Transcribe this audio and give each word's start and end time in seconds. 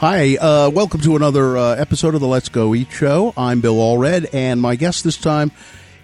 Hi, 0.00 0.36
uh, 0.36 0.70
welcome 0.70 1.00
to 1.00 1.16
another 1.16 1.58
uh, 1.58 1.74
episode 1.74 2.14
of 2.14 2.20
the 2.20 2.28
Let's 2.28 2.48
Go 2.48 2.72
Eat 2.72 2.92
Show. 2.92 3.34
I'm 3.36 3.60
Bill 3.60 3.74
Allred, 3.74 4.32
and 4.32 4.60
my 4.60 4.76
guest 4.76 5.02
this 5.02 5.16
time 5.16 5.50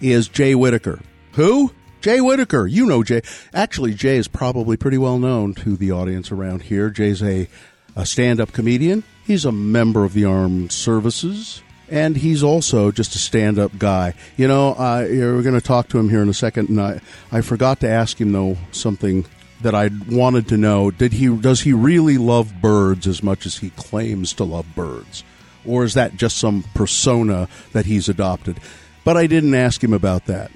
is 0.00 0.26
Jay 0.26 0.56
Whittaker. 0.56 0.98
Who? 1.34 1.72
Jay 2.00 2.20
Whittaker. 2.20 2.66
You 2.66 2.86
know 2.86 3.04
Jay. 3.04 3.22
Actually, 3.52 3.94
Jay 3.94 4.16
is 4.16 4.26
probably 4.26 4.76
pretty 4.76 4.98
well 4.98 5.20
known 5.20 5.54
to 5.54 5.76
the 5.76 5.92
audience 5.92 6.32
around 6.32 6.62
here. 6.62 6.90
Jay's 6.90 7.22
a, 7.22 7.48
a 7.94 8.04
stand 8.04 8.40
up 8.40 8.52
comedian, 8.52 9.04
he's 9.24 9.44
a 9.44 9.52
member 9.52 10.04
of 10.04 10.12
the 10.12 10.24
armed 10.24 10.72
services. 10.72 11.62
And 11.88 12.16
he's 12.16 12.42
also 12.42 12.90
just 12.90 13.14
a 13.14 13.18
stand-up 13.18 13.78
guy. 13.78 14.14
You 14.36 14.48
know, 14.48 14.70
uh, 14.70 15.06
we're 15.08 15.42
going 15.42 15.54
to 15.54 15.60
talk 15.60 15.88
to 15.90 15.98
him 16.00 16.08
here 16.08 16.22
in 16.22 16.28
a 16.28 16.34
second, 16.34 16.68
and 16.68 16.80
I, 16.80 17.00
I 17.30 17.42
forgot 17.42 17.78
to 17.80 17.88
ask 17.88 18.20
him 18.20 18.32
though 18.32 18.56
something 18.72 19.24
that 19.64 19.74
I 19.74 19.90
wanted 20.08 20.48
to 20.48 20.56
know. 20.56 20.90
Did 20.90 21.14
he 21.14 21.26
does 21.28 21.62
he 21.62 21.72
really 21.72 22.18
love 22.18 22.60
birds 22.60 23.06
as 23.06 23.22
much 23.22 23.46
as 23.46 23.58
he 23.58 23.70
claims 23.70 24.32
to 24.34 24.44
love 24.44 24.66
birds, 24.76 25.24
or 25.66 25.84
is 25.84 25.94
that 25.94 26.16
just 26.16 26.36
some 26.36 26.64
persona 26.74 27.48
that 27.72 27.86
he's 27.86 28.08
adopted? 28.08 28.60
But 29.04 29.16
I 29.16 29.26
didn't 29.26 29.54
ask 29.54 29.82
him 29.82 29.92
about 29.92 30.26
that. 30.26 30.50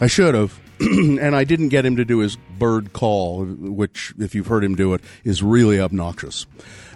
I 0.00 0.06
should 0.06 0.34
have, 0.34 0.58
and 0.80 1.34
I 1.34 1.44
didn't 1.44 1.70
get 1.70 1.84
him 1.84 1.96
to 1.96 2.04
do 2.04 2.18
his 2.18 2.36
bird 2.58 2.92
call, 2.92 3.44
which, 3.44 4.14
if 4.18 4.34
you've 4.34 4.46
heard 4.46 4.64
him 4.64 4.74
do 4.74 4.94
it, 4.94 5.00
is 5.24 5.42
really 5.42 5.80
obnoxious. 5.80 6.46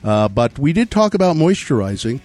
Uh, 0.05 0.29
but 0.29 0.59
we 0.59 0.73
did 0.73 0.91
talk 0.91 1.15
about 1.15 1.37
moisturizing. 1.37 2.21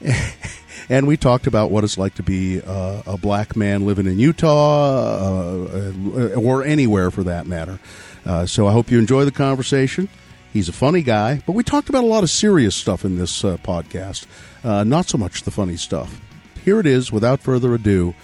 and 0.88 1.06
we 1.06 1.16
talked 1.16 1.46
about 1.46 1.70
what 1.70 1.84
it's 1.84 1.96
like 1.96 2.14
to 2.14 2.22
be 2.22 2.60
uh, 2.60 3.02
a 3.06 3.16
black 3.16 3.56
man 3.56 3.86
living 3.86 4.06
in 4.06 4.18
Utah 4.18 5.64
uh, 5.64 6.34
or 6.36 6.64
anywhere 6.64 7.10
for 7.10 7.22
that 7.24 7.46
matter. 7.46 7.78
Uh, 8.26 8.46
so 8.46 8.66
I 8.66 8.72
hope 8.72 8.90
you 8.90 8.98
enjoy 8.98 9.24
the 9.24 9.30
conversation. 9.32 10.08
He's 10.52 10.68
a 10.68 10.72
funny 10.72 11.02
guy, 11.02 11.42
but 11.46 11.52
we 11.52 11.62
talked 11.64 11.88
about 11.88 12.04
a 12.04 12.06
lot 12.06 12.22
of 12.22 12.30
serious 12.30 12.74
stuff 12.76 13.04
in 13.04 13.18
this 13.18 13.44
uh, 13.44 13.56
podcast, 13.58 14.26
uh, 14.62 14.84
not 14.84 15.06
so 15.06 15.18
much 15.18 15.42
the 15.42 15.50
funny 15.50 15.76
stuff. 15.76 16.20
Here 16.64 16.78
it 16.80 16.86
is, 16.86 17.10
without 17.12 17.40
further 17.40 17.74
ado, 17.74 18.14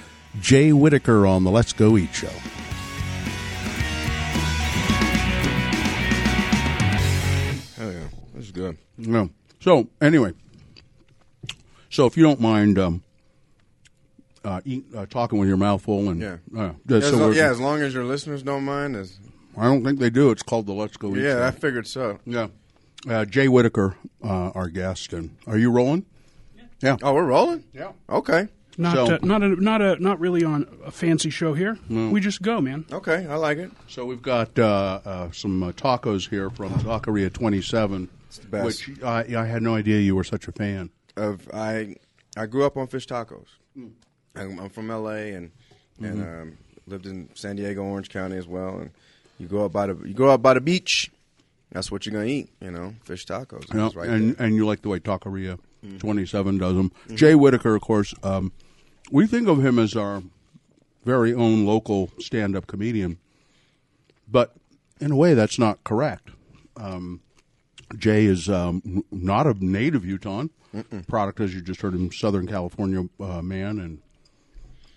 Jay 0.41 0.73
Whittaker 0.73 1.27
on 1.27 1.45
the 1.45 1.51
Let's 1.51 1.73
Go 1.73 1.98
Eat 1.98 2.15
Show. 2.15 2.31
Hell 7.77 7.93
yeah, 7.93 8.09
this 8.34 8.45
is 8.47 8.53
good. 8.53 8.77
Yeah. 8.98 9.27
So 9.61 9.89
anyway, 10.03 10.33
so 11.89 12.05
if 12.06 12.17
you 12.17 12.23
don't 12.23 12.41
mind 12.41 12.78
um, 12.78 13.03
uh, 14.45 14.61
eat, 14.67 14.84
uh, 14.95 15.06
talking 15.06 15.39
with 15.39 15.48
your 15.48 15.56
mouth 15.56 15.81
full 15.83 16.11
and 16.11 16.21
Yeah. 16.21 16.37
uh, 16.56 16.73
As 16.95 17.09
so 17.09 17.17
lo- 17.17 17.27
we're- 17.28 17.39
yeah, 17.39 17.51
as 17.51 17.59
long 17.61 17.81
as 17.81 17.95
your 17.95 18.05
listeners 18.05 18.43
don't 18.43 18.65
mind. 18.65 18.97
As, 18.97 19.19
I 19.56 19.65
don't 19.65 19.84
think 19.84 19.98
they 19.98 20.11
do. 20.11 20.31
It's 20.31 20.43
called 20.43 20.67
the 20.67 20.73
Let's 20.73 20.97
Go 20.97 21.15
Eat 21.17 21.23
yeah, 21.23 21.47
I 21.47 21.51
figured 21.51 21.87
so. 21.87 22.19
Yeah. 22.25 22.48
Uh, 23.09 23.25
Jay 23.25 23.48
Whittaker, 23.48 23.97
uh, 24.23 24.51
our 24.51 24.69
guest, 24.69 25.12
and 25.12 25.37
are 25.47 25.56
you 25.59 25.70
rolling? 25.70 26.05
Yeah. 26.83 26.97
Oh, 27.03 27.15
we're 27.15 27.25
rolling. 27.27 27.65
Yeah. 27.73 27.93
Okay. 28.09 28.48
Not 28.78 28.95
So- 28.95 29.15
uh, 29.15 29.19
not 29.23 29.43
a, 29.43 29.48
not 29.48 29.83
a 29.83 29.97
not 30.03 30.21
really 30.21 30.45
on 30.45 30.67
a 30.84 30.91
fancy 30.91 31.28
show 31.31 31.53
here. 31.55 31.78
We 31.89 32.21
just 32.21 32.41
go, 32.43 32.61
man. 32.61 32.84
Okay, 32.93 33.27
I 33.27 33.34
like 33.37 33.59
it. 33.59 33.71
So 33.89 34.06
we've 34.06 34.23
got 34.23 34.59
uh, 34.59 35.01
uh, 35.05 35.31
some 35.33 35.62
uh, 35.62 35.73
tacos 35.73 36.28
here 36.31 36.48
from 36.51 36.73
Taqueria 36.75 37.33
Twenty 37.33 37.61
Seven, 37.62 38.09
the 38.41 38.47
best. 38.47 38.87
which 38.87 39.03
I, 39.03 39.25
I 39.37 39.45
had 39.47 39.62
no 39.62 39.75
idea 39.75 39.98
you 40.01 40.15
were 40.15 40.25
such 40.25 40.47
a 40.48 40.53
fan. 40.53 40.91
Of 41.17 41.48
I, 41.53 41.97
I 42.37 42.47
grew 42.47 42.65
up 42.65 42.77
on 42.77 42.87
fish 42.87 43.06
tacos. 43.06 43.47
Hmm. 43.75 43.89
I'm, 44.37 44.59
I'm 44.61 44.71
from 44.71 44.91
L.A. 44.91 45.33
and 45.33 45.51
and 46.01 46.19
Mm-hmm. 46.21 46.43
um, 46.43 46.59
lived 46.87 47.06
in 47.06 47.28
San 47.34 47.56
Diego, 47.56 47.83
Orange 47.83 48.09
County 48.09 48.37
as 48.37 48.47
well. 48.47 48.78
And 48.78 48.91
you 49.41 49.49
go 49.49 49.65
up 49.65 49.73
by 49.73 49.87
the 49.87 49.97
you 50.07 50.15
go 50.15 50.31
out 50.31 50.43
by 50.43 50.55
the 50.55 50.61
beach. 50.61 51.11
That's 51.73 51.91
what 51.91 52.05
you're 52.05 52.13
gonna 52.13 52.27
eat. 52.27 52.51
You 52.61 52.71
know, 52.71 52.95
fish 53.05 53.27
tacos. 53.27 53.73
Yeah, 53.75 53.89
right 53.95 54.09
and 54.09 54.37
there. 54.37 54.47
and 54.47 54.55
you 54.55 54.67
like 54.67 54.83
the 54.83 54.89
way 54.89 55.01
Taqueria 55.01 55.59
Twenty 55.99 56.27
Seven 56.27 56.59
does 56.59 56.75
them. 56.75 56.93
Jay 57.15 57.35
Whittaker, 57.35 57.75
of 57.75 57.81
course, 57.81 58.12
um, 58.23 58.53
we 59.11 59.27
think 59.27 59.49
of 59.49 59.65
him 59.65 59.79
as 59.79 59.97
our 59.97 60.23
very 61.05 61.33
own 61.33 61.65
local 61.65 62.11
stand-up 62.19 62.67
comedian, 62.67 63.19
but 64.29 64.55
in 65.00 65.11
a 65.12 65.17
way, 65.17 65.33
that's 65.33 65.59
not 65.59 65.83
correct. 65.83 66.29
Um, 66.77 67.23
Jay 67.97 68.27
is 68.27 68.50
um, 68.50 69.05
not 69.11 69.47
a 69.47 69.55
native 69.65 70.05
Utah 70.05 70.45
product, 71.09 71.41
as 71.41 71.55
you 71.55 71.62
just 71.62 71.81
heard 71.81 71.95
him, 71.95 72.12
Southern 72.12 72.47
California 72.47 73.09
uh, 73.19 73.41
man, 73.41 73.79
and 73.79 74.03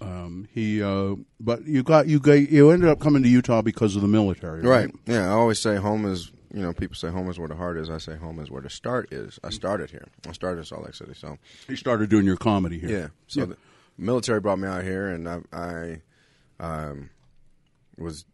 um, 0.04 0.48
he. 0.54 0.82
Uh, 0.84 1.16
but 1.40 1.66
you 1.66 1.84
got 1.84 2.08
you 2.08 2.20
got 2.20 2.34
you 2.34 2.70
ended 2.72 2.90
up 2.90 3.00
coming 3.00 3.24
to 3.24 3.30
Utah 3.30 3.62
because 3.62 3.96
of 3.96 4.02
the 4.02 4.08
military, 4.08 4.62
right? 4.62 4.86
Right. 4.86 4.96
Yeah, 5.06 5.28
I 5.28 5.32
always 5.32 5.60
say 5.60 5.78
home 5.78 6.06
is, 6.06 6.32
you 6.54 6.62
know, 6.62 6.74
people 6.74 6.96
say 6.96 7.10
home 7.10 7.30
is 7.30 7.40
where 7.40 7.48
the 7.48 7.56
heart 7.56 7.78
is. 7.78 7.90
I 7.90 7.98
say 7.98 8.16
home 8.16 8.40
is 8.40 8.52
where 8.52 8.62
the 8.62 8.70
start 8.70 9.12
is. 9.14 9.40
I 9.44 9.50
started 9.50 9.90
here. 9.92 10.08
I 10.28 10.32
started 10.34 10.60
in 10.60 10.66
Salt 10.66 10.84
Lake 10.86 10.96
City. 10.96 11.14
So, 11.16 11.38
He 11.68 11.76
started 11.76 12.10
doing 12.10 12.26
your 12.26 12.38
comedy 12.38 12.80
here. 12.80 12.90
yeah. 12.90 13.08
So 13.28 13.46
the 13.46 13.58
military 13.98 14.40
brought 14.40 14.60
me 14.60 14.68
out 14.68 14.84
here, 14.84 15.08
and 15.08 15.28
I, 15.30 15.40
I 15.52 16.02
um, 16.60 17.10
was 17.98 18.26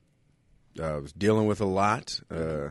uh, 0.79 0.99
was 1.01 1.13
dealing 1.13 1.45
with 1.47 1.61
a 1.61 1.65
lot. 1.65 2.19
Uh, 2.31 2.69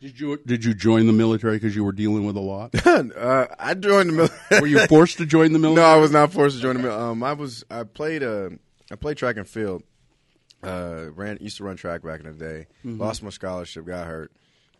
Did 0.00 0.18
you 0.18 0.38
did 0.46 0.64
you 0.64 0.72
join 0.72 1.06
the 1.06 1.12
military 1.12 1.56
because 1.56 1.76
you 1.76 1.84
were 1.84 1.92
dealing 1.92 2.24
with 2.24 2.36
a 2.36 2.40
lot? 2.40 2.74
uh, 2.86 3.46
I 3.58 3.74
joined 3.74 4.08
the 4.08 4.14
military. 4.14 4.60
were 4.60 4.66
you 4.66 4.86
forced 4.86 5.18
to 5.18 5.26
join 5.26 5.52
the 5.52 5.58
military? 5.60 5.86
no. 5.86 5.92
I 5.94 5.98
was 5.98 6.10
not 6.10 6.32
forced 6.32 6.56
to 6.56 6.62
join 6.62 6.76
the 6.76 6.82
military. 6.82 7.10
Um, 7.10 7.22
I 7.22 7.34
was. 7.34 7.64
I 7.70 7.82
played. 7.84 8.22
Uh, 8.22 8.50
I 8.90 8.96
played 8.96 9.18
track 9.18 9.36
and 9.36 9.46
field. 9.46 9.82
Uh, 10.62 11.06
ran 11.14 11.38
used 11.40 11.58
to 11.58 11.64
run 11.64 11.76
track 11.76 12.02
back 12.02 12.20
in 12.20 12.26
the 12.26 12.32
day. 12.32 12.66
Lost 12.84 13.22
my 13.22 13.30
scholarship. 13.30 13.86
Got 13.86 14.06
hurt. 14.06 14.32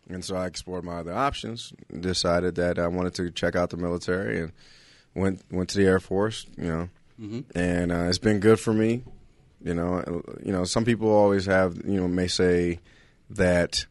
And 0.09 0.25
so 0.25 0.35
I 0.35 0.47
explored 0.47 0.83
my 0.83 0.97
other 0.97 1.13
options. 1.13 1.71
Decided 1.99 2.55
that 2.55 2.79
I 2.79 2.87
wanted 2.87 3.13
to 3.15 3.31
check 3.31 3.55
out 3.55 3.69
the 3.69 3.77
military 3.77 4.39
and 4.41 4.51
went 5.13 5.41
went 5.51 5.69
to 5.69 5.77
the 5.77 5.85
Air 5.85 5.99
Force. 5.99 6.47
You 6.57 6.89
know, 7.19 7.39
and 7.55 7.91
uh, 7.91 8.05
it's 8.09 8.17
been 8.17 8.39
good 8.39 8.59
for 8.59 8.73
me. 8.73 9.03
You 9.63 9.75
know, 9.75 10.23
you 10.43 10.51
know. 10.51 10.63
Some 10.65 10.83
people 10.83 11.09
always 11.09 11.45
have 11.45 11.77
you 11.85 12.01
know 12.01 12.07
may 12.07 12.27
say 12.27 12.79
that 13.29 13.85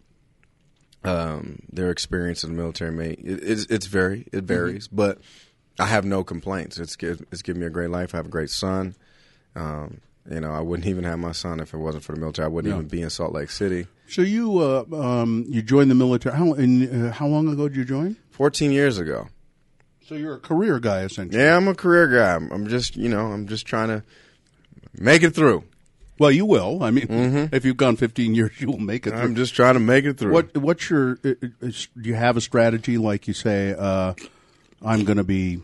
um, 1.04 1.60
their 1.72 1.90
experience 1.90 2.44
in 2.44 2.50
the 2.50 2.56
military 2.56 2.92
may 2.92 3.10
it, 3.12 3.40
it's 3.42 3.64
it's 3.66 3.86
very 3.86 4.26
it 4.32 4.44
varies, 4.44 4.86
but 4.88 5.18
I 5.78 5.86
have 5.86 6.04
no 6.04 6.22
complaints. 6.24 6.78
It's 6.78 6.96
it's 7.00 7.42
given 7.42 7.60
me 7.60 7.66
a 7.66 7.70
great 7.70 7.90
life. 7.90 8.14
I 8.14 8.18
have 8.18 8.26
a 8.26 8.30
great 8.30 8.50
son. 8.50 8.94
Um, 9.56 10.00
you 10.30 10.38
know, 10.40 10.52
I 10.52 10.60
wouldn't 10.60 10.86
even 10.86 11.04
have 11.04 11.18
my 11.18 11.32
son 11.32 11.58
if 11.60 11.72
it 11.72 11.78
wasn't 11.78 12.04
for 12.04 12.12
the 12.14 12.20
military. 12.20 12.44
I 12.44 12.48
wouldn't 12.48 12.70
Yeah. 12.72 12.76
even 12.78 12.88
be 12.88 13.00
in 13.02 13.10
Salt 13.10 13.32
Lake 13.32 13.50
City. 13.50 13.86
So 14.08 14.20
you 14.22 14.58
uh, 14.58 14.84
um, 14.94 15.44
you 15.48 15.62
joined 15.62 15.90
the 15.90 15.94
military. 15.94 16.36
How 16.36 16.52
in, 16.52 17.06
uh, 17.06 17.12
how 17.12 17.26
long 17.26 17.48
ago 17.48 17.68
did 17.68 17.76
you 17.76 17.84
join? 17.84 18.16
Fourteen 18.30 18.70
years 18.72 18.98
ago. 18.98 19.28
So 20.06 20.16
you're 20.16 20.34
a 20.34 20.40
career 20.40 20.80
guy 20.80 21.02
essentially. 21.04 21.40
Yeah, 21.42 21.56
I'm 21.56 21.68
a 21.68 21.74
career 21.74 22.08
guy. 22.08 22.34
I'm, 22.34 22.50
I'm 22.52 22.66
just 22.68 22.96
you 22.96 23.08
know 23.08 23.26
I'm 23.26 23.46
just 23.46 23.64
trying 23.66 23.88
to 23.88 24.02
make 24.94 25.22
it 25.22 25.30
through. 25.34 25.64
Well, 26.20 26.30
you 26.30 26.44
will. 26.44 26.82
I 26.82 26.90
mean, 26.90 27.06
if 27.50 27.64
you've 27.64 27.78
gone 27.78 27.96
15 27.96 28.34
years, 28.34 28.60
you 28.60 28.66
will 28.66 28.78
make 28.78 29.06
it. 29.06 29.10
Through. 29.12 29.20
I'm 29.20 29.34
just 29.34 29.54
trying 29.54 29.72
to 29.72 29.80
make 29.80 30.04
it 30.04 30.18
through. 30.18 30.32
What 30.34 30.54
what's 30.54 30.90
your? 30.90 31.18
uh, 31.24 31.30
uh, 31.40 31.44
Do 31.62 32.08
you 32.10 32.14
have 32.14 32.36
a 32.36 32.42
strategy? 32.42 32.98
Like 32.98 33.26
you 33.26 33.32
say, 33.32 33.74
uh, 33.76 34.12
I'm 34.84 35.04
going 35.04 35.16
to 35.16 35.24
be 35.24 35.62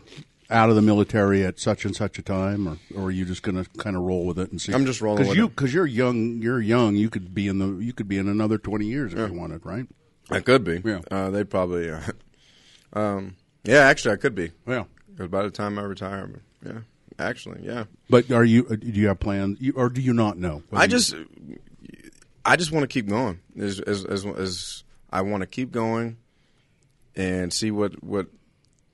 out 0.49 0.71
of 0.71 0.75
the 0.75 0.81
military 0.81 1.45
at 1.45 1.59
such 1.59 1.85
and 1.85 1.95
such 1.95 2.17
a 2.17 2.23
time, 2.23 2.67
or, 2.67 2.77
or 2.95 3.03
are 3.09 3.11
you 3.11 3.23
just 3.23 3.43
going 3.43 3.63
to 3.63 3.69
kind 3.77 3.95
of 3.95 4.01
roll 4.01 4.25
with 4.25 4.39
it 4.39 4.49
and 4.49 4.59
see? 4.59 4.73
I'm 4.73 4.87
just 4.87 4.99
rolling 4.99 5.17
because 5.17 5.29
with 5.29 5.37
you 5.37 5.45
it. 5.45 5.49
because 5.55 5.73
you're 5.75 5.85
young. 5.85 6.41
You're 6.41 6.59
young. 6.59 6.95
You 6.95 7.11
could 7.11 7.35
be 7.35 7.47
in 7.47 7.59
the. 7.59 7.77
You 7.77 7.93
could 7.93 8.07
be 8.07 8.17
in 8.17 8.27
another 8.27 8.57
20 8.57 8.83
years 8.83 9.13
if 9.13 9.29
you 9.29 9.37
wanted, 9.37 9.63
right? 9.63 9.85
I 10.31 10.39
could 10.39 10.63
be. 10.63 10.81
Yeah. 10.83 11.01
Uh, 11.11 11.29
they'd 11.29 11.51
probably. 11.51 11.91
Uh, 11.91 12.01
um, 12.93 13.35
yeah, 13.63 13.81
actually, 13.81 14.13
I 14.13 14.17
could 14.17 14.33
be. 14.33 14.53
Yeah. 14.67 14.85
Because 15.07 15.29
by 15.29 15.43
the 15.43 15.51
time 15.51 15.77
I 15.77 15.83
retire, 15.83 16.31
yeah, 16.65 16.79
actually, 17.19 17.65
yeah. 17.65 17.85
But 18.09 18.31
are 18.31 18.43
you? 18.45 18.65
uh, 18.69 18.75
Do 18.75 18.87
you 18.87 19.07
have 19.07 19.19
plans, 19.19 19.59
or 19.75 19.89
do 19.89 20.01
you 20.01 20.13
not 20.13 20.37
know? 20.37 20.63
I 20.71 20.87
just, 20.87 21.13
I 22.45 22.55
just 22.55 22.71
want 22.71 22.83
to 22.83 22.87
keep 22.87 23.07
going. 23.07 23.39
As 23.59 23.79
as 23.79 24.05
as, 24.05 24.25
as 24.25 24.83
I 25.11 25.21
want 25.21 25.41
to 25.41 25.47
keep 25.47 25.71
going, 25.71 26.17
and 27.15 27.51
see 27.53 27.71
what 27.71 28.03
what. 28.03 28.27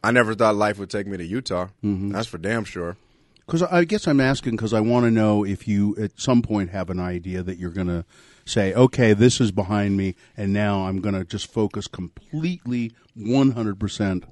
I 0.05 0.11
never 0.11 0.35
thought 0.35 0.55
life 0.55 0.79
would 0.79 0.89
take 0.89 1.07
me 1.07 1.15
to 1.15 1.23
Utah. 1.25 1.67
That's 1.81 2.27
for 2.27 2.37
damn 2.37 2.65
sure. 2.65 2.97
Because 3.45 3.63
I 3.63 3.85
guess 3.85 4.05
I'm 4.05 4.19
asking 4.19 4.57
because 4.57 4.73
I 4.73 4.81
want 4.81 5.05
to 5.05 5.11
know 5.11 5.45
if 5.45 5.65
you 5.65 5.95
at 5.97 6.19
some 6.19 6.41
point 6.41 6.71
have 6.71 6.89
an 6.89 6.99
idea 6.99 7.41
that 7.41 7.57
you're 7.57 7.71
going 7.71 7.87
to 7.87 8.03
say, 8.45 8.73
okay, 8.73 9.13
this 9.13 9.39
is 9.39 9.51
behind 9.53 9.95
me, 9.95 10.15
and 10.35 10.51
now 10.51 10.87
I'm 10.87 10.99
going 10.99 11.15
to 11.15 11.23
just 11.23 11.47
focus 11.51 11.87
completely 11.87 12.91
100% 13.17 14.23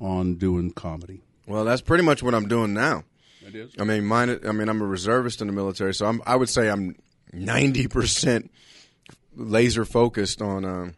on 0.00 0.34
doing 0.34 0.70
comedy. 0.72 1.22
Well, 1.46 1.64
that's 1.64 1.80
pretty 1.80 2.04
much 2.04 2.22
what 2.22 2.34
I'm 2.34 2.48
doing 2.48 2.74
now. 2.74 3.04
It 3.46 3.54
is. 3.54 3.72
I 3.78 3.84
mean, 3.84 4.04
mine. 4.04 4.40
I 4.46 4.52
mean, 4.52 4.68
I'm 4.68 4.80
a 4.80 4.86
reservist 4.86 5.40
in 5.40 5.46
the 5.46 5.52
military, 5.52 5.94
so 5.94 6.06
I'm. 6.06 6.20
I 6.26 6.36
would 6.36 6.48
say 6.48 6.68
I'm 6.68 6.96
ninety 7.32 7.86
percent 7.88 8.50
laser 9.34 9.84
focused 9.84 10.40
on 10.42 10.64
um, 10.64 10.94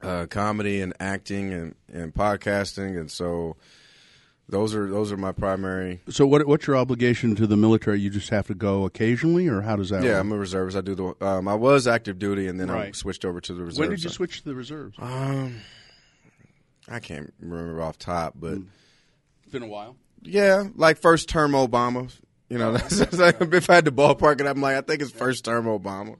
uh, 0.00 0.26
comedy 0.30 0.80
and 0.80 0.94
acting 1.00 1.52
and, 1.52 1.74
and 1.92 2.14
podcasting, 2.14 2.98
and 2.98 3.10
so 3.10 3.56
those 4.48 4.74
are 4.74 4.88
those 4.88 5.12
are 5.12 5.16
my 5.18 5.32
primary. 5.32 6.00
So 6.08 6.26
what 6.26 6.46
what's 6.46 6.66
your 6.66 6.76
obligation 6.76 7.34
to 7.36 7.46
the 7.46 7.56
military? 7.56 8.00
You 8.00 8.08
just 8.08 8.30
have 8.30 8.46
to 8.46 8.54
go 8.54 8.84
occasionally, 8.84 9.46
or 9.48 9.60
how 9.60 9.76
does 9.76 9.90
that? 9.90 10.02
Yeah, 10.02 10.12
work? 10.12 10.20
I'm 10.20 10.32
a 10.32 10.38
reservist. 10.38 10.76
I 10.76 10.80
do 10.80 10.94
the. 10.94 11.26
Um, 11.26 11.48
I 11.48 11.54
was 11.54 11.86
active 11.86 12.18
duty, 12.18 12.46
and 12.46 12.58
then 12.58 12.70
I 12.70 12.92
switched 12.92 13.24
over 13.24 13.40
to 13.42 13.52
the 13.52 13.62
reserves. 13.62 13.78
When 13.78 13.90
did 13.90 14.02
you 14.04 14.10
switch 14.10 14.38
to 14.42 14.48
the 14.48 14.54
reserves? 14.54 14.96
Um, 14.98 15.56
I 16.88 17.00
can't 17.00 17.34
remember 17.40 17.82
off 17.82 17.98
top, 17.98 18.34
but 18.36 18.58
It's 19.42 19.52
been 19.52 19.62
a 19.62 19.66
while. 19.66 19.96
Yeah, 20.22 20.64
like 20.74 20.98
first 20.98 21.28
term 21.28 21.52
Obama. 21.52 22.12
You 22.48 22.58
know, 22.58 22.70
like, 23.12 23.40
if 23.40 23.68
I 23.70 23.74
had 23.74 23.84
to 23.84 23.92
ballpark 23.92 24.40
it, 24.40 24.46
I'm 24.46 24.60
like, 24.60 24.76
I 24.76 24.80
think 24.80 25.02
it's 25.02 25.10
first 25.10 25.44
term 25.44 25.66
Obama. 25.66 26.16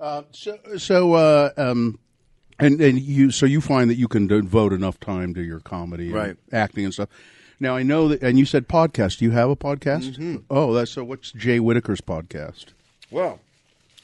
Uh, 0.00 0.22
so, 0.30 0.56
so, 0.78 1.12
uh, 1.14 1.50
um, 1.56 1.98
and 2.58 2.80
and 2.80 2.98
you, 2.98 3.30
so 3.30 3.46
you 3.46 3.60
find 3.60 3.90
that 3.90 3.96
you 3.96 4.08
can 4.08 4.26
devote 4.26 4.72
enough 4.72 4.98
time 5.00 5.34
to 5.34 5.42
your 5.42 5.60
comedy, 5.60 6.06
and 6.06 6.14
Right. 6.14 6.36
acting 6.52 6.84
and 6.84 6.94
stuff. 6.94 7.08
Now 7.60 7.74
I 7.76 7.82
know 7.82 8.08
that, 8.08 8.22
and 8.22 8.38
you 8.38 8.44
said 8.46 8.68
podcast. 8.68 9.18
Do 9.18 9.24
you 9.24 9.32
have 9.32 9.50
a 9.50 9.56
podcast? 9.56 10.12
Mm-hmm. 10.14 10.36
Oh, 10.48 10.72
that's 10.72 10.92
so. 10.92 11.02
What's 11.04 11.32
Jay 11.32 11.58
Whittaker's 11.58 12.00
podcast? 12.00 12.66
Well, 13.10 13.40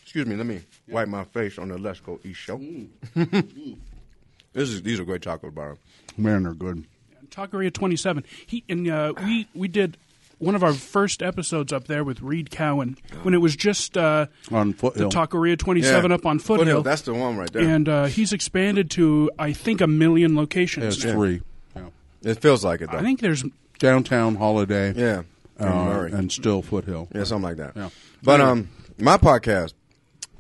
excuse 0.03 0.27
me, 0.27 0.35
let 0.37 0.47
me 0.47 0.61
wipe 0.89 1.09
my 1.09 1.25
face 1.25 1.59
on 1.59 1.69
the 1.69 1.79
Let's 1.79 2.01
Go 2.01 2.19
Eat 2.25 2.35
show. 2.37 2.61
this 3.15 4.69
is 4.69 4.83
these 4.83 4.99
are 5.01 5.05
great 5.05 5.23
taco 5.23 5.51
bars. 5.51 5.79
Man, 6.17 6.43
they're 6.43 6.53
good. 6.55 6.85
Taqueria 7.35 7.73
27. 7.73 8.25
He 8.47 8.65
and 8.69 8.89
uh, 8.89 9.13
we 9.25 9.49
we 9.55 9.69
did 9.69 9.97
one 10.39 10.55
of 10.55 10.63
our 10.65 10.73
first 10.75 11.23
episodes 11.23 11.73
up 11.73 11.87
there 11.87 12.05
with 12.05 12.21
Reed 12.21 12.51
Cowan 12.51 12.97
when 13.23 13.35
it 13.35 13.39
was 13.39 13.57
just 13.57 13.97
uh, 13.97 14.27
On 14.51 14.73
the 14.73 14.77
Foothill. 14.77 15.11
Taqueria 15.11 15.59
27 15.59 16.13
up 16.13 16.27
on 16.27 16.39
Foothill. 16.39 16.83
That's 16.83 17.03
the 17.03 17.15
one 17.15 17.37
right 17.37 17.53
there. 17.53 17.63
and 17.63 17.89
uh, 17.89 18.05
he's 18.07 18.33
expanded 18.33 18.91
to 18.93 19.31
I 19.39 19.53
think 19.53 19.81
a 19.81 19.87
million 19.87 20.37
locations. 20.37 20.97
It's 20.97 21.05
now. 21.05 21.13
three. 21.13 21.43
Yeah. 21.75 21.89
it 22.23 22.41
feels 22.41 22.65
like 22.65 22.81
it 22.81 22.91
though. 22.91 22.99
I 22.99 23.03
think 23.03 23.21
there's 23.21 23.45
Downtown 23.79 24.37
Holiday. 24.37 24.93
yeah, 24.95 25.23
uh, 25.61 25.67
in 25.67 25.73
Murray. 25.73 26.13
and 26.13 26.31
still 26.33 26.63
Foothill. 26.63 27.09
yeah, 27.15 27.25
something 27.25 27.43
like 27.43 27.57
that. 27.57 27.73
Yeah. 27.77 27.91
But 28.23 28.41
um, 28.41 28.69
my 28.99 29.17
podcast 29.17 29.75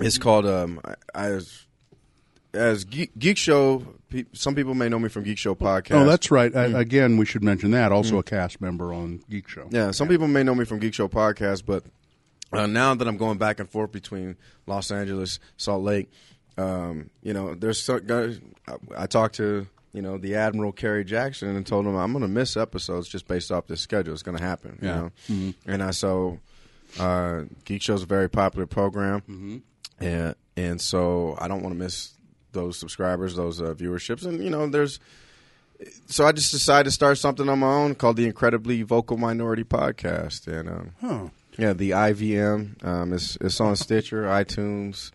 is 0.01 0.19
called 0.19 0.47
um, 0.47 0.81
I, 0.85 0.95
I 1.15 1.27
as 1.29 1.67
as 2.53 2.85
Geek, 2.85 3.17
Geek 3.19 3.37
Show. 3.37 3.85
Pe- 4.15 4.25
some 4.33 4.55
people 4.55 4.75
may 4.75 4.89
know 4.89 5.01
me 5.01 5.09
from 5.09 5.25
Geek 5.25 5.39
Show 5.39 5.57
podcast. 5.57 6.03
Oh, 6.03 6.05
that's 6.07 6.31
right. 6.31 6.55
Uh, 6.55 6.77
again, 6.77 7.17
we 7.17 7.27
should 7.27 7.43
mention 7.43 7.73
that. 7.73 7.91
Also, 7.91 8.19
a 8.19 8.23
cast 8.23 8.61
member 8.61 8.95
on 8.95 9.23
Geek 9.29 9.49
Show. 9.49 9.65
Mm. 9.65 9.73
Yeah, 9.73 9.91
some 9.91 10.07
people 10.07 10.29
may 10.29 10.45
know 10.45 10.55
me 10.55 10.65
from 10.65 10.79
Geek 10.79 10.95
Show 10.95 11.09
podcast, 11.09 11.65
but 11.67 11.83
uh, 12.53 12.67
now 12.67 12.95
that 12.95 13.09
I'm 13.09 13.17
going 13.17 13.39
back 13.39 13.59
and 13.59 13.69
forth 13.69 13.91
between 13.91 14.37
Los 14.67 14.93
Angeles, 14.93 15.41
Salt 15.57 15.83
Lake, 15.83 16.13
um, 16.57 17.11
you 17.23 17.35
know, 17.35 17.55
there's 17.57 17.83
so, 17.83 17.99
guys. 17.99 18.39
I, 18.69 18.75
I 19.03 19.07
talked 19.07 19.35
to 19.37 19.67
you 19.93 20.03
know 20.03 20.17
the 20.19 20.37
Admiral 20.37 20.71
Kerry 20.71 21.05
Jackson 21.05 21.57
and 21.57 21.67
told 21.67 21.85
him 21.85 21.97
I'm 21.97 22.13
going 22.13 22.23
to 22.23 22.29
miss 22.29 22.57
episodes 22.57 23.09
just 23.09 23.27
based 23.27 23.51
off 23.51 23.67
this 23.67 23.81
schedule. 23.81 24.13
It's 24.13 24.23
going 24.23 24.39
to 24.39 24.45
happen. 24.45 24.79
You 24.81 24.89
Yeah. 24.89 25.09
know? 25.29 25.55
and 25.67 25.83
I 25.83 25.91
so 25.91 26.39
uh, 27.01 27.43
Geek 27.65 27.83
Show's 27.83 28.05
a 28.05 28.07
very 28.07 28.31
popular 28.31 28.67
program, 28.67 29.63
and 29.99 30.35
and 30.57 30.81
so 30.81 31.37
I 31.41 31.49
don't 31.49 31.63
want 31.65 31.75
to 31.75 31.79
miss 31.79 32.13
those 32.55 32.79
subscribers, 32.79 33.37
those 33.37 33.61
uh, 33.61 33.75
viewerships, 33.75 34.25
and 34.25 34.43
you 34.43 34.49
know, 34.51 34.67
there's 34.67 34.99
so 36.07 36.25
I 36.25 36.33
just 36.33 36.51
decided 36.53 36.85
to 36.85 36.91
start 36.93 37.19
something 37.19 37.49
on 37.49 37.59
my 37.59 37.67
own 37.75 37.95
called 37.97 38.17
the 38.17 38.25
Incredibly 38.27 38.83
Vocal 38.83 39.17
Minority 39.17 39.65
Podcast, 39.65 40.47
and 40.47 40.69
um, 40.69 40.91
Huh. 41.01 41.29
yeah, 41.59 41.73
the 41.73 41.91
IVM. 41.91 42.83
Um, 42.85 43.13
it's 43.13 43.37
it's 43.41 43.61
on 43.61 43.77
Stitcher, 43.77 44.23
iTunes, 44.23 45.11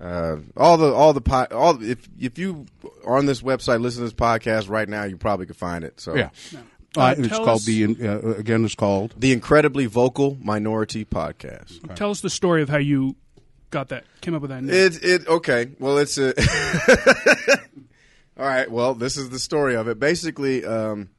uh, 0.00 0.36
all 0.56 0.76
the 0.76 0.92
all 0.92 1.12
the 1.12 1.20
po- 1.20 1.46
all. 1.52 1.82
If 1.82 2.08
if 2.18 2.38
you 2.38 2.66
are 3.06 3.16
on 3.16 3.26
this 3.26 3.40
website, 3.40 3.80
listen 3.80 4.00
to 4.00 4.06
this 4.06 4.12
podcast 4.14 4.68
right 4.68 4.88
now, 4.88 5.04
you 5.04 5.16
probably 5.16 5.46
could 5.46 5.56
find 5.56 5.84
it. 5.84 6.00
So 6.00 6.14
Yeah. 6.16 6.30
Uh, 6.52 6.58
Uh, 6.96 7.14
it's 7.18 7.28
called 7.38 7.64
the 7.66 7.84
uh, 7.84 8.30
again. 8.36 8.64
It's 8.64 8.74
called 8.74 9.14
the 9.16 9.32
Incredibly 9.32 9.86
Vocal 9.86 10.36
Minority 10.42 11.04
Podcast. 11.04 11.94
tell 11.94 12.10
us 12.10 12.20
the 12.20 12.28
story 12.30 12.62
of 12.62 12.68
how 12.68 12.78
you 12.78 13.14
got 13.70 13.88
that 13.88 14.04
came 14.20 14.34
up 14.34 14.42
with 14.42 14.50
that 14.50 14.62
name. 14.62 14.74
It 14.74 15.04
it 15.04 15.28
okay. 15.28 15.70
Well, 15.78 15.98
it's 15.98 16.18
a. 16.18 16.34
All 18.38 18.46
right. 18.46 18.70
Well, 18.70 18.94
this 18.94 19.16
is 19.16 19.30
the 19.30 19.38
story 19.38 19.74
of 19.76 19.86
it. 19.88 19.98
Basically, 19.98 20.64
um, 20.64 21.10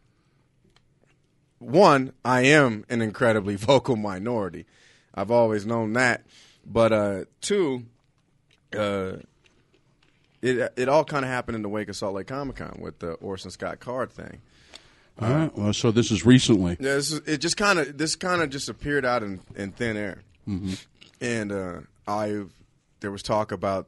one, 1.60 2.14
I 2.26 2.42
am 2.42 2.86
an 2.90 3.02
incredibly 3.02 3.56
vocal 3.58 3.96
minority. 3.96 4.66
I've 5.14 5.32
always 5.32 5.66
known 5.66 5.94
that, 5.94 6.26
but 6.66 6.92
uh, 6.94 7.26
two, 7.42 7.84
uh, 8.76 9.18
it 10.42 10.74
it 10.78 10.90
all 10.90 11.04
kind 11.04 11.26
of 11.26 11.30
happened 11.32 11.56
in 11.58 11.62
the 11.62 11.70
wake 11.70 11.90
of 11.90 11.96
Salt 11.96 12.16
Lake 12.16 12.28
Comic 12.28 12.56
Con 12.56 12.78
with 12.82 13.00
the 13.00 13.12
Orson 13.14 13.52
Scott 13.52 13.80
Card 13.80 14.12
thing. 14.12 14.40
All 15.22 15.30
right. 15.30 15.56
Well, 15.58 15.74
so 15.74 15.92
this 15.92 16.10
is 16.10 16.26
recently. 16.26 16.78
Yeah, 16.80 16.96
this 16.96 17.12
is, 17.12 17.20
it 17.28 17.38
just 17.40 17.58
kind 17.58 17.78
of 17.78 17.98
this 17.98 18.16
kind 18.16 18.42
of 18.42 18.50
just 18.50 18.70
appeared 18.70 19.06
out 19.06 19.22
in, 19.22 19.42
in 19.56 19.72
thin 19.74 19.98
air, 19.98 20.22
Mm-hmm. 20.48 20.74
and 21.20 21.52
uh, 21.52 21.80
I 22.08 22.44
there 23.00 23.12
was 23.12 23.24
talk 23.24 23.52
about 23.52 23.88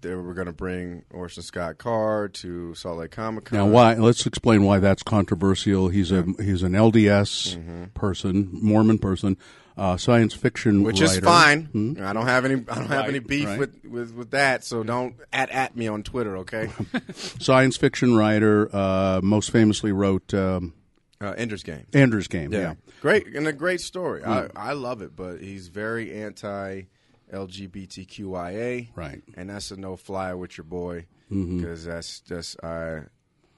they 0.00 0.14
were 0.14 0.34
going 0.34 0.46
to 0.46 0.52
bring 0.52 1.02
Orson 1.10 1.42
Scott 1.42 1.78
Card 1.78 2.34
to 2.34 2.74
Salt 2.74 2.98
Lake 2.98 3.10
Comic 3.10 3.46
Con. 3.46 3.58
Now, 3.58 3.66
why? 3.66 3.94
Let's 3.94 4.26
explain 4.26 4.62
why 4.64 4.78
that's 4.78 5.02
controversial. 5.02 5.88
He's 5.88 6.12
a 6.12 6.24
he's 6.40 6.62
an 6.62 6.72
LDS 6.72 7.56
Mm-hmm. 7.56 7.84
person, 7.94 8.50
Mormon 8.52 8.98
person, 8.98 9.38
uh, 9.78 9.96
science 9.96 10.34
fiction 10.34 10.82
Which 10.82 11.00
writer. 11.00 11.12
is 11.14 11.18
fine. 11.20 11.96
I 12.02 12.12
don't 12.12 12.26
have 12.26 12.44
any. 12.44 12.62
I 12.68 12.74
don't 12.74 12.88
have 12.88 13.08
any 13.08 13.18
beef 13.18 13.46
right. 13.46 13.58
with, 13.58 13.82
with, 13.84 14.12
with 14.14 14.30
that. 14.32 14.62
So 14.64 14.82
don't 14.82 15.16
at 15.32 15.48
at 15.50 15.74
me 15.74 15.88
on 15.88 16.02
Twitter, 16.02 16.36
okay? 16.38 16.68
Science 17.14 17.76
fiction 17.78 18.14
writer. 18.14 18.68
Uh, 18.74 19.20
most 19.22 19.50
famously 19.50 19.90
wrote 19.92 20.32
um, 20.34 20.74
uh, 21.20 21.32
Ender's 21.36 21.62
Game. 21.62 21.86
Ender's 21.94 22.28
Game. 22.28 22.52
Yeah. 22.52 22.74
great 23.00 23.26
and 23.34 23.46
a 23.48 23.52
great 23.54 23.80
story. 23.80 24.22
I 24.22 24.48
I 24.54 24.72
love 24.74 25.00
it, 25.00 25.16
but 25.16 25.40
he's 25.40 25.68
very 25.68 26.12
anti 26.22 26.82
LGBTQIA. 27.32 28.88
Right. 28.94 29.22
and 29.36 29.50
that's 29.50 29.70
a 29.70 29.76
no 29.76 29.96
fly 29.96 30.34
with 30.34 30.56
your 30.58 30.64
boy 30.64 31.06
because 31.30 31.84
that's 31.84 32.20
just 32.20 32.62
I 32.62 33.02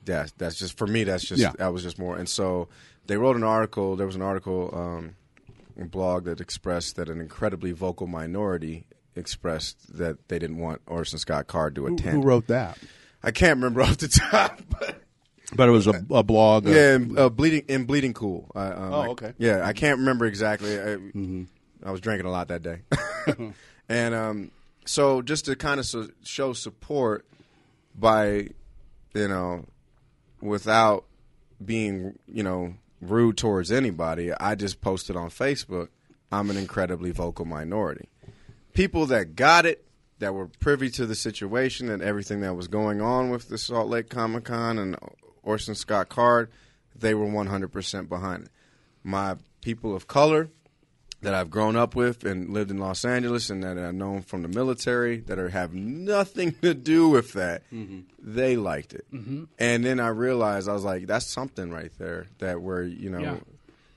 that's 0.04 0.32
that's 0.32 0.56
just 0.56 0.78
for 0.78 0.86
me 0.86 1.04
that's 1.04 1.24
just 1.24 1.42
Yeah. 1.42 1.52
that 1.58 1.72
was 1.72 1.82
just 1.82 1.98
more 1.98 2.16
and 2.16 2.28
so 2.28 2.68
they 3.06 3.16
wrote 3.16 3.36
an 3.36 3.42
article 3.44 3.96
there 3.96 4.06
was 4.06 4.16
an 4.16 4.22
article 4.22 4.70
um 4.74 5.16
blog 5.90 6.24
that 6.24 6.40
expressed 6.40 6.96
that 6.96 7.08
an 7.10 7.20
incredibly 7.20 7.72
vocal 7.72 8.06
minority 8.06 8.86
expressed 9.14 9.98
that 9.98 10.28
they 10.28 10.38
didn't 10.38 10.58
want 10.58 10.80
Orson 10.86 11.18
Scott 11.18 11.46
Card 11.48 11.74
to 11.74 11.86
attend. 11.86 12.16
who 12.16 12.22
wrote 12.22 12.46
that? 12.46 12.78
I 13.22 13.30
can't 13.30 13.56
remember 13.56 13.82
off 13.86 13.96
the 13.98 14.08
top, 14.08 14.60
but 14.70 15.02
But 15.54 15.68
it 15.68 15.72
was 15.72 15.86
a, 15.86 16.02
a 16.10 16.22
blog. 16.22 16.66
uh, 16.66 16.70
yeah, 16.70 16.98
uh, 17.16 17.28
bleeding 17.28 17.64
in 17.68 17.84
bleeding 17.84 18.14
cool. 18.14 18.50
I, 18.54 18.66
um, 18.68 18.92
Oh, 18.92 19.00
I- 19.00 19.08
okay. 19.08 19.32
Yeah, 19.38 19.66
I 19.66 19.72
can't 19.74 19.98
remember 20.00 20.24
exactly. 20.26 20.78
I, 20.80 20.96
I 21.86 21.92
was 21.92 22.00
drinking 22.00 22.26
a 22.26 22.30
lot 22.30 22.48
that 22.48 22.62
day, 22.62 22.80
and 23.88 24.14
um, 24.14 24.50
so 24.84 25.22
just 25.22 25.44
to 25.44 25.56
kind 25.56 25.78
of 25.78 25.86
so, 25.86 26.08
show 26.24 26.52
support 26.52 27.24
by, 27.94 28.48
you 29.14 29.28
know, 29.28 29.64
without 30.40 31.04
being 31.64 32.18
you 32.26 32.42
know 32.42 32.74
rude 33.00 33.36
towards 33.36 33.70
anybody, 33.70 34.32
I 34.32 34.54
just 34.54 34.80
posted 34.80 35.16
on 35.16 35.30
Facebook. 35.30 35.88
I'm 36.32 36.50
an 36.50 36.56
incredibly 36.56 37.12
vocal 37.12 37.44
minority. 37.44 38.08
People 38.74 39.06
that 39.06 39.36
got 39.36 39.64
it, 39.64 39.86
that 40.18 40.34
were 40.34 40.48
privy 40.60 40.90
to 40.90 41.06
the 41.06 41.14
situation 41.14 41.88
and 41.88 42.02
everything 42.02 42.40
that 42.40 42.54
was 42.54 42.68
going 42.68 43.00
on 43.00 43.30
with 43.30 43.48
the 43.48 43.58
Salt 43.58 43.88
Lake 43.88 44.10
Comic 44.10 44.44
Con 44.44 44.78
and 44.78 44.96
Orson 45.42 45.74
Scott 45.74 46.08
Card, 46.08 46.50
they 46.94 47.14
were 47.14 47.26
100% 47.26 48.08
behind 48.08 48.44
it. 48.44 48.50
My 49.04 49.36
people 49.60 49.94
of 49.94 50.08
color 50.08 50.50
that 51.22 51.34
I've 51.34 51.50
grown 51.50 51.76
up 51.76 51.94
with 51.94 52.24
and 52.24 52.50
lived 52.50 52.70
in 52.70 52.78
Los 52.78 53.04
Angeles 53.04 53.50
and 53.50 53.62
that 53.64 53.78
I've 53.78 53.94
known 53.94 54.22
from 54.22 54.42
the 54.42 54.48
military 54.48 55.18
that 55.20 55.38
are, 55.38 55.48
have 55.48 55.72
nothing 55.72 56.52
to 56.62 56.74
do 56.74 57.08
with 57.08 57.32
that, 57.32 57.62
mm-hmm. 57.72 58.00
they 58.18 58.56
liked 58.56 58.92
it. 58.92 59.06
Mm-hmm. 59.12 59.44
And 59.58 59.84
then 59.84 59.98
I 59.98 60.08
realized 60.08 60.68
I 60.68 60.72
was 60.72 60.84
like, 60.84 61.06
that's 61.06 61.26
something 61.26 61.70
right 61.70 61.92
there 61.98 62.26
that 62.38 62.60
where 62.60 62.82
you 62.82 63.10
know. 63.10 63.20
Yeah. 63.20 63.36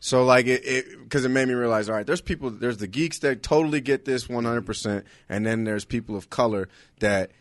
So 0.01 0.23
like 0.23 0.47
it 0.47 0.63
because 1.03 1.25
it, 1.25 1.29
made 1.29 1.49
me 1.49 1.53
realize, 1.53 1.89
all 1.89 1.95
right, 1.95 2.07
there's 2.07 2.21
people, 2.21 2.51
there's 2.51 2.77
the 2.77 2.87
geeks 2.87 3.19
that 3.19 3.43
totally 3.43 3.81
get 3.81 4.05
this 4.05 4.29
100, 4.29 4.65
percent 4.65 5.05
and 5.27 5.45
then 5.45 5.65
there's 5.65 5.83
people 5.83 6.15
of 6.15 6.29
color 6.29 6.69
that 6.99 7.31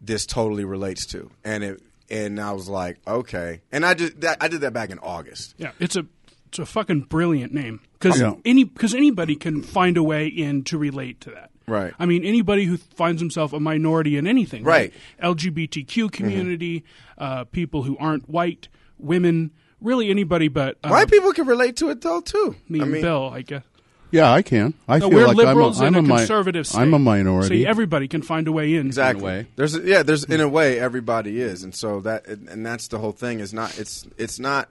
this 0.00 0.24
totally 0.26 0.64
relates 0.64 1.06
to, 1.06 1.30
and 1.44 1.64
it 1.64 1.82
and 2.08 2.40
I 2.40 2.52
was 2.52 2.68
like, 2.68 2.98
okay, 3.06 3.62
and 3.72 3.84
I 3.84 3.94
just 3.94 4.20
that, 4.20 4.38
I 4.40 4.48
did 4.48 4.60
that 4.60 4.72
back 4.72 4.90
in 4.90 5.00
August. 5.00 5.54
Yeah, 5.58 5.72
it's 5.80 5.96
a 5.96 6.06
it's 6.54 6.58
a 6.60 6.72
fucking 6.72 7.00
brilliant 7.02 7.52
name 7.52 7.80
because 7.98 8.20
Yeah. 8.20 8.34
any 8.44 8.62
because 8.64 8.94
anybody 8.94 9.34
can 9.34 9.60
find 9.62 9.96
a 9.96 10.02
way 10.04 10.28
in 10.28 10.62
to 10.64 10.78
relate 10.78 11.20
to 11.22 11.30
that. 11.30 11.50
Right. 11.66 11.92
I 11.98 12.06
mean, 12.06 12.24
anybody 12.24 12.64
who 12.66 12.76
finds 12.76 13.20
himself 13.20 13.52
a 13.52 13.58
minority 13.58 14.16
in 14.16 14.26
anything. 14.26 14.62
Right. 14.64 14.92
LGBTQ 15.20 16.12
community, 16.12 16.84
uh, 17.18 17.44
people 17.44 17.82
who 17.82 17.96
aren't 17.98 18.28
white, 18.28 18.68
women, 18.98 19.50
really 19.80 20.10
anybody 20.10 20.46
but 20.48 20.78
uh, 20.84 20.90
White 20.90 21.10
people 21.10 21.32
can 21.32 21.46
relate 21.46 21.76
to 21.78 21.90
it 21.90 22.00
though 22.02 22.20
too. 22.20 22.54
me 22.68 22.80
I 22.80 22.82
and 22.84 22.92
mean, 22.92 23.02
Bill, 23.02 23.30
I 23.32 23.42
guess. 23.42 23.64
Yeah, 24.12 24.30
I 24.30 24.42
can. 24.42 24.74
I 24.86 24.98
No, 24.98 25.08
feel 25.10 25.18
we're 25.18 25.26
like 25.26 25.36
liberals 25.36 25.80
I'm 25.80 25.86
a, 25.86 25.88
in 25.88 25.94
I'm 25.96 26.04
a 26.04 26.08
mi- 26.14 26.16
conservative 26.18 26.66
state. 26.68 26.78
I'm 26.82 26.94
a 26.94 27.00
minority. 27.00 27.48
See, 27.62 27.66
everybody 27.66 28.06
can 28.06 28.22
find 28.22 28.46
a 28.46 28.52
way 28.52 28.76
in. 28.76 28.86
exactly. 28.86 29.24
in 29.24 29.28
a 29.28 29.38
way. 29.40 29.46
There's 29.56 29.74
a, 29.74 29.80
yeah, 29.82 30.04
there's 30.04 30.22
in 30.22 30.40
a 30.40 30.48
way 30.48 30.78
everybody 30.78 31.40
is, 31.40 31.64
and 31.64 31.74
so 31.74 31.98
that 32.02 32.28
and 32.28 32.64
that's 32.64 32.86
the 32.88 32.98
whole 32.98 33.10
thing. 33.10 33.40
Is 33.40 33.52
not 33.52 33.76
it's 33.76 34.06
it's 34.16 34.38
not. 34.38 34.68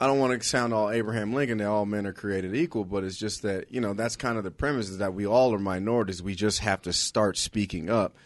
I 0.00 0.06
don't 0.06 0.18
want 0.18 0.40
to 0.40 0.46
sound 0.46 0.74
all 0.74 0.90
Abraham 0.90 1.32
Lincoln 1.32 1.58
that 1.58 1.68
all 1.68 1.86
men 1.86 2.06
are 2.06 2.12
created 2.12 2.56
equal, 2.56 2.84
but 2.84 3.04
it's 3.04 3.16
just 3.16 3.42
that 3.42 3.70
you 3.70 3.80
know 3.80 3.94
that's 3.94 4.16
kind 4.16 4.36
of 4.36 4.44
the 4.44 4.50
premise 4.50 4.88
is 4.88 4.98
that 4.98 5.14
we 5.14 5.26
all 5.26 5.54
are 5.54 5.58
minorities. 5.58 6.22
We 6.22 6.34
just 6.34 6.58
have 6.60 6.82
to 6.82 6.92
start 6.92 7.36
speaking 7.38 7.88
up. 7.88 8.16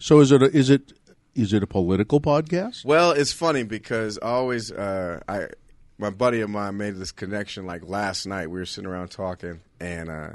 So 0.00 0.20
is 0.20 0.32
it 0.32 0.42
is 0.42 0.68
it 0.68 0.92
is 1.34 1.52
it 1.52 1.62
a 1.62 1.66
political 1.66 2.20
podcast? 2.20 2.84
Well, 2.84 3.12
it's 3.12 3.32
funny 3.32 3.62
because 3.62 4.18
I 4.20 4.30
always 4.30 4.70
uh, 4.70 5.20
I 5.28 5.46
my 5.96 6.10
buddy 6.10 6.40
of 6.40 6.50
mine 6.50 6.76
made 6.76 6.96
this 6.96 7.12
connection 7.12 7.64
like 7.66 7.82
last 7.86 8.26
night. 8.26 8.48
We 8.50 8.58
were 8.58 8.66
sitting 8.66 8.90
around 8.90 9.08
talking, 9.08 9.60
and 9.80 10.10
uh, 10.10 10.30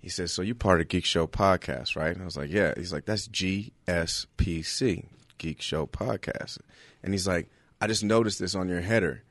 he 0.00 0.08
says, 0.08 0.32
"So 0.32 0.42
you 0.42 0.54
part 0.54 0.80
of 0.80 0.88
Geek 0.88 1.04
Show 1.04 1.26
podcast, 1.26 1.94
right?" 1.96 2.12
And 2.12 2.22
I 2.22 2.24
was 2.24 2.36
like, 2.36 2.50
"Yeah." 2.50 2.72
He's 2.76 2.92
like, 2.92 3.04
"That's 3.04 3.28
GSPC, 3.28 5.04
Geek 5.38 5.60
Show 5.60 5.86
Podcast," 5.86 6.58
and 7.02 7.12
he's 7.12 7.28
like, 7.28 7.50
"I 7.84 7.86
just 7.86 8.02
noticed 8.04 8.38
this 8.38 8.54
on 8.54 8.68
your 8.68 8.80
header. 8.80 9.22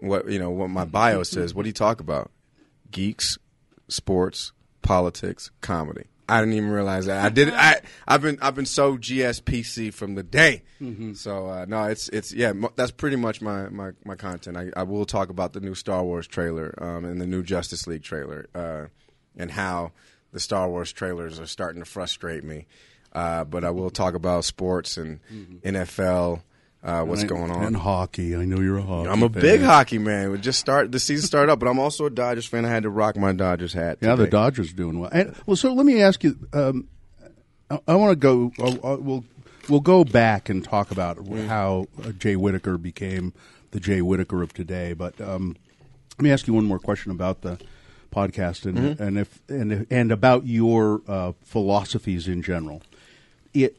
What 0.00 0.28
you 0.28 0.38
know? 0.38 0.50
What 0.50 0.70
my 0.70 0.84
bio 0.84 1.22
says? 1.34 1.54
What 1.54 1.62
do 1.62 1.68
you 1.68 1.74
talk 1.74 2.00
about? 2.00 2.30
Geeks, 2.90 3.38
sports, 3.88 4.52
politics, 4.82 5.50
comedy." 5.60 6.04
I 6.30 6.38
didn't 6.38 6.54
even 6.54 6.70
realize 6.70 7.06
that. 7.06 7.24
I 7.24 7.28
did. 7.28 7.52
I 7.52 7.80
I've 8.06 8.22
been 8.22 8.38
I've 8.40 8.54
been 8.54 8.66
so 8.66 8.96
GSPC 8.96 9.92
from 9.92 10.14
the 10.14 10.22
day. 10.22 10.62
So 11.14 11.48
uh, 11.48 11.64
no, 11.68 11.84
it's 11.84 12.08
it's 12.10 12.32
yeah. 12.32 12.52
That's 12.76 12.92
pretty 12.92 13.16
much 13.16 13.42
my 13.42 13.68
my, 13.68 13.90
my 14.04 14.14
content. 14.14 14.56
I, 14.56 14.70
I 14.76 14.84
will 14.84 15.04
talk 15.06 15.28
about 15.28 15.54
the 15.54 15.60
new 15.60 15.74
Star 15.74 16.04
Wars 16.04 16.28
trailer 16.28 16.72
um, 16.78 17.04
and 17.04 17.20
the 17.20 17.26
new 17.26 17.42
Justice 17.42 17.86
League 17.88 18.04
trailer 18.04 18.48
uh, 18.54 18.86
and 19.36 19.50
how 19.50 19.90
the 20.32 20.38
Star 20.38 20.68
Wars 20.68 20.92
trailers 20.92 21.40
are 21.40 21.46
starting 21.46 21.82
to 21.82 21.88
frustrate 21.88 22.44
me. 22.44 22.66
Uh, 23.12 23.42
but 23.42 23.64
I 23.64 23.70
will 23.70 23.90
talk 23.90 24.14
about 24.14 24.44
sports 24.44 24.96
and 24.96 25.20
NFL. 25.62 26.42
Uh, 26.82 27.02
what's 27.04 27.20
And- 27.22 27.28
going 27.28 27.50
on? 27.50 27.62
And 27.64 27.76
hockey. 27.76 28.34
I 28.34 28.44
know 28.46 28.58
you're 28.60 28.78
a 28.78 28.82
hockey. 28.82 29.08
I'm 29.10 29.22
a 29.22 29.28
fan. 29.28 29.42
big 29.42 29.60
hockey 29.60 29.98
man. 29.98 30.30
We 30.30 30.38
just 30.38 30.58
start 30.58 30.90
the 30.92 30.98
season 30.98 31.26
started 31.26 31.52
up, 31.52 31.58
but 31.58 31.68
I'm 31.68 31.78
also 31.78 32.06
a 32.06 32.10
Dodgers 32.10 32.46
fan. 32.46 32.64
I 32.64 32.70
had 32.70 32.84
to 32.84 32.90
rock 32.90 33.16
my 33.16 33.32
Dodgers 33.32 33.74
hat. 33.74 33.98
Yeah, 34.00 34.14
the 34.14 34.24
today. 34.24 34.30
Dodgers 34.30 34.72
doing 34.72 34.98
well. 34.98 35.10
And, 35.12 35.34
well, 35.46 35.56
so 35.56 35.72
let 35.74 35.84
me 35.84 36.00
ask 36.00 36.24
you. 36.24 36.38
Um, 36.54 36.88
I, 37.70 37.78
I 37.88 37.94
want 37.96 38.12
to 38.12 38.16
go. 38.16 38.50
Uh, 38.58 38.92
uh, 38.94 38.96
we'll 38.98 39.24
we'll 39.68 39.80
go 39.80 40.04
back 40.04 40.48
and 40.48 40.64
talk 40.64 40.90
about 40.90 41.18
how 41.46 41.86
uh, 42.02 42.12
Jay 42.12 42.34
Whittaker 42.36 42.78
became 42.78 43.34
the 43.72 43.78
Jay 43.80 44.00
Whittaker 44.00 44.42
of 44.42 44.54
today. 44.54 44.94
But 44.94 45.20
um, 45.20 45.56
let 46.18 46.22
me 46.24 46.30
ask 46.32 46.46
you 46.46 46.54
one 46.54 46.64
more 46.64 46.78
question 46.78 47.12
about 47.12 47.42
the 47.42 47.58
podcast 48.10 48.64
and 48.64 48.78
Mm-hmm. 48.78 49.02
and 49.02 49.18
if 49.18 49.38
and 49.50 49.86
and 49.90 50.10
about 50.10 50.46
your 50.46 51.02
uh, 51.06 51.32
philosophies 51.44 52.26
in 52.26 52.40
general. 52.42 52.80
It. 53.52 53.76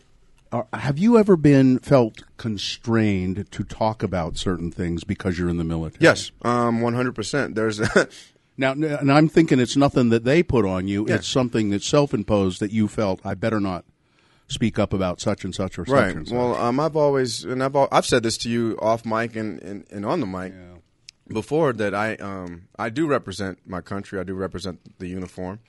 Uh, 0.52 0.64
have 0.74 1.00
you 1.00 1.18
ever 1.18 1.38
been 1.38 1.80
felt 1.80 2.24
constrained 2.38 3.50
to 3.52 3.64
talk 3.64 4.04
about 4.04 4.38
certain 4.38 4.70
things 4.70 5.04
because 5.04 5.40
you're 5.40 5.50
in 5.50 5.58
the 5.58 5.64
military? 5.64 6.04
Yes, 6.04 6.32
um, 6.42 6.82
100%. 6.82 7.56
There's 7.56 7.80
Now, 8.58 8.74
and 8.74 9.12
I'm 9.12 9.28
thinking 9.28 9.60
it's 9.60 9.78
nothing 9.78 10.10
that 10.10 10.24
they 10.24 10.44
put 10.44 10.66
on 10.66 10.88
you. 10.88 11.08
Yeah. 11.08 11.16
It's 11.16 11.28
something 11.28 11.70
that's 11.70 11.88
self-imposed 11.88 12.60
that 12.60 12.72
you 12.72 12.88
felt 12.88 13.20
I 13.26 13.34
better 13.34 13.60
not 13.60 13.86
speak 14.50 14.78
up 14.78 14.94
about 14.94 15.22
such 15.22 15.46
and 15.46 15.56
such 15.56 15.80
or 15.80 15.86
such 15.86 15.94
right. 15.94 16.16
and 16.16 16.28
such. 16.28 16.38
Well, 16.38 16.56
um, 16.56 16.80
I've 16.80 16.96
always 16.96 17.44
and 17.44 17.64
I've 17.64 17.76
al- 17.76 17.88
I've 17.92 18.06
said 18.06 18.24
this 18.24 18.38
to 18.40 18.50
you 18.50 18.78
off 18.82 19.06
mic 19.06 19.36
and, 19.36 19.62
and, 19.64 19.86
and 19.90 20.06
on 20.06 20.20
the 20.20 20.28
mic 20.28 20.54
before 21.28 21.74
that 21.74 21.96
I 21.96 22.16
um 22.16 22.64
I 22.78 22.90
do 22.90 23.08
represent 23.08 23.60
my 23.66 23.82
country. 23.82 24.20
I 24.20 24.24
do 24.24 24.34
represent 24.34 25.00
the 25.00 25.08
uniform. 25.08 25.60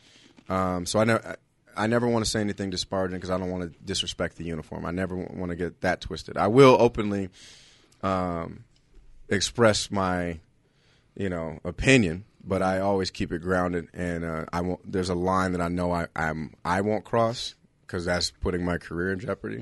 Um, 0.49 0.85
so 0.85 0.99
I 0.99 1.05
never 1.05 1.37
I 1.77 1.87
never 1.87 2.07
want 2.07 2.25
to 2.25 2.31
say 2.31 2.41
anything 2.41 2.71
disparaging 2.71 3.17
because 3.17 3.31
I 3.31 3.39
don't 3.39 3.51
want 3.51 3.73
to 3.73 3.79
disrespect 3.85 4.37
the 4.37 4.45
uniform. 4.45 4.85
I 4.85 4.91
never 4.91 5.17
want 5.17 5.51
to 5.51 5.57
get 5.57 5.81
that 5.83 6.01
twisted. 6.01 6.37
I 6.37 6.49
will 6.49 6.77
openly 6.79 7.29
um, 8.03 8.65
express 9.29 9.91
my 9.91 10.41
you 11.17 11.29
know 11.29 11.59
opinion, 11.65 12.25
but 12.45 12.63
I 12.63 12.81
always 12.81 13.11
keep 13.11 13.33
it 13.33 13.41
grounded. 13.41 13.89
And 13.93 14.25
uh, 14.25 14.45
I 14.53 14.61
won't. 14.61 14.91
There's 14.91 15.11
a 15.11 15.15
line 15.15 15.53
that 15.53 15.61
I 15.61 15.69
know 15.69 15.93
I 15.93 16.07
I'm 16.17 16.55
I 16.65 16.81
won't 16.81 17.05
cross 17.05 17.55
because 17.87 18.05
that's 18.05 18.31
putting 18.31 18.65
my 18.65 18.79
career 18.79 19.13
in 19.13 19.21
jeopardy. 19.21 19.57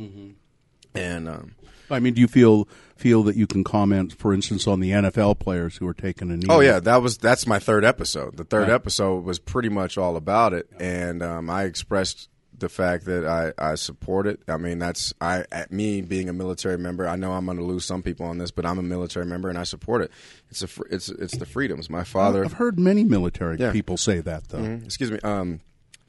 And 0.94 1.28
um, 1.28 1.54
I 1.90 2.00
mean, 2.00 2.14
do 2.14 2.20
you 2.20 2.28
feel 2.28 2.68
feel 2.96 3.22
that 3.24 3.36
you 3.36 3.46
can 3.46 3.64
comment, 3.64 4.12
for 4.12 4.32
instance, 4.34 4.66
on 4.66 4.80
the 4.80 4.90
NFL 4.90 5.38
players 5.38 5.76
who 5.76 5.86
are 5.88 5.94
taking 5.94 6.30
a 6.30 6.36
knee? 6.36 6.46
Oh 6.48 6.60
yeah, 6.60 6.80
that 6.80 7.02
was 7.02 7.18
that's 7.18 7.46
my 7.46 7.58
third 7.58 7.84
episode. 7.84 8.36
The 8.36 8.44
third 8.44 8.62
Right. 8.68 8.70
episode 8.70 9.24
was 9.24 9.38
pretty 9.38 9.68
much 9.70 9.96
all 9.98 10.16
about 10.16 10.52
it, 10.52 10.68
and 10.78 11.22
um, 11.22 11.48
I 11.50 11.64
expressed 11.64 12.28
the 12.58 12.68
fact 12.68 13.06
that 13.06 13.24
I, 13.26 13.54
I 13.72 13.74
support 13.76 14.26
it. 14.26 14.40
I 14.46 14.58
mean, 14.58 14.78
that's 14.78 15.14
I 15.18 15.44
at 15.50 15.72
me 15.72 16.02
being 16.02 16.28
a 16.28 16.32
military 16.34 16.76
member. 16.76 17.08
I 17.08 17.16
know 17.16 17.32
I'm 17.32 17.46
going 17.46 17.56
to 17.56 17.64
lose 17.64 17.86
some 17.86 18.02
people 18.02 18.26
on 18.26 18.36
this, 18.36 18.50
but 18.50 18.66
I'm 18.66 18.78
a 18.78 18.82
military 18.82 19.24
member 19.24 19.48
and 19.48 19.56
I 19.56 19.64
support 19.64 20.02
it. 20.02 20.10
It's 20.50 20.60
a 20.62 20.66
fr- 20.68 20.82
it's 20.90 21.08
it's 21.08 21.38
the 21.38 21.46
freedoms. 21.46 21.88
My 21.88 22.04
father, 22.04 22.44
I've 22.44 22.52
heard 22.52 22.78
many 22.78 23.02
military 23.02 23.56
Yeah. 23.58 23.72
people 23.72 23.96
say 23.96 24.20
that 24.20 24.48
though. 24.50 24.58
Mhm. 24.58 24.84
excuse 24.84 25.10
me, 25.10 25.18
um, 25.24 25.60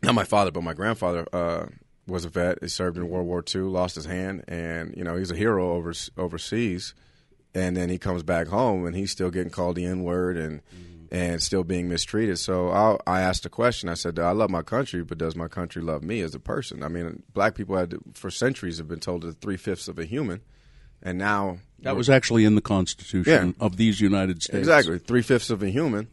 not 0.03 0.13
my 0.13 0.25
father, 0.25 0.51
but 0.51 0.61
my 0.61 0.73
grandfather 0.73 1.25
uh, 1.31 1.67
was 2.12 2.25
a 2.25 2.30
vet. 2.30 2.60
He 2.62 2.68
served 2.68 2.98
in 2.98 3.03
mm-hmm. 3.03 3.13
World 3.13 3.27
War 3.27 3.44
II, 3.56 3.62
lost 3.62 3.96
his 3.96 4.06
hand, 4.06 4.44
and 4.48 4.94
you 4.96 5.03
know 5.03 5.15
he's 5.15 5.32
a 5.32 5.36
hero 5.36 5.72
over, 5.72 5.94
overseas. 6.18 6.94
And 7.53 7.75
then 7.75 7.89
he 7.89 7.98
comes 7.98 8.24
back 8.24 8.48
home, 8.48 8.86
and 8.86 8.96
he's 8.96 9.12
still 9.12 9.30
getting 9.30 9.51
called 9.51 9.75
the 9.75 9.86
N 9.86 10.03
word 10.03 10.38
and 10.38 10.62
mm-hmm. 10.62 11.13
and 11.13 11.41
still 11.41 11.63
being 11.63 11.89
mistreated. 11.89 12.39
So 12.39 12.70
I, 12.70 12.98
I 13.08 13.22
asked 13.22 13.46
a 13.46 13.50
question. 13.50 13.89
I 13.89 13.96
said, 13.96 14.20
"I 14.20 14.32
love 14.32 14.50
my 14.50 14.62
country, 14.62 15.03
but 15.03 15.18
does 15.18 15.36
my 15.36 15.48
country 15.48 15.82
love 15.82 16.03
me 16.03 16.22
as 16.22 16.36
a 16.36 16.39
person?" 16.39 16.84
I 16.84 16.88
mean, 16.88 17.24
black 17.34 17.56
people 17.56 17.75
had 17.75 17.96
for 18.13 18.30
centuries 18.30 18.77
have 18.77 18.88
been 18.88 19.00
told 19.00 19.24
they're 19.24 19.32
three 19.32 19.58
fifths 19.58 19.88
of 19.88 20.00
a 20.00 20.06
human, 20.06 20.41
and 21.01 21.18
now 21.18 21.60
That 21.80 21.96
was 21.96 22.10
actually 22.10 22.46
in 22.46 22.56
the 22.56 22.62
Constitution 22.62 23.56
of 23.60 23.75
these 23.75 24.00
United 24.00 24.44
States. 24.44 24.60
Exactly, 24.60 25.00
three 25.00 25.24
fifths 25.24 25.50
of 25.50 25.63
a 25.63 25.70
human, 25.70 26.08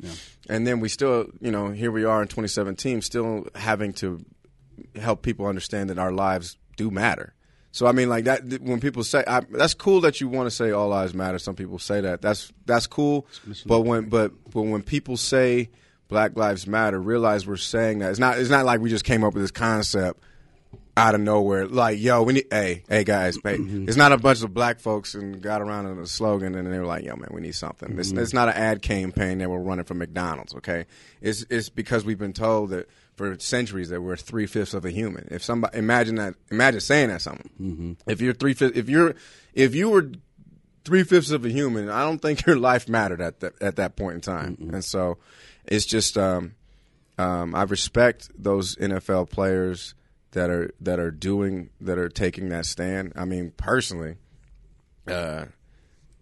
and 0.48 0.66
then 0.66 0.80
we 0.80 0.88
still, 0.88 1.26
you 1.40 1.50
know, 1.50 1.68
here 1.70 1.92
we 1.92 2.04
are 2.04 2.22
in 2.22 2.28
2017, 2.28 3.02
still 3.02 3.46
having 3.54 3.92
to 3.94 4.24
help 4.96 5.22
people 5.22 5.46
understand 5.46 5.90
that 5.90 5.98
our 5.98 6.12
lives 6.12 6.56
do 6.76 6.90
matter. 6.90 7.34
So 7.70 7.86
I 7.86 7.92
mean, 7.92 8.08
like 8.08 8.24
that 8.24 8.60
when 8.62 8.80
people 8.80 9.04
say 9.04 9.22
I, 9.26 9.40
that's 9.50 9.74
cool 9.74 10.00
that 10.02 10.20
you 10.20 10.28
want 10.28 10.46
to 10.46 10.50
say 10.50 10.70
all 10.70 10.88
lives 10.88 11.14
matter. 11.14 11.38
Some 11.38 11.54
people 11.54 11.78
say 11.78 12.00
that 12.00 12.22
that's 12.22 12.52
that's 12.66 12.86
cool, 12.86 13.26
but 13.66 13.82
when 13.82 14.08
but 14.08 14.32
but 14.50 14.62
when 14.62 14.82
people 14.82 15.16
say 15.16 15.70
Black 16.08 16.36
Lives 16.36 16.66
Matter, 16.66 16.98
realize 16.98 17.46
we're 17.46 17.56
saying 17.56 17.98
that 17.98 18.10
it's 18.10 18.18
not 18.18 18.38
it's 18.38 18.50
not 18.50 18.64
like 18.64 18.80
we 18.80 18.88
just 18.88 19.04
came 19.04 19.22
up 19.22 19.34
with 19.34 19.42
this 19.42 19.50
concept 19.50 20.22
out 20.98 21.14
of 21.14 21.20
nowhere. 21.20 21.66
Like, 21.66 22.00
yo, 22.00 22.22
we 22.22 22.32
need, 22.34 22.46
hey, 22.50 22.82
hey 22.88 23.04
guys, 23.04 23.38
hey, 23.44 23.56
mm-hmm. 23.56 23.86
it's 23.88 23.96
not 23.96 24.10
a 24.10 24.18
bunch 24.18 24.42
of 24.42 24.52
black 24.52 24.80
folks 24.80 25.14
and 25.14 25.40
got 25.40 25.62
around 25.62 25.86
in 25.86 25.98
a 25.98 26.06
slogan 26.06 26.56
and 26.56 26.70
they 26.72 26.78
were 26.78 26.86
like, 26.86 27.04
yo, 27.04 27.14
man, 27.14 27.28
we 27.32 27.40
need 27.40 27.54
something. 27.54 27.96
It's, 27.98 28.08
mm-hmm. 28.08 28.18
it's 28.18 28.32
not 28.32 28.48
an 28.48 28.54
ad 28.54 28.82
campaign 28.82 29.38
that 29.38 29.48
we're 29.48 29.60
running 29.60 29.84
for 29.84 29.94
McDonald's, 29.94 30.54
okay? 30.56 30.86
It's, 31.20 31.46
it's 31.50 31.68
because 31.68 32.04
we've 32.04 32.18
been 32.18 32.32
told 32.32 32.70
that 32.70 32.88
for 33.18 33.38
centuries 33.38 33.90
that 33.90 34.00
we're 34.00 34.16
three 34.16 34.46
fifths 34.46 34.72
of 34.72 34.84
a 34.84 34.90
human. 34.90 35.28
If 35.30 35.44
somebody, 35.44 35.76
imagine 35.76 36.14
that, 36.14 36.34
imagine 36.50 36.80
saying 36.80 37.08
that 37.08 37.20
something. 37.20 37.50
If 38.06 38.20
you're 38.20 38.32
three 38.32 38.54
fifths, 38.54 38.78
if 38.78 38.88
you're, 38.88 39.14
if 39.52 39.74
you 39.74 39.90
were 39.90 40.10
three 40.84 41.02
fifths 41.02 41.30
of 41.30 41.44
a 41.44 41.50
human, 41.50 41.90
I 41.90 42.02
don't 42.04 42.20
think 42.20 42.46
your 42.46 42.56
life 42.56 42.88
mattered 42.88 43.20
at 43.20 43.40
that, 43.40 43.60
at 43.60 43.76
that 43.76 43.96
point 43.96 44.14
in 44.14 44.20
time. 44.22 44.56
And 44.72 44.84
so 44.84 45.18
it's 45.66 45.84
just, 45.84 46.16
um, 46.16 46.54
um, 47.18 47.54
I 47.54 47.64
respect 47.64 48.30
those 48.38 48.76
NFL 48.76 49.28
players 49.28 49.94
that 50.32 50.50
are 50.50 50.70
that 50.80 50.98
are 51.00 51.10
doing 51.10 51.70
that 51.80 51.98
are 51.98 52.08
taking 52.08 52.50
that 52.50 52.66
stand. 52.66 53.12
I 53.16 53.24
mean, 53.24 53.52
personally, 53.56 54.16
uh, 55.08 55.46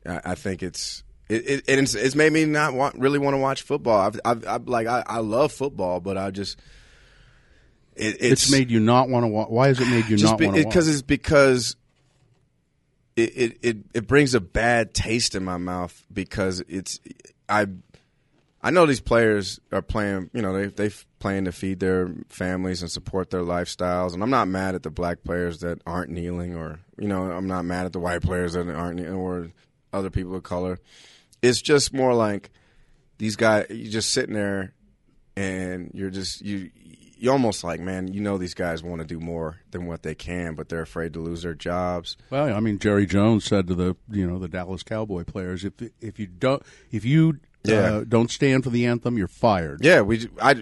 I, 0.06 0.20
I 0.24 0.34
think 0.34 0.62
it's 0.62 1.02
it, 1.28 1.46
it 1.46 1.64
it's, 1.66 1.94
it's 1.94 2.14
made 2.14 2.32
me 2.32 2.44
not 2.44 2.72
want 2.74 2.98
really 2.98 3.18
want 3.18 3.34
to 3.34 3.38
watch 3.38 3.62
football. 3.62 4.00
I've, 4.00 4.20
I've, 4.24 4.46
I've 4.46 4.68
like 4.68 4.86
I, 4.86 5.02
I 5.06 5.18
love 5.18 5.52
football, 5.52 6.00
but 6.00 6.16
I 6.16 6.30
just 6.30 6.58
it, 7.96 8.16
it's, 8.20 8.44
It's 8.44 8.50
made 8.50 8.70
you 8.70 8.80
not 8.80 9.08
want 9.08 9.24
to 9.24 9.28
watch. 9.28 9.48
Why 9.48 9.68
has 9.68 9.80
it 9.80 9.88
made 9.88 10.06
you 10.08 10.18
not 10.18 10.40
want 10.40 10.54
to 10.56 10.62
watch? 10.62 10.64
because 10.64 10.88
it's 10.88 11.02
because 11.02 11.76
it, 13.16 13.32
it 13.36 13.58
it 13.62 13.76
it 13.94 14.06
brings 14.06 14.34
a 14.34 14.40
bad 14.40 14.92
taste 14.94 15.34
in 15.34 15.42
my 15.44 15.56
mouth 15.56 16.04
because 16.12 16.62
it's 16.68 17.00
I 17.48 17.66
I 18.62 18.70
know 18.70 18.84
these 18.84 19.00
players 19.00 19.58
are 19.72 19.80
playing 19.82 20.30
you 20.34 20.42
know 20.42 20.52
they 20.52 20.66
they 20.66 20.94
playing 21.18 21.46
to 21.46 21.52
feed 21.52 21.80
their 21.80 22.10
families 22.28 22.82
and 22.82 22.90
support 22.90 23.30
their 23.30 23.40
lifestyles 23.40 24.12
and 24.12 24.22
I'm 24.22 24.30
not 24.30 24.48
mad 24.48 24.74
at 24.74 24.82
the 24.82 24.90
black 24.90 25.24
players 25.24 25.60
that 25.60 25.80
aren't 25.86 26.10
kneeling 26.10 26.54
or 26.54 26.80
you 26.98 27.08
know 27.08 27.30
I'm 27.30 27.46
not 27.46 27.64
mad 27.64 27.86
at 27.86 27.92
the 27.94 28.00
white 28.00 28.20
players 28.22 28.52
that 28.52 28.68
aren't 28.68 28.96
kneeling 28.96 29.14
or 29.14 29.50
other 29.94 30.10
people 30.10 30.34
of 30.34 30.42
color 30.42 30.78
it's 31.40 31.62
just 31.62 31.94
more 31.94 32.12
like 32.12 32.50
these 33.16 33.36
guys 33.36 33.66
You're 33.70 33.90
just 33.90 34.10
sitting 34.10 34.34
there 34.34 34.74
and 35.36 35.90
you're 35.94 36.10
just 36.10 36.42
you 36.42 36.70
you 37.18 37.30
almost 37.32 37.64
like 37.64 37.80
man 37.80 38.12
you 38.12 38.20
know 38.20 38.36
these 38.38 38.54
guys 38.54 38.82
want 38.82 39.00
to 39.00 39.06
do 39.06 39.18
more 39.18 39.58
than 39.70 39.86
what 39.86 40.02
they 40.02 40.14
can 40.14 40.54
but 40.54 40.68
they're 40.68 40.82
afraid 40.82 41.12
to 41.14 41.20
lose 41.20 41.42
their 41.42 41.54
jobs 41.54 42.16
Well, 42.30 42.54
I 42.54 42.60
mean, 42.60 42.78
Jerry 42.78 43.06
Jones 43.06 43.44
said 43.44 43.66
to 43.68 43.74
the 43.74 43.96
you 44.10 44.26
know 44.28 44.38
the 44.38 44.48
Dallas 44.48 44.82
Cowboy 44.82 45.24
players, 45.24 45.64
if 45.64 45.72
if 46.00 46.18
you 46.18 46.26
don't 46.26 46.62
if 46.90 47.04
you 47.04 47.38
Yeah. 47.64 47.74
uh, 47.76 48.04
don't 48.06 48.30
stand 48.30 48.64
for 48.64 48.70
the 48.70 48.86
anthem, 48.86 49.16
you're 49.18 49.28
fired. 49.28 49.84
yeah 49.84 50.02
we 50.02 50.28
i 50.40 50.52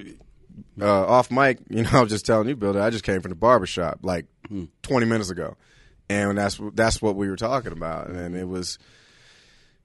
uh, 0.80 0.86
off 1.06 1.30
mic 1.30 1.58
you 1.68 1.82
know 1.82 1.90
i 1.92 2.00
was 2.00 2.10
just 2.10 2.24
telling 2.26 2.48
you 2.48 2.54
bill 2.56 2.72
that 2.72 2.82
i 2.82 2.90
just 2.90 3.04
came 3.04 3.20
from 3.20 3.30
the 3.30 3.34
barbershop 3.36 3.98
like 4.02 4.26
20 4.82 5.06
minutes 5.06 5.28
ago 5.30 5.56
and 6.08 6.38
that's 6.38 6.60
that's 6.74 7.02
what 7.02 7.16
we 7.16 7.28
were 7.28 7.36
talking 7.36 7.72
about 7.72 8.08
and 8.08 8.36
it 8.36 8.46
was 8.46 8.78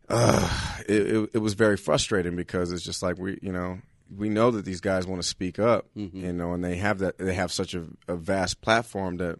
uh 0.09 0.49
it, 0.87 1.07
it, 1.15 1.29
it 1.33 1.37
was 1.39 1.53
very 1.53 1.77
frustrating 1.77 2.35
because 2.35 2.71
it's 2.71 2.83
just 2.83 3.01
like 3.03 3.17
we 3.17 3.37
you 3.41 3.51
know 3.51 3.79
we 4.15 4.29
know 4.29 4.51
that 4.51 4.65
these 4.65 4.81
guys 4.81 5.05
want 5.05 5.21
to 5.21 5.27
speak 5.27 5.59
up 5.59 5.85
mm-hmm. 5.95 6.25
you 6.25 6.33
know 6.33 6.53
and 6.53 6.63
they 6.63 6.77
have 6.77 6.99
that 6.99 7.17
they 7.17 7.33
have 7.33 7.51
such 7.51 7.73
a, 7.73 7.85
a 8.07 8.15
vast 8.15 8.61
platform 8.61 9.17
that 9.17 9.39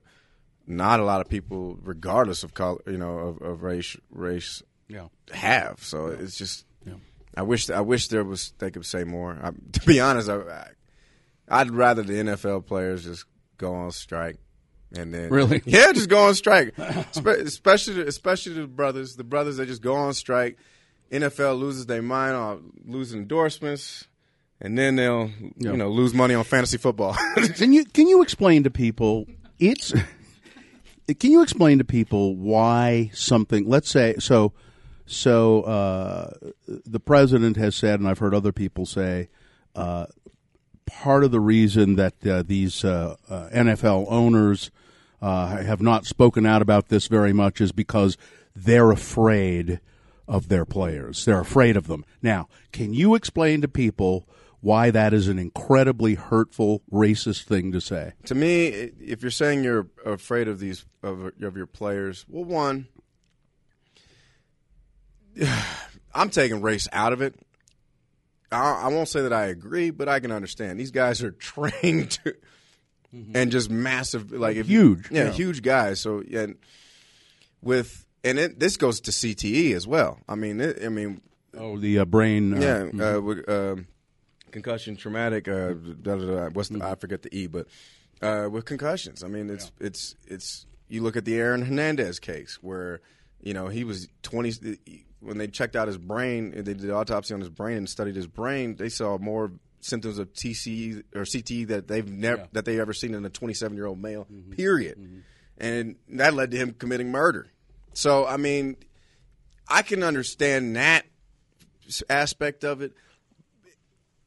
not 0.70 1.00
a 1.00 1.04
lot 1.04 1.20
of 1.20 1.28
people, 1.28 1.78
regardless 1.82 2.44
of 2.44 2.54
color, 2.54 2.80
you 2.86 2.98
know, 2.98 3.18
of, 3.18 3.42
of 3.42 3.64
race, 3.64 3.98
race 4.12 4.62
Yeah. 4.88 5.08
have. 5.32 5.84
So 5.84 6.08
it's 6.08 6.38
just, 6.38 6.66
Yeah. 6.86 6.94
I 7.36 7.42
wish, 7.42 7.70
I 7.70 7.82
wish 7.82 8.08
there 8.08 8.24
was 8.24 8.54
they 8.60 8.70
could 8.70 8.86
say 8.86 9.04
more. 9.04 9.38
I, 9.42 9.50
to 9.74 9.86
be 9.86 10.00
honest, 10.00 10.30
I, 10.30 10.70
I, 11.48 11.64
would 11.64 11.74
rather 11.74 12.04
the 12.04 12.14
NFL 12.14 12.68
players 12.68 13.04
just 13.04 13.26
go 13.58 13.74
on 13.74 13.92
strike. 13.92 14.38
And 14.96 15.14
then 15.14 15.30
Really? 15.30 15.62
yeah, 15.66 15.92
just 15.92 16.10
go 16.10 16.28
on 16.28 16.36
strike. 16.36 16.78
Especially, 17.16 18.02
especially 18.04 18.54
the 18.54 18.68
brothers. 18.68 19.16
The 19.16 19.24
brothers 19.24 19.58
that 19.58 19.68
just 19.68 19.82
go 19.82 19.96
on 19.96 20.14
strike. 20.14 20.58
NFL 21.12 21.60
loses 21.60 21.88
their 21.88 22.04
mind 22.04 22.36
on 22.36 22.72
losing 22.86 23.22
endorsements, 23.22 24.08
and 24.62 24.78
then 24.78 24.96
they'll 24.96 25.32
Yeah. 25.58 25.72
you 25.72 25.78
know 25.78 25.90
lose 25.90 26.14
money 26.14 26.34
on 26.34 26.44
fantasy 26.44 26.78
football. 26.78 27.16
Can 27.56 27.74
you 27.74 27.86
can 27.86 28.08
you 28.08 28.22
explain 28.22 28.64
to 28.64 28.70
people 28.70 29.26
it's 29.60 29.94
can 31.20 31.32
you 31.32 31.42
explain 31.42 31.78
to 31.80 31.84
people 31.84 32.36
why 32.36 33.10
something 33.14 33.68
let's 33.68 33.90
say 33.90 34.16
so 34.20 34.54
so 35.06 35.62
uh, 35.64 36.32
the 36.68 37.00
president 37.00 37.58
has 37.58 37.76
said 37.76 38.00
and 38.00 38.08
I've 38.08 38.20
heard 38.20 38.36
other 38.36 38.52
people 38.52 38.86
say 38.86 39.30
uh, 39.76 40.06
part 40.86 41.24
of 41.24 41.32
the 41.32 41.40
reason 41.40 41.96
that 41.96 42.26
uh, 42.28 42.44
these 42.46 42.84
uh, 42.86 43.16
uh, 43.30 43.50
NFL 43.52 44.06
owners 44.10 44.70
uh, 45.22 45.48
have 45.58 45.82
not 45.82 46.06
spoken 46.06 46.46
out 46.46 46.62
about 46.62 46.90
this 46.90 47.08
very 47.08 47.34
much 47.34 47.60
is 47.60 47.72
because 47.72 48.18
they're 48.56 48.92
afraid 48.92 49.80
of 50.28 50.48
their 50.48 50.66
players. 50.66 51.26
They're 51.26 51.40
afraid 51.40 51.76
of 51.76 51.88
them. 51.88 52.06
Now, 52.22 52.48
can 52.72 52.94
you 52.94 53.16
explain 53.16 53.62
to 53.62 53.68
people 53.68 54.28
why 54.62 54.92
that 54.92 55.14
is 55.14 55.28
an 55.28 55.40
incredibly 55.40 56.16
hurtful, 56.16 56.82
racist 56.92 57.44
thing 57.44 57.72
to 57.72 57.82
say? 57.82 58.14
to 58.26 58.36
me, 58.36 58.68
if 58.68 59.22
you're 59.22 59.32
saying 59.32 59.64
you're 59.64 59.88
afraid 60.06 60.48
of 60.48 60.60
these 60.60 60.86
of, 61.04 61.32
of 61.42 61.58
your 61.58 61.66
players, 61.68 62.26
well, 62.28 62.44
one, 62.44 62.88
I'm 66.14 66.30
taking 66.30 66.62
race 66.62 66.88
out 66.92 67.14
of 67.14 67.22
it. 67.22 67.36
I, 68.52 68.84
I 68.84 68.88
won't 68.88 69.08
say 69.08 69.22
that 69.22 69.34
I 69.34 69.46
agree, 69.46 69.92
but 69.92 70.10
I 70.10 70.20
can 70.20 70.32
understand. 70.32 70.80
These 70.80 70.92
guys 70.92 71.24
are 71.24 71.32
trained 71.54 72.12
to, 72.12 72.36
and 73.34 73.52
just 73.52 73.70
massive, 73.70 74.32
like 74.32 74.58
if 74.58 74.68
Huge, 74.68 75.10
yeah, 75.12 75.26
yeah. 75.26 75.32
huge 75.32 75.62
guys. 75.62 76.00
So 76.00 76.24
yeah, 76.28 76.48
with 77.62 78.06
and 78.24 78.38
it, 78.38 78.60
this 78.60 78.76
goes 78.78 79.00
to 79.02 79.12
CTE 79.12 79.74
as 79.74 79.88
well. 79.88 80.20
I 80.28 80.36
mean, 80.36 80.60
it, 80.60 80.84
I 80.84 80.90
mean, 80.90 81.22
Oh, 81.58 81.78
the 81.78 82.00
uh, 82.00 82.06
brain. 82.06 82.54
Uh, 82.54 82.90
yeah, 82.94 83.06
uh, 83.16 83.22
with, 83.22 83.50
um 83.50 83.88
concussion, 84.52 84.96
traumatic. 84.96 85.48
Uh, 85.48 85.74
da, 86.02 86.16
da, 86.16 86.26
da, 86.26 86.50
what's 86.50 86.70
the, 86.70 86.84
I 86.84 86.96
forget 86.96 87.22
the 87.22 87.36
E, 87.36 87.48
but 87.48 87.68
uh, 88.22 88.48
with 88.52 88.66
concussions, 88.66 89.24
I 89.24 89.28
mean, 89.28 89.50
it's 89.50 89.72
it's 89.80 90.16
it's. 90.28 90.66
You 90.88 91.04
look 91.04 91.16
at 91.16 91.24
the 91.26 91.36
Aaron 91.38 91.62
Hernandez 91.64 92.20
case 92.20 92.58
where 92.62 93.02
you 93.42 93.54
know 93.54 93.68
he 93.68 93.84
was 93.84 94.08
twenty 94.24 94.52
when 95.22 95.38
they 95.38 95.48
checked 95.48 95.76
out 95.76 95.88
his 95.88 95.98
brain, 95.98 96.52
they 96.52 96.62
did 96.62 96.80
the 96.80 96.94
autopsy 96.96 97.34
on 97.34 97.40
his 97.42 97.50
brain 97.50 97.78
and 97.78 97.90
studied 97.90 98.16
his 98.16 98.26
brain. 98.28 98.76
They 98.76 98.90
saw 98.90 99.18
more 99.18 99.52
symptoms 99.82 100.18
of 100.18 100.34
TCE 100.34 101.04
or 101.16 101.22
CTE 101.22 101.68
that 101.68 101.88
they've 101.88 102.10
never 102.10 102.42
Yeah. 102.42 102.48
that 102.54 102.66
they 102.66 102.80
ever 102.80 102.94
seen 102.94 103.14
in 103.14 103.24
a 103.26 103.30
twenty 103.30 103.54
seven 103.54 103.78
year 103.78 103.86
old 103.86 104.00
male. 104.02 104.28
Period, 104.52 105.24
and 105.58 105.96
that 106.10 106.34
led 106.34 106.52
to 106.52 106.58
him 106.58 106.74
committing 106.74 107.12
murder. 107.12 107.48
So 107.94 108.26
I 108.26 108.38
mean, 108.38 108.76
I 109.68 109.82
can 109.84 110.04
understand 110.04 110.76
that 110.76 111.06
aspect 112.10 112.64
of 112.64 112.82
it 112.82 112.94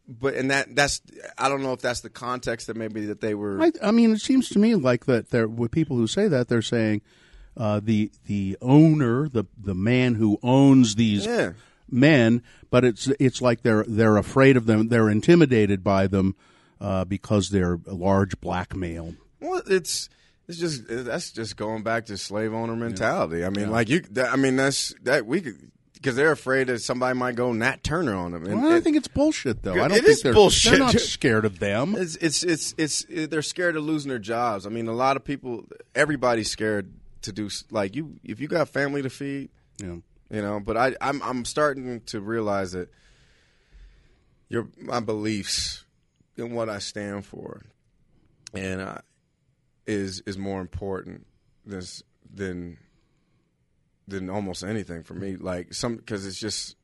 but 0.09 0.35
and 0.35 0.51
that 0.51 0.75
that's 0.75 1.01
I 1.39 1.49
don't 1.49 1.63
know 1.63 1.73
if 1.73 1.81
that's 1.81 2.01
the 2.01 2.11
context 2.11 2.67
that 2.67 2.77
maybe 2.77 3.07
that 3.07 3.21
they 3.21 3.35
were 3.35 3.61
I, 3.63 3.73
I 3.83 3.91
mean, 3.91 4.13
it 4.13 4.21
seems 4.21 4.49
to 4.51 4.59
me 4.59 4.75
like 4.75 5.07
that. 5.07 5.31
There, 5.31 5.47
with 5.49 5.71
people 5.71 5.97
who 5.97 6.07
say 6.07 6.29
that, 6.29 6.49
they're 6.49 6.63
saying 6.63 7.03
uh, 7.57 7.81
the 7.83 8.11
the 8.27 8.57
owner, 8.61 9.29
the 9.29 9.45
the 9.57 9.75
man 9.75 10.15
who 10.17 10.39
owns 10.43 10.95
these 10.97 11.27
Yeah. 11.27 11.53
men, 11.91 12.43
but 12.71 12.85
it's 12.85 13.07
it's 13.21 13.41
like 13.43 13.63
they're 13.63 13.85
they're 13.87 14.17
afraid 14.17 14.57
of 14.57 14.67
them. 14.67 14.89
They're 14.89 15.09
intimidated 15.11 15.85
by 15.85 16.07
them 16.07 16.35
uh, 16.81 17.05
because 17.05 17.51
they're 17.51 17.79
a 17.87 17.95
large 17.95 18.41
black 18.41 18.75
male. 18.75 19.15
well 19.41 19.63
it's 19.67 20.09
it's 20.49 20.59
just 20.59 20.83
that's 20.89 21.31
just 21.31 21.57
going 21.57 21.83
back 21.85 22.07
to 22.07 22.17
slave 22.19 22.53
owner 22.53 22.75
mentality. 22.75 23.45
I 23.45 23.51
mean 23.51 23.71
like 23.71 23.89
you 23.89 24.01
that, 24.11 24.33
I 24.33 24.37
mean 24.37 24.57
that's 24.57 24.93
that 25.05 25.27
we 25.27 25.41
could 25.41 25.71
because 26.03 26.17
they're 26.17 26.33
afraid 26.33 26.67
that 26.67 26.81
somebody 26.81 27.17
might 27.17 27.37
go 27.37 27.53
Nat 27.53 27.85
Turner 27.85 28.15
on 28.15 28.33
them. 28.33 28.45
And, 28.45 28.61
Well, 28.63 28.73
I 28.73 28.81
think 28.81 28.97
it's 28.97 29.07
bullshit, 29.07 29.63
though. 29.63 29.75
I 29.75 29.87
don't 29.89 29.93
It 29.93 29.95
think 30.01 30.09
is 30.09 30.23
they're, 30.23 30.35
bullshit. 30.35 30.73
They're 30.73 30.81
not 30.81 30.99
scared 30.99 31.45
of 31.45 31.61
them. 31.61 31.95
it's, 31.97 32.17
it's 32.17 32.43
it's 32.43 32.75
it's 32.77 33.07
they're 33.29 33.41
scared 33.43 33.77
of 33.77 33.85
losing 33.85 34.09
their 34.09 34.19
jobs. 34.19 34.67
I 34.67 34.71
mean 34.71 34.89
a 34.89 34.93
lot 34.93 35.17
of 35.17 35.25
people 35.25 35.65
everybody's 35.95 36.51
scared 36.51 36.93
to 37.23 37.31
do 37.33 37.49
like 37.71 37.95
you 37.95 38.19
if 38.25 38.41
you 38.41 38.49
got 38.49 38.69
family 38.69 39.01
to 39.03 39.09
feed 39.11 39.49
Yeah. 39.81 39.95
you 40.29 40.43
know 40.43 40.59
but 40.59 40.77
i 40.77 40.97
i'm 41.01 41.23
i'm 41.23 41.45
starting 41.45 42.01
to 42.07 42.21
realize 42.21 42.73
that 42.73 42.89
your 44.49 44.67
my 44.77 44.99
beliefs 44.99 45.85
and 46.37 46.53
what 46.53 46.69
i 46.69 46.81
stand 46.81 47.25
for 47.25 47.63
and 48.55 48.81
uh, 48.81 48.99
is 49.87 50.21
is 50.27 50.37
more 50.37 50.61
important 50.61 51.25
than 51.65 51.83
than 52.35 52.77
than 54.13 54.31
almost 54.31 54.63
anything 54.65 55.03
for 55.03 55.15
me 55.15 55.37
like 55.37 55.75
some 55.75 55.97
because 55.97 56.27
it's 56.27 56.39
just 56.39 56.77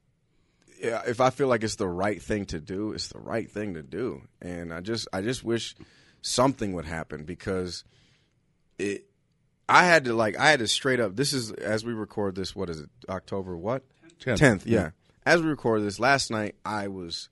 yeah, 0.81 1.03
if 1.07 1.21
I 1.21 1.31
feel 1.31 1.49
like 1.49 1.65
it's 1.65 1.77
the 1.77 1.89
right 1.89 2.21
thing 2.21 2.47
to 2.47 2.61
do, 2.61 2.93
it's 2.93 3.09
the 3.09 3.19
right 3.19 3.51
thing 3.51 3.75
to 3.75 3.83
do. 3.83 4.23
And 4.41 4.73
I 4.73 4.81
just 4.81 5.09
I 5.13 5.23
just 5.23 5.43
wish 5.43 5.75
something 6.23 6.73
would 6.75 6.85
happen 6.85 7.25
because 7.25 7.85
it 8.79 9.07
I 9.69 9.85
had 9.85 10.05
to 10.05 10.15
like 10.15 10.39
I 10.39 10.51
had 10.51 10.61
to 10.61 10.69
straight 10.69 11.01
up 11.01 11.17
this 11.17 11.33
is 11.33 11.53
as 11.53 11.85
we 11.85 11.93
record 11.93 12.35
this, 12.35 12.55
what 12.55 12.71
is 12.71 12.81
it, 12.81 12.91
October 13.09 13.57
what? 13.57 13.83
Tenth. 14.21 14.41
Tenth, 14.41 14.67
yeah. 14.67 14.91
As 15.27 15.43
we 15.43 15.49
record 15.49 15.83
this, 15.83 16.01
last 16.01 16.31
night 16.31 16.55
I 16.65 16.89
was 16.89 17.29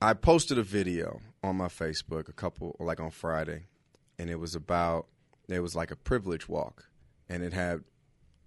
I 0.00 0.14
posted 0.14 0.58
a 0.58 0.62
video 0.62 1.20
on 1.42 1.56
my 1.56 1.68
Facebook 1.68 2.28
a 2.28 2.32
couple 2.32 2.76
like 2.80 3.00
on 3.00 3.10
Friday 3.10 3.64
and 4.18 4.30
it 4.30 4.36
was 4.36 4.54
about 4.54 5.06
it 5.48 5.60
was 5.60 5.76
like 5.76 5.90
a 5.90 5.96
privilege 5.96 6.48
walk 6.48 6.88
and 7.28 7.42
it 7.42 7.52
had 7.52 7.84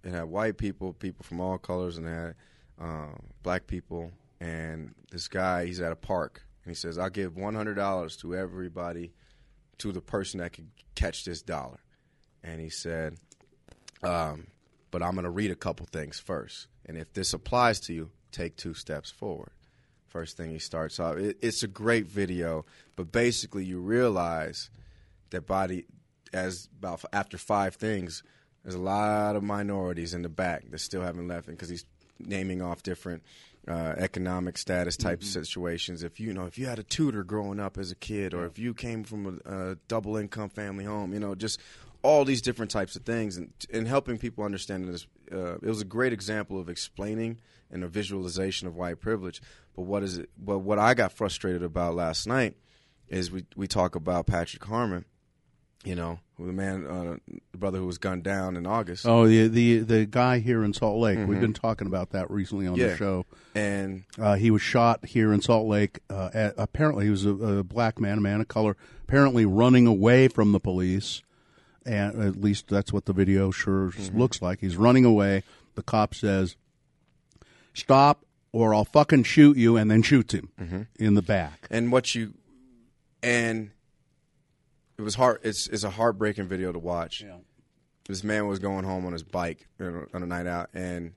it 0.04 0.10
had 0.10 0.24
white 0.24 0.58
people, 0.58 0.92
people 0.92 1.24
from 1.24 1.40
all 1.40 1.58
colors, 1.58 1.98
and 1.98 2.06
it 2.06 2.10
had 2.10 2.34
um, 2.80 3.18
black 3.42 3.66
people. 3.66 4.12
And 4.40 4.94
this 5.10 5.28
guy, 5.28 5.66
he's 5.66 5.80
at 5.80 5.92
a 5.92 5.96
park, 5.96 6.42
and 6.64 6.70
he 6.70 6.74
says, 6.74 6.98
"I'll 6.98 7.10
give 7.10 7.36
one 7.36 7.54
hundred 7.54 7.74
dollars 7.74 8.16
to 8.18 8.36
everybody, 8.36 9.12
to 9.78 9.92
the 9.92 10.00
person 10.00 10.40
that 10.40 10.52
can 10.52 10.70
catch 10.94 11.24
this 11.24 11.42
dollar." 11.42 11.80
And 12.44 12.60
he 12.60 12.68
said, 12.68 13.16
um, 14.02 14.46
"But 14.90 15.02
I'm 15.02 15.14
going 15.14 15.24
to 15.24 15.30
read 15.30 15.50
a 15.50 15.56
couple 15.56 15.86
things 15.86 16.20
first, 16.20 16.68
and 16.86 16.96
if 16.96 17.12
this 17.12 17.32
applies 17.32 17.80
to 17.80 17.92
you, 17.92 18.10
take 18.30 18.56
two 18.56 18.74
steps 18.74 19.10
forward." 19.10 19.50
First 20.06 20.38
thing 20.38 20.50
he 20.50 20.58
starts 20.58 20.98
off, 20.98 21.16
it, 21.16 21.36
it's 21.42 21.62
a 21.62 21.68
great 21.68 22.06
video, 22.06 22.64
but 22.96 23.12
basically 23.12 23.64
you 23.64 23.78
realize 23.78 24.70
that 25.30 25.46
body 25.46 25.84
as 26.32 26.68
about 26.78 27.04
after 27.12 27.36
five 27.36 27.74
things 27.74 28.22
there's 28.62 28.74
a 28.74 28.80
lot 28.80 29.36
of 29.36 29.42
minorities 29.42 30.14
in 30.14 30.22
the 30.22 30.28
back 30.28 30.70
that 30.70 30.78
still 30.78 31.02
haven't 31.02 31.28
left 31.28 31.46
because 31.46 31.68
he's 31.68 31.84
naming 32.18 32.60
off 32.60 32.82
different 32.82 33.22
uh, 33.68 33.94
economic 33.98 34.56
status 34.56 34.96
type 34.96 35.22
situations. 35.22 36.02
If 36.02 36.20
you 36.20 36.32
know 36.32 36.46
if 36.46 36.58
you 36.58 36.66
had 36.66 36.78
a 36.78 36.82
tutor 36.82 37.22
growing 37.22 37.60
up 37.60 37.78
as 37.78 37.90
a 37.90 37.94
kid 37.94 38.34
or 38.34 38.46
if 38.46 38.58
you 38.58 38.74
came 38.74 39.04
from 39.04 39.40
a, 39.44 39.54
a 39.54 39.74
double 39.88 40.16
income 40.16 40.48
family 40.48 40.84
home 40.84 41.12
you 41.12 41.20
know 41.20 41.34
just 41.34 41.60
all 42.02 42.24
these 42.24 42.40
different 42.40 42.70
types 42.70 42.96
of 42.96 43.02
things 43.02 43.36
and, 43.36 43.52
and 43.72 43.86
helping 43.86 44.18
people 44.18 44.44
understand 44.44 44.88
this 44.88 45.06
uh, 45.32 45.54
it 45.56 45.66
was 45.66 45.82
a 45.82 45.86
great 45.86 46.12
example 46.12 46.58
of 46.58 46.68
explaining 46.68 47.38
and 47.70 47.84
a 47.84 47.88
visualization 47.88 48.66
of 48.66 48.74
white 48.74 49.00
privilege. 49.00 49.42
But 49.76 49.82
what 49.82 50.02
is 50.02 50.18
it 50.18 50.30
but 50.38 50.60
what 50.60 50.78
i 50.78 50.94
got 50.94 51.12
frustrated 51.12 51.62
about 51.62 51.94
last 51.94 52.26
night 52.26 52.56
is 53.08 53.30
we, 53.30 53.44
we 53.54 53.66
talk 53.66 53.94
about 53.94 54.26
patrick 54.26 54.64
harmon 54.64 55.04
you 55.84 55.94
know, 55.94 56.18
the 56.38 56.52
man, 56.52 56.86
uh, 56.86 57.16
the 57.52 57.58
brother 57.58 57.78
who 57.78 57.86
was 57.86 57.98
gunned 57.98 58.22
down 58.24 58.56
in 58.56 58.66
August, 58.66 59.06
Oh, 59.06 59.26
the 59.28 59.48
the 59.48 59.78
the 59.78 60.06
guy 60.06 60.38
here 60.40 60.62
in 60.64 60.72
Salt 60.72 60.98
Lake. 61.00 61.18
We've 61.26 61.40
been 61.40 61.52
talking 61.54 61.86
about 61.86 62.10
that 62.10 62.30
recently 62.30 62.66
on 62.66 62.74
Mm-hmm. 62.74 62.80
Yeah. 62.82 62.88
the 62.88 62.96
show. 62.96 63.26
and 63.54 64.04
Uh, 64.18 64.34
he 64.36 64.50
was 64.50 64.60
shot 64.62 65.04
here 65.06 65.32
in 65.32 65.40
Salt 65.40 65.66
Lake. 65.68 66.00
Uh, 66.10 66.30
at, 66.34 66.54
apparently, 66.58 67.04
he 67.06 67.10
was 67.10 67.24
a, 67.24 67.30
a 67.30 67.64
black 67.64 68.00
man, 68.00 68.18
a 68.18 68.20
man 68.20 68.40
of 68.40 68.48
color, 68.48 68.76
apparently 69.04 69.44
running 69.46 69.86
away 69.86 70.28
from 70.28 70.52
the 70.52 70.60
police. 70.60 71.22
And 71.86 72.22
at 72.22 72.36
least 72.36 72.68
that's 72.68 72.92
what 72.92 73.06
the 73.06 73.12
video 73.14 73.50
sure 73.50 73.92
looks 74.12 74.42
like. 74.42 74.60
He's 74.60 74.76
running 74.76 75.04
away. 75.06 75.42
The 75.74 75.82
cop 75.82 76.14
says, 76.14 76.54
"Stop, 77.72 78.24
or 78.52 78.74
I'll 78.74 78.84
fucking 78.84 79.22
shoot 79.22 79.56
you," 79.56 79.76
and 79.76 79.90
then 79.90 80.02
shoots 80.02 80.34
him 80.34 80.88
in 80.98 81.14
the 81.14 81.22
back. 81.22 81.66
and 81.70 81.90
what 81.90 82.14
you, 82.14 82.34
and 83.22 83.70
it 84.98 85.02
was 85.02 85.14
hard. 85.14 85.40
It's 85.42 85.66
it's 85.68 85.84
a 85.84 85.90
heartbreaking 85.90 86.48
video 86.48 86.72
to 86.72 86.78
watch. 86.78 87.24
This 88.08 88.24
man 88.24 88.46
was 88.46 88.58
going 88.58 88.84
home 88.84 89.04
on 89.06 89.12
his 89.12 89.22
bike 89.22 89.66
on 89.80 90.06
a 90.14 90.26
night 90.26 90.46
out, 90.46 90.70
and 90.74 91.12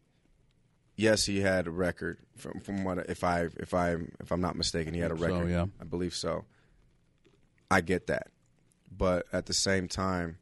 yes, 0.98 1.26
he 1.26 1.39
had 1.41 1.67
a 1.67 1.72
record 1.72 2.17
from 2.38 2.60
from 2.60 2.84
what 2.84 3.10
if 3.10 3.24
I 3.24 3.48
if 3.58 3.74
I 3.74 3.96
if 4.20 4.32
I'm 4.32 4.41
not 4.41 4.56
mistaken, 4.56 4.94
he 4.94 5.00
had 5.00 5.12
a 5.12 5.17
So, 5.17 5.26
record. 5.26 5.50
yeah. 5.50 5.65
I 5.80 5.84
believe 5.86 6.13
so. 6.13 6.46
I 7.70 7.80
get 7.82 8.08
that, 8.08 8.28
but 8.96 9.26
at 9.32 9.46
the 9.46 9.54
same 9.54 9.88
time, 9.88 10.38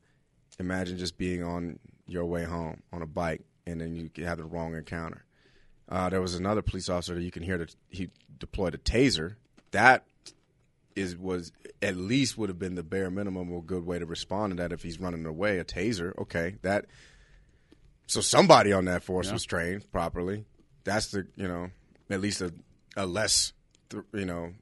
imagine 0.60 0.97
just 0.97 1.17
being 1.17 1.43
on 1.43 1.78
your 2.08 2.25
way 2.25 2.43
home 2.43 2.82
on 2.91 3.04
a 3.04 3.06
bike 3.06 3.41
and 3.67 3.80
then 3.80 4.10
you 4.15 4.25
have 4.25 4.39
the 4.39 4.43
wrong 4.43 4.73
encounter. 4.73 5.23
Uh, 5.88 6.10
there 6.10 6.21
was 6.21 6.34
another 6.34 6.63
police 6.63 6.89
officer 6.89 7.13
that 7.13 7.21
you 7.21 7.30
can 7.30 7.43
hear 7.43 7.60
that 7.60 7.75
he 7.89 8.10
deployed 8.39 8.73
a 8.73 8.80
taser. 8.80 9.36
That 9.71 10.06
is 10.95 11.15
was 11.15 11.52
at 11.82 11.95
least 11.95 12.38
would 12.38 12.49
have 12.49 12.60
been 12.60 12.75
the 12.75 12.84
bare 12.84 13.10
minimum 13.10 13.52
or 13.52 13.60
a 13.60 13.63
good 13.63 13.86
way 13.86 13.99
to 13.99 14.06
respond 14.06 14.52
to 14.52 14.62
that 14.62 14.71
if 14.71 14.84
he's 14.84 14.99
running 14.99 15.25
away. 15.25 15.60
A 15.60 15.63
taser, 15.65 16.17
okay, 16.17 16.56
that. 16.62 16.86
So 18.08 18.21
somebody 18.21 18.73
on 18.73 18.86
that 18.86 19.04
force 19.04 19.32
was 19.32 19.43
trained 19.45 19.89
properly. 19.91 20.45
That's 20.84 21.12
the 21.12 21.28
you 21.36 21.47
know 21.47 21.69
at 22.10 22.21
least 22.21 22.41
a, 22.41 22.52
a 22.97 23.06
less 23.06 23.54
th- 23.89 24.04
you 24.13 24.25
know 24.25 24.54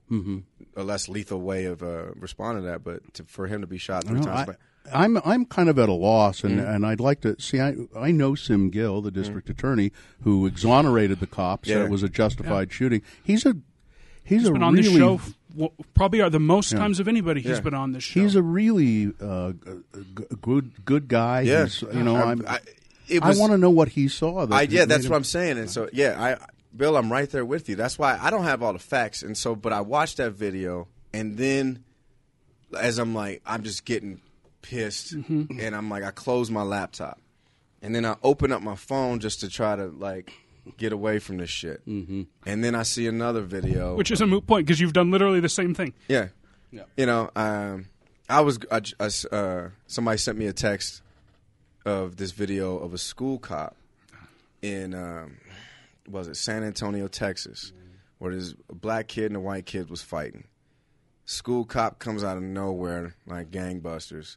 a 0.75 0.83
less 0.83 1.07
lethal 1.07 1.39
way 1.41 1.65
of 1.65 1.81
uh, 1.81 2.11
responding 2.15 2.65
to 2.65 2.69
that. 2.71 2.83
But 2.83 3.13
to, 3.15 3.23
for 3.23 3.47
him 3.47 3.61
to 3.61 3.67
be 3.67 3.77
shot 3.77 4.03
three 4.03 4.19
No, 4.19 4.25
times, 4.25 4.39
I, 4.41 4.45
but 4.45 4.57
I'm 4.93 5.17
I'm 5.23 5.45
kind 5.45 5.69
of 5.69 5.79
at 5.79 5.87
a 5.87 5.93
loss, 5.93 6.43
and, 6.43 6.59
Mm-hmm. 6.59 6.69
and 6.69 6.85
I'd 6.85 6.99
like 6.99 7.21
to 7.21 7.39
see. 7.39 7.61
I 7.61 7.75
I 7.95 8.11
know 8.11 8.35
Sim 8.35 8.69
Gill, 8.69 9.01
the 9.01 9.11
district 9.11 9.49
attorney, 9.49 9.93
who 10.23 10.45
exonerated 10.45 11.21
the 11.21 11.27
cops. 11.27 11.69
Said 11.69 11.77
Yeah. 11.77 11.85
it 11.85 11.89
was 11.89 12.03
a 12.03 12.09
justified 12.09 12.71
shooting. 12.73 13.01
He's 13.23 13.45
a 13.45 13.55
he's, 14.25 14.45
a 14.45 14.51
been 14.51 14.61
on 14.63 14.73
really 14.73 14.89
this 14.89 14.97
show 14.97 15.13
f- 15.15 15.21
w- 15.21 15.35
probably 15.93 16.21
are 16.21 16.29
the 16.29 16.39
most 16.39 16.71
times 16.71 16.99
of 16.99 17.07
anybody 17.07 17.41
he's 17.41 17.51
Yeah. 17.57 17.61
been 17.61 17.73
on 17.73 17.91
this 17.93 18.03
show. 18.03 18.21
he's 18.21 18.35
a 18.35 18.41
really 18.43 19.11
uh, 19.21 19.51
g- 19.53 19.57
g- 20.17 20.25
good 20.41 20.85
good 20.85 21.07
guy. 21.07 21.41
yeah, 21.41 21.63
He's, 21.63 21.81
you 21.81 22.03
know, 22.03 22.15
I, 22.15 22.31
I'm, 22.31 22.45
I, 22.47 22.59
it 23.07 23.23
I 23.23 23.33
want 23.35 23.51
to 23.53 23.57
know 23.57 23.69
what 23.69 23.89
he 23.89 24.07
saw. 24.07 24.45
That 24.45 24.55
I, 24.55 24.61
yeah, 24.63 24.85
that's 24.85 25.05
him- 25.05 25.11
what 25.11 25.17
I'm 25.17 25.23
saying. 25.23 25.57
And 25.57 25.69
so, 25.69 25.89
yeah, 25.93 26.15
I, 26.39 26.45
Bill, 26.75 26.95
I'm 26.97 27.11
right 27.11 27.29
there 27.29 27.45
with 27.45 27.69
you. 27.69 27.75
That's 27.75 27.97
why 27.97 28.17
I 28.21 28.29
don't 28.29 28.43
have 28.43 28.61
all 28.61 28.73
the 28.73 28.79
facts. 28.79 29.23
And 29.23 29.37
so, 29.37 29.55
but 29.55 29.71
I 29.73 29.81
watched 29.81 30.17
that 30.17 30.31
video, 30.33 30.87
and 31.13 31.37
then 31.37 31.83
as 32.77 32.97
I'm 32.99 33.15
like, 33.15 33.41
I'm 33.45 33.63
just 33.63 33.85
getting 33.85 34.19
pissed, 34.61 35.15
Mm-hmm. 35.15 35.59
and 35.59 35.75
I'm 35.75 35.89
like, 35.89 36.03
I 36.03 36.11
close 36.11 36.51
my 36.51 36.63
laptop, 36.63 37.19
and 37.81 37.95
then 37.95 38.05
I 38.05 38.15
open 38.23 38.51
up 38.51 38.61
my 38.61 38.75
phone 38.75 39.19
just 39.19 39.39
to 39.39 39.49
try 39.49 39.75
to 39.75 39.85
like 39.87 40.31
get 40.77 40.91
away 40.93 41.19
from 41.19 41.37
this 41.37 41.49
shit. 41.49 41.85
Mm-hmm. 41.87 42.23
And 42.45 42.63
then 42.63 42.75
I 42.75 42.83
see 42.83 43.07
another 43.07 43.41
video, 43.41 43.95
which 43.95 44.11
is 44.11 44.21
a 44.21 44.27
moot 44.27 44.45
point 44.47 44.65
because 44.67 44.79
you've 44.79 44.93
done 44.93 45.11
literally 45.11 45.39
the 45.39 45.49
same 45.49 45.73
thing. 45.73 45.93
yeah. 46.07 46.27
Yeah. 46.69 46.83
You 46.97 47.05
know, 47.05 47.29
um, 47.35 47.85
I 48.27 48.41
was 48.41 48.59
I, 48.69 48.81
j- 48.81 48.95
I 48.99 49.05
s- 49.05 49.23
uh, 49.25 49.69
somebody 49.87 50.17
sent 50.17 50.37
me 50.37 50.47
a 50.47 50.53
text 50.53 51.01
of 51.85 52.17
this 52.17 52.31
video 52.31 52.77
of 52.77 52.93
a 52.93 52.97
school 52.97 53.39
cop 53.39 53.77
in 54.61 54.93
um, 54.93 55.37
was 56.09 56.27
it 56.27 56.35
San 56.35 56.63
Antonio, 56.65 57.07
Texas, 57.07 57.71
where 58.17 58.35
this 58.35 58.53
black 58.69 59.07
kid 59.07 59.27
and 59.27 59.37
a 59.37 59.39
white 59.39 59.65
kid 59.65 59.89
was 59.89 60.01
fighting. 60.01 60.43
School 61.23 61.63
cop 61.63 61.99
comes 61.99 62.21
out 62.23 62.35
of 62.35 62.43
nowhere 62.43 63.15
like 63.25 63.49
gangbusters, 63.49 64.35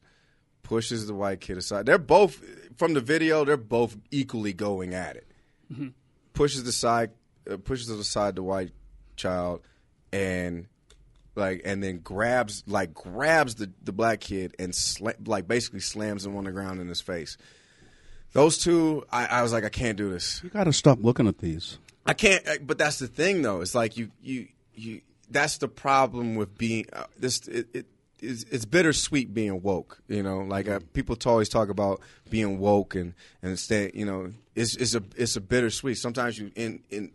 pushes 0.63 1.09
the 1.09 1.15
white 1.15 1.41
kid 1.41 1.59
aside. 1.59 1.87
They're 1.87 1.99
both 1.99 2.45
from 2.77 2.95
the 2.95 3.01
video. 3.01 3.45
They're 3.45 3.57
both 3.57 3.97
equally 4.13 4.53
going 4.53 4.95
at 4.95 5.17
it. 5.17 5.27
Pushes 6.41 6.65
the 6.65 6.73
side, 6.73 7.11
uh, 7.51 7.59
pushes 7.59 7.91
aside 7.91 8.35
the 8.35 8.43
white 8.43 8.71
child, 9.15 9.61
and 10.11 10.69
like 11.35 11.61
and 11.67 11.83
then 11.85 11.99
grabs 11.99 12.65
like 12.67 12.95
grabs 12.95 13.57
the, 13.57 13.71
the 13.85 13.93
black 13.93 14.21
kid 14.21 14.55
and 14.59 14.73
sla- 14.73 15.29
like 15.29 15.47
basically 15.47 15.81
slams 15.81 16.25
him 16.25 16.35
on 16.37 16.45
the 16.45 16.51
ground 16.51 16.81
in 16.81 16.89
his 16.89 17.03
face. 17.03 17.37
Those 18.33 18.57
two, 18.57 19.05
I, 19.13 19.27
I 19.27 19.43
was 19.43 19.53
like, 19.53 19.65
I 19.65 19.69
can't 19.69 19.99
do 19.99 20.09
this. 20.09 20.41
You 20.43 20.49
got 20.49 20.65
to 20.65 20.73
stop 20.73 21.01
looking 21.03 21.27
at 21.27 21.41
these. 21.41 21.77
I 22.07 22.15
can't. 22.15 22.49
uh, 22.49 22.55
But 22.63 22.79
that's 22.79 22.99
the 22.99 23.07
thing, 23.07 23.43
though. 23.43 23.61
It's 23.61 23.75
like 23.75 23.99
you 23.99 24.11
you 24.23 24.49
you. 24.75 25.03
That's 25.31 25.59
the 25.59 25.69
problem 25.69 26.37
with 26.37 26.57
being 26.57 26.87
uh, 26.95 27.05
this. 27.19 27.47
It, 27.49 27.69
it 27.75 27.87
it's, 28.23 28.45
it's 28.45 28.65
bittersweet 28.65 29.35
being 29.35 29.63
woke. 29.63 30.01
You 30.09 30.23
know, 30.23 30.41
like 30.41 30.69
uh, 30.69 30.81
people 30.93 31.17
always 31.27 31.49
talk 31.49 31.69
about 31.69 32.01
being 32.29 32.59
woke 32.59 32.95
and 32.95 33.15
and 33.43 33.59
stay. 33.59 33.91
You 33.95 34.05
know, 34.05 34.33
it's 34.55 34.77
it's 34.77 34.95
a 34.95 35.03
it's 35.17 35.37
a 35.37 35.41
bittersweet. 35.41 35.99
Sometimes 35.99 36.39
you 36.39 36.51
in 36.55 36.81
in 36.91 37.11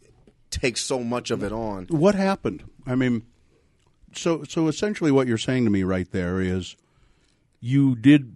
take 0.50 0.78
so 0.78 1.00
much 1.04 1.32
of 1.32 1.44
it 1.44 1.52
on. 1.52 1.86
What 1.88 2.16
happened? 2.16 2.64
I 2.86 2.96
mean, 2.96 3.24
so 4.14 4.44
so 4.44 4.68
essentially, 4.68 5.12
what 5.12 5.28
you're 5.28 5.38
saying 5.38 5.66
to 5.66 5.72
me 5.72 5.84
right 5.84 6.10
there 6.12 6.40
is, 6.40 6.76
you 7.60 7.96
did 7.96 8.36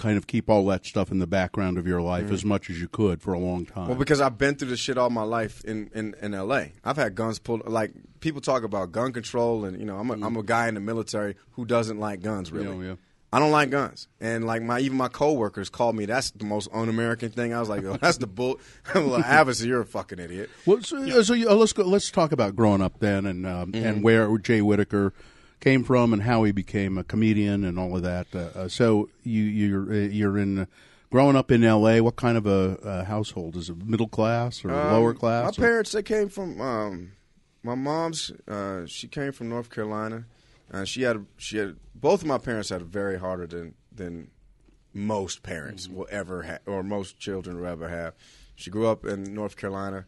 kind 0.00 0.16
of 0.16 0.26
keep 0.26 0.48
all 0.48 0.64
that 0.66 0.86
stuff 0.86 1.10
in 1.10 1.18
the 1.18 1.26
background 1.26 1.76
of 1.76 1.86
your 1.86 2.00
life 2.00 2.30
as 2.30 2.42
much 2.42 2.70
as 2.70 2.80
you 2.80 2.88
could 2.88 3.20
for 3.20 3.34
a 3.34 3.38
long 3.38 3.66
time. 3.66 3.82
Mm-hmm. 3.82 3.88
Well, 3.90 3.98
because 3.98 4.20
I've 4.20 4.38
been 4.38 4.54
through 4.54 4.68
this 4.68 4.80
shit 4.80 4.96
all 4.96 5.10
my 5.10 5.22
life 5.22 5.62
in, 5.64 5.90
in, 5.94 6.14
in 6.22 6.32
L.A. 6.32 6.72
I've 6.82 6.96
had 6.96 7.14
guns 7.14 7.38
pulled. 7.38 7.68
Like 7.68 7.92
people 8.20 8.40
talk 8.40 8.62
about 8.62 8.92
gun 8.92 9.12
control, 9.12 9.66
and 9.66 9.78
you 9.78 9.84
know, 9.84 9.98
I'm 9.98 10.10
a, 10.10 10.14
I'm 10.26 10.36
a 10.38 10.42
guy 10.42 10.68
in 10.68 10.74
the 10.74 10.80
military 10.80 11.36
who 11.52 11.66
doesn't 11.66 12.00
like 12.00 12.22
guns. 12.22 12.50
Really, 12.50 12.78
Yeah, 12.84 12.92
yeah. 12.92 12.96
I 13.32 13.38
don't 13.38 13.52
like 13.52 13.70
guns, 13.70 14.08
and 14.20 14.44
like 14.44 14.62
my 14.62 14.80
even 14.80 14.96
my 14.96 15.06
coworkers 15.08 15.68
called 15.70 15.94
me. 15.94 16.04
That's 16.06 16.30
the 16.32 16.44
most 16.44 16.68
un-American 16.72 17.28
thing. 17.30 17.52
I 17.54 17.60
was 17.60 17.68
like, 17.68 17.82
Yo, 17.82 17.96
that's 17.96 18.16
the 18.16 18.26
bull. 18.26 18.58
well, 18.94 19.22
Avis, 19.24 19.62
you're 19.62 19.82
a 19.82 19.86
fucking 19.86 20.18
idiot. 20.18 20.50
Well, 20.66 20.80
so, 20.82 21.22
so 21.22 21.34
you, 21.34 21.48
uh, 21.48 21.54
let's 21.54 21.72
go. 21.72 21.84
Let's 21.84 22.10
talk 22.10 22.32
about 22.32 22.56
growing 22.56 22.80
up 22.80 22.98
then, 22.98 23.26
and 23.26 23.46
um, 23.46 23.70
Mm-hmm. 23.72 23.86
and 23.86 24.02
where 24.02 24.36
Jay 24.38 24.62
Whittaker 24.62 25.12
came 25.60 25.84
from, 25.84 26.12
and 26.12 26.22
how 26.22 26.42
he 26.44 26.52
became 26.52 26.98
a 26.98 27.04
comedian, 27.04 27.64
and 27.64 27.78
all 27.78 27.96
of 27.96 28.02
that. 28.02 28.26
Uh, 28.34 28.38
uh, 28.58 28.68
so 28.68 29.08
you 29.22 29.42
you're 29.42 29.92
uh, 29.92 29.96
you're 30.08 30.38
in 30.38 30.58
uh, 30.60 30.64
growing 31.10 31.36
up 31.36 31.50
in 31.50 31.62
L.A. 31.64 32.00
What 32.00 32.16
kind 32.16 32.36
of 32.36 32.46
a, 32.46 32.78
uh 32.82 33.04
household 33.04 33.56
is 33.56 33.68
it? 33.70 33.84
Middle 33.84 34.08
class 34.08 34.64
or 34.64 34.68
lower 34.68 35.10
Um, 35.10 35.16
class? 35.16 35.58
My 35.58 35.64
or- 35.64 35.68
parents 35.68 35.92
they 35.92 36.02
came 36.02 36.28
from 36.28 36.60
um, 36.60 37.12
my 37.62 37.74
mom's. 37.74 38.30
Uh, 38.48 38.86
she 38.86 39.06
came 39.08 39.32
from 39.32 39.48
North 39.48 39.70
Carolina. 39.70 40.24
Uh, 40.72 40.84
she 40.84 41.02
had 41.02 41.26
she 41.36 41.58
had 41.58 41.76
both 41.94 42.22
of 42.22 42.28
my 42.28 42.38
parents 42.38 42.68
had 42.70 42.80
it 42.80 42.86
very 42.86 43.18
harder 43.18 43.46
than 43.46 43.74
than 43.94 44.30
most 44.94 45.42
parents 45.42 45.86
Mm-hmm. 45.86 45.96
will 45.96 46.08
ever 46.10 46.42
have 46.42 46.60
or 46.66 46.82
most 46.82 47.18
children 47.18 47.60
will 47.60 47.66
ever 47.68 47.88
have. 47.88 48.14
She 48.56 48.70
grew 48.70 48.86
up 48.88 49.04
in 49.04 49.34
North 49.34 49.56
Carolina 49.56 50.04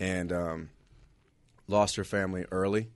and 0.00 0.32
um, 0.32 0.70
lost 1.68 1.96
her 1.96 2.04
family 2.04 2.44
early 2.50 2.90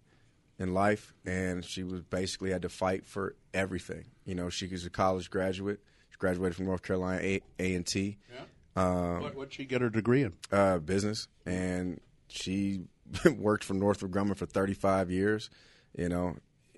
in 0.58 0.72
life, 0.74 1.12
and 1.24 1.64
she 1.64 1.82
was 1.82 2.00
basically 2.02 2.50
had 2.50 2.62
to 2.62 2.68
fight 2.68 3.06
for 3.06 3.34
everything. 3.52 4.06
You 4.24 4.34
know, 4.34 4.48
she 4.48 4.66
was 4.66 4.86
a 4.86 4.90
college 4.90 5.30
graduate. 5.30 5.80
She 6.10 6.16
graduated 6.18 6.56
from 6.56 6.66
North 6.66 6.82
Carolina 6.82 7.20
A 7.22 7.42
and 7.58 7.86
T 7.86 8.16
what 8.76 9.34
would 9.34 9.52
she 9.52 9.64
get 9.64 9.80
her 9.80 9.90
degree 9.90 10.22
in? 10.22 10.32
uh, 10.52 10.78
business, 10.78 11.28
and 11.44 12.00
she 12.28 12.82
worked 13.36 13.64
for 13.64 13.74
Northrop 13.74 14.12
Grumman 14.12 14.36
for 14.36 14.46
35 14.46 15.10
years. 15.10 15.50
You 15.96 16.08
know, 16.08 16.36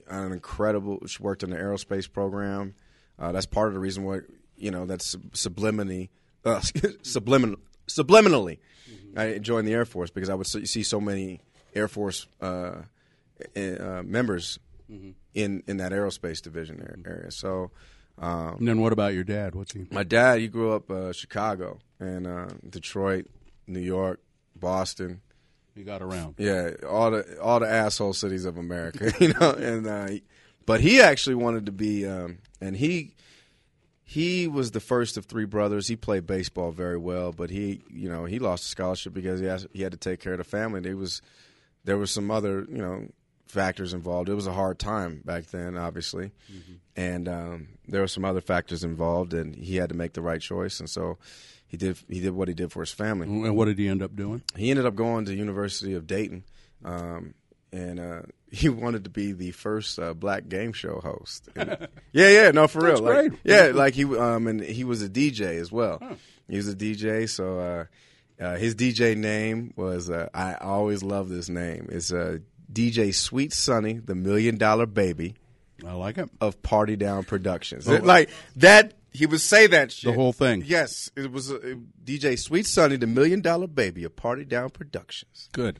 an 0.09 0.33
incredible. 0.33 1.01
She 1.07 1.23
worked 1.23 1.43
in 1.43 1.51
the 1.51 1.57
aerospace 1.57 2.11
program. 2.11 2.75
Uh, 3.19 3.33
that's 3.33 3.47
part 3.47 3.69
of 3.69 3.75
the 3.75 3.81
reason 3.81 4.05
why 4.05 4.21
you 4.57 4.71
know 4.71 4.87
that's 4.87 5.17
subliminally, 5.33 6.11
uh, 6.45 6.61
subliminal, 7.03 7.59
subliminally. 7.89 8.59
I 9.17 9.39
joined 9.39 9.67
the 9.67 9.73
Air 9.73 9.85
Force 9.85 10.11
because 10.11 10.31
I 10.31 10.35
would 10.35 10.47
see 10.47 10.67
see 10.67 10.83
so 10.85 11.01
many 11.01 11.41
Air 11.75 11.89
Force 11.89 12.29
uh, 12.41 12.83
uh, 13.57 14.03
members 14.05 14.59
in 15.35 15.63
in 15.67 15.77
that 15.79 15.93
aerospace 15.93 16.41
division 16.43 16.81
ar- 16.81 17.13
area. 17.13 17.31
So. 17.31 17.71
Um, 18.21 18.57
And 18.59 18.67
then 18.67 18.81
what 18.81 18.93
about 18.93 19.15
your 19.15 19.23
dad? 19.23 19.55
What's 19.55 19.73
he? 19.73 19.87
my 19.93 20.03
dad, 20.03 20.41
he 20.41 20.49
grew 20.49 20.73
up 20.73 20.91
uh, 20.91 21.13
Chicago 21.13 21.79
and 22.01 22.27
uh, 22.27 22.49
Detroit, 22.69 23.27
New 23.69 23.79
York, 23.79 24.19
Boston. 24.57 25.21
He 25.77 25.85
got 25.85 26.03
around. 26.03 26.35
Yeah, 26.37 26.73
all 26.89 27.13
the 27.13 27.41
all 27.41 27.61
the 27.61 27.69
asshole 27.69 28.15
cities 28.15 28.45
of 28.45 28.57
America, 28.57 29.13
you 29.21 29.35
know. 29.35 29.53
And 29.53 29.87
uh, 29.87 30.09
but 30.67 30.81
he 30.81 31.01
actually 31.01 31.37
wanted 31.37 31.67
to 31.67 31.73
be, 31.73 32.05
um, 32.09 32.39
and 32.61 32.75
he 32.77 33.15
he 34.03 34.49
was 34.49 34.73
the 34.73 34.81
first 34.81 35.17
of 35.17 35.27
three 35.27 35.45
brothers. 35.45 35.87
He 35.87 35.95
played 35.95 36.27
baseball 36.27 36.73
very 36.73 36.99
well, 36.99 37.31
but 37.33 37.51
he 37.51 37.85
you 37.89 38.09
know 38.09 38.25
he 38.25 38.41
lost 38.41 38.65
a 38.65 38.69
scholarship 38.69 39.15
because 39.15 39.39
he 39.39 39.47
has, 39.47 39.65
he 39.73 39.83
had 39.83 39.93
to 39.93 39.99
take 39.99 40.19
care 40.19 40.33
of 40.33 40.39
the 40.39 40.45
family. 40.45 40.81
There 40.81 40.97
was 40.97 41.23
there 41.85 41.99
was 41.99 42.11
some 42.11 42.33
other 42.33 42.67
you 42.69 42.79
know 42.79 43.07
factors 43.49 43.93
involved. 43.95 44.29
It 44.29 44.35
was 44.35 44.47
a 44.47 44.53
hard 44.53 44.79
time 44.79 45.23
back 45.25 45.47
then, 45.47 45.77
obviously, 45.77 46.31
and 46.97 47.29
um, 47.29 47.69
there 47.87 48.01
were 48.01 48.09
some 48.09 48.25
other 48.25 48.41
factors 48.41 48.85
involved, 48.85 49.35
and 49.35 49.55
he 49.57 49.77
had 49.77 49.89
to 49.89 49.95
make 49.97 50.13
the 50.13 50.23
right 50.23 50.41
choice, 50.41 50.81
and 50.81 50.89
so 50.89 51.19
he 51.67 51.77
did 51.77 51.99
he 52.09 52.21
did 52.21 52.31
what 52.31 52.49
he 52.49 52.55
did 52.55 52.73
for 52.73 52.81
his 52.81 52.93
family 52.93 53.27
And 53.27 53.57
what 53.57 53.67
did 53.67 53.79
he 53.79 53.89
end 53.89 54.03
up 54.03 54.15
doing? 54.17 54.43
he 54.57 54.71
ended 54.71 54.87
up 54.87 54.95
going 54.95 55.25
to 55.27 55.35
University 55.35 55.95
of 55.95 56.07
Dayton, 56.07 56.45
um, 56.85 57.35
and 57.73 58.01
uh, 58.01 58.23
he 58.51 58.69
wanted 58.69 59.05
to 59.05 59.11
be 59.11 59.33
the 59.33 59.51
first 59.51 59.99
uh, 59.99 60.15
black 60.15 60.49
game 60.49 60.73
show 60.73 61.01
host. 61.01 61.49
And- 61.55 61.89
yeah, 62.13 62.31
yeah, 62.31 62.51
no, 62.53 62.67
for 62.69 62.81
real. 62.81 62.99
Like, 63.01 63.29
great. 63.31 63.33
yeah, 63.45 63.71
like 63.75 63.95
he 63.95 64.05
um, 64.05 64.47
and 64.47 64.61
he 64.61 64.85
was 64.85 65.03
a 65.03 65.09
DJ 65.09 65.61
as 65.61 65.71
well. 65.73 66.01
He 66.49 66.57
was 66.57 66.69
a 66.69 66.75
DJ, 66.77 67.29
so 67.29 67.59
uh, 67.61 67.85
uh, 68.43 68.57
his 68.57 68.75
DJ 68.75 69.17
name 69.17 69.75
was 69.77 70.09
uh, 70.09 70.29
I 70.33 70.55
always 70.55 71.03
love 71.03 71.29
this 71.29 71.49
name. 71.51 71.89
It's 71.93 72.11
uh, 72.13 72.39
DJ 72.73 73.15
Sweet 73.15 73.53
Sonny, 73.53 73.95
the 73.95 74.15
Million 74.15 74.57
Dollar 74.57 74.87
Baby 74.87 75.35
I 75.87 75.93
like 75.93 76.19
it. 76.19 76.29
of 76.41 76.61
Party 76.63 76.97
Down 76.97 77.25
Productions. 77.25 77.89
like 77.89 78.31
that, 78.57 78.95
he 79.13 79.27
would 79.27 79.41
say 79.41 79.67
that 79.69 79.93
shit. 79.93 80.11
The 80.11 80.17
whole 80.17 80.33
thing. 80.33 80.63
Yes, 80.67 81.11
it 81.17 81.31
was 81.31 81.53
uh, 81.53 81.75
DJ 82.05 82.39
Sweet 82.39 82.67
Sonny, 82.67 82.97
the 82.97 83.07
Million 83.07 83.41
Dollar 83.41 83.67
Baby 83.67 84.05
of 84.05 84.17
Party 84.17 84.45
Down 84.45 84.71
Productions. 84.71 85.49
Good. 85.53 85.79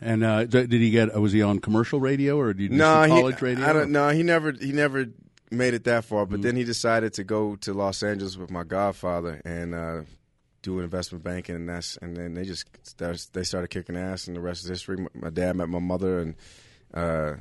And 0.00 0.24
uh, 0.24 0.44
did 0.44 0.72
he 0.72 0.90
get? 0.90 1.18
Was 1.20 1.32
he 1.32 1.42
on 1.42 1.58
commercial 1.58 1.98
radio 2.00 2.38
or 2.38 2.52
did 2.52 2.62
he 2.62 2.68
do 2.68 2.76
No, 2.76 3.02
he, 3.02 3.08
college 3.08 3.42
radio? 3.42 3.66
I 3.66 3.72
don't 3.72 3.90
know. 3.90 4.08
He 4.10 4.22
never, 4.22 4.52
he 4.52 4.70
never 4.72 5.06
made 5.50 5.74
it 5.74 5.84
that 5.84 6.04
far, 6.04 6.24
but 6.24 6.40
then 6.42 6.54
he 6.56 6.62
decided 6.64 7.14
to 7.14 7.24
go 7.24 7.56
to 7.56 7.72
Los 7.72 8.02
Angeles 8.02 8.36
with 8.36 8.50
my 8.50 8.62
godfather 8.64 9.40
and 9.44 9.74
uh, 9.74 10.02
do 10.62 10.80
investment 10.80 11.24
banking, 11.24 11.54
and 11.54 11.68
that's 11.68 11.96
and 11.98 12.16
then 12.16 12.34
they 12.34 12.44
just 12.44 12.66
started, 12.86 13.20
they 13.32 13.42
started 13.44 13.68
kicking 13.68 13.96
ass, 13.96 14.26
and 14.26 14.36
the 14.36 14.40
rest 14.40 14.64
is 14.64 14.68
history. 14.70 14.96
My- 14.96 15.08
My 15.14 15.30
dad 15.30 15.56
met 15.56 15.68
my 15.68 15.78
mother, 15.78 16.18
and 16.20 16.34
uh, 16.94 17.34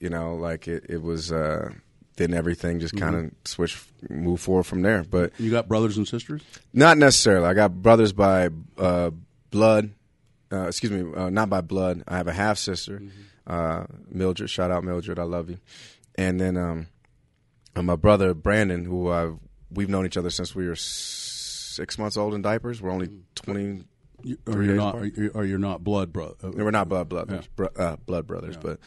you 0.00 0.08
know, 0.10 0.34
like 0.36 0.68
it, 0.68 0.86
it 0.88 1.02
was. 1.02 1.32
Uh, 1.32 1.70
then 2.16 2.34
everything 2.34 2.80
just 2.80 2.96
kind 2.96 3.14
of 3.14 3.30
switched, 3.44 3.78
moved 4.10 4.42
forward 4.42 4.64
from 4.64 4.82
there. 4.82 5.04
But 5.04 5.30
You 5.38 5.52
got 5.52 5.68
brothers 5.68 5.96
and 5.96 6.08
sisters? 6.08 6.42
not 6.72 6.98
necessarily. 6.98 7.46
I 7.46 7.54
got 7.54 7.80
brothers 7.80 8.12
by 8.12 8.48
uh, 8.76 9.12
blood. 9.52 9.90
Uh, 10.50 10.66
excuse 10.66 10.90
me, 10.90 11.12
uh, 11.14 11.30
not 11.30 11.48
by 11.48 11.60
blood. 11.60 12.02
I 12.08 12.16
have 12.16 12.26
a 12.26 12.32
half 12.32 12.58
sister, 12.58 13.00
uh, 13.46 13.84
Mildred. 14.10 14.50
Shout 14.50 14.72
out 14.72 14.82
Mildred, 14.82 15.20
I 15.20 15.22
love 15.22 15.48
you. 15.48 15.58
And 16.16 16.40
then 16.40 16.56
um, 16.56 16.88
my 17.80 17.94
brother 17.94 18.34
Brandon, 18.34 18.84
who 18.84 19.10
i 19.12 19.30
we've 19.70 19.88
known 19.88 20.04
each 20.04 20.16
other 20.16 20.30
since 20.30 20.56
we 20.56 20.66
were 20.66 20.74
six 21.78 21.96
months 21.98 22.16
old 22.16 22.34
in 22.34 22.42
diapers. 22.42 22.82
We're 22.82 22.90
only 22.90 23.08
twenty. 23.34 23.84
You, 24.24 24.36
or 24.48 24.62
you're 24.64 24.74
not, 24.74 24.96
or 24.96 25.06
you're, 25.06 25.30
or 25.32 25.44
you're 25.44 25.58
not 25.60 25.84
blood 25.84 26.12
brother. 26.12 26.34
We're 26.50 26.72
not 26.72 26.88
blood 26.88 27.08
brothers, 27.08 27.44
Yeah. 27.44 27.50
bro- 27.54 27.74
uh, 27.84 27.96
blood 28.04 28.26
brothers, 28.26 28.56
but 28.56 28.80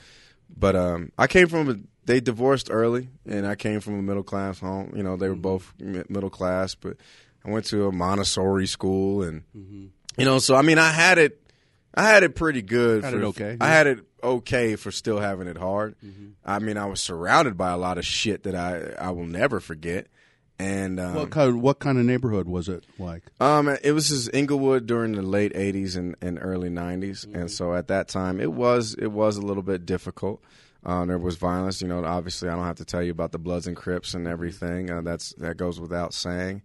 but 0.55 0.75
um, 0.75 1.11
I 1.17 1.27
came 1.27 1.47
from 1.47 1.69
a, 1.69 1.75
they 2.05 2.19
divorced 2.19 2.67
early, 2.69 3.07
and 3.25 3.47
I 3.47 3.55
came 3.55 3.79
from 3.79 3.97
a 3.97 4.01
middle 4.01 4.23
class 4.23 4.59
home. 4.59 4.91
You 4.93 5.03
know, 5.03 5.15
they 5.15 5.29
were 5.29 5.35
Mm-hmm. 5.35 5.41
both 5.41 5.73
mi- 5.79 6.03
middle 6.09 6.29
class, 6.29 6.75
but 6.75 6.97
I 7.45 7.49
went 7.49 7.65
to 7.67 7.87
a 7.87 7.91
Montessori 7.93 8.67
school, 8.67 9.23
and 9.23 9.43
Mm-hmm. 9.57 9.85
you 10.17 10.25
know, 10.25 10.37
so 10.39 10.55
I 10.57 10.63
mean, 10.63 10.77
I 10.77 10.91
had 10.91 11.17
it, 11.17 11.41
I 11.95 12.03
had 12.03 12.23
it 12.23 12.35
pretty 12.35 12.61
good. 12.61 13.05
Had 13.05 13.13
for, 13.13 13.21
it 13.21 13.25
okay, 13.27 13.57
I 13.61 13.67
yeah. 13.67 13.73
had 13.73 13.87
it 13.87 13.99
okay 14.21 14.75
for 14.75 14.91
still 14.91 15.19
having 15.21 15.47
it 15.47 15.57
hard. 15.57 15.95
Mm-hmm. 16.05 16.27
I 16.45 16.59
mean, 16.59 16.75
I 16.77 16.87
was 16.87 16.99
surrounded 16.99 17.55
by 17.57 17.71
a 17.71 17.77
lot 17.77 17.97
of 17.97 18.05
shit 18.05 18.43
that 18.43 18.53
I 18.55 18.93
I 19.07 19.11
will 19.11 19.25
never 19.27 19.61
forget, 19.61 20.07
and 20.61 20.99
um, 20.99 21.15
What 21.15 21.31
kind, 21.31 21.61
what 21.61 21.79
kind 21.79 21.97
of 21.97 22.05
neighborhood 22.05 22.47
was 22.47 22.69
it 22.69 22.85
like? 22.99 23.23
um, 23.39 23.67
it 23.83 23.91
was 23.93 24.09
just 24.09 24.29
Inglewood 24.33 24.85
during 24.85 25.13
the 25.13 25.21
late 25.21 25.53
'80s 25.53 25.95
and, 25.97 26.15
and 26.21 26.37
early 26.41 26.69
'90s, 26.69 27.25
and 27.33 27.49
so 27.49 27.73
at 27.73 27.87
that 27.87 28.07
time 28.07 28.39
it 28.39 28.51
was 28.53 28.93
it 28.95 29.07
was 29.07 29.37
a 29.37 29.41
little 29.41 29.63
bit 29.63 29.85
difficult. 29.85 30.41
Uh, 30.85 31.05
there 31.05 31.17
was 31.19 31.35
violence, 31.35 31.81
you 31.81 31.87
know. 31.87 32.03
Obviously, 32.03 32.49
I 32.49 32.55
don't 32.55 32.65
have 32.65 32.77
to 32.77 32.85
tell 32.85 33.03
you 33.03 33.11
about 33.11 33.31
the 33.31 33.37
Bloods 33.39 33.67
and 33.67 33.75
Crips 33.77 34.13
and 34.15 34.27
everything. 34.27 34.89
Uh, 34.89 35.01
that's 35.01 35.33
that 35.35 35.57
goes 35.57 35.79
without 35.79 36.13
saying. 36.13 36.61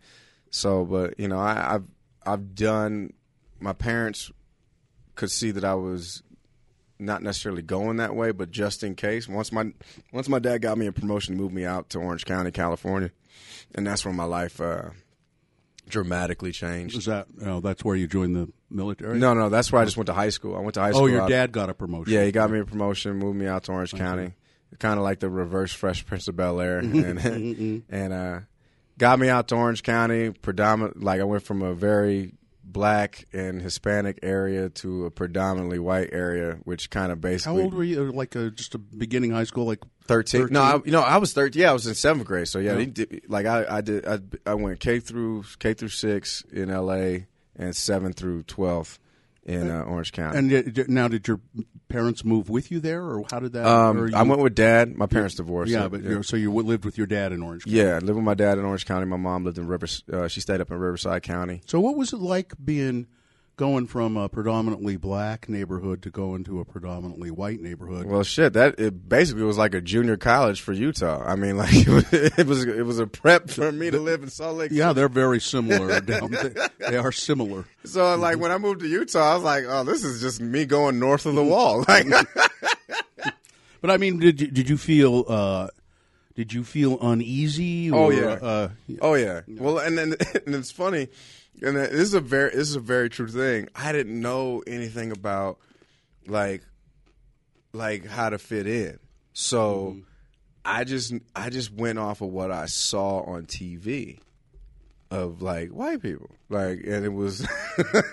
So, 0.50 0.84
but 0.86 1.18
you 1.20 1.28
know, 1.28 1.38
I, 1.38 1.74
I've 1.74 1.84
I've 2.24 2.54
done. 2.54 3.12
My 3.60 3.72
parents 3.74 4.30
could 5.16 5.30
see 5.30 5.50
that 5.50 5.64
I 5.64 5.74
was 5.74 6.22
not 6.98 7.22
necessarily 7.22 7.60
going 7.60 7.98
that 7.98 8.14
way, 8.16 8.30
but 8.32 8.50
just 8.50 8.82
in 8.82 8.94
case. 8.94 9.28
Once 9.28 9.52
my 9.52 9.72
once 10.12 10.28
my 10.30 10.38
dad 10.38 10.62
got 10.62 10.78
me 10.78 10.86
a 10.86 10.92
promotion, 10.92 11.36
moved 11.36 11.54
me 11.54 11.64
out 11.66 11.90
to 11.90 11.98
Orange 11.98 12.24
County, 12.24 12.50
California, 12.50 13.10
and 13.74 13.86
that's 13.86 14.04
when 14.04 14.16
my 14.16 14.24
life 14.24 14.60
uh, 14.60 14.90
dramatically 15.88 16.52
changed. 16.52 16.96
Was 16.96 17.06
that, 17.06 17.26
you 17.38 17.46
know, 17.46 17.60
that's 17.60 17.84
where 17.84 17.96
you 17.96 18.06
joined 18.06 18.36
the 18.36 18.52
military? 18.70 19.18
No, 19.18 19.34
no, 19.34 19.48
that's 19.48 19.70
where 19.70 19.82
I 19.82 19.84
just 19.84 19.96
went 19.96 20.06
to 20.06 20.12
high 20.12 20.30
school. 20.30 20.56
I 20.56 20.60
went 20.60 20.74
to 20.74 20.80
high 20.80 20.90
school. 20.90 21.04
Oh, 21.04 21.06
your 21.06 21.22
out- 21.22 21.28
dad 21.28 21.52
got 21.52 21.70
a 21.70 21.74
promotion. 21.74 22.12
Yeah, 22.12 22.24
he 22.24 22.32
got 22.32 22.50
me 22.50 22.60
a 22.60 22.64
promotion, 22.64 23.16
moved 23.16 23.38
me 23.38 23.46
out 23.46 23.64
to 23.64 23.72
Orange 23.72 23.92
County, 23.92 24.34
kind 24.78 24.98
of 24.98 25.04
like 25.04 25.20
the 25.20 25.30
reverse 25.30 25.72
Fresh 25.72 26.06
Prince 26.06 26.28
of 26.28 26.36
Bel 26.36 26.60
Air, 26.60 26.78
and 26.80 27.82
and 27.88 28.12
uh, 28.12 28.40
got 28.98 29.18
me 29.18 29.28
out 29.28 29.48
to 29.48 29.56
Orange 29.56 29.82
County. 29.82 30.30
Predominant, 30.30 31.02
like 31.02 31.20
I 31.20 31.24
went 31.24 31.42
from 31.42 31.62
a 31.62 31.74
very 31.74 32.34
black 32.66 33.26
and 33.32 33.62
Hispanic 33.62 34.18
area 34.22 34.68
to 34.68 35.06
a 35.06 35.10
predominantly 35.10 35.78
white 35.78 36.08
area, 36.12 36.58
which 36.64 36.90
kind 36.90 37.12
of 37.12 37.20
basically. 37.20 37.58
How 37.58 37.64
old 37.64 37.74
were 37.74 37.84
you? 37.84 38.10
Like 38.12 38.34
a, 38.34 38.50
just 38.50 38.74
a 38.74 38.78
beginning 38.78 39.30
high 39.30 39.44
school? 39.44 39.64
Like 39.64 39.80
13. 40.06 40.48
No, 40.50 40.60
I, 40.62 40.80
you 40.84 40.90
know, 40.92 41.00
I 41.02 41.16
was 41.18 41.32
13. 41.32 41.62
Yeah, 41.62 41.70
I 41.70 41.72
was 41.72 41.86
in 41.86 41.94
seventh 41.94 42.26
grade. 42.26 42.48
So 42.48 42.58
yeah, 42.58 42.76
Yeah. 42.76 42.84
did, 42.86 43.22
like 43.28 43.46
I, 43.46 43.64
I 43.76 43.80
did. 43.80 44.06
I, 44.06 44.18
I 44.44 44.54
went 44.54 44.80
K 44.80 44.98
through 45.00 45.44
K 45.58 45.74
through 45.74 45.88
six 45.88 46.42
in 46.52 46.68
L.A. 46.70 47.26
and 47.54 47.74
seven 47.74 48.12
through 48.12 48.42
twelve 48.42 48.98
in 49.46 49.70
uh, 49.70 49.82
Orange 49.84 50.12
County. 50.12 50.38
And 50.38 50.50
y- 50.76 50.84
now, 50.88 51.08
did 51.08 51.26
your 51.26 51.40
parents 51.88 52.24
move 52.24 52.50
with 52.50 52.70
you 52.70 52.80
there, 52.80 53.02
or 53.02 53.24
how 53.30 53.38
did 53.40 53.52
that? 53.52 53.64
um, 53.64 54.08
you- 54.08 54.14
I 54.16 54.22
went 54.22 54.42
with 54.42 54.54
dad. 54.54 54.96
My 54.96 55.06
parents 55.06 55.36
divorced. 55.36 55.70
Yeah, 55.72 55.82
so, 55.84 55.88
but 55.88 56.02
you're, 56.02 56.22
so 56.22 56.36
you 56.36 56.52
lived 56.52 56.84
with 56.84 56.98
your 56.98 57.06
dad 57.06 57.32
in 57.32 57.42
Orange. 57.42 57.64
County. 57.64 57.78
yeah, 57.78 57.94
I 57.94 57.98
lived 58.00 58.16
with 58.16 58.24
my 58.24 58.34
dad 58.34 58.58
in 58.58 58.64
Orange 58.64 58.84
County. 58.84 59.06
My 59.06 59.16
mom 59.16 59.44
lived 59.44 59.56
in 59.58 59.66
Rivers. 59.68 60.02
Uh, 60.12 60.28
she 60.28 60.40
stayed 60.40 60.60
up 60.60 60.70
in 60.70 60.76
Riverside 60.78 61.22
County. 61.22 61.62
So 61.66 61.80
what 61.80 61.96
was 61.96 62.12
it 62.12 62.18
like 62.20 62.52
being 62.62 63.06
going 63.56 63.86
from 63.86 64.16
a 64.16 64.28
predominantly 64.28 64.96
black 64.96 65.48
neighborhood 65.48 66.02
to 66.02 66.10
going 66.10 66.44
to 66.44 66.60
a 66.60 66.64
predominantly 66.64 67.30
white 67.30 67.60
neighborhood? 67.60 68.06
Well, 68.06 68.22
shit, 68.22 68.52
that 68.52 68.78
it 68.78 69.08
basically 69.08 69.44
was 69.44 69.56
like 69.56 69.74
a 69.74 69.80
junior 69.80 70.16
college 70.16 70.60
for 70.60 70.72
Utah. 70.72 71.22
I 71.24 71.36
mean, 71.36 71.56
like 71.56 71.74
it 71.74 71.88
was 71.88 72.12
it 72.12 72.46
was, 72.46 72.64
it 72.64 72.84
was 72.84 72.98
a 72.98 73.06
prep 73.06 73.50
for 73.50 73.72
me 73.72 73.90
to 73.90 73.98
live 73.98 74.22
in 74.22 74.28
Salt 74.28 74.56
Lake. 74.56 74.70
yeah, 74.72 74.92
they're 74.92 75.08
very 75.08 75.40
similar. 75.40 76.00
down 76.06 76.30
there. 76.30 76.54
They 76.78 76.96
are 76.96 77.12
similar. 77.12 77.64
So 77.84 78.16
like 78.16 78.38
when 78.38 78.52
I 78.52 78.58
moved 78.58 78.80
to 78.80 78.88
Utah, 78.88 79.32
I 79.32 79.34
was 79.34 79.42
like, 79.42 79.64
oh, 79.66 79.84
this 79.84 80.04
is 80.04 80.20
just 80.20 80.40
me 80.40 80.66
going 80.66 80.98
north 80.98 81.26
of 81.26 81.34
the 81.34 81.44
wall. 81.44 81.84
Like. 81.88 82.06
But 83.80 83.90
I 83.90 83.98
mean, 83.98 84.18
did 84.18 84.40
you, 84.40 84.46
did 84.48 84.68
you 84.68 84.76
feel 84.76 85.24
uh, 85.28 85.68
did 86.34 86.52
you 86.52 86.64
feel 86.64 86.98
uneasy? 87.00 87.90
Oh, 87.92 88.10
yeah. 88.10 88.32
Uh, 88.32 88.68
Oh 89.00 89.14
yeah. 89.14 89.42
Well, 89.48 89.78
and 89.78 89.96
then 89.96 90.14
and 90.46 90.54
it's 90.54 90.70
funny, 90.70 91.08
and 91.62 91.76
this 91.76 91.90
is 91.92 92.14
a 92.14 92.20
very 92.20 92.50
this 92.50 92.68
is 92.68 92.76
a 92.76 92.80
very 92.80 93.10
true 93.10 93.28
thing. 93.28 93.68
I 93.74 93.92
didn't 93.92 94.20
know 94.20 94.62
anything 94.66 95.12
about 95.12 95.58
like 96.26 96.62
like 97.72 98.06
how 98.06 98.30
to 98.30 98.38
fit 98.38 98.66
in, 98.66 98.98
so 99.32 99.98
I 100.64 100.84
just 100.84 101.14
I 101.34 101.50
just 101.50 101.72
went 101.72 101.98
off 101.98 102.20
of 102.20 102.28
what 102.28 102.50
I 102.50 102.66
saw 102.66 103.20
on 103.22 103.46
TV 103.46 104.18
of 105.10 105.42
like 105.42 105.70
white 105.70 106.02
people, 106.02 106.30
like, 106.48 106.80
and 106.84 107.04
it 107.04 107.12
was 107.12 107.46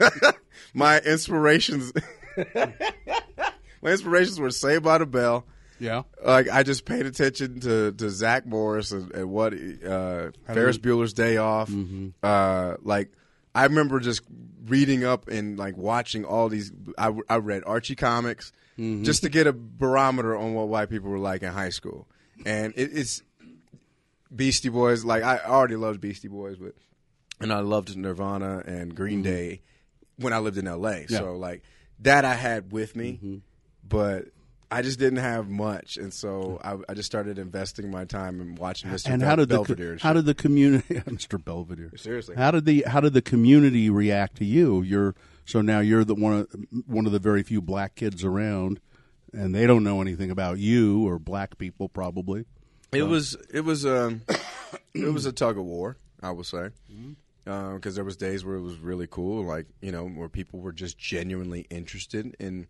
my 0.74 1.00
inspirations. 1.00 1.92
my 2.56 3.92
inspirations 3.92 4.40
were 4.40 4.52
Saved 4.52 4.84
by 4.84 4.98
the 4.98 5.06
Bell 5.06 5.46
yeah. 5.84 6.04
like 6.26 6.50
I 6.50 6.64
just 6.64 6.86
paid 6.86 7.06
attention 7.06 7.60
to, 7.62 7.92
to 7.92 8.10
Zach 8.10 8.46
Morris 8.46 8.92
and, 8.92 9.12
and 9.12 9.30
what 9.30 9.54
uh, 9.54 10.32
Ferris 10.46 10.78
Bueller's 10.78 11.14
Day 11.14 11.38
Off. 11.38 11.70
Uh, 12.22 12.76
like 12.82 13.12
I 13.56 13.64
remember 13.64 14.00
just 14.00 14.22
reading 14.66 15.04
up 15.04 15.28
and 15.28 15.58
like 15.58 15.78
watching 15.78 16.26
all 16.26 16.50
these. 16.50 16.72
I, 16.98 17.14
I 17.30 17.38
read 17.38 17.64
Archie 17.66 17.96
comics 17.96 18.52
mm-hmm. 18.78 19.04
just 19.04 19.24
to 19.24 19.30
get 19.30 19.48
a 19.48 19.54
barometer 19.54 20.36
on 20.36 20.54
what 20.54 20.68
white 20.68 20.90
people 20.90 21.10
were 21.10 21.20
like 21.20 21.44
in 21.44 21.52
high 21.52 21.70
school, 21.70 22.08
and 22.46 22.74
it, 22.76 22.90
it's 22.94 23.22
Beastie 24.34 24.70
Boys. 24.70 25.06
Like 25.06 25.24
I 25.24 25.40
already 25.40 25.76
loved 25.76 26.02
Beastie 26.02 26.28
Boys, 26.28 26.58
but 26.58 26.74
and 27.40 27.52
I 27.54 27.60
loved 27.60 27.96
Nirvana 27.96 28.64
and 28.66 28.96
Green 28.96 29.24
mm-hmm. 29.24 29.34
Day 29.34 29.62
when 30.18 30.34
I 30.34 30.40
lived 30.40 30.58
in 30.58 30.68
L.A. 30.68 31.06
Yeah. 31.10 31.20
So 31.20 31.36
like 31.36 31.64
that 32.00 32.26
I 32.26 32.34
had 32.34 32.72
with 32.72 32.96
me, 32.96 33.14
mm-hmm. 33.14 33.38
but 33.88 34.26
I 34.74 34.82
just 34.82 35.00
didn't 35.00 35.20
have 35.20 35.50
much, 35.50 35.98
and 35.98 36.14
so 36.14 36.60
I, 36.64 36.78
I 36.90 36.94
just 36.94 37.06
started 37.06 37.38
investing 37.40 37.90
my 37.92 38.06
time 38.06 38.42
in 38.42 38.56
watching 38.56 38.90
Mr. 38.90 39.10
And 39.12 39.20
Bel- 39.22 39.30
how 39.30 39.36
did 39.36 39.50
the 39.50 39.56
Belvedere. 39.56 39.92
and 39.94 40.02
how 40.02 40.14
did 40.14 40.26
the 40.26 40.34
community, 40.34 40.96
Mr. 41.02 41.44
Belvedere? 41.44 41.92
Seriously. 41.96 42.36
how 42.36 42.52
did 42.52 42.66
the 42.66 42.84
how 42.88 43.00
did 43.00 43.14
the 43.14 43.22
community 43.22 43.90
react 43.90 44.38
to 44.38 44.46
you? 44.46 44.82
You're 44.82 45.16
so 45.46 45.62
now 45.62 45.80
you're 45.80 46.04
the 46.04 46.16
one 46.16 46.34
of 46.34 46.48
one 46.88 47.06
of 47.06 47.12
the 47.12 47.20
very 47.20 47.44
few 47.44 47.62
black 47.62 47.96
kids 47.96 48.24
around, 48.24 48.80
and 49.32 49.54
they 49.54 49.68
don't 49.68 49.84
know 49.84 50.02
anything 50.02 50.32
about 50.32 50.58
you 50.60 51.08
or 51.08 51.20
black 51.20 51.58
people 51.58 51.88
probably. 51.90 52.46
It 52.92 53.04
was 53.04 53.36
it 53.54 53.62
was 53.62 53.86
um 53.86 54.22
it 54.94 55.12
was 55.14 55.26
a 55.26 55.32
tug 55.32 55.58
of 55.58 55.66
war, 55.66 55.98
I 56.22 56.32
would 56.32 56.46
say, 56.46 56.70
Mm-hmm. 56.92 57.76
because 57.76 57.96
there 57.96 58.04
was 58.04 58.16
days 58.16 58.46
where 58.46 58.56
it 58.56 58.62
was 58.62 58.78
really 58.78 59.08
cool, 59.10 59.44
like 59.46 59.66
you 59.82 59.92
know 59.92 60.08
where 60.08 60.30
people 60.30 60.60
were 60.60 60.72
just 60.72 60.98
genuinely 60.98 61.66
interested 61.70 62.36
in, 62.40 62.68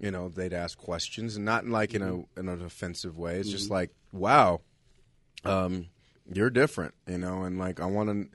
you 0.00 0.10
know, 0.10 0.28
they'd 0.28 0.52
ask 0.52 0.78
questions 0.78 1.36
and 1.36 1.44
not 1.44 1.64
in 1.64 1.70
like 1.70 1.94
in 1.94 2.02
Mm-hmm. 2.02 2.38
a 2.38 2.40
in 2.40 2.48
an 2.48 2.64
offensive 2.64 3.16
way. 3.18 3.38
It's 3.38 3.50
just 3.50 3.70
like, 3.70 3.90
wow, 4.12 4.60
um, 5.44 5.86
you're 6.32 6.50
different, 6.50 6.94
you 7.06 7.18
know, 7.18 7.42
and 7.42 7.58
like 7.58 7.80
I 7.80 7.86
want 7.86 8.08
to 8.10 8.28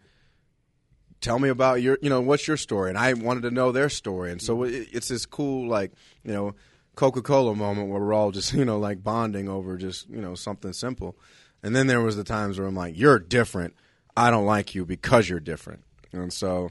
tell 1.22 1.40
me 1.40 1.50
about 1.50 1.82
your 1.82 1.98
you 2.02 2.10
know 2.10 2.22
what's 2.22 2.48
your 2.48 2.58
story? 2.58 2.90
And 2.90 2.98
i 2.98 3.14
wanted 3.14 3.42
to 3.44 3.52
know 3.52 3.72
their 3.72 3.90
story. 3.90 4.32
And 4.32 4.42
so 4.42 4.64
it, 4.64 4.90
it's 4.92 5.08
this 5.08 5.26
cool 5.26 5.68
like 5.68 5.92
you 6.24 6.34
know 6.34 6.56
coca-cola 6.96 7.56
moment 7.56 7.90
where 7.90 8.02
we're 8.02 8.14
all 8.14 8.32
just 8.32 8.54
you 8.60 8.66
know 8.66 8.78
like 8.78 9.04
bonding 9.04 9.48
over 9.50 9.78
just 9.78 10.10
you 10.10 10.22
know 10.22 10.36
something 10.36 10.74
simple. 10.74 11.18
And 11.64 11.74
then 11.76 11.88
there 11.88 12.02
was 12.02 12.18
the 12.18 12.26
times 12.26 12.60
where 12.60 12.68
i'm 12.68 12.76
like 12.76 12.98
you're 12.98 13.20
different. 13.20 13.74
I 14.18 14.30
don't 14.32 14.46
like 14.46 14.76
you 14.76 14.86
because 14.86 15.30
you're 15.30 15.40
different. 15.40 15.84
And 16.12 16.32
so 16.34 16.70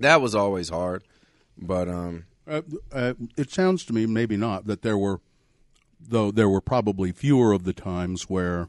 that 0.00 0.20
was 0.22 0.34
always 0.34 0.68
hard. 0.68 1.02
But 1.58 1.88
um 1.88 2.24
Uh, 2.46 2.62
uh, 2.92 3.14
it 3.36 3.50
sounds 3.50 3.84
to 3.86 3.92
me, 3.92 4.06
maybe 4.06 4.36
not, 4.36 4.66
that 4.66 4.82
there 4.82 4.98
were, 4.98 5.20
though 6.00 6.30
there 6.30 6.48
were 6.48 6.60
probably 6.60 7.10
fewer 7.12 7.52
of 7.52 7.64
the 7.64 7.72
times 7.72 8.24
where 8.24 8.68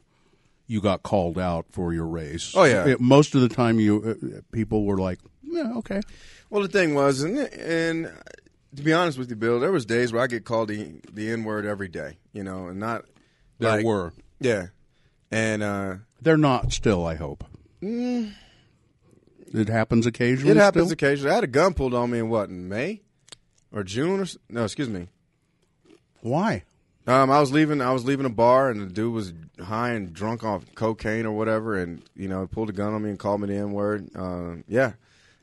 you 0.66 0.80
got 0.80 1.02
called 1.02 1.38
out 1.38 1.66
for 1.70 1.92
your 1.92 2.06
race. 2.06 2.52
Oh, 2.56 2.64
yeah. 2.64 2.86
It- 2.86 3.00
most 3.00 3.34
of 3.34 3.40
the 3.42 3.48
time, 3.48 3.78
you 3.78 4.02
uh, 4.36 4.40
people 4.52 4.84
were 4.84 4.96
like, 4.98 5.18
"Yeah, 5.42 5.74
okay." 5.76 6.00
Well, 6.50 6.62
the 6.62 6.68
thing 6.68 6.94
was, 6.94 7.22
and, 7.22 7.36
and 7.38 8.12
to 8.74 8.82
be 8.82 8.92
honest 8.92 9.18
with 9.18 9.28
you, 9.30 9.36
Bill, 9.36 9.60
there 9.60 9.72
was 9.72 9.84
days 9.84 10.12
where 10.12 10.22
I 10.22 10.26
get 10.26 10.44
called 10.44 10.68
the 10.68 11.00
the 11.12 11.30
N 11.30 11.44
word 11.44 11.66
every 11.66 11.88
day, 11.88 12.16
you 12.32 12.42
know, 12.42 12.66
and 12.68 12.80
not 12.80 13.04
There 13.58 13.70
like- 13.76 13.84
were. 13.84 14.12
yeah, 14.40 14.68
and 15.30 15.62
uh, 15.62 15.94
They're 16.22 16.36
not 16.38 16.72
still. 16.72 17.06
I 17.06 17.14
hope. 17.16 17.44
It 19.52 19.68
happens 19.68 20.06
occasionally. 20.06 20.50
it 20.52 20.56
happens 20.56 20.86
still? 20.86 20.92
occasionally. 20.94 21.30
I 21.30 21.34
had 21.36 21.44
a 21.44 21.48
gun 21.48 21.74
pulled 21.74 21.94
on 21.94 22.10
me 22.10 22.18
in 22.18 22.28
what 22.28 22.48
in 22.48 22.68
May 22.68 23.02
or 23.76 23.84
June 23.84 24.20
or 24.20 24.26
no, 24.48 24.64
excuse 24.64 24.88
me. 24.88 25.08
Why? 26.22 26.64
Um, 27.06 27.30
I 27.30 27.38
was 27.38 27.52
leaving. 27.52 27.80
I 27.80 27.92
was 27.92 28.04
leaving 28.04 28.26
a 28.26 28.30
bar, 28.30 28.70
and 28.70 28.80
the 28.80 28.86
dude 28.86 29.12
was 29.12 29.32
high 29.62 29.90
and 29.90 30.12
drunk 30.12 30.42
off 30.42 30.64
cocaine 30.74 31.24
or 31.24 31.32
whatever, 31.32 31.76
and 31.76 32.02
you 32.16 32.26
know, 32.26 32.46
pulled 32.48 32.70
a 32.70 32.72
gun 32.72 32.94
on 32.94 33.02
me 33.02 33.10
and 33.10 33.18
called 33.18 33.40
me 33.40 33.48
the 33.48 33.54
N 33.54 33.72
word. 33.72 34.10
Um, 34.16 34.64
yeah, 34.66 34.94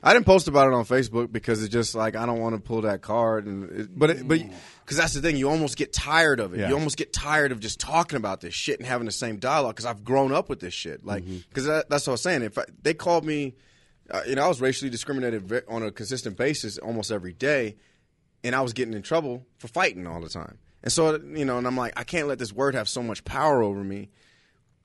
I 0.02 0.14
didn't 0.14 0.26
post 0.26 0.50
about 0.50 0.68
it 0.68 0.74
on 0.74 0.84
Facebook 0.84 1.32
because 1.32 1.64
it's 1.64 1.72
just 1.72 1.96
like 1.96 2.18
I 2.18 2.26
don't 2.26 2.42
want 2.42 2.56
to 2.56 2.62
pull 2.62 2.82
that 2.82 3.02
card, 3.02 3.46
and 3.46 3.72
it, 3.72 3.98
but 3.98 4.10
it, 4.10 4.28
but 4.28 4.42
because 4.84 4.98
that's 4.98 5.14
the 5.14 5.22
thing, 5.22 5.38
you 5.38 5.50
almost 5.50 5.78
get 5.78 5.94
tired 5.94 6.42
of 6.42 6.54
it. 6.54 6.60
Yeah. 6.60 6.70
You 6.70 6.74
almost 6.74 6.98
get 6.98 7.14
tired 7.14 7.54
of 7.54 7.62
just 7.62 7.80
talking 7.80 8.18
about 8.18 8.42
this 8.42 8.54
shit 8.54 8.80
and 8.80 8.88
having 8.88 9.06
the 9.06 9.14
same 9.14 9.38
dialogue. 9.38 9.76
Because 9.76 9.86
I've 9.86 10.04
grown 10.04 10.34
up 10.34 10.50
with 10.50 10.60
this 10.60 10.74
shit, 10.74 11.06
like 11.06 11.24
because 11.48 11.66
that, 11.68 11.90
that's 11.90 12.08
what 12.08 12.12
I 12.12 12.16
was 12.16 12.22
saying. 12.22 12.42
If 12.42 12.58
I, 12.58 12.66
they 12.82 12.94
called 12.94 13.24
me, 13.24 13.54
uh, 14.12 14.24
you 14.28 14.36
know, 14.36 14.44
I 14.44 14.48
was 14.50 14.60
racially 14.60 14.92
discriminated 14.92 15.64
on 15.70 15.84
a 15.84 15.92
consistent 15.92 16.36
basis 16.36 16.78
almost 16.78 17.10
every 17.10 17.32
day 17.32 17.78
and 18.44 18.56
I 18.56 18.62
was 18.62 18.74
getting 18.74 18.94
in 18.94 19.02
trouble 19.02 19.46
for 19.58 19.68
fighting 19.68 20.08
all 20.08 20.22
the 20.22 20.30
time. 20.30 20.58
And 20.84 20.92
so, 20.92 21.16
you 21.16 21.46
know, 21.46 21.58
and 21.58 21.66
I'm 21.66 21.78
like, 21.78 21.94
I 21.96 22.04
can't 22.04 22.28
let 22.28 22.40
this 22.40 22.52
word 22.52 22.76
have 22.76 22.90
so 22.90 23.02
much 23.02 23.24
power 23.24 23.64
over 23.64 23.84
me. 23.84 24.10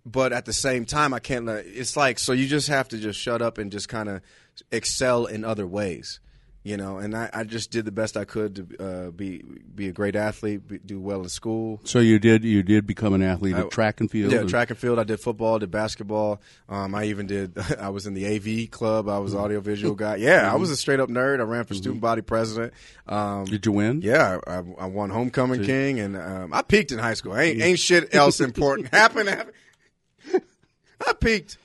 But 0.06 0.32
at 0.32 0.46
the 0.46 0.52
same 0.52 0.84
time, 0.84 1.12
I 1.12 1.18
can't 1.18 1.44
let 1.44 1.66
it's 1.66 1.96
like, 1.96 2.18
so 2.18 2.32
you 2.32 2.46
just 2.46 2.68
have 2.68 2.88
to 2.88 2.98
just 2.98 3.18
shut 3.18 3.42
up 3.42 3.58
and 3.58 3.70
just 3.70 3.88
kind 3.88 4.08
of 4.08 4.22
excel 4.70 5.26
in 5.26 5.44
other 5.44 5.66
ways, 5.66 6.20
you 6.68 6.76
know. 6.76 6.98
And 6.98 7.16
I, 7.16 7.30
I 7.32 7.44
just 7.44 7.70
did 7.70 7.86
the 7.86 7.92
best 7.92 8.16
I 8.16 8.24
could 8.24 8.54
to 8.56 8.84
uh, 8.84 9.10
be 9.10 9.42
be 9.74 9.88
a 9.88 9.92
great 9.92 10.14
athlete, 10.14 10.68
be, 10.68 10.78
do 10.78 11.00
well 11.00 11.22
in 11.22 11.28
school. 11.30 11.80
So 11.84 11.98
you 11.98 12.18
did. 12.18 12.44
You 12.44 12.62
did 12.62 12.86
become 12.86 13.14
an 13.14 13.22
athlete 13.22 13.56
at 13.56 13.70
track 13.70 14.00
and 14.00 14.10
field. 14.10 14.32
Yeah, 14.32 14.40
and- 14.40 14.48
track 14.48 14.68
and 14.70 14.78
field. 14.78 14.98
I 14.98 15.04
did 15.04 15.18
football, 15.18 15.58
did 15.58 15.70
basketball. 15.70 16.40
Um, 16.68 16.94
I 16.94 17.04
even 17.04 17.26
did. 17.26 17.56
I 17.80 17.88
was 17.88 18.06
in 18.06 18.12
the 18.14 18.26
AV 18.26 18.70
club. 18.70 19.08
I 19.08 19.18
was 19.18 19.34
audio 19.34 19.60
visual 19.60 19.94
guy. 19.94 20.16
Yeah, 20.16 20.52
I 20.52 20.56
was 20.56 20.70
a 20.70 20.76
straight 20.76 21.00
up 21.00 21.08
nerd. 21.08 21.40
I 21.40 21.44
ran 21.44 21.64
for 21.64 21.74
student 21.74 22.02
body 22.02 22.22
president. 22.22 22.74
Um, 23.06 23.44
Did 23.46 23.64
you 23.64 23.72
win? 23.72 24.02
yeah, 24.02 24.38
I, 24.46 24.58
I 24.78 24.86
won 24.86 25.08
homecoming 25.08 25.64
king, 25.64 25.98
and 26.00 26.16
um, 26.16 26.52
I 26.52 26.60
peaked 26.62 26.92
in 26.92 26.98
high 26.98 27.14
school. 27.14 27.36
Ain't 27.36 27.62
ain't 27.62 27.78
shit 27.78 28.14
else 28.14 28.40
important 28.48 28.88
happened. 28.88 29.28
happened. 29.30 29.54
I 31.06 31.12
peaked. 31.14 31.56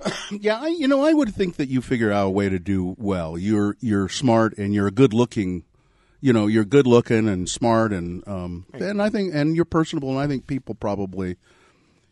Yeah, 0.30 0.60
I, 0.60 0.68
you 0.68 0.86
know, 0.86 1.04
I 1.04 1.12
would 1.12 1.34
think 1.34 1.56
that 1.56 1.68
you 1.68 1.80
figure 1.80 2.12
out 2.12 2.28
a 2.28 2.30
way 2.30 2.48
to 2.48 2.58
do 2.58 2.94
well. 2.98 3.36
You're 3.36 3.76
you're 3.80 4.08
smart 4.08 4.56
and 4.58 4.72
you're 4.72 4.86
a 4.86 4.92
good 4.92 5.12
looking. 5.12 5.64
You 6.20 6.32
know, 6.32 6.46
you're 6.46 6.64
good 6.64 6.86
looking 6.86 7.28
and 7.28 7.48
smart, 7.48 7.92
and 7.92 8.26
um, 8.28 8.66
and 8.72 9.02
I 9.02 9.10
think 9.10 9.34
and 9.34 9.56
you're 9.56 9.64
personable, 9.64 10.10
and 10.10 10.18
I 10.18 10.26
think 10.26 10.46
people 10.46 10.74
probably 10.74 11.36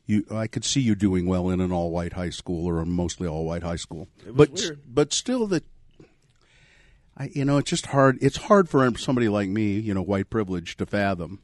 you. 0.07 0.25
I 0.31 0.47
could 0.47 0.65
see 0.65 0.81
you 0.81 0.95
doing 0.95 1.27
well 1.27 1.51
in 1.51 1.61
an 1.61 1.71
all 1.71 1.91
white 1.91 2.15
high 2.15 2.31
school 2.31 2.67
or 2.67 2.81
a 2.81 2.87
mostly 2.87 3.29
all 3.29 3.45
white 3.45 3.63
high 3.63 3.77
school, 3.77 4.09
but 4.27 4.51
weird. 4.51 4.81
but 4.87 5.13
still 5.13 5.47
that. 5.49 5.65
I, 7.17 7.31
you 7.35 7.45
know, 7.45 7.59
it's 7.59 7.71
just 7.71 7.87
hard. 7.87 8.19
It's 8.21 8.37
hard 8.37 8.69
for 8.69 8.91
somebody 8.97 9.29
like 9.29 9.49
me, 9.49 9.79
you 9.79 9.93
know, 9.93 10.03
white 10.03 10.31
privilege, 10.31 10.77
to 10.79 10.87
fathom 10.87 11.41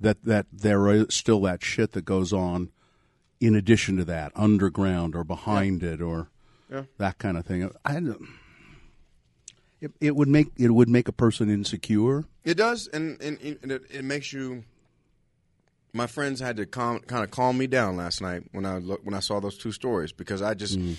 that 0.00 0.24
that 0.24 0.46
there 0.52 0.88
is 0.88 1.06
still 1.10 1.40
that 1.42 1.62
shit 1.62 1.92
that 1.92 2.04
goes 2.04 2.32
on 2.32 2.70
in 3.40 3.54
addition 3.54 3.96
to 3.96 4.04
that, 4.04 4.32
underground 4.36 5.14
or 5.16 5.24
behind 5.24 5.82
it 5.82 6.00
or 6.02 6.28
Yeah. 6.70 6.82
that 6.98 7.18
kind 7.18 7.36
of 7.36 7.46
thing. 7.46 7.70
I 7.84 8.00
it, 9.80 9.92
it 10.00 10.14
would 10.16 10.28
make 10.28 10.48
it 10.56 10.70
would 10.70 10.88
make 10.88 11.08
a 11.08 11.12
person 11.12 11.50
insecure. 11.50 12.24
It 12.44 12.54
does, 12.56 12.86
and 12.88 13.20
and, 13.22 13.38
and 13.62 13.72
it, 13.72 13.82
it 13.90 14.04
makes 14.04 14.32
you. 14.32 14.64
My 15.92 16.06
friends 16.06 16.38
had 16.38 16.56
to 16.58 16.66
calm, 16.66 17.00
kind 17.00 17.24
of 17.24 17.32
calm 17.32 17.58
me 17.58 17.66
down 17.66 17.96
last 17.96 18.20
night 18.20 18.44
when 18.52 18.64
I 18.64 18.78
look, 18.78 19.00
when 19.04 19.14
I 19.14 19.18
saw 19.18 19.40
those 19.40 19.58
two 19.58 19.72
stories 19.72 20.12
because 20.12 20.40
I 20.40 20.54
just, 20.54 20.78
mm. 20.78 20.94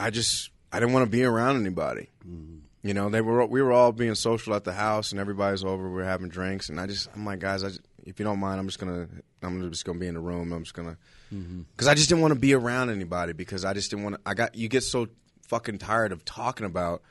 I 0.00 0.10
just, 0.10 0.50
I 0.72 0.80
didn't 0.80 0.92
want 0.92 1.04
to 1.06 1.10
be 1.10 1.22
around 1.22 1.54
anybody. 1.60 2.08
Mm. 2.28 2.62
You 2.82 2.94
know, 2.94 3.08
they 3.10 3.20
were 3.20 3.46
we 3.46 3.62
were 3.62 3.70
all 3.70 3.92
being 3.92 4.16
social 4.16 4.54
at 4.54 4.64
the 4.64 4.72
house, 4.72 5.12
and 5.12 5.20
everybody's 5.20 5.62
over. 5.62 5.88
We 5.88 6.02
are 6.02 6.06
having 6.06 6.28
drinks, 6.30 6.68
and 6.68 6.80
I 6.80 6.86
just, 6.88 7.08
I'm 7.14 7.24
like, 7.24 7.38
guys, 7.38 7.62
I 7.62 7.68
just, 7.68 7.82
if 8.04 8.18
you 8.18 8.24
don't 8.24 8.40
mind, 8.40 8.58
I'm 8.58 8.66
just 8.66 8.80
gonna, 8.80 9.06
I'm 9.40 9.70
just 9.70 9.84
gonna 9.84 10.00
be 10.00 10.08
in 10.08 10.14
the 10.14 10.20
room. 10.20 10.52
I'm 10.52 10.64
just 10.64 10.74
gonna, 10.74 10.96
Mm-hmm. 11.32 11.62
because 11.72 11.88
I 11.88 11.94
just 11.94 12.08
didn't 12.08 12.22
want 12.22 12.34
to 12.34 12.40
be 12.40 12.52
around 12.54 12.90
anybody 12.90 13.32
because 13.32 13.64
I 13.64 13.72
just 13.72 13.90
didn't 13.90 14.04
want 14.04 14.16
to. 14.16 14.20
I 14.26 14.34
got 14.34 14.54
you 14.54 14.68
get 14.68 14.82
so 14.82 15.08
fucking 15.48 15.78
tired 15.78 16.12
of 16.12 16.24
talking 16.24 16.66
about 16.66 17.02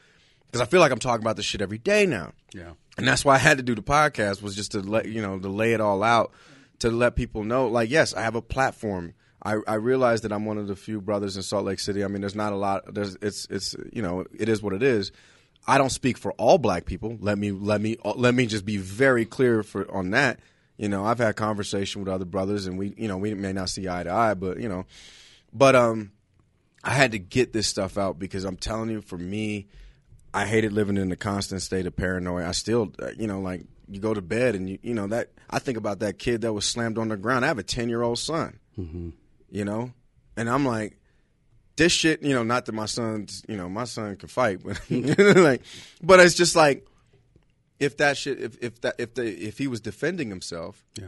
because 0.46 0.62
I 0.62 0.66
feel 0.66 0.80
like 0.80 0.92
I'm 0.92 1.00
talking 1.00 1.24
about 1.24 1.38
this 1.38 1.46
shit 1.46 1.62
every 1.62 1.78
day 1.78 2.06
now. 2.06 2.34
Yeah. 2.54 2.72
and 2.98 3.08
that's 3.08 3.24
why 3.24 3.36
I 3.36 3.38
had 3.40 3.58
to 3.58 3.64
do 3.64 3.74
the 3.76 3.82
podcast 3.82 4.42
was 4.42 4.56
just 4.56 4.74
to 4.74 4.80
let 4.82 5.08
you 5.08 5.22
know 5.22 5.40
to 5.40 5.48
lay 5.50 5.74
it 5.74 5.82
all 5.82 6.04
out 6.04 6.32
to 6.80 6.92
let 6.92 7.16
people 7.16 7.44
know 7.44 7.68
like 7.68 7.90
yes 7.90 8.14
I 8.14 8.22
have 8.22 8.36
a 8.36 8.42
platform. 8.42 9.14
I, 9.44 9.58
I 9.68 9.76
realize 9.76 10.22
that 10.22 10.32
I'm 10.32 10.46
one 10.46 10.60
of 10.60 10.68
the 10.68 10.76
few 10.76 11.02
brothers 11.02 11.36
in 11.36 11.42
Salt 11.42 11.66
Lake 11.66 11.80
City. 11.80 12.04
I 12.04 12.08
mean 12.08 12.22
there's 12.22 12.36
not 12.36 12.54
a 12.54 12.58
lot 12.58 12.94
there's 12.94 13.18
it's 13.22 13.48
it's 13.50 13.76
you 13.92 14.02
know 14.02 14.26
it 14.38 14.50
is 14.50 14.62
what 14.62 14.74
it 14.74 14.84
is. 14.84 15.12
I 15.68 15.78
don't 15.78 15.90
speak 15.92 16.18
for 16.18 16.32
all 16.34 16.58
black 16.58 16.86
people. 16.86 17.18
Let 17.20 17.38
me 17.38 17.52
let 17.52 17.82
me 17.82 17.98
let 18.16 18.36
me 18.36 18.46
just 18.46 18.66
be 18.66 18.78
very 18.78 19.26
clear 19.26 19.64
for 19.64 19.90
on 19.92 20.12
that 20.12 20.40
you 20.78 20.90
know 20.90 21.06
I've 21.06 21.20
had 21.20 21.36
conversation 21.36 22.02
with 22.02 22.14
other 22.14 22.26
brothers 22.26 22.66
and 22.68 22.78
we 22.78 22.94
you 22.98 23.08
know 23.08 23.18
we 23.18 23.34
may 23.34 23.54
not 23.54 23.70
see 23.70 23.88
eye 23.88 24.04
to 24.04 24.12
eye 24.12 24.34
but 24.34 24.60
you 24.60 24.70
know 24.70 24.86
but 25.54 25.76
um 25.76 26.12
I 26.84 26.92
had 26.92 27.12
to 27.12 27.20
get 27.20 27.54
this 27.54 27.68
stuff 27.68 27.98
out 27.98 28.18
because 28.18 28.44
I'm 28.44 28.58
telling 28.58 28.90
you, 28.90 29.02
for 29.02 29.18
me, 29.18 29.68
I 30.34 30.46
hated 30.46 30.74
living 30.74 30.98
in 30.98 31.12
a 31.12 31.16
constant 31.16 31.62
state 31.62 31.86
of 31.86 31.96
paranoia. 31.96 32.48
I 32.48 32.52
still, 32.54 32.92
uh, 33.02 33.12
you 33.18 33.28
know, 33.28 33.40
like 33.40 33.66
you 33.88 34.00
go 34.00 34.14
to 34.14 34.22
bed 34.22 34.56
and 34.56 34.70
you, 34.70 34.80
you 34.82 34.94
know 34.94 35.08
that 35.08 35.30
I 35.50 35.60
think 35.60 35.78
about 35.78 36.00
that 36.00 36.18
kid 36.18 36.42
that 36.42 36.54
was 36.54 36.66
slammed 36.66 36.98
on 36.98 37.10
the 37.10 37.18
ground. 37.18 37.46
I 37.46 37.50
have 37.50 37.60
a 37.60 37.64
ten 37.64 37.90
year 37.90 38.02
old 38.02 38.18
son, 38.18 38.60
you 39.52 39.66
know, 39.66 39.92
and 40.36 40.50
I'm 40.50 40.66
like, 40.66 40.98
this 41.76 41.92
shit, 41.92 42.24
you 42.24 42.34
know, 42.34 42.44
not 42.44 42.66
that 42.66 42.72
my 42.74 42.86
son's, 42.86 43.44
you 43.48 43.58
know, 43.58 43.70
my 43.70 43.84
son 43.84 44.16
can 44.16 44.30
fight, 44.30 44.62
but 44.64 44.80
like, 44.90 45.62
but 46.02 46.20
it's 46.20 46.36
just 46.36 46.56
like, 46.56 46.88
if 47.82 47.98
that 47.98 48.15
shit, 48.15 48.39
if 48.39 48.58
if 48.63 48.80
that 48.82 48.96
if 48.98 49.13
the 49.15 49.26
if 49.26 49.58
he 49.58 49.67
was 49.67 49.82
defending 49.82 50.30
himself, 50.30 50.86
Yeah. 50.98 51.08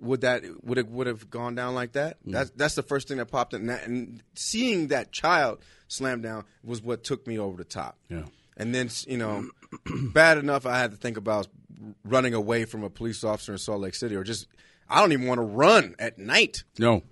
would 0.00 0.20
that 0.22 0.42
would 0.64 0.76
it 0.76 0.88
would 0.88 1.06
have 1.06 1.30
gone 1.30 1.54
down 1.54 1.74
like 1.74 1.92
that? 1.92 2.22
Mm. 2.26 2.32
That's 2.32 2.50
that's 2.50 2.74
the 2.74 2.82
first 2.82 3.08
thing 3.08 3.16
that 3.18 3.26
popped 3.26 3.54
in. 3.54 3.60
And, 3.62 3.70
that, 3.70 3.86
and 3.86 4.22
seeing 4.34 4.88
that 4.88 5.12
child 5.12 5.60
slam 5.86 6.20
down 6.20 6.44
was 6.62 6.82
what 6.82 7.04
took 7.04 7.26
me 7.26 7.38
over 7.38 7.56
the 7.56 7.64
top. 7.64 7.96
Yeah. 8.10 8.24
And 8.56 8.74
then 8.74 8.90
you 9.06 9.16
know, 9.16 9.48
bad 10.12 10.36
enough 10.38 10.66
I 10.66 10.78
had 10.78 10.90
to 10.90 10.96
think 10.96 11.16
about 11.16 11.46
running 12.04 12.34
away 12.34 12.64
from 12.64 12.82
a 12.82 12.90
police 12.90 13.22
officer 13.24 13.52
in 13.52 13.58
Salt 13.58 13.80
Lake 13.80 13.94
City, 13.94 14.16
or 14.16 14.24
just 14.24 14.46
I 14.90 15.00
don't 15.00 15.12
even 15.12 15.26
want 15.28 15.38
to 15.38 15.44
run 15.46 15.94
at 15.98 16.18
night. 16.18 16.64
No. 16.78 17.02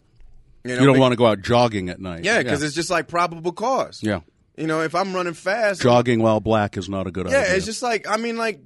You, 0.65 0.75
know, 0.75 0.81
You 0.81 0.87
don't 0.87 0.99
want 0.99 1.13
to 1.13 1.17
go 1.17 1.27
out 1.27 1.43
jogging 1.43 1.89
at 1.91 2.01
night. 2.01 2.25
yeah, 2.25 2.43
because 2.43 2.65
it's 2.65 2.75
just 2.75 2.91
like 2.91 3.07
probable 3.07 3.53
cause. 3.53 4.03
yeah. 4.03 4.21
You 4.59 4.67
know, 4.67 4.81
if 4.81 4.95
I'm 4.95 5.15
running 5.15 5.35
fast, 5.35 5.83
Jogging 5.83 6.21
while 6.23 6.41
black 6.41 6.77
is 6.79 6.89
not 6.89 7.07
a 7.07 7.11
good 7.11 7.27
yeah, 7.29 7.37
idea. 7.41 7.49
Yeah, 7.51 7.57
it's 7.57 7.67
just 7.67 7.83
like 7.83 8.09
I 8.09 8.17
mean, 8.17 8.37
like, 8.39 8.59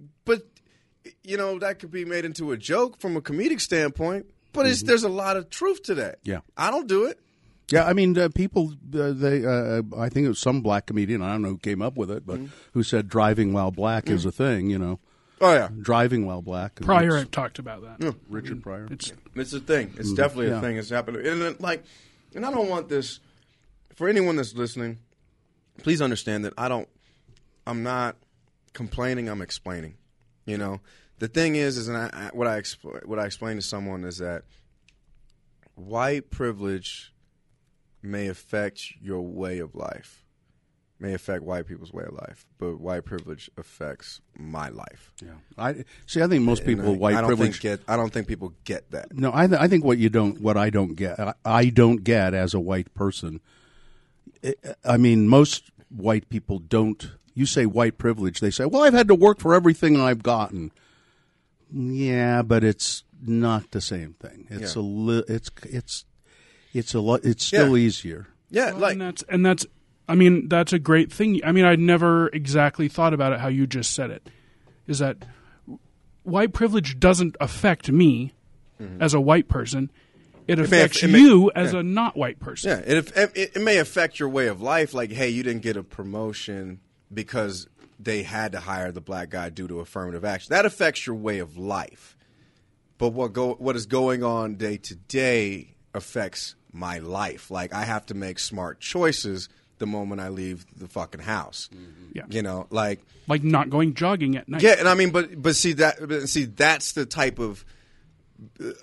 you 1.23 1.37
know, 1.37 1.59
that 1.59 1.79
could 1.79 1.91
be 1.91 2.05
made 2.05 2.25
into 2.25 2.53
a 2.53 2.57
joke 2.57 3.01
from 3.01 3.17
a 3.17 3.21
comedic 3.21 3.61
standpoint. 3.61 4.27
But 4.53 4.67
it's, 4.67 4.83
there's 4.83 5.05
a 5.05 5.09
lot 5.09 5.37
of 5.37 5.49
truth 5.49 5.85
to 5.85 5.95
that. 5.97 6.19
Yeah. 6.25 6.41
I 6.57 6.71
don't 6.71 6.89
do 6.89 7.05
it. 7.07 7.21
Yeah, 7.71 7.85
I 7.85 7.93
mean, 7.93 8.19
uh, 8.19 8.29
people. 8.35 8.73
Uh, 8.93 9.13
they, 9.13 9.45
uh, 9.45 9.83
I 9.97 10.09
think 10.09 10.25
it 10.25 10.29
was 10.29 10.41
some 10.41 10.61
black 10.61 10.87
comedian. 10.87 11.23
I 11.23 11.31
don't 11.31 11.43
know 11.43 11.51
who 11.51 11.59
came 11.59 11.81
up 11.83 11.97
with 11.97 12.11
it, 12.11 12.27
but 12.27 12.41
who 12.73 12.83
said 12.83 13.07
driving 13.09 13.53
while 13.53 13.71
black 13.71 14.09
is 14.11 14.25
a 14.25 14.33
thing. 14.33 14.69
You 14.71 14.79
know, 14.81 14.99
Oh 15.41 15.53
yeah, 15.55 15.69
driving 15.81 16.27
while 16.27 16.43
black. 16.43 16.75
Pryor 16.81 17.07
It's- 17.11 17.21
had 17.23 17.33
talked 17.33 17.61
about 17.61 17.83
that. 17.83 18.15
Richard 18.29 18.61
Pryor. 18.65 18.89
It's 18.91 19.13
it's 19.37 19.53
a 19.53 19.61
thing. 19.61 19.95
It's 19.99 20.13
definitely 20.15 20.49
Yeah. 20.49 20.59
a 20.59 20.61
thing. 20.61 20.79
It's 20.79 20.91
happening. 20.91 21.25
And 21.25 21.43
it, 21.43 21.61
like, 21.61 21.85
and 22.35 22.45
I 22.45 22.51
don't 22.51 22.69
want 22.69 22.89
this 22.89 23.21
for 23.95 24.09
anyone 24.09 24.35
that's 24.35 24.55
listening. 24.55 24.99
Please 25.79 26.03
understand 26.03 26.45
that 26.47 26.55
I 26.59 26.69
don't. 26.69 26.89
I'm 27.69 27.85
not 27.85 28.17
complaining. 28.73 29.29
I'm 29.29 29.43
explaining. 29.43 29.95
You 30.51 30.59
know, 30.59 30.81
the 31.19 31.29
thing 31.29 31.55
is, 31.57 31.77
is 31.77 31.89
and 31.89 31.97
I, 31.97 32.11
I, 32.13 32.31
what 32.33 32.47
I 32.49 32.61
expl- 32.61 33.05
what 33.07 33.19
I 33.19 33.27
explain 33.27 33.57
to 33.57 33.63
someone 33.63 34.05
is 34.05 34.19
that 34.19 34.43
white 35.75 36.31
privilege 36.31 37.13
may 38.03 38.29
affect 38.29 38.93
your 39.01 39.21
way 39.23 39.59
of 39.59 39.75
life, 39.75 40.25
may 40.99 41.13
affect 41.15 41.43
white 41.43 41.67
people's 41.67 41.93
way 41.93 42.05
of 42.05 42.15
life, 42.15 42.47
but 42.59 42.81
white 42.81 43.05
privilege 43.05 43.51
affects 43.57 44.21
my 44.39 44.69
life. 44.71 45.13
yeah, 45.23 45.33
I 45.59 45.85
see. 46.07 46.23
I 46.23 46.27
think 46.27 46.43
most 46.45 46.65
people 46.65 46.93
I- 46.93 46.97
white 46.97 47.15
I 47.17 47.21
don't 47.21 47.29
privilege. 47.29 47.61
Think 47.61 47.81
get, 47.81 47.81
I 47.89 47.97
don't 47.97 48.13
think 48.13 48.27
people 48.27 48.53
get 48.65 48.91
that. 48.91 49.15
no, 49.15 49.31
I, 49.35 49.47
th- 49.47 49.61
I 49.61 49.69
think 49.69 49.85
what 49.85 49.99
you 49.99 50.09
don't, 50.09 50.41
what 50.41 50.57
I 50.57 50.71
don't 50.71 50.95
get, 50.95 51.19
I, 51.21 51.35
I 51.45 51.67
don't 51.67 52.03
get 52.05 52.35
as 52.35 52.55
a 52.55 52.61
white 52.61 52.93
person. 52.95 53.41
I- 54.45 54.55
I 54.85 54.97
mean, 54.97 55.29
most 55.29 55.71
white 55.91 56.29
people 56.29 56.59
don't. 56.59 57.11
You 57.35 57.47
say 57.47 57.65
white 57.67 57.97
privilege, 57.99 58.41
they 58.41 58.51
say, 58.51 58.67
"Well, 58.67 58.83
I've 58.83 58.95
had 58.95 59.09
to 59.09 59.15
work 59.15 59.39
for 59.39 59.55
everything 59.55 60.01
I've 60.01 60.23
gotten." 60.23 60.73
Yeah, 61.73 62.43
but 62.43 62.65
it's 62.65 63.05
not 63.25 63.71
the 63.71 63.81
same 63.81 64.15
thing. 64.15 64.47
It's 64.51 64.75
Yeah. 64.75 64.83
a 64.83 64.85
li- 64.85 65.25
it's 65.29 65.51
it's 65.63 66.05
it's 66.73 66.95
a 66.95 67.01
lot. 67.01 67.25
It's 67.25 67.45
still 67.47 67.77
Yeah. 67.77 67.85
easier. 67.87 68.27
Yeah, 68.51 68.73
like 68.73 68.93
and 68.93 69.01
that's 69.01 69.23
and 69.29 69.47
that's 69.47 69.67
I 70.09 70.15
mean 70.17 70.49
that's 70.49 70.73
a 70.73 70.79
great 70.79 71.13
thing. 71.13 71.41
I 71.45 71.53
mean 71.53 71.65
I'd 71.65 71.79
never 71.79 72.29
exactly 72.29 72.89
thought 72.89 73.15
about 73.15 73.33
it 73.33 73.41
how 73.41 73.49
you 73.49 73.67
just 73.67 73.93
said 73.95 74.11
it. 74.11 74.29
Is 74.89 74.99
that 74.99 75.19
white 76.25 76.53
privilege 76.53 76.99
doesn't 76.99 77.37
affect 77.41 77.91
me 77.91 78.35
mm-hmm. 78.83 79.01
as 79.01 79.15
a 79.15 79.21
white 79.21 79.47
person. 79.49 79.91
it 80.49 80.59
may 80.59 80.65
affects 80.65 80.97
aff- 80.99 81.05
it 81.05 81.13
may- 81.13 81.21
you 81.21 81.53
as 81.55 81.73
yeah. 81.73 81.81
a 81.81 81.83
not 81.85 82.17
white 82.17 82.41
person. 82.41 82.71
Yeah, 82.71 82.97
it, 82.99 83.13
it 83.17 83.51
it 83.55 83.63
may 83.63 83.79
affect 83.79 84.19
your 84.19 84.29
way 84.29 84.49
of 84.49 84.61
life. 84.61 84.93
Like, 84.93 85.13
hey, 85.13 85.29
you 85.29 85.45
didn't 85.45 85.63
get 85.63 85.77
a 85.77 85.85
promotion 85.85 86.81
because 87.13 87.69
they 87.99 88.23
had 88.23 88.53
to 88.53 88.61
hire 88.61 88.93
the 88.93 89.01
black 89.01 89.31
guy 89.31 89.51
due 89.51 89.69
to 89.69 89.81
affirmative 89.81 90.25
action. 90.25 90.51
That 90.51 90.65
affects 90.65 91.07
your 91.07 91.17
way 91.17 91.39
of 91.39 91.57
life. 91.57 92.17
But 92.99 93.11
what 93.11 93.33
go 93.33 93.55
what 93.55 93.77
is 93.77 93.87
going 93.87 94.23
on 94.23 94.57
day 94.57 94.77
to 94.77 94.95
day 94.95 95.75
affects 95.95 96.55
my 96.73 96.99
life. 96.99 97.51
Like, 97.51 97.73
I 97.73 97.85
have 97.85 98.07
to 98.07 98.15
make 98.15 98.39
smart 98.39 98.81
choices 98.81 99.49
the 99.79 99.87
moment 99.87 100.21
I 100.21 100.29
leave 100.29 100.65
the 100.79 100.87
fucking 100.87 101.21
house. 101.21 101.69
Mm-hmm. 101.75 102.13
Yeah. 102.15 102.23
You 102.29 102.43
know, 102.43 102.67
like 102.71 103.01
Like 103.27 103.43
not 103.43 103.71
going 103.71 103.95
jogging 103.95 104.37
at 104.37 104.49
night. 104.49 104.63
yeah, 104.63 104.77
and 104.79 104.89
I 104.89 104.95
mean, 104.95 105.11
but 105.11 105.41
but 105.41 105.57
see 105.57 105.73
that 105.75 106.07
but 106.07 106.29
see 106.29 106.45
that's 106.45 106.93
the 106.93 107.07
type 107.07 107.39
of 107.39 107.65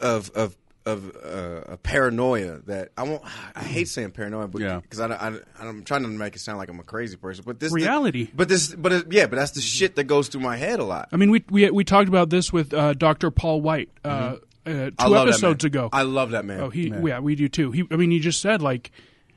of 0.01 0.31
of 0.31 0.55
of 0.87 1.15
uh, 1.23 1.73
a 1.73 1.77
paranoia 1.77 2.59
that 2.67 2.89
I 2.97 3.03
won't. 3.03 3.21
I 3.55 3.63
hate 3.63 3.87
saying 3.87 4.11
paranoia, 4.11 4.47
but 4.47 4.61
Yeah. 4.61 4.79
because 4.79 4.99
I, 4.99 5.07
I 5.07 5.33
I'm 5.59 5.83
trying 5.83 6.03
to 6.03 6.07
make 6.07 6.35
it 6.35 6.39
sound 6.39 6.57
like 6.57 6.69
I'm 6.69 6.79
a 6.79 6.83
crazy 6.83 7.17
person, 7.17 7.43
but 7.45 7.59
this 7.59 7.71
Reality. 7.73 8.29
but 8.33 8.47
this, 8.49 8.73
but 8.73 8.91
it, 8.91 9.11
yeah, 9.11 9.27
but 9.27 9.35
that's 9.35 9.51
the 9.51 9.61
shit 9.61 9.95
that 9.97 10.05
goes 10.05 10.27
through 10.29 10.41
my 10.41 10.55
head 10.57 10.79
a 10.79 10.83
lot. 10.83 11.09
I 11.11 11.17
mean, 11.17 11.29
we 11.31 11.43
we 11.49 11.69
we 11.69 11.83
talked 11.83 12.07
about 12.09 12.29
this 12.29 12.51
with 12.53 12.73
uh, 12.73 12.93
Dr. 12.93 13.29
Paul 13.31 13.61
White 13.61 13.89
uh, 14.03 14.07
uh, 14.07 14.35
Mm-hmm. 14.65 15.01
I 15.01 15.07
two 15.07 15.15
episodes 15.17 15.63
ago. 15.63 15.89
I 15.93 16.01
love 16.01 16.31
that 16.31 16.43
man. 16.45 16.59
Oh, 16.61 16.69
he 16.69 16.87
yeah, 16.89 17.19
we 17.19 17.35
do 17.35 17.47
too. 17.47 17.71
He, 17.71 17.85
I 17.91 17.95
mean, 17.95 18.11
he 18.11 18.19
just 18.19 18.41
said 18.41 18.61
like, 18.61 18.91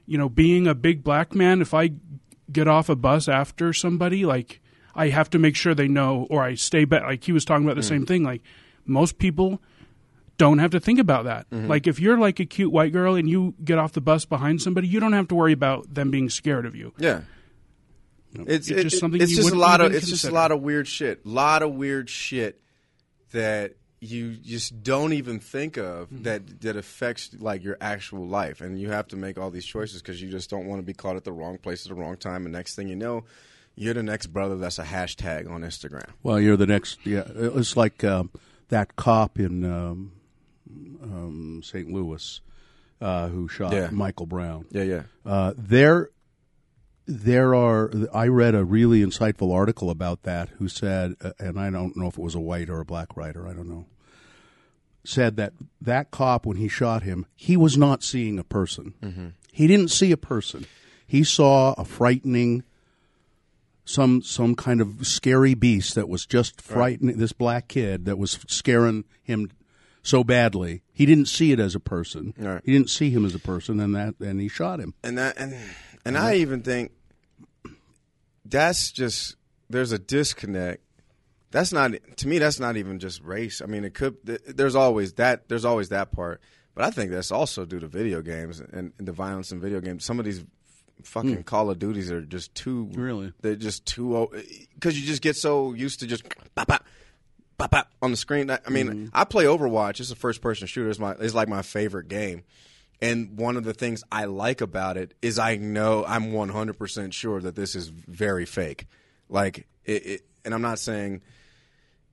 you 0.07 0.19
know, 0.19 0.29
being 0.29 0.67
a 0.67 0.75
big 0.75 1.05
black 1.05 1.35
man, 1.35 1.61
if 1.63 1.73
I 1.75 1.91
get 2.51 2.67
off 2.67 2.89
a 2.89 2.97
bus 2.97 3.29
after 3.29 3.73
somebody, 3.73 4.25
like, 4.27 4.61
I 4.95 5.09
have 5.11 5.31
to 5.31 5.39
make 5.39 5.55
sure 5.55 5.73
they 5.75 5.87
know, 5.87 6.27
or 6.31 6.43
I 6.43 6.55
stay 6.55 6.85
back. 6.85 7.03
Like 7.05 7.23
he 7.23 7.31
was 7.33 7.45
talking 7.45 7.65
about 7.65 7.77
the 7.77 7.83
Mm. 7.83 7.89
same 7.89 8.07
thing. 8.07 8.23
Like 8.25 8.43
most 8.85 9.19
people 9.19 9.63
don't 10.41 10.59
have 10.59 10.71
to 10.73 10.81
think 10.81 10.99
about 10.99 11.27
that. 11.27 11.49
Mm-hmm. 11.51 11.69
Like 11.69 11.87
if 11.87 12.01
you're 12.01 12.19
like 12.19 12.41
a 12.41 12.45
cute 12.47 12.73
white 12.73 12.93
girl 12.93 13.15
and 13.15 13.29
you 13.31 13.55
get 13.63 13.79
off 13.79 13.93
the 13.93 14.01
bus 14.01 14.25
behind 14.25 14.61
somebody, 14.61 14.89
you 14.89 14.99
don't 14.99 15.13
have 15.13 15.29
to 15.29 15.35
worry 15.37 15.53
about 15.53 15.93
them 15.95 16.11
being 16.11 16.29
scared 16.31 16.67
of 16.67 16.75
you. 16.75 16.93
Yeah. 16.99 17.21
It's, 18.33 18.69
It's 18.71 18.83
just 18.83 18.97
it- 18.97 18.99
something 19.01 19.21
it's 19.21 19.31
you 19.33 19.37
just 19.39 19.53
a 19.53 19.57
lot 19.57 19.81
of 19.81 19.87
even 19.93 19.99
it's 19.99 20.09
just 20.09 20.25
a 20.25 20.31
lot 20.31 20.51
of 20.53 20.61
weird 20.63 20.89
shit. 20.89 21.21
A 21.25 21.29
lot 21.29 21.63
of 21.63 21.75
weird 21.75 22.09
shit 22.09 22.61
that 23.33 23.75
you 24.01 24.33
just 24.35 24.83
don't 24.83 25.13
even 25.13 25.39
think 25.41 25.77
of 25.77 26.09
Mm-hmm. 26.09 26.23
that 26.23 26.61
that 26.63 26.77
affects 26.77 27.31
like 27.39 27.63
your 27.63 27.77
actual 27.81 28.27
life 28.27 28.61
and 28.61 28.81
you 28.81 28.91
have 28.91 29.09
to 29.09 29.17
make 29.17 29.37
all 29.39 29.51
these 29.51 29.67
choices 29.67 30.01
because 30.01 30.23
you 30.23 30.31
just 30.31 30.49
don't 30.49 30.67
want 30.67 30.81
to 30.81 30.87
be 30.87 30.95
caught 30.95 31.17
at 31.17 31.25
the 31.25 31.33
wrong 31.33 31.59
place 31.59 31.85
at 31.85 31.91
the 31.91 31.95
wrong 31.95 32.17
time 32.17 32.47
and 32.47 32.53
next 32.53 32.75
thing 32.77 32.89
you 32.89 32.97
know 32.97 33.25
you're 33.77 33.95
the 33.95 34.03
next 34.03 34.27
brother 34.29 34.57
that's 34.57 34.79
a 34.79 34.85
hashtag 34.85 35.49
on 35.51 35.61
Instagram. 35.63 36.09
Well, 36.23 36.41
you're 36.41 36.57
the 36.57 36.67
next. 36.67 36.99
Yeah, 37.07 37.23
it's 37.35 37.77
like 37.77 38.03
um, 38.05 38.31
that 38.69 38.97
cop 38.97 39.39
in 39.39 39.65
um, 39.65 40.13
um, 41.03 41.61
St. 41.65 41.91
Louis 41.91 42.41
uh, 43.01 43.29
who 43.29 43.49
shot 43.49 43.73
Yeah. 43.73 43.89
Michael 43.91 44.27
Brown. 44.27 44.67
Yeah, 44.71 44.83
yeah. 44.83 45.03
Uh, 45.25 45.55
there, 45.57 46.11
there 47.07 47.55
are. 47.55 47.91
I 48.13 48.29
read 48.29 48.55
a 48.55 48.65
really 48.65 49.01
insightful 49.01 49.55
article 49.55 49.91
about 49.91 50.23
that. 50.25 50.49
Who 50.59 50.69
said, 50.69 51.15
uh, 51.23 51.33
and 51.39 51.59
I 51.59 51.71
don't 51.71 51.97
know 51.97 52.07
if 52.09 52.19
it 52.19 52.23
was 52.23 52.35
a 52.35 52.41
white 52.41 52.69
or 52.69 52.81
a 52.81 52.85
black 52.85 53.17
writer. 53.17 53.49
I 53.49 53.53
don't 53.53 53.69
know. 53.69 53.87
Said 55.03 55.37
that 55.37 55.55
that 55.81 56.11
cop 56.11 56.45
when 56.45 56.59
he 56.59 56.69
shot 56.69 57.03
him, 57.05 57.25
he 57.35 57.57
was 57.57 57.79
not 57.79 58.03
seeing 58.03 58.39
a 58.39 58.45
person. 58.45 59.33
He 59.51 59.67
didn't 59.67 59.89
see 59.89 60.13
a 60.13 60.17
person. 60.19 60.67
He 61.07 61.25
saw 61.25 61.73
a 61.79 61.87
frightening, 61.87 62.65
some 63.87 64.21
some 64.23 64.55
kind 64.55 64.83
of 64.83 65.07
scary 65.07 65.55
beast 65.55 65.95
that 65.95 66.09
was 66.09 66.27
just 66.27 66.61
frightening 66.61 67.17
this 67.17 67.33
black 67.33 67.67
kid 67.67 68.05
that 68.05 68.19
was 68.19 68.39
scaring 68.47 69.05
him 69.23 69.51
so 70.03 70.25
badly. 70.25 70.83
He 70.93 71.07
didn't 71.07 71.27
see 71.27 71.53
it 71.53 71.61
as 71.61 71.75
a 71.75 71.81
person. 71.81 72.35
Right. 72.37 72.63
He 72.65 72.73
didn't 72.73 72.91
see 72.91 73.11
him 73.11 73.25
as 73.25 73.35
a 73.35 73.39
person, 73.39 73.81
and 73.81 73.95
that 73.95 74.15
and 74.21 74.41
he 74.41 74.49
shot 74.49 74.81
him. 74.81 74.95
and 75.03 75.19
that 75.19 75.37
and 75.39 75.57
and 76.05 76.17
I 76.17 76.35
even 76.37 76.63
think 76.63 76.93
that's 78.45 78.91
just 78.91 79.37
there's 79.69 79.93
a 79.93 79.99
disconnect. 79.99 80.83
That's 81.51 81.73
not 81.73 81.93
to 82.17 82.29
me. 82.29 82.39
That's 82.39 82.61
not 82.61 82.77
even 82.77 82.99
just 82.99 83.23
race. 83.23 83.61
I 83.61 83.67
mean, 83.67 83.85
it 83.85 83.95
could. 83.95 84.17
There's 84.25 84.77
always 84.77 85.15
that. 85.15 85.49
There's 85.49 85.65
always 85.65 85.89
that 85.89 86.13
part. 86.13 86.41
But 86.75 86.85
I 86.85 86.91
think 86.91 87.11
that's 87.11 87.33
also 87.33 87.65
due 87.65 87.81
to 87.81 87.89
video 87.89 88.23
games 88.23 88.61
and, 88.61 88.93
and 88.97 89.07
the 89.07 89.13
violence 89.13 89.51
in 89.51 89.61
video 89.61 89.81
games. 89.81 90.05
Some 90.05 90.21
of 90.21 90.25
these 90.25 90.45
fucking 91.03 91.35
hmm. 91.35 91.43
Call 91.43 91.71
of 91.71 91.79
Duties 91.79 92.11
are 92.13 92.23
just 92.23 92.55
too. 92.55 92.89
Really? 92.95 93.33
They're 93.41 93.57
just 93.57 93.85
too. 93.85 94.29
Because 94.75 94.99
you 94.99 95.07
just 95.07 95.23
get 95.23 95.37
so 95.37 95.73
used 95.75 96.01
to 96.01 96.07
just. 96.07 96.25
Bop, 97.61 97.71
bop 97.71 97.91
on 98.03 98.11
the 98.11 98.17
screen. 98.17 98.51
I 98.51 98.59
mean, 98.69 98.87
mm-hmm. 98.89 99.07
I 99.13 99.25
play 99.25 99.45
Overwatch. 99.45 100.01
It's 100.01 100.11
a 100.11 100.17
first 100.17 100.41
person 100.41 100.67
shooter. 100.67 100.91
It's 100.91 100.99
my. 100.99 101.13
It's 101.21 101.35
like 101.35 101.49
my 101.49 101.63
favorite 101.63 102.09
game. 102.09 102.45
And 103.03 103.39
one 103.39 103.57
of 103.57 103.65
the 103.65 103.73
things 103.73 104.05
I 104.13 104.27
like 104.27 104.61
about 104.61 104.97
it 104.99 105.15
is 105.23 105.39
I 105.39 105.57
know 105.57 106.05
I'm 106.07 106.33
100% 106.33 107.13
sure 107.15 107.41
that 107.41 107.57
this 107.57 107.75
is 107.75 107.89
very 107.89 108.45
fake. 108.45 108.87
Like 109.29 109.67
it, 109.85 110.07
it 110.07 110.21
and 110.45 110.53
I'm 110.53 110.63
not 110.63 110.79
saying 110.79 111.23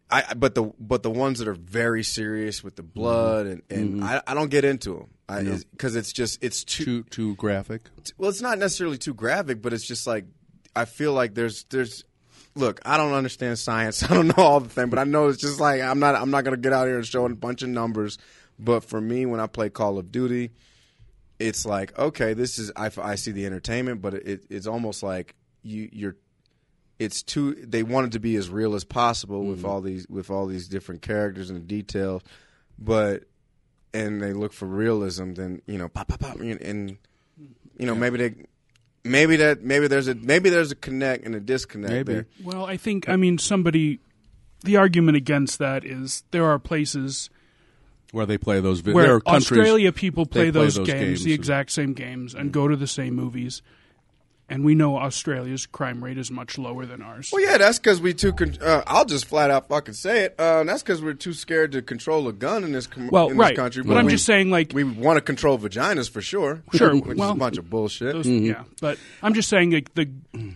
I 0.09 0.33
but 0.35 0.55
the 0.55 0.71
but 0.79 1.03
the 1.03 1.09
ones 1.09 1.39
that 1.39 1.47
are 1.47 1.53
very 1.53 2.03
serious 2.03 2.63
with 2.63 2.75
the 2.75 2.83
mm-hmm. 2.83 2.99
blood 2.99 3.45
and, 3.47 3.61
and 3.69 3.93
mm-hmm. 3.95 4.03
I, 4.03 4.21
I 4.27 4.33
don't 4.33 4.49
get 4.49 4.63
into 4.63 4.93
them 5.27 5.63
because 5.71 5.95
it's 5.95 6.13
just 6.13 6.41
it's 6.43 6.63
too, 6.63 7.03
Too 7.03 7.03
too 7.03 7.35
graphic. 7.35 7.89
well 8.17 8.29
it's 8.29 8.41
not 8.41 8.57
necessarily 8.57 8.97
too 8.97 9.13
graphic 9.13 9.61
but 9.61 9.73
it's 9.73 9.85
just 9.85 10.07
like 10.07 10.25
I 10.75 10.85
feel 10.85 11.13
like 11.13 11.33
there's 11.33 11.65
there's 11.65 12.05
look 12.57 12.81
I 12.85 12.97
don't 12.97 13.13
understand 13.13 13.59
science. 13.59 14.03
I 14.09 14.13
don't 14.13 14.35
know 14.35 14.43
all 14.43 14.59
the 14.59 14.69
thing 14.69 14.89
but 14.89 14.99
I 14.99 15.03
know 15.03 15.27
it's 15.27 15.41
just 15.41 15.59
like 15.59 15.81
I'm 15.81 15.99
not 15.99 16.15
I'm 16.15 16.31
not 16.31 16.43
gonna 16.43 16.57
get 16.57 16.73
out 16.73 16.87
here 16.87 16.97
and 16.97 17.05
show 17.05 17.25
a 17.25 17.29
bunch 17.35 17.63
of 17.63 17.69
numbers. 17.69 18.17
But 18.59 18.83
for 18.83 18.99
me 18.99 19.25
when 19.25 19.39
I 19.39 19.47
play 19.47 19.69
Call 19.69 19.97
of 19.97 20.11
Duty 20.11 20.51
it's 21.39 21.65
like 21.65 21.97
okay 21.97 22.33
this 22.33 22.57
is 22.57 22.71
I, 22.75 22.89
I 22.99 23.15
see 23.15 23.31
the 23.31 23.45
entertainment 23.45 24.01
but 24.01 24.15
it, 24.15 24.45
it's 24.49 24.65
almost 24.65 25.03
like 25.03 25.35
you 25.61 25.89
you're 25.91 26.15
it's 26.99 27.21
too 27.21 27.53
they 27.55 27.83
wanted 27.83 28.13
to 28.13 28.19
be 28.19 28.35
as 28.35 28.49
real 28.49 28.73
as 28.73 28.83
possible 28.83 29.45
with 29.45 29.59
mm-hmm. 29.59 29.67
all 29.67 29.81
these 29.81 30.07
with 30.09 30.31
all 30.31 30.47
these 30.47 30.67
different 30.67 31.01
characters 31.01 31.49
and 31.49 31.67
details. 31.67 32.23
But 32.79 33.23
and 33.93 34.21
they 34.21 34.33
look 34.33 34.53
for 34.53 34.65
realism 34.65 35.33
then 35.33 35.61
you 35.65 35.77
know 35.77 35.87
pop 35.87 36.07
pop 36.07 36.19
pop 36.19 36.39
and, 36.39 36.61
and 36.61 36.97
you 37.77 37.85
know 37.85 37.95
maybe 37.95 38.17
they 38.17 38.35
maybe 39.03 39.35
that 39.37 39.63
maybe 39.63 39.87
there's 39.87 40.07
a 40.07 40.15
maybe 40.15 40.49
there's 40.49 40.71
a 40.71 40.75
connect 40.75 41.25
and 41.25 41.35
a 41.35 41.39
disconnect 41.39 41.91
Maybe. 41.93 42.13
there 42.13 42.25
Well, 42.43 42.65
I 42.65 42.77
think 42.77 43.07
I 43.09 43.15
mean 43.15 43.37
somebody. 43.37 43.99
The 44.63 44.75
argument 44.77 45.15
against 45.17 45.59
that 45.59 45.85
is 45.85 46.23
there 46.31 46.43
are 46.45 46.57
places 46.57 47.29
Where 48.11 48.25
they 48.25 48.37
play 48.39 48.59
those. 48.59 48.79
Vi- 48.79 48.91
where 48.91 49.05
there 49.05 49.15
are 49.15 49.21
countries, 49.21 49.51
Australia 49.51 49.91
people 49.91 50.25
play, 50.25 50.45
play 50.45 50.49
those, 50.49 50.75
those 50.75 50.87
games, 50.87 50.99
games 51.01 51.23
the 51.23 51.31
and- 51.33 51.39
exact 51.39 51.71
same 51.71 51.93
games, 51.93 52.33
and 52.33 52.51
go 52.51 52.67
to 52.67 52.75
the 52.75 52.87
same 52.87 53.13
movies. 53.15 53.61
And 54.49 54.63
we 54.63 54.75
know 54.75 54.97
Australia's 54.97 55.65
crime 55.65 56.01
rate 56.01 56.17
is 56.17 56.31
much 56.31 56.57
lower 56.57 56.85
than 56.85 57.01
ours. 57.01 57.31
well 57.33 57.41
yeah 57.43 57.57
that's 57.57 57.79
because 57.79 57.99
we 57.99 58.13
too 58.13 58.31
con- 58.31 58.57
uh, 58.61 58.81
I'll 58.87 59.03
just 59.03 59.25
flat 59.25 59.51
out 59.51 59.67
fucking 59.67 59.93
say 59.93 60.23
it 60.23 60.35
uh, 60.39 60.63
that's 60.63 60.81
because 60.83 61.01
we're 61.01 61.15
too 61.15 61.33
scared 61.33 61.73
to 61.73 61.81
control 61.81 62.27
a 62.29 62.33
gun 62.33 62.63
in 62.63 62.71
this 62.71 62.87
com- 62.87 63.09
Well, 63.11 63.29
in 63.29 63.37
right. 63.37 63.49
this 63.49 63.57
country 63.57 63.83
But 63.83 63.97
I'm 63.97 64.05
we- 64.05 64.11
just 64.13 64.25
saying, 64.25 64.49
like- 64.49 64.71
we 64.73 64.85
want 64.85 65.17
to 65.17 65.21
control 65.21 65.57
vaginas 65.59 66.09
for 66.09 66.21
sure 66.21 66.63
Sure, 66.73 66.95
which 66.95 67.17
well- 67.17 67.31
is 67.31 67.35
a 67.35 67.39
bunch 67.39 67.57
of 67.57 67.69
bullshit 67.69 68.13
Those- 68.13 68.27
Yeah, 68.27 68.63
but 68.79 68.97
I'm 69.21 69.33
just 69.33 69.49
saying 69.49 69.71
like 69.71 69.93
the 69.95 70.09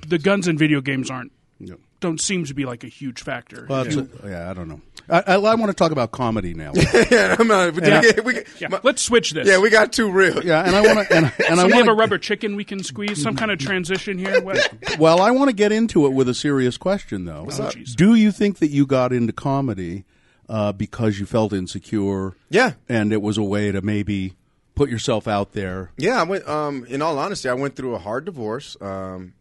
the 0.07 0.17
guns 0.19 0.47
in 0.47 0.57
video 0.57 0.79
games 0.79 1.11
aren't 1.11 1.31
Yeah. 1.59 1.75
Don't 2.01 2.19
seem 2.19 2.43
to 2.45 2.53
be 2.53 2.65
like 2.65 2.83
a 2.83 2.87
huge 2.87 3.21
factor. 3.23 3.65
Well, 3.69 3.85
If 3.85 3.95
that's 3.95 4.23
a- 4.25 4.29
yeah, 4.29 4.49
I 4.49 4.53
don't 4.53 4.67
know. 4.67 4.81
I, 5.09 5.19
I, 5.27 5.33
I 5.35 5.55
want 5.55 5.69
to 5.69 5.73
talk 5.73 5.91
about 5.91 6.11
comedy 6.11 6.53
now. 6.53 6.73
yeah, 7.11 7.35
I'm 7.39 7.47
not, 7.47 7.73
Yeah. 7.81 8.01
we, 8.23 8.33
we, 8.33 8.43
yeah, 8.59 8.67
my- 8.67 8.79
let's 8.83 9.01
switch 9.01 9.31
this. 9.31 9.47
yeah, 9.47 9.59
we 9.59 9.69
got 9.69 9.93
too 9.93 10.11
real. 10.11 10.43
yeah, 10.43 10.63
and 10.65 10.75
I 10.75 10.81
want 10.81 11.07
to. 11.07 11.15
And, 11.15 11.25
and 11.47 11.57
so 11.57 11.63
I 11.63 11.65
we 11.67 11.73
have 11.73 11.87
a 11.87 11.93
rubber 11.93 12.17
chicken 12.17 12.55
we 12.55 12.63
can 12.65 12.83
squeeze. 12.83 13.21
Some 13.21 13.35
kind 13.35 13.49
of 13.51 13.59
transition 13.59 14.17
here. 14.17 14.41
What? 14.41 14.73
Well, 14.99 15.21
I 15.21 15.31
want 15.31 15.49
to 15.49 15.55
get 15.55 15.71
into 15.71 16.05
it 16.05 16.09
with 16.13 16.27
a 16.27 16.33
serious 16.33 16.77
question, 16.77 17.23
though. 17.25 17.47
up? 17.49 17.73
Do 17.95 18.15
you 18.15 18.31
think 18.31 18.59
that 18.59 18.67
you 18.69 18.85
got 18.85 19.13
into 19.13 19.31
comedy 19.33 20.03
uh, 20.49 20.71
because 20.73 21.19
you 21.19 21.25
felt 21.25 21.53
insecure? 21.53 22.33
Yeah. 22.49 22.73
and 22.89 23.13
it 23.13 23.21
was 23.21 23.37
a 23.37 23.43
way 23.43 23.71
to 23.71 23.81
maybe 23.81 24.33
put 24.75 24.89
yourself 24.89 25.27
out 25.27 25.53
there. 25.53 25.91
Yeah, 25.97 26.19
I 26.19 26.23
went. 26.23 26.47
Um, 26.47 26.85
in 26.89 27.01
all 27.01 27.17
honesty, 27.19 27.47
I 27.49 27.53
went 27.53 27.75
through 27.75 27.95
a 27.95 27.99
hard 27.99 28.25
divorce, 28.25 28.75
um, 28.81 29.33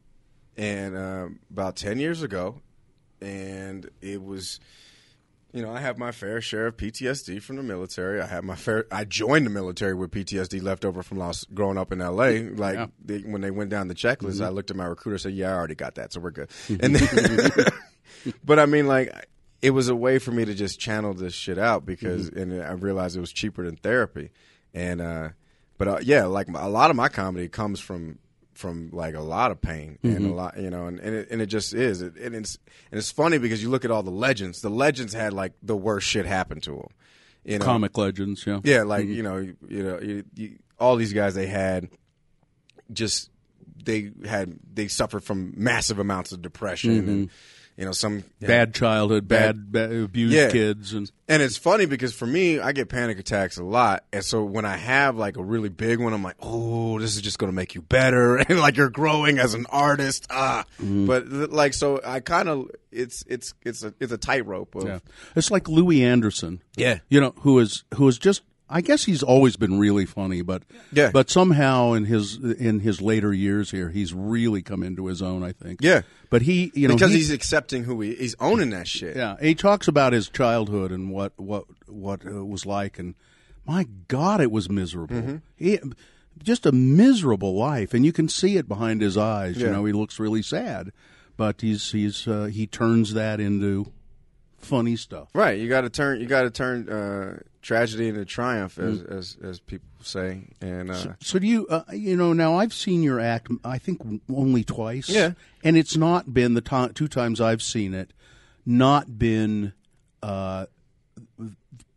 and 0.61 0.97
um 0.97 1.39
about 1.51 1.77
ten 1.77 1.99
years 1.99 2.23
ago, 2.23 2.61
and 3.21 3.89
it 4.01 4.23
was, 4.23 4.61
you 5.53 5.63
know, 5.63 5.73
I 5.73 5.81
have 5.81 5.99
my 5.99 6.13
fair 6.13 6.41
share 6.41 6.67
of 6.67 6.77
PTSD 6.77 7.43
from 7.43 7.57
the 7.57 7.63
military. 7.63 8.21
I 8.21 8.27
had 8.27 8.45
my 8.45 8.57
fair. 8.57 8.85
I 8.93 9.05
joined 9.05 9.47
the 9.47 9.51
military 9.51 9.95
with 9.95 10.11
PTSD 10.11 10.63
left 10.63 10.85
over 10.85 11.03
from 11.03 11.19
Los, 11.19 11.45
growing 11.45 11.79
up 11.79 11.93
in 11.93 12.01
L.A. 12.01 12.43
Like 12.51 12.77
Yeah. 12.77 12.87
they, 13.05 13.19
when 13.21 13.41
they 13.41 13.51
went 13.51 13.71
down 13.71 13.89
the 13.89 13.95
checklist, 13.95 14.45
I 14.45 14.49
looked 14.51 14.71
at 14.71 14.77
my 14.77 14.85
recruiter, 14.85 15.15
and 15.15 15.21
said, 15.21 15.33
"Yeah, 15.35 15.51
I 15.51 15.55
already 15.55 15.75
got 15.75 15.95
that, 15.97 16.13
so 16.13 16.21
we're 16.21 16.31
good." 16.31 16.51
And 16.69 16.95
then, 16.97 17.67
but 18.45 18.59
I 18.59 18.67
mean, 18.67 18.87
like. 18.87 19.13
It 19.63 19.73
was 19.73 19.91
a 19.91 19.95
way 19.95 20.19
for 20.19 20.31
me 20.31 20.47
to 20.47 20.55
just 20.55 20.81
channel 20.81 21.13
this 21.13 21.35
shit 21.35 21.59
out 21.59 21.85
because, 21.85 22.29
and 22.31 22.63
I 22.63 22.73
realized 22.73 23.15
it 23.15 23.21
was 23.21 23.31
cheaper 23.31 23.63
than 23.67 23.77
therapy, 23.77 24.31
and 24.73 25.03
uh, 25.03 25.29
but 25.77 25.87
uh, 25.87 25.99
yeah, 26.01 26.25
like 26.25 26.49
a 26.49 26.71
lot 26.71 26.89
of 26.89 26.97
my 26.97 27.11
comedy 27.11 27.47
comes 27.47 27.79
from 27.79 28.19
from 28.61 28.91
like 28.93 29.15
a 29.15 29.21
lot 29.21 29.51
of 29.51 29.61
pain 29.61 29.99
and 30.03 30.17
a 30.17 30.21
mm-hmm. 30.21 30.33
lot, 30.33 30.59
you 30.59 30.71
know, 30.71 30.87
and 30.87 31.01
and 31.01 31.15
it, 31.17 31.29
and 31.31 31.43
it 31.43 31.47
just 31.47 31.75
is. 31.75 32.03
It, 32.03 32.17
and 32.17 32.35
it's 32.35 32.59
and 32.93 32.99
it's 32.99 33.11
funny 33.11 33.39
because 33.39 33.63
you 33.63 33.71
look 33.71 33.85
at 33.85 33.91
all 33.91 34.03
the 34.03 34.11
legends. 34.11 34.61
The 34.61 34.71
legends 34.71 35.13
had 35.13 35.33
like 35.33 35.55
the 35.63 35.77
worst 35.77 36.07
shit 36.07 36.27
happen 36.27 36.61
to 36.61 36.73
them. 36.73 36.89
You 37.45 37.59
know, 37.59 37.65
Comic 37.65 37.97
legends, 37.97 38.45
yeah. 38.47 38.61
yeah, 38.63 38.83
like 38.83 39.05
mm-hmm. 39.05 39.15
you 39.15 39.23
know, 39.23 39.37
you, 39.39 39.57
you 39.69 39.83
know, 39.83 40.01
you, 40.01 40.25
you, 40.35 40.59
all 40.79 40.97
these 40.97 41.13
guys 41.13 41.35
they 41.35 41.47
had 41.47 41.89
just 42.93 43.31
they 43.83 44.13
had 44.27 44.59
they 44.73 44.89
suffered 44.89 45.25
from 45.25 45.55
massive 45.57 45.99
amounts 45.99 46.33
of 46.33 46.43
depression 46.43 46.91
and 46.91 47.09
mm-hmm. 47.09 47.35
You 47.81 47.87
know 47.87 47.93
some 47.93 48.25
Bad 48.43 48.75
childhood, 48.75 49.27
bad, 49.27 49.73
bad 49.73 49.91
abused 49.91 50.35
Yeah. 50.35 50.51
kids, 50.51 50.93
and 50.93 51.11
And 51.29 51.43
it's 51.43 51.57
funny 51.57 51.87
because 51.87 52.13
for 52.13 52.27
me, 52.27 52.59
I 52.61 52.73
get 52.73 52.91
panic 52.91 53.19
attacks 53.19 53.57
a 53.57 53.65
lot, 53.65 54.05
and 54.13 54.23
so 54.23 54.45
when 54.45 54.67
I 54.67 54.77
have 54.77 55.17
like 55.17 55.39
a 55.39 55.43
really 55.43 55.71
big 55.71 55.99
one, 55.99 56.13
I'm 56.13 56.23
like, 56.23 56.37
"Oh, 56.41 56.99
this 56.99 57.17
is 57.17 57.23
just 57.23 57.39
going 57.39 57.51
to 57.51 57.57
make 57.57 57.75
you 57.75 57.81
better," 57.81 58.37
and 58.49 58.61
like 58.61 58.77
you're 58.77 58.91
growing 58.91 59.39
as 59.39 59.55
an 59.55 59.65
artist. 59.71 60.27
Ah, 60.29 60.67
but 60.79 61.31
like 61.53 61.73
so, 61.73 62.03
I 62.05 62.21
kind 62.21 62.51
of 62.51 62.71
it's 62.93 63.25
it's 63.27 63.55
it's 63.63 63.83
a 63.83 63.95
it's 63.99 64.13
a 64.13 64.19
tightrope 64.19 64.75
of 64.75 64.87
yeah, 64.87 64.99
it's 65.35 65.51
like 65.51 65.67
Louie 65.67 66.03
Anderson. 66.05 66.61
Yeah. 66.77 66.99
you 67.09 67.19
know, 67.19 67.33
who 67.39 67.59
is 67.61 67.85
who 67.95 68.07
is 68.09 68.19
just. 68.19 68.43
I 68.73 68.81
guess 68.83 69.05
he's 69.05 69.23
always 69.23 69.57
been 69.57 69.79
really 69.81 70.07
funny, 70.07 70.43
but 70.43 70.63
Yeah. 70.93 71.11
but 71.13 71.29
somehow 71.29 71.93
in 71.95 72.05
his 72.05 72.37
in 72.37 72.81
his 72.81 73.01
later 73.03 73.33
years 73.33 73.71
here, 73.73 73.91
he's 73.91 74.15
really 74.15 74.63
come 74.63 74.83
into 74.85 75.07
his 75.07 75.21
own. 75.21 75.43
I 75.43 75.53
think. 75.53 75.81
Yeah. 75.83 76.03
but 76.31 76.43
he, 76.43 76.71
you 76.75 76.87
know, 76.87 76.95
because 76.95 77.11
he- 77.11 77.19
he's 77.19 77.31
accepting 77.33 77.83
who 77.85 78.01
he 78.01 78.15
he's 78.15 78.37
owning 78.39 78.71
that 78.71 78.87
shit. 78.87 79.17
Yeah, 79.17 79.37
he 79.43 79.55
talks 79.57 79.89
about 79.89 80.13
his 80.13 80.29
childhood 80.29 80.93
and 80.93 81.11
what 81.11 81.33
what 81.37 81.65
what 81.89 82.23
it 82.25 82.47
was 82.47 82.65
like, 82.65 82.99
and 82.99 83.15
my 83.67 83.87
God, 84.09 84.41
it 84.41 84.51
was 84.53 84.71
miserable. 84.71 85.17
Mm-hmm. 85.17 85.37
He, 85.57 85.79
just 86.43 86.65
a 86.65 86.73
miserable 86.73 87.55
life, 87.55 87.93
and 87.93 88.05
you 88.07 88.13
can 88.13 88.29
see 88.29 88.57
it 88.57 88.67
behind 88.69 89.03
his 89.03 89.17
eyes. 89.19 89.59
You 89.59 89.69
know, 89.71 89.85
he 89.85 89.93
looks 89.93 90.19
really 90.21 90.43
sad, 90.43 90.91
but 91.37 91.61
he's 91.61 91.91
he's 91.93 92.27
uh, 92.29 92.45
he 92.45 92.67
turns 92.67 93.13
that 93.15 93.41
into 93.41 93.93
funny 94.61 94.97
stuff. 94.97 95.29
Right, 95.35 95.59
you 95.59 95.69
got 95.69 95.83
to 95.83 95.91
turn 95.91 96.21
you 96.21 96.27
got 96.27 96.43
to 96.43 96.51
turn 96.51 96.89
uh, 96.89 97.41
tragedy 97.63 98.09
into 98.09 98.25
triumph, 98.25 98.79
as 98.79 99.03
as, 99.03 99.37
as 99.43 99.61
people 99.61 99.89
say, 100.03 100.49
and 100.61 100.91
uh, 100.91 101.15
So 101.21 101.39
do 101.39 101.47
you, 101.47 101.67
uh, 101.69 101.83
you 101.93 102.17
know, 102.17 102.33
now 102.33 102.57
I've 102.57 102.73
seen 102.73 103.03
your 103.03 103.21
act, 103.21 103.49
I 103.65 103.79
think 103.79 104.01
only 104.33 104.65
twice. 104.65 105.09
Yeah. 105.09 105.33
And 105.63 105.77
it's 105.77 105.97
not 105.97 106.33
been 106.33 106.55
the 106.55 106.61
ti 106.61 106.89
two 106.95 107.09
times 107.09 107.41
I've 107.41 107.63
seen 107.63 107.95
it, 107.95 108.13
not 108.65 109.19
been 109.19 109.73
uh, 110.23 110.67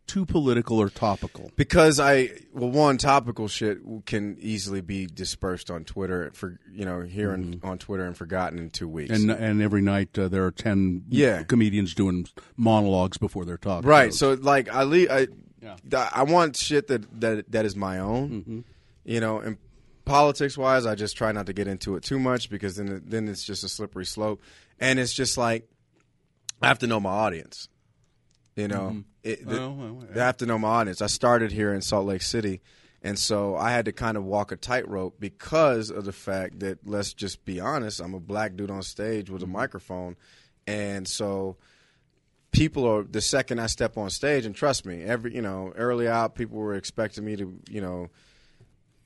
too 0.06 0.26
political 0.26 0.78
or 0.78 0.90
topical. 0.90 1.50
because 1.56 1.98
I 1.98 2.30
well 2.52 2.70
one 2.70 2.98
topical 2.98 3.48
shit 3.48 3.78
can 4.06 4.36
easily 4.38 4.80
be 4.80 5.06
dispersed 5.06 5.70
on 5.70 5.84
Twitter 5.84 6.30
for 6.34 6.58
you 6.70 6.84
know 6.84 7.00
here 7.00 7.32
and 7.32 7.56
mm-hmm. 7.56 7.66
on 7.66 7.78
Twitter 7.78 8.04
and 8.04 8.16
forgotten 8.16 8.58
in 8.58 8.70
two 8.70 8.88
weeks. 8.88 9.10
And 9.10 9.30
and 9.30 9.62
every 9.62 9.80
night 9.80 10.18
uh, 10.18 10.28
there 10.28 10.44
are 10.44 10.50
ten 10.50 11.04
Yeah. 11.08 11.42
comedians 11.44 11.94
doing 11.94 12.26
monologues 12.56 13.16
before 13.18 13.44
their 13.44 13.56
talk. 13.56 13.84
right, 13.84 14.06
shows. 14.08 14.18
so 14.18 14.32
like 14.34 14.68
I 14.68 14.82
le- 14.82 15.10
I 15.10 15.28
Yeah. 15.62 15.76
I 16.14 16.24
want 16.24 16.56
shit 16.56 16.88
that 16.88 17.20
that 17.20 17.50
that 17.52 17.64
is 17.64 17.74
my 17.74 17.98
own, 17.98 18.30
mm-hmm. 18.30 18.60
you 19.04 19.20
know, 19.20 19.38
and 19.40 19.56
politics 20.04 20.58
wise, 20.58 20.84
I 20.84 20.94
just 20.94 21.16
try 21.16 21.32
not 21.32 21.46
to 21.46 21.54
get 21.54 21.66
into 21.66 21.96
it 21.96 22.02
too 22.02 22.18
much 22.18 22.50
because 22.50 22.76
then 22.76 22.88
it, 22.88 23.10
then 23.10 23.26
it's 23.26 23.42
just 23.42 23.64
a 23.64 23.68
slippery 23.70 24.04
slope, 24.04 24.42
and 24.78 24.98
it's 24.98 25.14
just 25.14 25.38
like 25.38 25.66
I 26.60 26.68
have 26.68 26.78
to 26.80 26.86
know 26.86 27.00
my 27.00 27.10
audience, 27.10 27.68
you 28.54 28.68
know. 28.68 28.90
Mm-hmm. 28.90 29.00
It, 29.24 29.46
the- 29.46 29.60
Oh, 29.60 29.70
well, 29.72 30.04
I 30.14 30.18
have 30.18 30.36
to 30.38 30.46
know 30.46 30.58
my 30.58 30.68
audience. 30.68 31.00
I 31.02 31.06
started 31.08 31.50
here 31.50 31.72
in 31.74 31.80
Salt 31.80 32.06
Lake 32.06 32.22
City, 32.22 32.60
and 33.02 33.18
so 33.18 33.56
I 33.56 33.70
had 33.72 33.86
to 33.86 33.92
kind 33.92 34.16
of 34.16 34.24
walk 34.24 34.52
a 34.52 34.56
tightrope 34.56 35.18
because 35.18 35.90
of 35.90 36.04
the 36.04 36.12
fact 36.12 36.60
that 36.60 36.86
let's 36.86 37.12
just 37.14 37.44
be 37.44 37.58
honest, 37.60 38.00
I'm 38.00 38.14
a 38.14 38.20
black 38.20 38.54
dude 38.56 38.70
on 38.70 38.82
stage 38.82 39.30
with 39.30 39.42
a 39.42 39.46
microphone, 39.46 40.16
and 40.66 41.08
so 41.08 41.56
people 42.52 42.86
are 42.86 43.02
the 43.02 43.20
second 43.20 43.60
I 43.60 43.66
step 43.66 43.96
on 43.96 44.10
stage, 44.10 44.44
and 44.46 44.54
trust 44.54 44.84
me, 44.86 45.02
every 45.02 45.34
you 45.34 45.42
know 45.42 45.72
early 45.76 46.06
out, 46.06 46.34
people 46.34 46.58
were 46.58 46.74
expecting 46.74 47.24
me 47.24 47.36
to 47.36 47.58
you 47.70 47.80
know, 47.80 48.10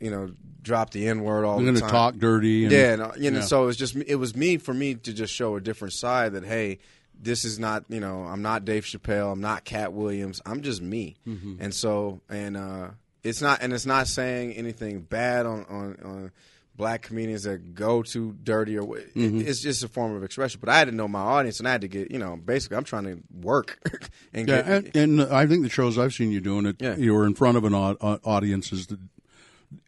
you 0.01 0.11
know, 0.11 0.31
drop 0.63 0.91
the 0.91 1.07
n 1.09 1.23
word 1.23 1.45
all 1.45 1.59
They're 1.59 1.73
the 1.73 1.81
going 1.81 1.81
time. 1.81 1.89
to 1.91 1.93
talk 1.93 2.17
dirty. 2.17 2.65
And, 2.65 2.73
Yeah, 2.73 2.93
and, 2.93 3.03
uh, 3.03 3.13
you 3.19 3.31
know, 3.31 3.39
Yeah. 3.39 3.45
so 3.45 3.63
it 3.63 3.67
was 3.67 3.77
just 3.77 3.95
it 3.97 4.17
was 4.17 4.35
me 4.37 4.57
for 4.59 4.75
me 4.75 4.95
to 4.97 5.13
just 5.13 5.33
show 5.33 5.57
a 5.57 5.61
different 5.61 5.95
side 5.95 6.33
that 6.33 6.45
hey, 6.45 6.79
this 7.21 7.45
is 7.45 7.59
not 7.59 7.85
you 7.89 8.01
know 8.01 8.23
I'm 8.23 8.43
not 8.43 8.65
Dave 8.65 8.85
Chappelle, 8.85 9.33
I'm 9.33 9.41
not 9.41 9.65
Katt 9.65 9.93
Williams, 9.93 10.41
I'm 10.47 10.63
just 10.63 10.81
me, 10.83 11.17
Mm-hmm. 11.27 11.57
and 11.61 11.75
so 11.75 12.21
and 12.29 12.57
uh, 12.57 12.91
it's 13.23 13.43
not 13.43 13.63
and 13.63 13.73
it's 13.73 13.87
not 13.87 14.07
saying 14.09 14.53
anything 14.53 15.01
bad 15.03 15.47
on 15.47 15.65
on. 15.69 15.97
on 16.05 16.33
Black 16.77 17.03
comedians 17.03 17.43
that 17.43 17.75
go 17.75 18.05
too 18.05 18.37
dirty, 18.45 18.79
or 18.79 18.85
Mm-hmm. 18.87 19.41
it's 19.41 19.61
just 19.61 19.83
a 19.83 19.89
form 19.89 20.15
of 20.15 20.23
expression. 20.23 20.61
But 20.61 20.69
I 20.69 20.79
had 20.79 20.85
to 20.85 20.95
know 20.95 21.09
my 21.09 21.19
audience, 21.19 21.59
and 21.59 21.67
I 21.67 21.73
had 21.73 21.81
to 21.81 21.89
get, 21.89 22.13
you 22.13 22.21
know, 22.21 22.37
basically, 22.37 22.77
I'm 22.77 22.85
trying 22.85 23.03
to 23.07 23.19
work 23.35 23.81
and 24.33 24.47
Yeah, 24.47 24.63
get. 24.63 24.95
and, 24.97 25.21
and 25.21 25.23
I 25.35 25.45
think 25.49 25.65
the 25.65 25.71
shows 25.71 25.99
I've 25.99 26.13
seen 26.13 26.31
you 26.31 26.41
doing 26.41 26.67
it, 26.67 26.77
Yeah. 26.79 26.95
you 26.95 27.15
were 27.15 27.27
in 27.27 27.35
front 27.35 27.57
of 27.57 27.65
an 27.65 27.75
au- 27.75 27.97
au- 28.01 28.21
audiences 28.23 28.87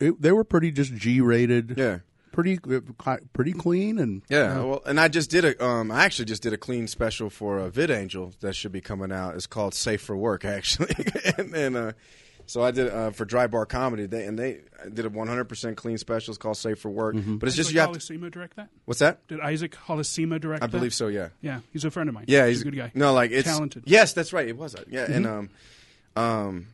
it, 0.01 0.21
they 0.21 0.33
were 0.33 0.43
pretty 0.43 0.73
just 0.73 0.93
G-rated. 0.93 1.75
Yeah. 1.77 1.99
Pretty 2.43 2.59
uh, 3.07 3.17
pretty 3.33 3.53
clean 3.53 3.99
and 3.99 4.23
Yeah, 4.29 4.63
well, 4.63 4.83
and 4.87 4.99
I 4.99 5.09
just 5.09 5.31
did 5.31 5.45
a, 5.45 5.65
um, 5.65 5.91
I 5.91 6.05
actually 6.05 6.25
just 6.27 6.43
did 6.43 6.53
a 6.53 6.57
clean 6.59 6.87
special 6.87 7.31
for 7.31 7.59
a 7.59 7.71
VidAngel 7.71 8.39
that 8.41 8.55
should 8.55 8.73
be 8.73 8.81
coming 8.81 9.13
out. 9.13 9.35
It's 9.35 9.47
called 9.47 9.75
Safe 9.75 10.01
for 10.01 10.17
Work, 10.17 10.45
actually, 10.59 10.95
and, 11.37 11.55
and 11.55 11.77
uh, 11.77 11.93
so 12.47 12.63
I 12.63 12.71
did 12.71 12.89
uh, 12.93 13.11
for 13.11 13.25
Dry 13.25 13.47
Bar 13.47 13.67
Comedy. 13.67 14.07
They 14.07 14.25
and 14.25 14.39
they 14.39 14.61
did 14.93 15.05
a 15.05 15.09
100 15.09 15.45
percent 15.45 15.77
clean 15.77 15.99
special. 15.99 16.33
It's 16.33 16.39
called 16.39 16.57
Safe 16.57 16.79
for 16.79 16.91
Work, 16.91 17.17
but 17.17 17.47
it's 17.47 17.57
just 17.57 17.69
Isaac 17.71 17.75
you 17.75 17.81
have. 17.81 17.93
To, 17.93 17.99
Holocima 17.99 18.31
direct 18.31 18.57
that? 18.57 18.69
what's 18.87 19.01
that? 19.01 19.27
Did 19.29 19.41
Isaac 19.41 19.77
Holocima 19.87 20.41
direct 20.41 20.63
I 20.63 20.67
that? 20.67 20.73
believe 20.73 20.95
so. 20.95 21.09
Yeah. 21.09 21.29
Yeah, 21.41 21.61
he's 21.73 21.85
a 21.85 21.91
friend 21.91 22.09
of 22.09 22.15
mine. 22.15 22.25
Yeah, 22.27 22.47
he's, 22.47 22.63
a 22.63 22.65
good 22.65 22.77
guy. 22.77 22.89
Mm-hmm. 22.89 22.99
No, 22.99 23.13
like 23.13 23.31
it's 23.31 23.49
talented. 23.49 23.85
Yes, 23.87 24.13
that's 24.15 24.33
right. 24.33 24.49
It 24.49 24.57
was. 24.57 24.75
uh, 24.75 24.85
Yeah, 24.89 25.11
and 25.11 25.27
um, 25.27 25.51
um, 26.17 26.67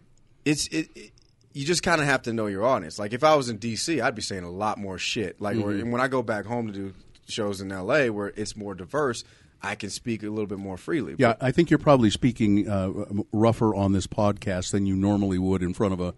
it's 0.44 0.68
it. 0.68 0.88
it 0.94 1.12
you 1.56 1.64
just 1.64 1.82
kind 1.82 2.00
of 2.00 2.06
have 2.06 2.22
to 2.22 2.32
know 2.32 2.46
your 2.46 2.64
audience. 2.64 2.98
Like 2.98 3.12
if 3.14 3.24
I 3.24 3.34
was 3.34 3.48
in 3.48 3.58
DC, 3.58 4.02
I'd 4.02 4.14
be 4.14 4.22
saying 4.22 4.44
a 4.44 4.50
lot 4.50 4.78
more 4.78 4.98
shit. 4.98 5.40
Like 5.40 5.56
Mm-hmm. 5.56 5.80
and 5.80 5.92
when 5.92 6.00
I 6.00 6.08
go 6.08 6.22
back 6.22 6.44
home 6.44 6.66
to 6.66 6.72
do 6.72 6.94
shows 7.28 7.60
in 7.60 7.68
LA 7.70 8.06
where 8.06 8.28
it's 8.36 8.56
more 8.56 8.74
diverse, 8.74 9.24
I 9.62 9.74
can 9.74 9.90
speak 9.90 10.22
a 10.22 10.28
little 10.28 10.46
bit 10.46 10.58
more 10.58 10.76
freely. 10.76 11.14
yeah, 11.18 11.34
I 11.40 11.50
think 11.50 11.70
you're 11.70 11.78
probably 11.78 12.10
speaking 12.10 12.68
uh, 12.68 12.90
rougher 13.32 13.74
on 13.74 13.92
this 13.92 14.06
podcast 14.06 14.70
than 14.72 14.86
you 14.86 14.94
normally 14.94 15.38
would 15.38 15.62
in 15.62 15.72
front 15.74 15.94
of 15.94 16.00
a 16.00 16.14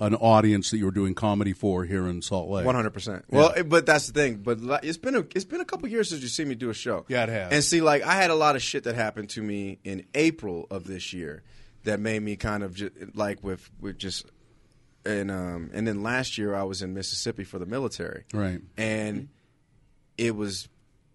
an 0.00 0.14
audience 0.14 0.70
that 0.70 0.78
you're 0.78 0.90
doing 0.90 1.14
comedy 1.14 1.52
for 1.52 1.84
here 1.84 2.06
in 2.08 2.22
Salt 2.22 2.48
Lake. 2.48 2.64
One 2.64 2.74
hundred 2.74 2.90
percent. 2.94 3.26
Well, 3.30 3.50
it- 3.50 3.68
but 3.68 3.84
that's 3.86 4.06
the 4.06 4.12
thing. 4.14 4.36
But 4.36 4.58
it's 4.82 4.96
been 4.98 5.14
a 5.14 5.20
it's 5.34 5.44
been 5.44 5.60
a 5.60 5.64
couple 5.64 5.88
years 5.88 6.08
since 6.08 6.22
you 6.22 6.28
see 6.28 6.44
me 6.44 6.54
do 6.54 6.68
a 6.70 6.74
show. 6.74 7.04
Yeah, 7.08 7.22
it 7.24 7.28
has. 7.28 7.52
And 7.52 7.62
see, 7.62 7.80
like 7.82 8.02
I 8.02 8.14
had 8.14 8.30
a 8.30 8.34
lot 8.34 8.56
of 8.56 8.62
shit 8.62 8.84
that 8.84 8.94
happened 8.96 9.28
to 9.30 9.42
me 9.42 9.78
in 9.84 10.04
April 10.14 10.66
of 10.70 10.84
this 10.84 11.12
year 11.12 11.42
that 11.84 12.00
made 12.00 12.22
me 12.22 12.36
kind 12.36 12.62
of 12.62 12.74
just, 12.74 12.92
like 13.14 13.44
with 13.44 13.70
with 13.80 13.98
just 13.98 14.24
and 15.04 15.30
um 15.30 15.70
and 15.72 15.86
then 15.86 16.02
last 16.02 16.38
year 16.38 16.54
I 16.54 16.62
was 16.62 16.82
in 16.82 16.94
Mississippi 16.94 17.44
for 17.44 17.58
the 17.58 17.66
military. 17.66 18.24
Right. 18.32 18.60
And 18.76 19.28
it 20.18 20.36
was 20.36 20.68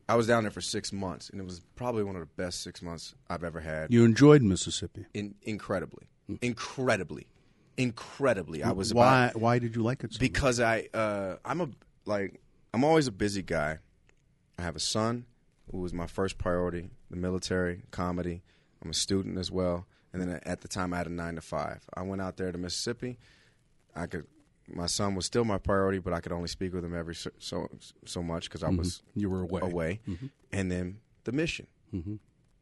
I 0.08 0.16
was 0.16 0.28
down 0.28 0.44
there 0.44 0.52
for 0.52 0.62
six 0.62 0.94
months, 0.94 1.30
and 1.30 1.42
it 1.42 1.44
was 1.44 1.62
probably 1.76 2.04
one 2.04 2.16
of 2.16 2.22
the 2.22 2.30
best 2.44 2.62
six 2.62 2.82
months 2.82 3.16
I've 3.30 3.44
ever 3.44 3.60
had. 3.60 3.92
You 3.92 4.06
enjoyed 4.06 4.44
Mississippi. 4.44 5.06
In, 5.16 5.34
incredibly, 5.42 6.08
incredibly, 6.42 7.26
incredibly. 7.76 8.62
I 8.64 8.72
was 8.72 8.94
Why? 8.94 9.26
about, 9.26 9.42
Why 9.42 9.60
did 9.60 9.76
you 9.76 9.82
like 9.82 10.04
it? 10.04 10.14
So 10.14 10.16
much? 10.18 10.20
because 10.20 10.60
I 10.60 10.90
uh, 10.94 11.38
I'm 11.44 11.62
a 11.62 11.70
like 12.06 12.40
I'm 12.74 12.84
always 12.84 13.08
a 13.08 13.12
busy 13.12 13.42
guy. 13.42 13.80
I 14.58 14.62
have 14.62 14.76
a 14.76 14.80
son 14.80 15.26
who 15.72 15.80
was 15.80 15.92
my 15.94 16.08
first 16.08 16.38
priority, 16.38 16.90
the 17.10 17.18
military, 17.18 17.84
comedy. 17.92 18.44
I'm 18.84 18.92
a 18.92 18.94
student 18.94 19.38
as 19.40 19.52
well, 19.52 19.88
and 20.14 20.22
then 20.22 20.40
at 20.44 20.62
the 20.62 20.68
time 20.68 20.94
I 20.94 20.98
had 20.98 21.08
a 21.08 21.12
nine 21.12 21.36
to 21.36 21.42
five. 21.42 21.84
I 21.94 22.04
went 22.04 22.22
out 22.22 22.38
there 22.38 22.52
to 22.52 22.58
Mississippi. 22.58 23.18
I 23.96 24.08
could. 24.08 24.26
My 24.68 24.88
son 24.88 25.14
was 25.14 25.26
still 25.26 25.46
my 25.46 25.60
priority, 25.60 26.00
but 26.00 26.12
I 26.12 26.22
could 26.22 26.32
only 26.32 26.48
speak 26.48 26.74
with 26.74 26.84
him 26.84 26.96
every 26.96 27.16
so 27.16 27.30
so, 27.38 27.70
so 28.06 28.24
much 28.24 28.50
because 28.50 28.64
I 28.64 28.68
mm-hmm. 28.68 28.78
was 28.78 29.04
you 29.14 29.30
were 29.30 29.42
away. 29.42 29.62
away, 29.62 30.00
mm-hmm. 30.08 30.28
and 30.52 30.72
then 30.72 31.00
the 31.24 31.32
mission. 31.32 31.68
Mm-hmm. 31.94 32.16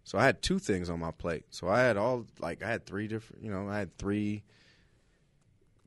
So 0.03 0.17
I 0.17 0.25
had 0.25 0.41
two 0.41 0.59
things 0.59 0.89
on 0.89 0.99
my 0.99 1.11
plate. 1.11 1.45
So 1.49 1.69
I 1.69 1.79
had 1.79 1.97
all 1.97 2.25
like 2.39 2.61
I 2.61 2.69
had 2.69 2.85
three 2.85 3.07
different, 3.07 3.43
you 3.43 3.51
know, 3.51 3.69
I 3.69 3.79
had 3.79 3.97
three 3.97 4.43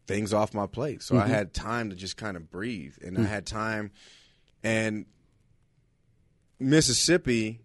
things 0.07 0.32
off 0.32 0.55
my 0.55 0.66
plate. 0.66 1.03
So 1.03 1.18
I 1.18 1.26
had 1.26 1.53
time 1.53 1.90
to 1.90 1.97
just 1.97 2.16
kind 2.16 2.36
of 2.36 2.51
breathe, 2.51 2.94
and 3.05 3.18
I 3.18 3.22
mm. 3.22 3.26
had 3.26 3.47
time, 3.47 3.90
and 4.62 5.05
Mississippi, 6.59 7.61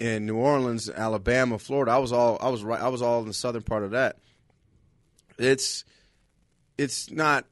and 0.00 0.26
New 0.26 0.36
Orleans, 0.36 0.88
Alabama, 0.90 1.58
Florida. 1.58 1.92
I 1.92 1.98
was 1.98 2.12
all 2.12 2.38
I 2.40 2.48
was 2.48 2.64
right. 2.64 2.80
I 2.80 2.88
was 2.88 3.02
all 3.02 3.20
in 3.20 3.28
the 3.28 3.34
southern 3.34 3.62
part 3.62 3.84
of 3.84 3.92
that. 3.92 4.16
It's 5.38 5.84
it's 6.78 7.10
not 7.10 7.44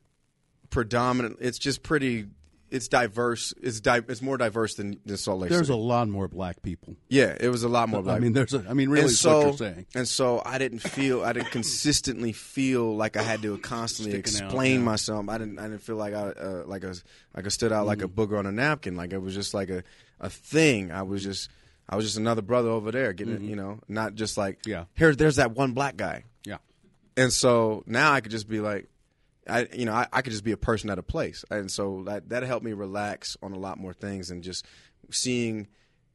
predominant. 0.70 1.38
It's 1.40 1.58
just 1.58 1.82
pretty. 1.82 2.26
It's 2.68 2.88
diverse. 2.88 3.54
It's 3.62 3.80
di- 3.80 4.02
It's 4.08 4.20
more 4.20 4.36
diverse 4.36 4.74
than, 4.74 4.98
than 5.06 5.16
Salt 5.16 5.38
Lake 5.38 5.50
There's 5.50 5.68
City. 5.68 5.78
a 5.78 5.82
lot 5.82 6.08
more 6.08 6.26
black 6.26 6.62
people. 6.62 6.96
Yeah, 7.08 7.36
it 7.38 7.48
was 7.48 7.62
a 7.62 7.68
lot 7.68 7.88
more 7.88 8.02
black. 8.02 8.16
I 8.16 8.18
mean, 8.18 8.32
there's. 8.32 8.54
A, 8.54 8.64
I 8.68 8.72
mean, 8.74 8.88
really, 8.90 9.04
and 9.04 9.10
so, 9.12 9.36
what 9.38 9.46
you're 9.46 9.56
saying. 9.56 9.86
and 9.94 10.08
so 10.08 10.42
I 10.44 10.58
didn't 10.58 10.80
feel, 10.80 11.22
I 11.22 11.32
didn't 11.32 11.52
consistently 11.52 12.32
feel 12.32 12.96
like 12.96 13.16
I 13.16 13.22
had 13.22 13.40
to 13.42 13.56
constantly 13.58 14.20
Sticking 14.20 14.42
out, 14.42 14.46
explain 14.48 14.74
yeah. 14.80 14.84
myself. 14.84 15.28
I 15.28 15.38
didn't, 15.38 15.60
I 15.60 15.62
didn't 15.68 15.82
feel 15.82 15.94
like 15.94 16.12
I, 16.12 16.30
uh, 16.30 16.62
like 16.66 16.82
was, 16.82 17.04
like 17.36 17.46
I 17.46 17.50
stood 17.50 17.70
out 17.72 17.86
like 17.86 18.02
a 18.02 18.08
Mm-hmm. 18.08 18.20
booger 18.20 18.38
on 18.38 18.46
a 18.46 18.52
napkin. 18.52 18.96
Like 18.96 19.12
it 19.12 19.18
was 19.22 19.34
just 19.34 19.54
like 19.54 19.70
a, 19.70 19.84
a 20.18 20.28
thing. 20.28 20.90
I 20.90 21.02
was 21.02 21.22
just, 21.22 21.48
I 21.88 21.94
was 21.94 22.04
just 22.04 22.16
another 22.16 22.42
brother 22.42 22.70
over 22.70 22.90
there, 22.90 23.12
getting, 23.12 23.34
it, 23.34 23.42
you 23.42 23.54
know, 23.54 23.78
not 23.86 24.16
just 24.16 24.36
like, 24.36 24.62
Mm-hmm. 24.62 24.70
Yeah. 24.70 24.84
here, 24.96 25.14
there's 25.14 25.36
that 25.36 25.52
one 25.52 25.70
black 25.72 25.96
guy. 25.96 26.24
Yeah. 26.44 26.58
and 27.16 27.32
so 27.32 27.84
now 27.86 28.12
I 28.12 28.20
could 28.22 28.32
just 28.32 28.48
be 28.48 28.58
like, 28.58 28.88
I 29.48 29.66
you 29.74 29.84
know 29.84 29.92
I, 29.94 30.06
I 30.12 30.22
could 30.22 30.32
just 30.32 30.44
be 30.44 30.52
a 30.52 30.56
person 30.56 30.90
at 30.90 30.98
a 30.98 31.02
place, 31.02 31.44
and 31.50 31.70
so 31.70 32.02
that 32.06 32.28
that 32.30 32.42
helped 32.42 32.64
me 32.64 32.72
relax 32.72 33.36
on 33.42 33.52
a 33.52 33.58
lot 33.58 33.78
more 33.78 33.92
things 33.94 34.30
and 34.30 34.42
just 34.42 34.64
seeing 35.10 35.68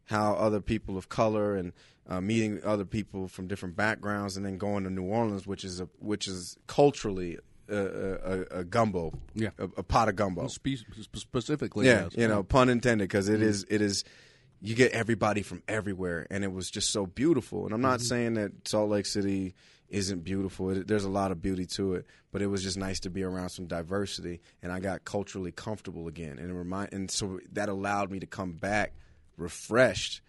how 0.06 0.34
other 0.34 0.60
people 0.62 0.98
of 0.98 1.08
color 1.10 1.56
and 1.56 1.72
uh, 2.10 2.20
meeting 2.20 2.60
other 2.66 2.84
people 2.86 3.28
from 3.28 3.48
different 3.48 3.76
backgrounds, 3.76 4.36
and 4.36 4.46
then 4.46 4.58
going 4.58 4.84
to 4.84 4.90
New 4.90 5.04
Orleans, 5.06 5.48
which 5.48 5.64
is 5.64 5.80
a 5.80 5.88
which 6.00 6.28
is 6.28 6.58
culturally 6.68 7.38
a, 7.70 7.76
a, 7.78 8.60
a 8.60 8.64
gumbo, 8.66 9.14
Yeah. 9.34 9.52
a, 9.58 9.64
a 9.78 9.84
pot 9.84 10.10
of 10.10 10.18
gumbo. 10.18 10.48
Spe- 10.48 10.84
specifically, 11.00 11.86
Yeah, 11.86 12.04
yes. 12.04 12.12
you 12.18 12.28
know, 12.28 12.44
pun 12.44 12.68
intended, 12.70 13.06
because 13.08 13.30
it 13.30 13.42
is 13.42 13.66
it 13.70 13.82
is 13.82 14.04
you 14.60 14.76
get 14.76 14.92
everybody 14.92 15.42
from 15.42 15.64
everywhere, 15.68 16.28
and 16.30 16.44
it 16.44 16.52
was 16.52 16.70
just 16.70 16.90
so 16.92 17.06
beautiful. 17.06 17.66
And 17.66 17.74
I'm 17.74 17.82
not 17.82 18.02
saying 18.02 18.34
that 18.36 18.68
Salt 18.68 18.90
Lake 18.90 19.06
City 19.06 19.56
isn't 19.92 20.24
beautiful. 20.24 20.72
It, 20.72 20.88
there's 20.88 21.04
a 21.04 21.10
lot 21.10 21.32
of 21.32 21.42
beauty 21.42 21.66
to 21.68 21.96
it, 21.96 22.06
but 22.32 22.42
it 22.42 22.48
was 22.48 22.64
just 22.64 22.78
nice 22.78 23.00
to 23.02 23.10
be 23.10 23.24
around 23.24 23.50
some 23.50 23.68
diversity, 23.68 24.42
and 24.64 24.72
I 24.72 24.80
got 24.80 25.06
culturally 25.06 25.52
comfortable 25.52 26.08
again, 26.08 26.40
and 26.40 26.50
it 26.50 26.54
remind 26.54 26.94
and 26.94 27.12
so 27.12 27.40
that 27.54 27.70
allowed 27.70 28.10
me 28.10 28.20
to 28.20 28.26
come 28.26 28.54
back 28.54 28.94
refreshed. 29.38 30.22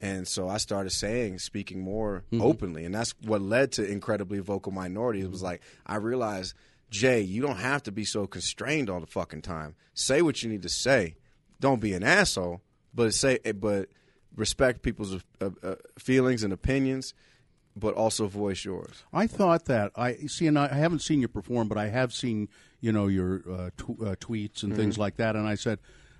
And 0.00 0.28
so 0.28 0.48
I 0.48 0.58
started 0.58 0.90
saying, 0.90 1.38
speaking 1.38 1.80
more 1.80 2.24
openly, 2.38 2.84
and 2.84 2.94
that's 2.94 3.14
what 3.22 3.40
led 3.40 3.72
to 3.72 3.88
incredibly 3.88 4.40
vocal 4.40 4.72
minorities. 4.72 5.24
It 5.24 5.30
was 5.30 5.42
like 5.42 5.62
I 5.86 5.96
realized, 5.96 6.54
Jay, 6.90 7.20
you 7.20 7.40
don't 7.40 7.56
have 7.56 7.84
to 7.84 7.92
be 7.92 8.04
so 8.04 8.26
constrained 8.26 8.90
all 8.90 9.00
the 9.00 9.06
fucking 9.06 9.42
time. 9.42 9.76
Say 9.94 10.20
what 10.20 10.42
you 10.42 10.50
need 10.50 10.62
to 10.62 10.68
say. 10.68 11.16
Don't 11.60 11.80
be 11.80 11.94
an 11.94 12.02
asshole, 12.02 12.60
but 12.92 13.14
say, 13.14 13.38
but 13.54 13.88
respect 14.36 14.82
people's 14.82 15.16
uh, 15.40 15.50
uh, 15.62 15.76
feelings 15.98 16.42
and 16.42 16.52
opinions, 16.52 17.14
but 17.76 17.94
also 17.94 18.26
voice 18.28 18.64
yours. 18.64 19.02
I 19.12 19.26
thought 19.26 19.64
that 19.66 19.90
I 19.96 20.14
see, 20.26 20.46
and 20.46 20.58
I 20.58 20.68
haven't 20.74 21.00
seen 21.00 21.20
you 21.20 21.28
perform, 21.28 21.68
but 21.68 21.76
I 21.78 21.88
have 21.88 22.12
seen 22.12 22.48
you 22.80 22.92
know 22.92 23.06
your 23.06 23.42
uh, 23.50 23.70
tw- 23.76 24.00
uh, 24.00 24.14
tweets 24.20 24.62
and 24.62 24.72
Mm-hmm. 24.72 24.76
things 24.76 24.98
like 24.98 25.16
that. 25.16 25.36
And 25.36 25.46
I 25.46 25.54
said, 25.56 25.78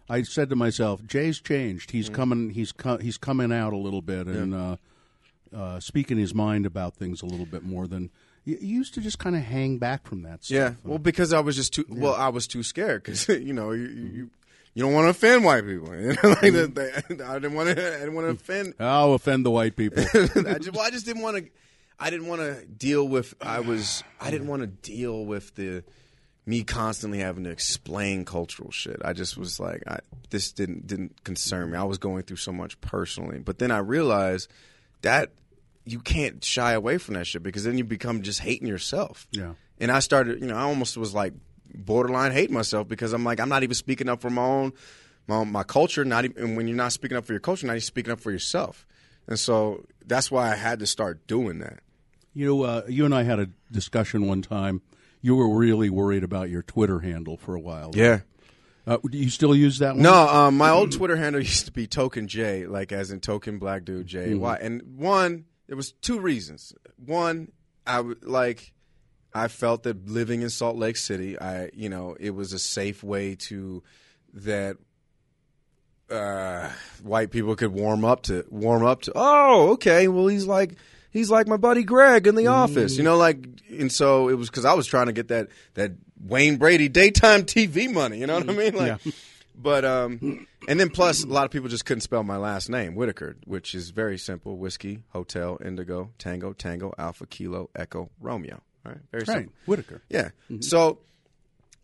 I 0.08 0.22
said 0.22 0.50
to 0.50 0.56
myself, 0.56 1.04
Jay's 1.06 1.40
changed. 1.40 1.90
He's 1.92 2.06
Mm-hmm. 2.06 2.14
coming. 2.14 2.50
He's 2.50 2.72
co- 2.72 2.98
he's 2.98 3.16
coming 3.18 3.52
out 3.52 3.72
a 3.72 3.76
little 3.76 4.02
bit 4.02 4.26
and 4.26 4.54
uh, 4.54 4.76
uh, 5.54 5.80
speaking 5.80 6.18
his 6.18 6.34
mind 6.34 6.66
about 6.66 6.94
things 6.96 7.22
a 7.22 7.26
little 7.26 7.46
bit 7.46 7.62
more 7.62 7.86
than 7.86 8.10
you, 8.44 8.56
used 8.60 8.94
to. 8.94 9.00
Just 9.00 9.18
kind 9.18 9.36
of 9.36 9.42
hang 9.42 9.78
back 9.78 10.06
from 10.06 10.22
that 10.22 10.44
stuff. 10.44 10.54
Yeah, 10.56 10.72
well, 10.82 10.98
because 10.98 11.32
I 11.32 11.40
was 11.40 11.54
just 11.56 11.72
too. 11.74 11.84
Well, 11.88 12.14
I 12.14 12.28
was 12.30 12.46
too 12.46 12.62
scared 12.62 13.02
because 13.04 13.28
you 13.28 13.52
know 13.52 13.70
you. 13.70 13.86
you 13.86 14.30
you 14.74 14.82
don't 14.82 14.92
want 14.92 15.06
to 15.06 15.10
offend 15.10 15.44
white 15.44 15.64
people. 15.64 15.94
You 15.94 16.08
know, 16.08 16.28
like 16.28 16.38
mm-hmm. 16.40 17.14
they- 17.14 17.24
I 17.24 17.34
didn't 17.34 17.54
want 17.54 17.70
to. 17.70 17.94
I 17.96 17.98
didn't 18.00 18.14
want 18.14 18.26
to 18.26 18.32
offend. 18.32 18.74
I'll 18.80 19.14
offend 19.14 19.46
the 19.46 19.50
white 19.50 19.76
people. 19.76 20.02
I 20.02 20.58
just, 20.58 20.72
well, 20.72 20.82
I 20.82 20.90
just 20.90 21.06
didn't 21.06 21.22
want 21.22 21.36
to. 21.38 21.50
I 21.98 22.10
didn't 22.10 22.26
want 22.26 22.40
to 22.40 22.66
deal 22.66 23.06
with. 23.06 23.34
I 23.40 23.60
was. 23.60 24.02
I 24.20 24.30
didn't 24.30 24.48
want 24.48 24.62
to 24.62 24.66
deal 24.66 25.24
with 25.24 25.54
the 25.54 25.84
me 26.46 26.62
constantly 26.62 27.20
having 27.20 27.44
to 27.44 27.50
explain 27.50 28.24
cultural 28.24 28.70
shit. 28.70 29.00
I 29.02 29.14
just 29.14 29.38
was 29.38 29.58
like, 29.58 29.82
I, 29.86 30.00
this 30.30 30.52
didn't 30.52 30.86
didn't 30.86 31.24
concern 31.24 31.70
me. 31.70 31.78
I 31.78 31.84
was 31.84 31.98
going 31.98 32.24
through 32.24 32.36
so 32.36 32.52
much 32.52 32.80
personally, 32.80 33.38
but 33.38 33.58
then 33.58 33.70
I 33.70 33.78
realized 33.78 34.50
that 35.02 35.30
you 35.86 36.00
can't 36.00 36.42
shy 36.42 36.72
away 36.72 36.98
from 36.98 37.14
that 37.14 37.26
shit 37.26 37.42
because 37.42 37.64
then 37.64 37.78
you 37.78 37.84
become 37.84 38.22
just 38.22 38.40
hating 38.40 38.66
yourself. 38.66 39.26
Yeah. 39.30 39.54
And 39.78 39.90
I 39.90 39.98
started, 40.00 40.40
you 40.40 40.46
know, 40.46 40.56
I 40.56 40.62
almost 40.62 40.96
was 40.96 41.14
like 41.14 41.34
borderline 41.74 42.32
hate 42.32 42.50
myself 42.50 42.88
because 42.88 43.12
I'm 43.12 43.24
like, 43.24 43.40
I'm 43.40 43.48
not 43.48 43.62
even 43.62 43.74
speaking 43.74 44.08
up 44.08 44.20
for 44.20 44.30
my 44.30 44.42
own, 44.42 44.72
my, 45.26 45.36
own, 45.36 45.52
my 45.52 45.62
culture. 45.62 46.04
Not 46.04 46.24
even, 46.24 46.42
and 46.42 46.56
when 46.56 46.68
you're 46.68 46.76
not 46.76 46.92
speaking 46.92 47.16
up 47.16 47.24
for 47.24 47.32
your 47.32 47.40
culture, 47.40 47.66
now 47.66 47.72
you're 47.74 47.80
speaking 47.80 48.12
up 48.12 48.20
for 48.20 48.30
yourself. 48.30 48.86
And 49.26 49.38
so 49.38 49.84
that's 50.06 50.30
why 50.30 50.52
I 50.52 50.54
had 50.54 50.80
to 50.80 50.86
start 50.86 51.26
doing 51.26 51.58
that. 51.60 51.80
You 52.34 52.46
know, 52.46 52.62
uh, 52.62 52.82
you 52.88 53.04
and 53.04 53.14
I 53.14 53.22
had 53.22 53.38
a 53.38 53.48
discussion 53.70 54.26
one 54.26 54.42
time. 54.42 54.82
You 55.22 55.36
were 55.36 55.48
really 55.56 55.88
worried 55.88 56.24
about 56.24 56.50
your 56.50 56.62
Twitter 56.62 57.00
handle 57.00 57.36
for 57.36 57.54
a 57.54 57.60
while. 57.60 57.92
Yeah. 57.94 58.20
Uh, 58.86 58.98
do 59.08 59.16
you 59.16 59.30
still 59.30 59.56
use 59.56 59.78
that 59.78 59.94
one? 59.94 60.02
No, 60.02 60.12
um, 60.12 60.58
my 60.58 60.68
old 60.68 60.92
Twitter 60.92 61.16
handle 61.16 61.40
used 61.40 61.64
to 61.66 61.72
be 61.72 61.86
Token 61.86 62.28
J, 62.28 62.66
like 62.66 62.92
as 62.92 63.10
in 63.10 63.20
Token 63.20 63.58
Black 63.58 63.84
Dude 63.84 64.06
J. 64.06 64.34
Why? 64.34 64.56
And 64.56 64.82
one, 64.98 65.46
there 65.68 65.76
was 65.76 65.92
two 65.92 66.20
reasons. 66.20 66.74
One, 66.96 67.50
I 67.86 68.00
would 68.00 68.24
like, 68.24 68.73
I 69.34 69.48
felt 69.48 69.82
that 69.82 70.08
living 70.08 70.42
in 70.42 70.50
Salt 70.50 70.76
Lake 70.76 70.96
City, 70.96 71.38
I, 71.38 71.70
you 71.74 71.88
know, 71.88 72.16
it 72.20 72.30
was 72.30 72.52
a 72.52 72.58
safe 72.58 73.02
way 73.02 73.34
to 73.36 73.82
that 74.34 74.76
uh, 76.10 76.70
white 77.02 77.30
people 77.30 77.56
could 77.56 77.72
warm 77.72 78.04
up 78.04 78.22
to 78.24 78.44
warm 78.50 78.84
up 78.84 79.02
to. 79.02 79.12
Oh, 79.14 79.70
okay. 79.72 80.06
Well, 80.08 80.26
he's 80.28 80.46
like 80.46 80.76
he's 81.10 81.30
like 81.30 81.46
my 81.48 81.56
buddy 81.56 81.82
Greg 81.82 82.26
in 82.26 82.34
the 82.34 82.48
office, 82.48 82.96
you 82.96 83.02
know. 83.02 83.16
Like, 83.16 83.44
and 83.70 83.90
so 83.90 84.28
it 84.28 84.34
was 84.34 84.50
because 84.50 84.64
I 84.64 84.74
was 84.74 84.86
trying 84.86 85.06
to 85.06 85.12
get 85.12 85.28
that 85.28 85.48
that 85.74 85.92
Wayne 86.20 86.56
Brady 86.56 86.88
daytime 86.88 87.42
TV 87.44 87.92
money. 87.92 88.18
You 88.18 88.26
know 88.26 88.36
what 88.38 88.50
I 88.50 88.52
mean? 88.52 88.74
Like, 88.74 89.04
Yeah. 89.04 89.12
but 89.56 89.84
um, 89.84 90.46
and 90.68 90.78
then 90.78 90.90
plus 90.90 91.24
a 91.24 91.28
lot 91.28 91.44
of 91.46 91.50
people 91.50 91.68
just 91.68 91.86
couldn't 91.86 92.02
spell 92.02 92.22
my 92.22 92.36
last 92.36 92.68
name 92.68 92.94
Whittaker, 92.94 93.36
which 93.46 93.74
is 93.74 93.90
very 93.90 94.18
simple: 94.18 94.58
whiskey, 94.58 95.00
hotel, 95.10 95.58
indigo, 95.64 96.10
tango, 96.18 96.52
tango, 96.52 96.92
alpha, 96.98 97.26
kilo, 97.26 97.70
echo, 97.74 98.10
Romeo. 98.20 98.60
Right, 98.84 98.98
very 99.10 99.24
Right, 99.26 99.36
simple. 99.38 99.52
Whittaker. 99.66 100.02
Yeah. 100.10 100.30
So, 100.60 100.98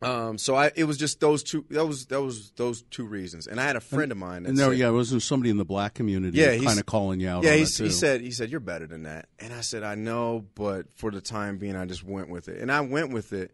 um, 0.03 0.39
so 0.39 0.55
I 0.55 0.71
it 0.77 0.85
was 0.85 0.97
just 0.97 1.21
those 1.21 1.43
two. 1.43 1.65
That 1.71 1.87
was 1.87 2.07
that 2.07 2.21
was 2.23 2.53
those 2.57 2.83
two 2.83 3.05
reasons. 3.05 3.47
And 3.47 3.61
I 3.61 3.65
had 3.65 3.77
a 3.77 3.81
friend 3.81 4.11
of 4.13 4.19
mine. 4.19 4.45
That 4.45 4.51
And 4.51 4.59
there, 4.59 4.71
said, 4.71 4.79
yeah, 4.79 4.91
wasn't 4.91 5.23
somebody 5.23 5.51
in 5.51 5.57
the 5.59 5.65
black 5.65 5.95
community 5.95 6.39
Yeah, 6.39 6.57
kind 6.59 6.79
of 6.79 6.87
calling 6.87 7.21
you 7.21 7.29
out 7.29 7.45
yeah. 7.45 7.53
on 7.53 7.59
He, 7.59 7.65
too. 7.67 7.85
he 7.85 7.91
said 7.91 8.21
he 8.23 8.31
said 8.31 8.51
you're 8.51 8.61
better 8.61 8.87
than 8.87 9.03
that. 9.05 9.27
And 9.39 9.53
I 9.53 9.61
said 9.61 9.83
I 9.83 9.95
know, 9.97 10.45
but 10.55 10.93
for 10.95 11.11
the 11.11 11.21
time 11.21 11.59
being, 11.59 11.77
I 11.77 11.85
just 11.85 12.03
went 12.05 12.29
with 12.31 12.49
it. 12.49 12.61
And 12.61 12.71
I 12.73 12.81
went 12.81 13.13
with 13.13 13.33
it. 13.33 13.53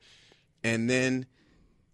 And 0.63 0.89
then 0.91 1.27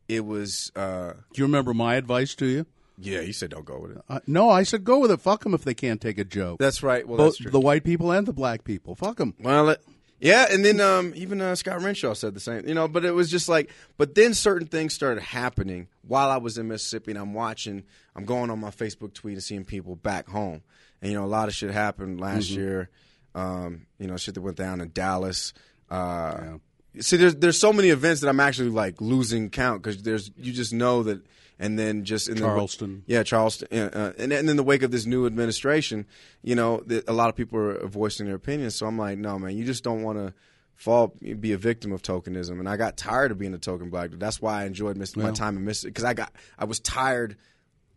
it 0.09 0.24
was 0.26 0.70
uh, 0.76 1.12
Do 1.32 1.40
you 1.40 1.44
remember 1.44 1.72
my 1.74 1.94
advice 1.94 2.34
to 2.36 2.46
you? 2.46 2.66
yeah. 2.98 3.22
He 3.22 3.32
said 3.32 3.50
don't 3.50 3.64
go 3.64 3.78
with 3.80 3.92
it. 3.92 4.03
Uh, 4.09 4.20
no, 4.26 4.50
I 4.50 4.64
said 4.64 4.84
go 4.84 4.98
with 4.98 5.11
it. 5.11 5.20
Fuck 5.20 5.44
them 5.44 5.55
if 5.55 5.64
they 5.64 5.74
can't 5.74 6.00
take 6.00 6.18
a 6.18 6.24
joke. 6.24 6.59
That's 6.59 6.82
right. 6.82 7.09
Well, 7.09 7.16
Both 7.16 7.38
that's 7.38 7.50
the 7.53 7.61
white 7.61 7.84
people 7.84 8.11
and 8.11 8.26
the 8.26 8.32
black 8.34 8.64
people. 8.64 8.94
Fuck 8.96 9.16
them. 9.16 9.34
Well, 9.40 9.70
it, 9.70 9.82
yeah, 10.22 10.46
and 10.48 10.64
then 10.64 10.80
um, 10.80 11.12
even 11.16 11.40
uh, 11.40 11.56
Scott 11.56 11.82
Renshaw 11.82 12.14
said 12.14 12.32
the 12.32 12.38
same. 12.38 12.68
You 12.68 12.74
know, 12.74 12.86
but 12.86 13.04
it 13.04 13.10
was 13.10 13.28
just 13.28 13.48
like, 13.48 13.70
but 13.98 14.14
then 14.14 14.34
certain 14.34 14.68
things 14.68 14.94
started 14.94 15.20
happening 15.20 15.88
while 16.06 16.30
I 16.30 16.36
was 16.36 16.58
in 16.58 16.68
Mississippi, 16.68 17.10
and 17.10 17.18
I'm 17.18 17.34
watching. 17.34 17.82
I'm 18.14 18.24
going 18.24 18.48
on 18.48 18.60
my 18.60 18.70
Facebook 18.70 19.14
tweet 19.14 19.34
and 19.34 19.42
seeing 19.42 19.64
people 19.64 19.96
back 19.96 20.28
home, 20.28 20.62
and 21.00 21.10
you 21.10 21.18
know, 21.18 21.24
a 21.24 21.26
lot 21.26 21.48
of 21.48 21.54
shit 21.56 21.72
happened 21.72 22.20
last 22.20 22.50
year. 22.50 22.88
Um, 23.34 23.86
you 23.98 24.06
know, 24.06 24.16
shit 24.16 24.34
that 24.34 24.42
went 24.42 24.56
down 24.56 24.80
in 24.80 24.92
Dallas. 24.92 25.52
Uh, 25.90 26.58
See, 27.00 27.16
there's 27.16 27.34
there's 27.36 27.58
so 27.58 27.72
many 27.72 27.88
events 27.88 28.20
that 28.20 28.28
I'm 28.28 28.40
actually 28.40 28.68
like 28.68 29.00
losing 29.00 29.50
count 29.50 29.82
because 29.82 30.02
there's 30.02 30.30
you 30.36 30.52
just 30.52 30.72
know 30.72 31.02
that, 31.02 31.22
and 31.62 31.78
then 31.78 32.04
just 32.04 32.28
in 32.28 32.38
Charleston. 32.38 33.04
the 33.06 33.14
yeah, 33.14 33.22
Charleston, 33.22 33.68
uh, 33.72 34.12
and 34.18 34.32
and 34.32 34.50
in 34.50 34.56
the 34.56 34.64
wake 34.64 34.82
of 34.82 34.90
this 34.90 35.06
new 35.06 35.26
administration, 35.26 36.06
you 36.42 36.56
know, 36.56 36.82
the, 36.84 37.04
a 37.06 37.12
lot 37.12 37.28
of 37.28 37.36
people 37.36 37.56
are 37.56 37.86
voicing 37.86 38.26
their 38.26 38.34
opinions. 38.34 38.74
So 38.74 38.86
I'm 38.86 38.98
like, 38.98 39.16
no, 39.16 39.38
man, 39.38 39.56
you 39.56 39.64
just 39.64 39.84
don't 39.84 40.02
want 40.02 40.18
to 40.18 40.34
fall 40.74 41.14
be 41.38 41.52
a 41.52 41.56
victim 41.56 41.92
of 41.92 42.02
tokenism. 42.02 42.58
And 42.58 42.68
I 42.68 42.76
got 42.76 42.96
tired 42.96 43.30
of 43.30 43.38
being 43.38 43.54
a 43.54 43.58
token 43.58 43.90
black 43.90 44.10
dude. 44.10 44.18
That's 44.18 44.42
why 44.42 44.62
I 44.62 44.64
enjoyed 44.64 44.96
miss, 44.96 45.16
my 45.16 45.30
time 45.30 45.56
in 45.56 45.64
Mississippi 45.64 45.90
because 45.90 46.04
I 46.04 46.14
got 46.14 46.32
I 46.58 46.64
was 46.64 46.80
tired 46.80 47.36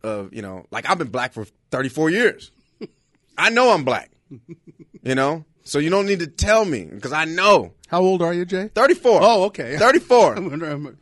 of 0.03 0.32
you 0.32 0.43
know, 0.43 0.68
like 0.70 0.88
I've 0.88 0.99
been 0.99 1.09
black 1.09 1.34
for 1.34 1.47
34 1.72 2.11
years. 2.11 2.51
I 3.38 3.49
know 3.49 3.74
I'm 3.74 3.84
black, 3.84 4.11
you 5.01 5.16
know, 5.16 5.43
so 5.66 5.80
you 5.80 5.89
don't 5.89 6.05
need 6.05 6.20
to 6.20 6.28
tell 6.28 6.63
me 6.63 6.86
because 6.86 7.11
I 7.11 7.26
know. 7.26 7.74
How 7.89 8.01
old 8.01 8.22
are 8.22 8.34
you, 8.34 8.45
Jay? 8.45 8.70
34. 8.74 9.20
Oh, 9.22 9.43
okay. 9.45 9.78
34. 9.80 10.36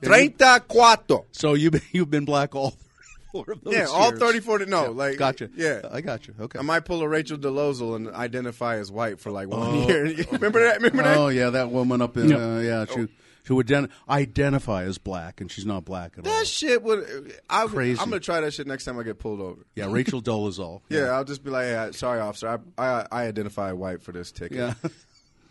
Treinta. 0.01 0.63
34. 0.67 1.25
So 1.31 1.53
you've 1.53 1.73
been, 1.73 1.81
you've 1.91 2.09
been 2.09 2.25
black 2.25 2.55
all 2.55 2.71
thirty-four 3.33 3.53
of 3.53 3.61
those 3.63 3.73
Yeah, 3.73 3.85
all 3.85 4.11
34. 4.11 4.59
To, 4.59 4.65
no, 4.65 4.91
like 4.91 5.17
Gotcha. 5.17 5.49
Yeah, 5.55 5.81
I 5.91 6.01
got 6.01 6.27
you. 6.27 6.33
Okay. 6.39 6.59
I 6.59 6.61
might 6.61 6.81
pull 6.85 7.01
a 7.01 7.07
Rachel 7.07 7.37
Dolezal 7.37 7.95
and 7.95 8.09
identify 8.09 8.77
as 8.77 8.91
white 8.91 9.19
for 9.19 9.31
like 9.31 9.47
one 9.47 9.87
year. 9.87 10.03
Remember 10.31 10.61
that? 10.63 10.77
Remember 10.81 11.03
that? 11.03 11.17
Oh 11.17 11.27
yeah, 11.29 11.49
that 11.51 11.69
woman 11.71 12.01
up 12.01 12.15
in 12.17 12.29
Yep. 12.29 12.39
uh, 12.39 12.59
yeah 12.59 12.85
she 12.85 13.07
she 13.43 13.53
would 13.53 13.67
ident- 13.67 13.89
identify 14.09 14.83
as 14.83 14.97
black 14.97 15.41
and 15.41 15.51
she's 15.51 15.65
not 15.65 15.85
black 15.85 16.13
at 16.17 16.25
all. 16.25 16.33
That 16.33 16.47
shit 16.47 16.81
would. 16.83 17.33
I, 17.49 17.65
Crazy. 17.67 17.99
I'm 17.99 18.09
gonna 18.09 18.19
try 18.19 18.41
that 18.41 18.53
shit 18.53 18.67
next 18.67 18.85
time 18.85 18.97
I 18.99 19.03
get 19.03 19.19
pulled 19.19 19.41
over. 19.41 19.65
Yeah, 19.75 19.91
Rachel 19.91 20.21
Dolezal. 20.21 20.81
Yeah, 20.89 21.11
I'll 21.11 21.23
just 21.23 21.43
be 21.43 21.49
like, 21.49 21.65
hey, 21.65 21.89
sorry, 21.93 22.19
officer. 22.19 22.59
I, 22.77 22.83
I 22.83 23.07
I 23.11 23.23
identify 23.27 23.71
white 23.71 24.01
for 24.01 24.11
this 24.11 24.31
ticket. 24.31 24.57
yeah. 24.57 24.73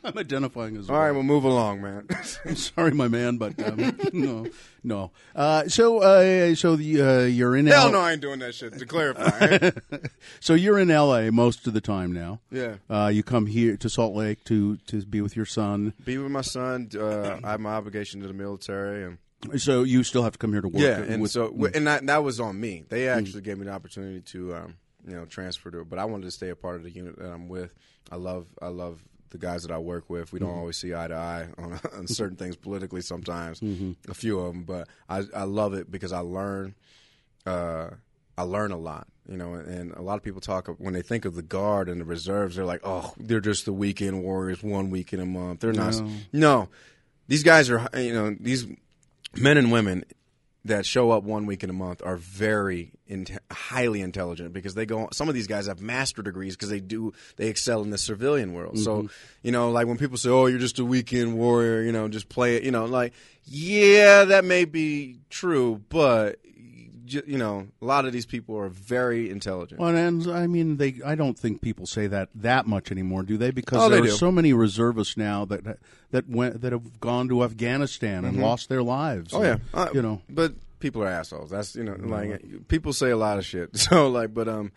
I'm 0.04 0.18
identifying 0.18 0.76
as 0.76 0.90
All 0.90 0.98
right, 0.98 1.12
we'll 1.12 1.22
move 1.22 1.44
along, 1.44 1.80
man. 1.82 2.08
I'm 2.44 2.56
sorry, 2.56 2.90
my 2.92 3.06
man, 3.08 3.36
but 3.36 3.60
um, 3.62 3.96
no, 4.12 4.46
no. 4.82 5.10
Uh, 5.34 5.68
so, 5.68 6.00
uh, 6.00 6.54
so 6.56 6.74
the, 6.76 7.00
uh, 7.02 7.20
you're 7.24 7.54
in 7.56 7.66
Hell 7.66 7.86
L- 7.86 7.92
no, 7.92 8.00
I 8.00 8.12
ain't 8.12 8.20
doing 8.20 8.40
that 8.40 8.54
shit. 8.54 8.76
To 8.78 8.86
clarify, 8.86 9.70
So 10.40 10.54
you're 10.54 10.78
in 10.78 10.90
L.A. 10.90 11.30
most 11.30 11.66
of 11.66 11.72
the 11.74 11.80
time 11.80 12.12
now. 12.12 12.40
Yeah. 12.50 12.76
Uh, 12.90 13.10
you 13.12 13.22
come 13.22 13.46
here 13.46 13.76
to 13.76 13.88
Salt 13.88 14.14
Lake 14.14 14.42
to 14.44 14.76
to 14.88 15.04
be 15.06 15.20
with 15.20 15.36
your 15.36 15.46
son. 15.46 15.94
be 16.04 16.18
with 16.18 16.32
my 16.32 16.40
son. 16.42 16.88
Uh, 16.98 17.38
I 17.44 17.52
have 17.52 17.60
my 17.60 17.74
obligation 17.74 18.20
to 18.22 18.26
the 18.26 18.32
military, 18.34 19.04
and 19.04 19.60
So 19.62 19.82
you 19.84 20.02
still 20.02 20.24
have 20.24 20.32
to 20.32 20.38
come 20.38 20.52
here 20.52 20.62
to 20.62 20.68
work. 20.68 20.82
yeah, 20.82 20.98
and 21.00 21.22
with, 21.22 21.30
so 21.30 21.54
and 21.74 21.86
that 21.86 22.06
that 22.06 22.24
was 22.24 22.40
on 22.40 22.58
me. 22.60 22.84
They 22.88 23.08
actually 23.08 23.42
gave 23.42 23.58
me 23.58 23.66
the 23.66 23.72
opportunity 23.72 24.20
to 24.32 24.54
um, 24.56 24.74
you 25.06 25.14
know 25.14 25.26
transfer 25.26 25.70
to, 25.70 25.80
it, 25.82 25.88
but 25.88 25.98
I 26.00 26.06
wanted 26.06 26.24
to 26.24 26.30
stay 26.32 26.48
a 26.48 26.56
part 26.56 26.74
of 26.76 26.82
the 26.82 26.90
unit 26.90 27.16
that 27.18 27.30
I'm 27.30 27.48
with. 27.48 27.70
I 28.10 28.16
love 28.16 28.46
I 28.60 28.68
love 28.68 29.00
the 29.32 29.38
guys 29.38 29.62
that 29.64 29.72
I 29.72 29.78
work 29.78 30.08
with. 30.08 30.32
We 30.32 30.38
don't 30.38 30.50
always 30.56 30.76
see 30.78 30.94
eye 30.94 31.08
to 31.08 31.14
eye 31.14 31.48
on, 31.58 31.80
on 31.96 32.06
certain 32.06 32.36
things 32.36 32.54
politically 32.56 33.00
sometimes, 33.02 33.60
Mm-hmm. 33.60 34.10
a 34.10 34.14
few 34.14 34.38
of 34.38 34.52
them, 34.54 34.62
but 34.64 34.88
I, 35.08 35.24
I 35.34 35.42
love 35.44 35.74
it 35.74 35.90
because 35.90 36.12
I 36.12 36.20
learn. 36.20 36.74
Uh, 37.44 37.90
I 38.38 38.42
learn 38.44 38.72
a 38.72 38.78
lot, 38.78 39.08
you 39.28 39.36
know, 39.36 39.54
and 39.54 39.92
a 39.92 40.00
lot 40.00 40.14
of 40.16 40.22
people 40.22 40.40
talk 40.40 40.66
when 40.78 40.94
they 40.94 41.02
think 41.02 41.26
of 41.26 41.34
the 41.34 41.42
guard 41.42 41.88
and 41.90 42.00
the 42.00 42.04
reserves, 42.06 42.56
they're 42.56 42.64
like, 42.64 42.80
oh, 42.82 43.12
they're 43.18 43.40
just 43.42 43.66
the 43.66 43.72
weekend 43.74 44.22
warriors, 44.22 44.62
one 44.62 44.88
week 44.88 45.12
in 45.12 45.20
a 45.20 45.26
month. 45.26 45.60
They're 45.60 45.72
not. 45.74 45.94
No. 46.00 46.10
No, 46.32 46.68
these 47.28 47.42
guys 47.42 47.68
are, 47.68 47.86
you 47.94 48.14
know, 48.14 48.34
these 48.40 48.66
men 49.36 49.58
and 49.58 49.70
women 49.70 50.04
that 50.64 50.86
show 50.86 51.10
up 51.10 51.24
one 51.24 51.46
week 51.46 51.64
in 51.64 51.70
a 51.70 51.72
month 51.72 52.02
are 52.04 52.16
very 52.16 52.92
in, 53.06 53.26
highly 53.50 54.00
intelligent 54.00 54.52
because 54.52 54.74
they 54.74 54.86
go. 54.86 55.08
Some 55.12 55.28
of 55.28 55.34
these 55.34 55.46
guys 55.46 55.66
have 55.66 55.80
master 55.80 56.22
degrees 56.22 56.56
because 56.56 56.68
they 56.68 56.80
do 56.80 57.12
they 57.36 57.48
excel 57.48 57.82
in 57.82 57.90
the 57.90 57.98
civilian 57.98 58.52
world. 58.52 58.78
So 58.78 58.98
mm-hmm. 58.98 59.06
you 59.42 59.52
know, 59.52 59.70
like 59.70 59.86
when 59.86 59.98
people 59.98 60.16
say, 60.16 60.30
"Oh, 60.30 60.46
you're 60.46 60.58
just 60.58 60.78
a 60.78 60.84
weekend 60.84 61.36
warrior," 61.36 61.82
you 61.82 61.92
know, 61.92 62.08
just 62.08 62.28
play 62.28 62.56
it. 62.56 62.62
You 62.62 62.70
know, 62.70 62.84
like 62.84 63.12
yeah, 63.44 64.24
that 64.24 64.44
may 64.44 64.64
be 64.64 65.18
true, 65.30 65.82
but 65.88 66.38
you 67.12 67.38
know, 67.38 67.68
a 67.80 67.84
lot 67.84 68.04
of 68.04 68.12
these 68.12 68.26
people 68.26 68.56
are 68.58 68.68
very 68.68 69.30
intelligent. 69.30 69.80
Well, 69.80 69.94
and 69.94 70.26
I 70.30 70.46
mean, 70.46 70.76
they. 70.76 71.00
I 71.04 71.14
don't 71.14 71.38
think 71.38 71.60
people 71.60 71.86
say 71.86 72.06
that 72.08 72.28
that 72.34 72.66
much 72.66 72.90
anymore, 72.90 73.22
do 73.22 73.36
they? 73.36 73.50
Because 73.50 73.80
Oh, 73.82 73.88
they 73.88 73.96
there 73.96 74.04
are 74.04 74.06
do. 74.06 74.12
so 74.12 74.32
many 74.32 74.52
reservists 74.52 75.16
now 75.16 75.44
that 75.46 75.78
that 76.10 76.28
went 76.28 76.60
that 76.62 76.72
have 76.72 77.00
gone 77.00 77.28
to 77.28 77.44
Afghanistan 77.44 78.24
and 78.24 78.40
lost 78.40 78.68
their 78.68 78.82
lives. 78.82 79.32
Mm-hmm. 79.32 79.42
Oh 79.42 79.46
yeah, 79.46 79.56
Uh, 79.74 79.88
you 79.94 80.02
know. 80.02 80.20
But 80.28 80.54
people 80.80 81.02
are 81.02 81.08
assholes. 81.08 81.50
That's 81.50 81.76
you 81.76 81.84
know, 81.84 81.96
like 81.98 82.68
people 82.68 82.92
say 82.92 83.10
a 83.10 83.16
lot 83.16 83.38
of 83.38 83.44
shit. 83.46 83.70
So 83.78 84.08
like, 84.08 84.34
but 84.34 84.48
um, 84.48 84.72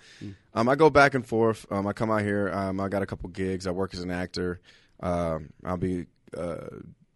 um, 0.54 0.70
I 0.70 0.76
go 0.76 0.90
back 0.90 1.14
and 1.16 1.26
forth. 1.26 1.66
Um, 1.72 1.88
I 1.88 1.94
come 1.94 2.12
out 2.12 2.22
here. 2.22 2.52
Um, 2.54 2.80
I 2.80 2.90
got 2.90 3.02
a 3.02 3.06
couple 3.06 3.30
gigs. 3.30 3.66
I 3.68 3.72
work 3.72 3.94
as 3.94 4.02
an 4.02 4.12
actor. 4.12 4.60
Um, 5.02 5.50
I'll 5.64 5.78
be 5.78 6.06
uh, 6.38 6.68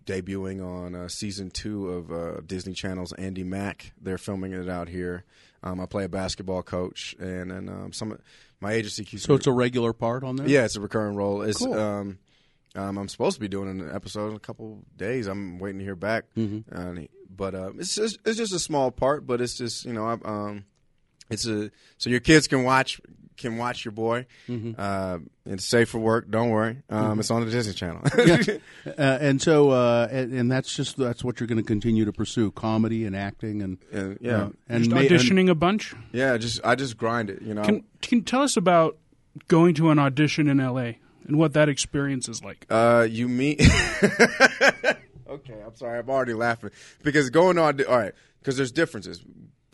debuting 0.10 0.66
on 0.66 0.96
uh, 0.96 1.08
season 1.08 1.52
two 1.52 1.88
of 1.90 2.12
uh, 2.12 2.42
Disney 2.46 2.74
Channel's 2.74 3.14
Andi 3.14 3.46
Mack. 3.46 3.94
They're 4.02 4.18
filming 4.18 4.54
it 4.54 4.68
out 4.70 4.90
here. 4.90 5.24
Um, 5.62 5.80
I 5.80 5.86
play 5.86 6.06
a 6.06 6.10
basketball 6.10 6.64
coach, 6.64 7.16
and 7.20 7.52
then 7.52 7.70
um, 7.70 7.94
some 7.94 8.18
my 8.60 8.72
agency 8.74 9.06
keeps 9.06 9.24
So 9.24 9.36
it's 9.36 9.48
a 9.48 9.52
regular 9.52 9.94
part 9.94 10.24
on 10.24 10.36
there. 10.38 10.48
yeah, 10.48 10.66
it's 10.66 10.76
a 10.76 10.82
recurring 10.82 11.16
role. 11.16 11.42
It's 11.44 11.60
Cool. 11.60 11.74
um, 11.78 12.18
um, 12.76 12.98
I'm 12.98 13.08
supposed 13.10 13.36
to 13.36 13.42
be 13.42 13.48
doing 13.48 13.70
an 13.70 13.90
episode 13.94 14.30
in 14.30 14.36
a 14.36 14.40
couple 14.40 14.84
days. 14.96 15.28
I'm 15.28 15.60
waiting 15.60 15.80
to 15.80 15.86
hear 15.86 15.96
back. 15.96 16.26
Mm-hmm. 16.38 16.76
Uh, 16.76 17.04
but 17.36 17.56
uh, 17.56 17.72
it's 17.78 17.96
just 17.96 18.20
it's 18.26 18.38
just 18.38 18.54
a 18.54 18.60
small 18.60 18.92
part, 18.92 19.28
but 19.28 19.42
it's 19.42 19.58
just 19.58 19.86
you 19.86 19.94
know 19.94 20.06
I, 20.06 20.14
um, 20.26 20.66
it's 21.30 21.46
a 21.46 21.72
so 21.98 22.10
your 22.10 22.20
kids 22.20 22.48
can 22.48 22.64
watch 22.64 23.00
can 23.40 23.58
watch 23.58 23.84
your 23.84 23.92
boy. 23.94 24.28
Mm-hmm. 24.48 24.74
Uh, 24.78 25.18
it's 25.46 25.66
safe 25.66 25.90
for 25.90 25.98
work. 25.98 26.30
Don't 26.30 26.50
worry. 26.52 26.84
Um, 26.90 27.20
It's 27.20 27.32
on 27.32 27.44
the 27.44 27.50
Disney 27.50 27.74
Channel. 27.74 28.04
Uh, 28.86 29.18
and 29.22 29.42
so, 29.42 29.72
uh, 29.72 30.08
and, 30.12 30.34
and 30.34 30.52
that's 30.52 30.76
just 30.76 30.98
that's 30.98 31.24
what 31.24 31.40
you're 31.40 31.48
going 31.48 31.58
to 31.58 31.64
continue 31.64 32.06
to 32.06 32.14
pursue: 32.14 32.52
comedy 32.52 33.06
and 33.06 33.16
acting, 33.16 33.62
and 33.62 33.78
And, 33.92 34.18
yeah, 34.22 34.36
uh, 34.44 34.50
and 34.68 34.84
Just 34.84 34.92
ma- 34.92 35.02
and- 35.02 35.10
auditioning 35.10 35.50
a 35.50 35.56
bunch. 35.56 35.96
yeah. 36.12 36.38
Just 36.38 36.60
I 36.64 36.76
just 36.76 36.98
grind 36.98 37.30
it. 37.30 37.42
You 37.42 37.54
know. 37.56 37.64
Can 37.64 37.84
can 38.02 38.24
tell 38.24 38.42
us 38.42 38.56
about 38.58 38.98
going 39.48 39.74
to 39.76 39.90
an 39.92 40.00
audition 40.00 40.48
in 40.48 40.60
L.A. 40.60 40.98
and 41.28 41.38
what 41.38 41.54
that 41.54 41.70
experience 41.70 42.28
is 42.30 42.44
like? 42.44 42.66
Uh, 42.70 43.08
you 43.10 43.28
meet. 43.28 43.62
okay, 45.30 45.62
I'm 45.66 45.76
sorry. 45.76 46.00
I'm 46.00 46.10
already 46.10 46.34
laughing 46.34 46.72
because 47.04 47.30
going 47.30 47.58
on. 47.58 47.84
All 47.86 47.98
right, 47.98 48.14
because 48.40 48.58
there's 48.58 48.72
differences. 48.72 49.22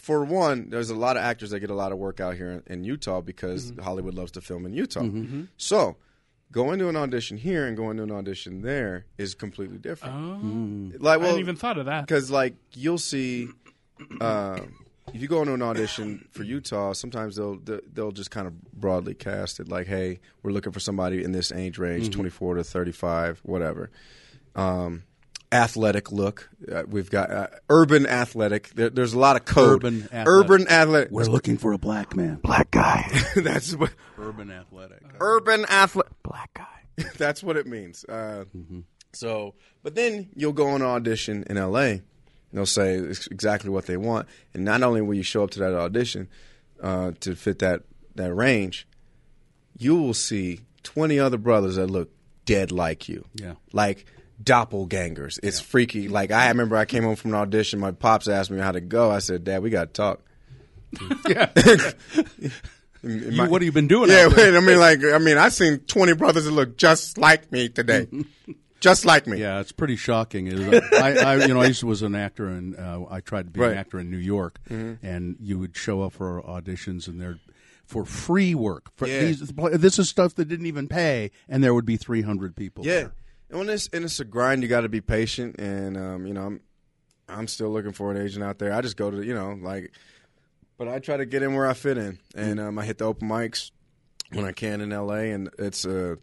For 0.05 0.23
one, 0.23 0.69
there's 0.69 0.91
a 0.91 0.95
lot 0.95 1.17
of 1.17 1.23
actors 1.23 1.49
that 1.49 1.61
get 1.61 1.71
a 1.71 1.73
lot 1.73 1.91
of 1.91 1.97
work 1.97 2.19
out 2.19 2.35
here 2.35 2.61
in, 2.67 2.83
Utah 2.83 3.21
because 3.21 3.71
mm-hmm. 3.71 3.81
Hollywood 3.81 4.13
loves 4.13 4.31
to 4.33 4.41
film 4.41 4.67
in 4.67 4.71
Utah. 4.71 4.99
Mm-hmm, 4.99 5.21
mm-hmm. 5.23 5.43
So, 5.57 5.95
going 6.51 6.77
to 6.77 6.89
an 6.89 6.95
audition 6.95 7.37
here 7.37 7.65
and 7.65 7.75
going 7.75 7.97
to 7.97 8.03
an 8.03 8.11
audition 8.11 8.61
there 8.61 9.07
is 9.17 9.33
completely 9.33 9.79
different. 9.79 10.13
Oh, 10.13 10.45
mm. 10.45 11.01
Like, 11.01 11.15
I 11.15 11.17
well, 11.17 11.29
hadn't 11.29 11.39
even 11.39 11.55
thought 11.55 11.79
of 11.79 11.87
that. 11.87 12.05
because 12.05 12.29
like 12.29 12.53
you'll 12.73 12.99
see 12.99 13.47
uh, 14.21 14.59
if 15.11 15.19
you 15.23 15.27
go 15.27 15.41
into 15.41 15.55
an 15.55 15.63
audition 15.63 16.27
for 16.29 16.43
Utah, 16.43 16.93
sometimes 16.93 17.37
they'll 17.37 17.59
they'll 17.91 18.11
just 18.11 18.29
kind 18.29 18.45
of 18.45 18.61
broadly 18.73 19.15
cast 19.15 19.59
it 19.59 19.69
like, 19.69 19.87
"Hey, 19.87 20.19
we're 20.43 20.51
looking 20.51 20.71
for 20.71 20.79
somebody 20.79 21.23
in 21.23 21.31
this 21.31 21.51
age 21.51 21.79
range, 21.79 22.11
24 22.11 22.53
to 22.55 22.63
35, 22.63 23.39
whatever." 23.41 23.89
Um, 24.55 25.01
athletic 25.51 26.11
look. 26.11 26.49
Uh, 26.71 26.83
we've 26.87 27.09
got 27.09 27.31
uh, 27.31 27.47
urban 27.69 28.05
athletic. 28.07 28.69
There, 28.69 28.89
there's 28.89 29.13
a 29.13 29.19
lot 29.19 29.35
of 29.35 29.45
code. 29.45 29.83
Urban 29.83 30.03
athletic. 30.11 30.27
Urban 30.27 30.67
athletic. 30.67 31.11
we're 31.11 31.23
looking 31.25 31.57
for 31.57 31.73
a 31.73 31.77
black 31.77 32.15
man. 32.15 32.35
black 32.43 32.71
guy. 32.71 33.09
That's 33.35 33.75
what 33.75 33.91
Urban 34.17 34.51
athletic. 34.51 35.01
urban 35.19 35.65
athlete 35.69 36.07
black 36.23 36.53
guy. 36.53 37.03
That's 37.17 37.43
what 37.43 37.57
it 37.57 37.67
means. 37.67 38.03
Uh, 38.05 38.45
So, 39.13 39.53
but 39.81 39.95
then 39.95 40.29
you'll 40.35 40.51
go 40.53 40.67
on 40.69 40.81
an 40.81 40.87
audition 40.87 41.45
in 41.49 41.57
L.A. 41.57 41.89
And 41.91 42.01
they'll 42.51 42.65
say 42.65 42.95
exactly 42.97 43.69
what 43.69 43.85
they 43.85 43.97
want, 43.97 44.27
and 44.53 44.63
not 44.65 44.83
only 44.83 45.01
will 45.01 45.13
you 45.13 45.23
show 45.23 45.43
up 45.43 45.51
to 45.51 45.59
that 45.59 45.73
audition 45.73 46.27
uh, 46.81 47.11
to 47.21 47.35
fit 47.35 47.59
that 47.59 47.83
that 48.15 48.33
range, 48.33 48.87
you 49.77 49.95
will 49.95 50.13
see 50.13 50.61
twenty 50.83 51.19
other 51.19 51.37
brothers 51.37 51.75
that 51.75 51.87
look 51.87 52.11
dead 52.45 52.71
like 52.71 53.09
you. 53.09 53.25
Yeah. 53.35 53.53
like 53.73 54.05
doppelgangers. 54.43 55.39
It's 55.43 55.59
freaky. 55.59 56.07
Like 56.07 56.31
I 56.31 56.47
remember, 56.49 56.75
I 56.77 56.86
came 56.86 57.03
home 57.03 57.15
from 57.15 57.31
an 57.31 57.38
audition. 57.38 57.79
My 57.79 57.91
pops 57.91 58.27
asked 58.27 58.51
me 58.51 58.59
how 58.59 58.71
to 58.71 58.81
go. 58.81 59.11
I 59.11 59.19
said, 59.19 59.43
"Dad, 59.43 59.61
we 59.63 59.69
got 59.69 59.93
to 59.93 59.93
talk." 59.93 60.21
Yeah. 61.27 61.51
You- 63.03 63.33
my- 63.33 63.47
what 63.47 63.61
have 63.61 63.65
you 63.67 63.71
been 63.71 63.88
doing? 63.88 64.09
Yeah, 64.09 64.25
out 64.25 64.36
there? 64.36 64.51
wait. 64.51 64.57
I 64.57 64.61
mean, 64.61 64.79
like, 64.79 65.03
I 65.03 65.19
mean, 65.19 65.38
I 65.38 65.49
seen 65.49 65.77
twenty 65.79 66.13
brothers 66.13 66.45
that 66.45 66.51
look 66.51 66.75
just 66.75 67.19
like 67.19 67.51
me 67.51 67.69
today, 67.69 68.07
just 68.79 69.05
like 69.05 69.27
me. 69.27 69.38
Yeah, 69.39 69.59
it's 69.59 69.71
pretty 69.71 69.95
shocking. 69.95 70.47
It 70.47 70.55
was- 70.57 70.81
I, 70.91 71.13
I, 71.33 71.45
you 71.45 71.53
know, 71.53 71.61
I 71.61 71.67
used 71.67 71.81
to 71.81 71.86
was 71.86 72.01
an 72.01 72.15
actor, 72.15 72.47
and 72.47 72.75
uh, 72.75 73.05
I 73.07 73.19
tried 73.19 73.43
to 73.45 73.51
be 73.51 73.59
Right. 73.59 73.67
Mm-hmm. 73.67 73.73
an 73.73 73.77
actor 73.77 73.99
in 73.99 74.09
New 74.09 74.17
York, 74.17 74.57
and 74.69 75.36
you 75.39 75.59
would 75.59 75.77
show 75.77 76.01
up 76.01 76.13
for 76.13 76.41
auditions, 76.41 77.07
and 77.07 77.21
there 77.21 77.38
for 77.86 78.05
free 78.05 78.55
work. 78.55 78.89
For 78.95 79.07
Yeah. 79.07 79.19
these, 79.19 79.39
this 79.73 79.99
is 79.99 80.09
stuff 80.09 80.33
that 80.36 80.45
didn't 80.45 80.65
even 80.65 80.88
pay, 80.88 81.29
and 81.47 81.63
there 81.63 81.75
would 81.75 81.86
be 81.86 81.97
three 81.97 82.23
hundred 82.23 82.55
people. 82.55 82.83
Yeah, 82.88 82.93
there. 83.01 83.13
And 83.49 83.59
when 83.59 83.69
it's 83.69 83.87
and 83.93 84.05
it's 84.05 84.19
a 84.19 84.25
grind, 84.25 84.63
you 84.63 84.69
got 84.69 84.81
to 84.81 84.89
be 84.89 85.01
patient. 85.01 85.59
And 85.59 85.97
um, 85.97 86.25
you 86.25 86.33
know, 86.33 86.45
I'm 86.45 86.61
I'm 87.27 87.47
still 87.47 87.69
looking 87.69 87.91
for 87.91 88.11
an 88.11 88.17
agent 88.17 88.43
out 88.43 88.59
there. 88.59 88.73
I 88.73 88.81
just 88.81 88.97
go 88.97 89.11
to 89.11 89.23
you 89.23 89.33
know 89.33 89.57
like, 89.61 89.91
but 90.77 90.87
I 90.87 90.99
try 90.99 91.17
to 91.17 91.25
get 91.25 91.43
in 91.43 91.53
where 91.53 91.67
I 91.67 91.73
fit 91.73 91.97
in, 91.97 92.19
and 92.35 92.59
um, 92.59 92.79
I 92.79 92.85
hit 92.85 92.97
the 92.97 93.05
open 93.05 93.27
mics 93.27 93.71
when 94.31 94.45
I 94.45 94.51
can 94.51 94.81
in 94.81 94.91
L.A. 94.91 95.31
and 95.31 95.49
it's 95.59 95.85
a 95.85 96.17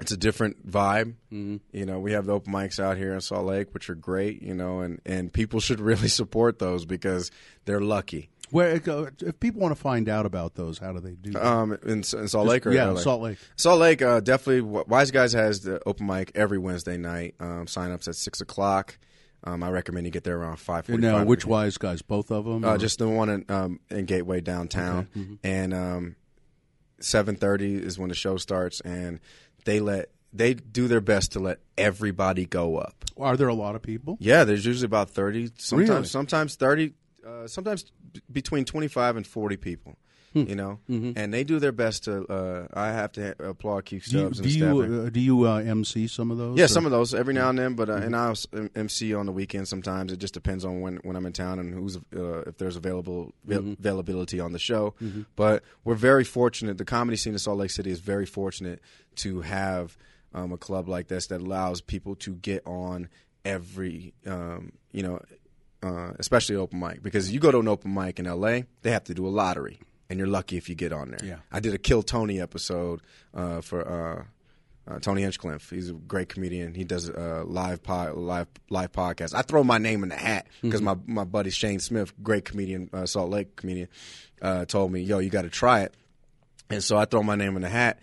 it's 0.00 0.12
a 0.12 0.16
different 0.16 0.70
vibe. 0.70 1.14
Mm-hmm. 1.32 1.56
You 1.72 1.86
know, 1.86 1.98
we 1.98 2.12
have 2.12 2.26
the 2.26 2.32
open 2.32 2.52
mics 2.52 2.78
out 2.78 2.96
here 2.96 3.14
in 3.14 3.20
Salt 3.20 3.46
Lake, 3.46 3.72
which 3.72 3.88
are 3.88 3.94
great. 3.94 4.42
You 4.42 4.54
know, 4.54 4.80
and 4.80 5.00
and 5.06 5.32
people 5.32 5.60
should 5.60 5.80
really 5.92 6.08
support 6.08 6.58
those 6.58 6.84
because 6.84 7.30
they're 7.64 7.80
lucky. 7.80 8.30
Where 8.50 8.74
uh, 8.88 9.06
if 9.20 9.40
people 9.40 9.60
want 9.60 9.74
to 9.74 9.80
find 9.80 10.08
out 10.08 10.24
about 10.26 10.54
those, 10.54 10.78
how 10.78 10.92
do 10.92 11.00
they 11.00 11.14
do? 11.14 11.32
that? 11.32 11.44
Um, 11.44 11.72
in, 11.84 11.98
in 11.98 12.02
Salt 12.04 12.46
Lake 12.46 12.66
or 12.66 12.72
yeah, 12.72 12.90
LA? 12.90 13.00
Salt 13.00 13.22
Lake. 13.22 13.38
Salt 13.56 13.80
Lake, 13.80 14.02
uh, 14.02 14.20
definitely. 14.20 14.60
Wise 14.60 15.10
Guys 15.10 15.32
has 15.32 15.60
the 15.62 15.80
open 15.86 16.06
mic 16.06 16.30
every 16.34 16.58
Wednesday 16.58 16.96
night. 16.96 17.34
Um, 17.40 17.66
sign 17.66 17.90
ups 17.90 18.06
at 18.08 18.14
six 18.16 18.40
o'clock. 18.40 18.98
Um, 19.44 19.62
I 19.62 19.70
recommend 19.70 20.06
you 20.06 20.10
get 20.12 20.24
there 20.24 20.38
around 20.38 20.56
five 20.58 20.86
forty 20.86 21.02
Now, 21.02 21.24
which 21.24 21.44
wise 21.46 21.76
guys? 21.78 22.02
Both 22.02 22.30
of 22.30 22.44
them? 22.44 22.64
Uh, 22.64 22.78
just 22.78 22.98
the 22.98 23.08
one 23.08 23.28
in, 23.28 23.44
um, 23.48 23.80
in 23.90 24.04
Gateway 24.06 24.40
downtown, 24.40 25.08
Mm-hmm. 25.16 25.34
and 25.44 25.74
um, 25.74 26.16
seven 27.00 27.36
thirty 27.36 27.76
is 27.76 27.98
when 27.98 28.08
the 28.08 28.14
show 28.14 28.36
starts, 28.36 28.80
and 28.80 29.20
they 29.64 29.80
let 29.80 30.10
they 30.32 30.54
do 30.54 30.88
their 30.88 31.00
best 31.00 31.32
to 31.32 31.40
let 31.40 31.60
everybody 31.78 32.44
go 32.46 32.76
up. 32.76 32.94
are 33.18 33.36
there 33.36 33.48
a 33.48 33.54
lot 33.54 33.74
of 33.74 33.82
people? 33.82 34.16
Yeah, 34.20 34.44
there's 34.44 34.64
usually 34.66 34.86
about 34.86 35.10
thirty. 35.10 35.50
Sometimes, 35.58 35.90
Really? 35.90 36.04
sometimes 36.06 36.54
thirty. 36.56 36.94
Uh, 37.26 37.46
sometimes 37.48 37.84
b- 38.12 38.20
between 38.30 38.64
twenty 38.64 38.88
five 38.88 39.16
and 39.16 39.26
forty 39.26 39.56
people. 39.56 39.96
Hmm. 40.32 40.42
You 40.48 40.54
know, 40.56 40.80
and 40.88 41.32
they 41.32 41.44
do 41.44 41.58
their 41.58 41.72
best 41.72 42.04
to. 42.04 42.24
Uh, 42.26 42.66
I 42.74 42.88
have 42.88 43.12
to 43.12 43.28
ha- 43.38 43.44
applaud 43.48 43.86
Keith 43.86 44.02
Mm-hmm. 44.04 44.12
Do 44.12 44.18
you 44.18 44.34
Stubbs 44.34 44.40
do 44.40 44.58
you, 44.58 45.02
uh, 45.06 45.08
do 45.08 45.20
you 45.20 45.48
uh, 45.48 45.56
MC 45.60 46.08
some 46.08 46.30
of 46.30 46.36
those? 46.36 46.58
Yeah, 46.58 46.66
or- 46.66 46.68
some 46.68 46.84
of 46.84 46.90
those 46.90 47.14
every 47.14 47.32
now 47.32 47.48
and 47.48 47.58
then, 47.58 47.72
but 47.74 47.88
uh, 47.88 47.94
Mm-hmm. 47.94 48.02
and 48.04 48.16
I 48.16 48.26
also 48.26 48.68
MC 48.74 49.14
on 49.14 49.24
the 49.24 49.32
weekend 49.32 49.66
sometimes. 49.66 50.12
It 50.12 50.18
just 50.18 50.34
depends 50.34 50.62
on 50.64 50.80
when, 50.82 50.96
when 51.04 51.16
I'm 51.16 51.24
in 51.24 51.32
town 51.32 51.58
and 51.58 51.72
who's 51.72 51.96
uh, 52.14 52.40
if 52.46 52.58
there's 52.58 52.76
available 52.76 53.32
Mm-hmm. 53.48 53.74
availability 53.78 54.38
on 54.38 54.52
the 54.52 54.58
show. 54.58 54.94
But 55.36 55.62
we're 55.84 55.94
very 55.94 56.24
fortunate. 56.24 56.76
The 56.76 56.84
comedy 56.84 57.16
scene 57.16 57.32
in 57.32 57.38
Salt 57.38 57.56
Lake 57.58 57.70
City 57.70 57.90
is 57.90 58.00
very 58.00 58.26
fortunate 58.26 58.80
to 59.16 59.40
have 59.40 59.96
um, 60.34 60.52
a 60.52 60.58
club 60.58 60.86
like 60.86 61.08
this 61.08 61.28
that 61.28 61.40
allows 61.40 61.80
people 61.80 62.14
to 62.16 62.34
get 62.34 62.66
on 62.66 63.08
every 63.46 64.12
um, 64.26 64.72
you 64.92 65.02
know, 65.02 65.20
uh, 65.86 66.12
especially 66.18 66.56
open 66.56 66.80
mic 66.80 67.02
because 67.02 67.32
you 67.32 67.40
go 67.40 67.50
to 67.50 67.58
an 67.58 67.68
open 67.68 67.94
mic 67.94 68.18
in 68.18 68.26
LA, 68.26 68.60
they 68.82 68.90
have 68.90 69.04
to 69.04 69.14
do 69.14 69.26
a 69.26 69.30
lottery. 69.30 69.78
And 70.08 70.18
you're 70.20 70.28
lucky 70.28 70.56
if 70.56 70.68
you 70.68 70.76
get 70.76 70.92
on 70.92 71.10
there. 71.10 71.18
Yeah. 71.24 71.36
I 71.50 71.58
did 71.58 71.74
a 71.74 71.78
Kill 71.78 72.02
Tony 72.02 72.40
episode 72.40 73.02
uh, 73.34 73.60
for 73.60 73.88
uh, 73.88 74.24
uh, 74.88 75.00
Tony 75.00 75.22
Hinchcliffe. 75.22 75.68
He's 75.70 75.90
a 75.90 75.94
great 75.94 76.28
comedian. 76.28 76.74
He 76.74 76.84
does 76.84 77.08
a 77.08 77.42
live 77.44 77.82
pod, 77.82 78.14
live 78.16 78.46
live 78.70 78.92
podcast. 78.92 79.34
I 79.34 79.42
throw 79.42 79.64
my 79.64 79.78
name 79.78 80.04
in 80.04 80.10
the 80.10 80.16
hat 80.16 80.46
because 80.62 80.80
my 80.80 80.96
my 81.06 81.24
buddy 81.24 81.50
Shane 81.50 81.80
Smith, 81.80 82.12
great 82.22 82.44
comedian, 82.44 82.88
uh, 82.92 83.06
Salt 83.06 83.30
Lake 83.30 83.56
comedian, 83.56 83.88
uh, 84.40 84.64
told 84.64 84.92
me, 84.92 85.00
"Yo, 85.00 85.18
you 85.18 85.28
got 85.28 85.42
to 85.42 85.50
try 85.50 85.80
it." 85.80 85.94
And 86.70 86.84
so 86.84 86.96
I 86.96 87.04
throw 87.04 87.22
my 87.24 87.34
name 87.34 87.56
in 87.56 87.62
the 87.62 87.68
hat, 87.68 87.98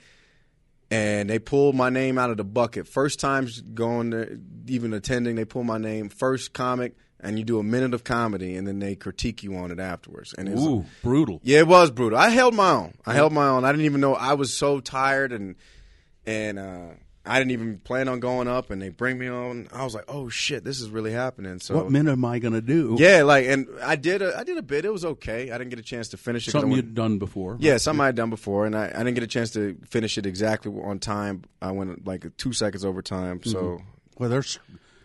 and 0.92 1.30
they 1.30 1.40
pulled 1.40 1.76
my 1.76 1.90
name 1.90 2.18
out 2.18 2.32
of 2.32 2.38
the 2.38 2.44
bucket. 2.44 2.88
First 2.88 3.20
time 3.20 3.48
going 3.74 4.10
there, 4.10 4.38
even 4.68 4.94
attending, 4.94 5.36
they 5.36 5.46
pull 5.46 5.64
my 5.64 5.78
name. 5.78 6.10
First 6.10 6.52
comic, 6.52 6.98
and 7.24 7.40
you 7.40 7.46
do 7.46 7.58
a 7.58 7.64
minute 7.64 7.94
of 7.94 8.04
comedy, 8.04 8.56
and 8.56 8.68
then 8.68 8.80
they 8.80 8.96
critique 8.96 9.42
you 9.44 9.56
on 9.56 9.72
it 9.72 9.80
afterwards. 9.80 10.34
And 10.38 10.48
it 10.50 10.56
was, 10.56 10.66
Ooh, 10.66 10.86
brutal. 11.02 11.40
yeah, 11.44 11.60
it 11.60 11.68
was 11.68 11.90
brutal. 11.90 12.20
I 12.20 12.30
held 12.30 12.54
my 12.54 12.70
own. 12.70 12.94
I 13.06 13.14
held 13.14 13.34
my 13.34 13.48
own. 13.48 13.64
I 13.66 13.72
didn't 13.72 13.86
even 13.86 14.02
know 14.02 14.14
I 14.16 14.34
was 14.34 14.54
so 14.54 14.80
tired 14.80 15.32
and 15.32 15.56
and 16.26 16.58
uh, 16.60 16.88
I 17.26 17.38
didn't 17.40 17.52
even 17.52 17.78
plan 17.80 18.08
on 18.10 18.20
going 18.20 18.48
up. 18.48 18.70
And 18.70 18.82
they 18.82 18.90
bring 18.90 19.18
me 19.18 19.28
on. 19.30 19.68
I 19.74 19.84
was 19.84 19.94
like, 19.96 20.06
oh 20.08 20.30
shit, 20.30 20.64
this 20.64 20.80
is 20.82 20.90
really 20.90 21.12
happening. 21.12 21.60
So 21.60 21.76
What 21.76 21.92
minute 21.92 22.12
am 22.12 22.26
I 22.26 22.40
going 22.40 22.54
to 22.54 22.62
do? 22.62 22.96
yeah, 23.00 23.24
like, 23.24 23.46
and 23.48 23.68
I 23.84 23.96
did 23.96 24.22
a 24.22 24.38
I 24.38 24.44
did 24.44 24.58
a 24.58 24.62
bit. 24.62 24.84
It 24.86 24.92
was 24.92 25.06
okay. 25.06 25.52
I 25.52 25.58
didn't 25.58 25.70
get 25.70 25.80
a 25.80 25.84
chance 25.84 26.10
to 26.10 26.18
finish 26.18 26.48
it. 26.48 26.52
I 26.52 26.54
Something 26.54 26.72
went- 26.72 26.86
you'd 26.86 26.96
done 26.96 27.18
before. 27.20 27.58
yeah, 27.60 27.78
something 27.78 28.02
I 28.02 28.08
had 28.08 28.16
done 28.16 28.30
before, 28.30 28.66
and 28.66 28.76
I, 28.76 28.86
I 28.94 28.98
didn't 29.00 29.14
get 29.16 29.24
a 29.24 29.28
chance 29.28 29.52
to 29.52 29.78
finish 29.90 30.18
it 30.18 30.26
exactly 30.26 30.72
on 30.82 31.00
time. 31.00 31.44
I 31.62 31.72
went 31.72 32.06
like 32.06 32.26
two 32.38 32.52
seconds 32.54 32.84
over 32.86 33.02
time, 33.02 33.42
so 33.44 33.80
Well, 34.18 34.30
there's, 34.30 34.60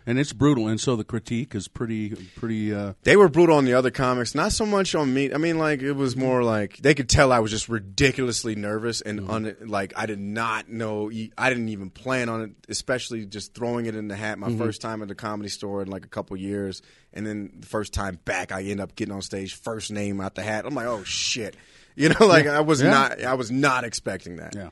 and 0.09 0.17
it's 0.19 0.33
brutal, 0.33 0.67
and 0.67 0.79
so 0.81 0.95
the 0.95 1.03
critique 1.03 1.53
is 1.53 1.67
pretty, 1.67 2.09
pretty. 2.35 2.73
Uh, 2.73 2.93
they 3.03 3.15
were 3.15 3.29
brutal 3.29 3.55
on 3.57 3.65
the 3.65 3.73
other 3.75 3.91
comics, 3.91 4.33
not 4.33 4.51
so 4.51 4.65
much 4.65 4.95
on 4.95 5.13
me. 5.13 5.33
I 5.33 5.37
mean, 5.37 5.57
like 5.59 5.81
it 5.81 5.93
was 5.93 6.15
more 6.15 6.43
like 6.43 6.77
they 6.77 6.93
could 6.95 7.07
tell 7.07 7.31
I 7.31 7.39
was 7.39 7.51
just 7.51 7.69
ridiculously 7.69 8.55
nervous 8.55 9.01
and 9.01 9.29
un, 9.29 9.55
like 9.65 9.93
I 9.95 10.05
did 10.05 10.19
not 10.19 10.67
know. 10.69 11.11
I 11.37 11.49
didn't 11.49 11.69
even 11.69 11.89
plan 11.89 12.27
on 12.29 12.41
it, 12.41 12.51
especially 12.67 13.25
just 13.25 13.53
throwing 13.53 13.85
it 13.85 13.95
in 13.95 14.07
the 14.07 14.15
hat. 14.15 14.39
My 14.39 14.55
first 14.55 14.81
time 14.81 15.01
at 15.01 15.07
the 15.07 15.15
comedy 15.15 15.49
store 15.49 15.81
in 15.81 15.89
like 15.89 16.05
a 16.05 16.09
couple 16.09 16.35
years, 16.37 16.81
and 17.13 17.25
then 17.27 17.51
the 17.59 17.67
first 17.67 17.93
time 17.93 18.19
back, 18.25 18.51
I 18.51 18.63
end 18.63 18.79
up 18.81 18.95
getting 18.95 19.13
on 19.13 19.21
stage, 19.21 19.53
first 19.55 19.91
name 19.91 20.19
out 20.21 20.35
the 20.35 20.43
hat. 20.43 20.65
I'm 20.65 20.73
like, 20.73 20.87
oh 20.87 21.03
shit, 21.03 21.55
you 21.95 22.09
know, 22.09 22.25
like 22.25 22.47
I 22.47 22.61
was 22.61 22.81
Yeah. 22.81 22.89
not, 22.89 23.23
I 23.23 23.33
was 23.35 23.51
not 23.51 23.83
expecting 23.83 24.37
that. 24.37 24.55
yeah. 24.55 24.69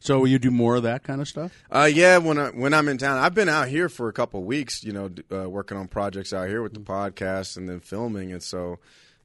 So 0.00 0.24
you 0.24 0.38
do 0.38 0.50
more 0.50 0.76
of 0.76 0.82
that 0.84 1.02
kind 1.04 1.20
of 1.20 1.28
stuff. 1.28 1.52
Uh, 1.70 1.88
yeah, 1.92 2.16
when 2.18 2.38
I 2.38 2.48
when 2.48 2.72
I'm 2.74 2.88
in 2.88 2.96
town, 2.98 3.18
I've 3.18 3.34
been 3.34 3.48
out 3.50 3.68
here 3.68 3.88
for 3.88 4.08
a 4.08 4.12
couple 4.12 4.40
of 4.40 4.46
weeks. 4.46 4.82
You 4.82 4.92
know, 4.92 5.10
uh, 5.30 5.48
working 5.48 5.76
on 5.76 5.88
projects 5.88 6.32
out 6.32 6.48
here 6.48 6.62
with 6.62 6.72
the 6.74 6.80
podcast 6.80 7.56
and 7.58 7.68
then 7.68 7.80
filming, 7.80 8.32
and 8.32 8.42
so 8.42 8.78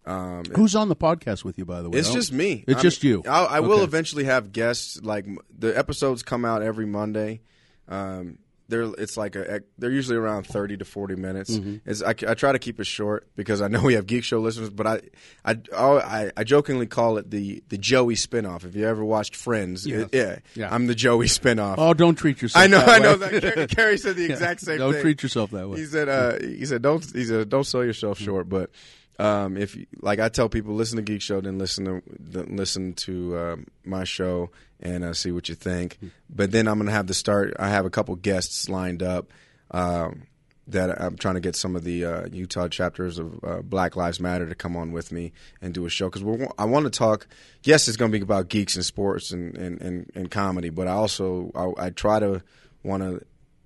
um, 0.06 0.44
Who's 0.56 0.76
on 0.76 0.90
the 0.90 0.96
podcast 0.96 1.44
with 1.46 1.58
you, 1.58 1.66
by 1.66 1.82
the 1.82 1.90
way? 1.90 1.98
it's 1.98 2.12
just 2.14 2.32
me. 2.34 2.64
It's 2.68 2.76
I'm- 2.76 2.82
just 2.84 3.04
you. 3.04 3.24
I'll, 3.28 3.48
I 3.48 3.60
will 3.62 3.74
Okay. 3.76 3.84
eventually 3.86 4.26
have 4.26 4.52
guests. 4.52 5.02
Like 5.02 5.26
the 5.58 5.76
episodes 5.78 6.24
come 6.24 6.44
out 6.46 6.62
every 6.62 6.86
Monday. 6.86 7.42
Um, 7.88 8.38
they're 8.68 8.84
it's 8.98 9.16
like 9.18 9.36
a 9.36 9.62
they're 9.78 9.92
usually 9.92 10.18
around 10.18 10.48
thirty 10.48 10.76
to 10.78 10.86
forty 10.86 11.16
minutes. 11.16 11.52
Mm-hmm. 11.52 11.90
It's 11.90 12.02
I, 12.02 12.10
I 12.10 12.34
try 12.34 12.52
to 12.52 12.60
keep 12.60 12.80
it 12.80 12.86
short 12.88 13.28
because 13.36 13.62
I 13.62 13.68
know 13.68 13.82
we 13.82 13.94
have 13.94 14.08
Geek 14.08 14.24
Show 14.24 14.40
listeners, 14.40 14.70
but 14.70 14.88
I 14.88 15.02
I 15.46 15.58
I, 15.76 16.32
I 16.36 16.44
jokingly 16.44 16.88
call 16.88 17.18
it 17.18 17.30
the 17.30 17.64
the 17.70 17.78
Joey 17.78 18.16
spinoff. 18.16 18.66
If 18.66 18.76
you 18.76 18.88
ever 18.88 19.04
watched 19.06 19.36
Friends, 19.36 19.86
Yeah. 19.86 19.98
it- 20.02 20.10
yeah, 20.14 20.40
Yeah. 20.56 20.74
I'm 20.74 20.88
the 20.88 20.96
Joey 20.96 21.28
spinoff. 21.28 21.76
Oh, 21.78 21.94
don't 21.94 22.16
treat 22.16 22.42
yourself. 22.42 22.64
I 22.64 22.68
know, 22.68 22.80
that 22.80 22.90
I 22.90 22.98
know. 23.00 23.12
way. 23.18 23.40
That 23.40 23.42
Carrie, 23.54 23.68
Carrie 23.76 23.98
said 23.98 24.16
the 24.16 24.26
exact 24.26 24.62
same 24.62 24.78
Don't 24.80 24.94
thing. 24.94 25.02
treat 25.02 25.22
yourself 25.24 25.52
that 25.52 25.70
way. 25.70 25.80
He 25.80 25.86
said, 25.86 26.10
uh, 26.10 26.40
he 26.40 26.66
said, 26.66 26.82
don't, 26.82 27.06
he 27.14 27.24
said, 27.26 27.50
don't 27.50 27.64
sell 27.66 27.84
yourself 27.84 28.18
short. 28.20 28.50
But 28.50 28.72
um, 29.20 29.58
if, 29.58 29.78
like, 30.02 30.20
I 30.20 30.30
tell 30.30 30.50
people, 30.50 30.74
listen 30.74 30.98
to 30.98 31.02
Geek 31.02 31.22
Show, 31.22 31.42
then 31.42 31.58
listen 31.58 31.86
to, 31.86 32.02
then 32.20 32.56
listen 32.56 32.94
to 32.94 33.38
um, 33.38 33.68
my 33.84 34.04
show 34.04 34.52
and 34.80 35.04
uh, 35.04 35.14
see 35.14 35.32
what 35.32 35.50
you 35.50 35.56
think. 35.56 36.00
But 36.30 36.52
then 36.52 36.68
I'm 36.68 36.78
gonna 36.78 36.92
have 36.92 37.08
to 37.08 37.14
start. 37.14 37.54
I 37.58 37.70
have 37.70 37.86
a 37.86 37.90
couple 37.90 38.16
guests 38.16 38.70
lined 38.70 39.02
up. 39.02 39.32
Um, 39.72 40.24
that 40.68 41.00
I'm 41.00 41.16
trying 41.16 41.36
to 41.36 41.40
get 41.40 41.56
some 41.56 41.76
of 41.76 41.84
the 41.84 42.06
uh, 42.06 42.26
Utah 42.32 42.68
chapters 42.68 43.20
of 43.20 43.40
uh, 43.44 43.62
Black 43.62 43.96
Lives 43.96 44.20
Matter 44.20 44.48
to 44.48 44.56
come 44.56 44.76
on 44.76 44.92
with 44.92 45.12
me 45.12 45.32
and 45.62 45.74
do 45.74 45.86
a 45.86 45.90
show 45.90 46.10
because 46.10 46.24
I 46.58 46.66
want 46.66 46.86
to 46.86 46.90
talk. 46.90 47.28
Yes, 47.64 47.88
it's 47.88 47.98
going 47.98 48.12
to 48.12 48.18
be 48.18 48.24
about 48.24 48.50
geeks 48.50 48.76
and 48.76 48.84
sports 48.84 49.32
and, 49.32 49.56
and, 49.58 49.80
and, 49.82 50.12
and 50.16 50.32
comedy, 50.32 50.70
but 50.70 50.88
I 50.88 50.94
also 50.94 51.52
I, 51.54 51.86
I 51.86 51.90
try 51.92 52.20
to 52.20 52.42
want 52.84 53.04
to 53.04 53.22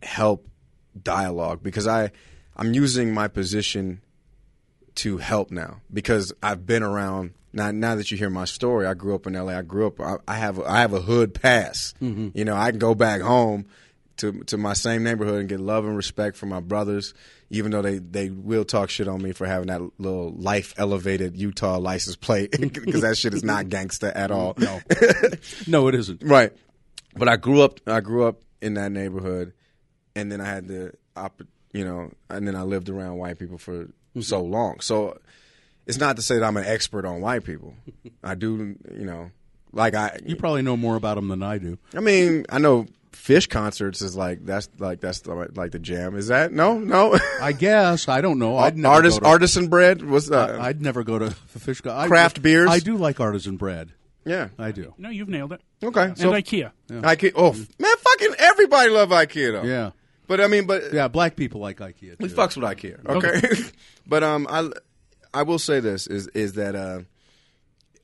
help 0.06 0.48
dialogue 1.02 1.64
because 1.64 1.88
I 1.88 2.12
I'm 2.58 2.74
using 2.74 3.14
my 3.14 3.28
position 3.28 4.02
to 5.00 5.18
help 5.18 5.52
now 5.52 5.82
because 5.92 6.34
I've 6.44 6.66
been 6.66 6.84
around. 6.84 7.34
Now, 7.52 7.72
now 7.72 7.96
that 7.96 8.12
you 8.12 8.18
hear 8.18 8.30
my 8.30 8.46
story, 8.46 8.86
I 8.86 8.94
grew 8.94 9.16
up 9.16 9.26
in 9.26 9.34
LA. 9.34 9.58
I 9.58 9.62
grew 9.62 9.88
up. 9.88 10.00
I, 10.00 10.18
I 10.28 10.36
have 10.36 10.60
I 10.62 10.82
have 10.82 10.94
a 10.94 11.02
hood 11.02 11.34
pass. 11.34 11.94
Mm-hmm. 12.02 12.30
You 12.34 12.46
know, 12.46 12.56
I 12.56 12.70
can 12.70 12.80
go 12.80 12.94
back 12.94 13.22
home 13.22 13.66
to 14.18 14.44
to 14.44 14.58
my 14.58 14.74
same 14.74 15.04
neighborhood 15.04 15.40
and 15.40 15.50
get 15.50 15.60
love 15.60 15.86
and 15.86 15.96
respect 15.96 16.38
from 16.38 16.50
my 16.50 16.60
brothers, 16.60 17.14
even 17.50 17.72
though 17.72 17.82
they 17.82 17.98
they 17.98 18.30
will 18.30 18.66
talk 18.66 18.90
shit 18.90 19.08
on 19.08 19.22
me 19.22 19.32
for 19.32 19.48
having 19.48 19.68
that 19.68 19.82
little 19.98 20.32
life 20.34 20.74
elevated 20.78 21.36
Utah 21.38 21.80
license 21.80 22.16
plate 22.16 22.52
because 22.60 23.02
that 23.02 23.18
shit 23.18 23.34
is 23.34 23.44
not 23.44 23.66
gangsta 23.70 24.12
at 24.14 24.32
all. 24.32 24.54
No, 24.58 24.80
no, 25.68 25.88
it 25.88 25.96
isn't. 25.96 26.22
Right. 26.24 26.52
But 27.16 27.30
I 27.30 27.38
grew 27.38 27.62
up 27.62 27.80
I 27.88 28.02
grew 28.02 28.26
up 28.26 28.42
in 28.62 28.76
that 28.76 28.92
neighborhood 28.92 29.54
and 30.16 30.32
then 30.32 30.42
I 30.42 30.46
had 30.46 30.68
the 30.68 30.94
you 31.74 31.86
know, 31.86 32.12
and 32.30 32.48
then 32.48 32.56
I 32.56 32.64
lived 32.64 32.90
around 32.90 33.18
white 33.18 33.38
people 33.38 33.58
for 33.58 33.88
so 34.22 34.42
long. 34.42 34.80
So 34.80 35.20
it's 35.88 35.98
not 35.98 36.16
to 36.18 36.22
say 36.22 36.36
that 36.38 36.44
I'm 36.44 36.58
an 36.58 36.66
expert 36.66 37.06
on 37.06 37.22
white 37.22 37.44
people. 37.44 37.74
I 38.24 38.36
do, 38.36 38.76
you 38.94 39.06
know, 39.06 39.32
like 39.72 39.96
I 39.96 40.20
You 40.26 40.36
probably 40.36 40.62
know 40.62 40.78
more 40.78 40.96
about 40.96 41.16
them 41.16 41.28
than 41.28 41.44
I 41.44 41.58
do. 41.58 41.78
I 41.96 42.00
mean, 42.00 42.46
I 42.50 42.58
know 42.60 42.88
Phish 43.12 43.50
concerts 43.50 44.02
is 44.02 44.16
like 44.16 44.46
that's 44.46 44.70
like 44.78 45.02
that's 45.02 45.22
the, 45.22 45.34
like 45.56 45.72
the 45.72 45.80
jam. 45.80 46.16
Is 46.16 46.28
that 46.28 46.52
no 46.54 46.78
no 46.80 47.18
I 47.42 47.52
guess 47.52 48.08
I 48.08 48.22
don't 48.22 48.40
know. 48.40 48.58
I'd 48.58 48.78
never 48.78 48.96
artist 48.96 49.20
go 49.20 49.26
to, 49.26 49.30
artisan 49.32 49.68
bread 49.68 50.04
was 50.04 50.32
uh, 50.32 50.58
I'd 50.62 50.82
never 50.82 51.04
go 51.04 51.20
to 51.20 51.26
Phish. 51.58 51.90
I, 51.90 52.08
Craft 52.08 52.42
beers? 52.42 52.70
I 52.70 52.80
do 52.80 52.98
like 52.98 53.20
artisan 53.20 53.58
bread. 53.58 53.92
yeah 54.26 54.50
I 54.58 54.72
do. 54.72 54.94
No, 54.98 55.10
you've 55.10 55.30
nailed 55.30 55.54
it. 55.54 55.62
okay 55.84 56.14
so 56.16 56.32
and 56.34 56.44
IKEA. 56.44 56.72
IKEA 56.90 57.32
oh 57.36 57.54
man 57.54 57.96
fucking 57.98 58.36
everybody 58.40 58.90
love 58.90 59.10
IKEA 59.10 59.52
though 59.54 59.68
Yeah, 59.68 59.92
but 60.30 60.40
I 60.40 60.48
mean 60.48 60.66
but 60.66 60.94
yeah. 60.94 61.10
Black 61.10 61.36
people 61.36 61.60
like 61.60 61.80
IKEA. 61.80 62.18
We 62.20 62.30
too. 62.30 62.36
fucks 62.36 62.56
with 62.56 62.64
IKEA. 62.66 63.06
Okay. 63.06 63.72
but 64.08 64.24
um 64.24 64.48
I 64.50 64.70
I 65.34 65.44
will 65.44 65.60
say 65.60 65.82
this 65.82 66.08
is 66.08 66.28
is 66.30 66.54
that 66.54 66.76
uh 66.76 67.02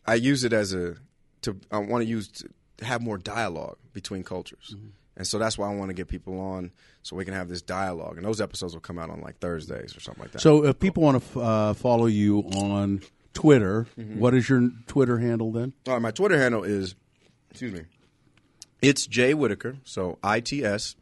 I 0.05 0.15
use 0.15 0.43
it 0.43 0.51
as 0.51 0.73
a 0.73 0.95
to 1.43 1.55
I 1.71 1.77
want 1.77 2.03
to 2.03 2.09
use 2.09 2.27
to 2.27 2.49
have 2.85 3.01
more 3.01 3.17
dialogue 3.17 3.77
between 3.93 4.23
cultures. 4.23 4.75
And 5.17 5.25
so 5.25 5.39
that's 5.39 5.57
why 5.57 5.71
I 5.71 5.73
want 5.75 5.89
to 5.89 5.93
get 5.93 6.09
people 6.09 6.37
on 6.41 6.71
so 7.01 7.15
we 7.15 7.23
can 7.23 7.33
have 7.33 7.47
this 7.47 7.61
dialogue. 7.61 8.17
And 8.17 8.25
those 8.25 8.41
episodes 8.41 8.73
will 8.73 8.81
come 8.81 8.99
out 8.99 9.09
on 9.09 9.21
like 9.21 9.39
Thursdays 9.39 9.95
or 9.95 10.01
something 10.01 10.23
like 10.23 10.33
that. 10.33 10.41
So 10.41 10.65
if 10.65 10.77
people 10.77 11.03
want 11.03 11.23
to 11.31 11.39
uh, 11.39 11.73
follow 11.73 12.07
you 12.07 12.39
on 12.39 13.01
Twitter, 13.33 13.87
Mm-hmm. 13.97 14.19
what 14.19 14.33
is 14.33 14.49
your 14.49 14.69
Twitter 14.87 15.17
handle 15.19 15.53
then? 15.53 15.71
All 15.87 15.93
right, 15.93 16.01
my 16.01 16.11
Twitter 16.11 16.37
handle 16.37 16.63
is, 16.65 16.95
excuse 17.49 17.71
me, 17.71 17.83
it's 18.81 19.07
Jay 19.07 19.33
Whittaker. 19.33 19.77
So 19.85 20.17
I 20.21 20.41
T 20.41 20.65
S, 20.65 20.95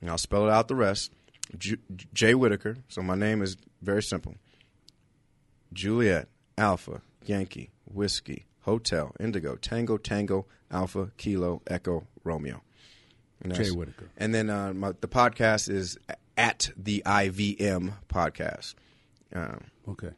and 0.00 0.10
I'll 0.10 0.18
spell 0.18 0.46
it 0.46 0.50
out 0.50 0.68
the 0.68 0.74
rest. 0.76 1.12
J- 1.56 1.76
Jay 2.12 2.34
Whittaker. 2.34 2.76
So 2.88 3.02
my 3.02 3.14
name 3.14 3.42
is 3.42 3.56
very 3.82 4.02
simple. 4.02 4.34
Juliet, 5.72 6.28
Alpha, 6.56 7.02
Yankee, 7.24 7.70
Whiskey, 7.86 8.46
Hotel, 8.60 9.14
Indigo, 9.20 9.56
Tango, 9.56 9.96
Tango, 9.98 10.46
Alpha, 10.70 11.10
Kilo, 11.16 11.62
Echo, 11.66 12.06
Romeo. 12.24 12.62
And 13.42 13.54
Jay 13.54 13.70
Whittaker. 13.70 14.10
And 14.16 14.34
then 14.34 14.50
uh, 14.50 14.72
my, 14.74 14.92
the 15.00 15.08
podcast 15.08 15.68
is 15.70 15.96
at 16.36 16.70
the 16.76 17.02
IVM 17.06 17.92
podcast. 18.08 18.74
Um, 19.34 19.64
Okay. 19.88 20.10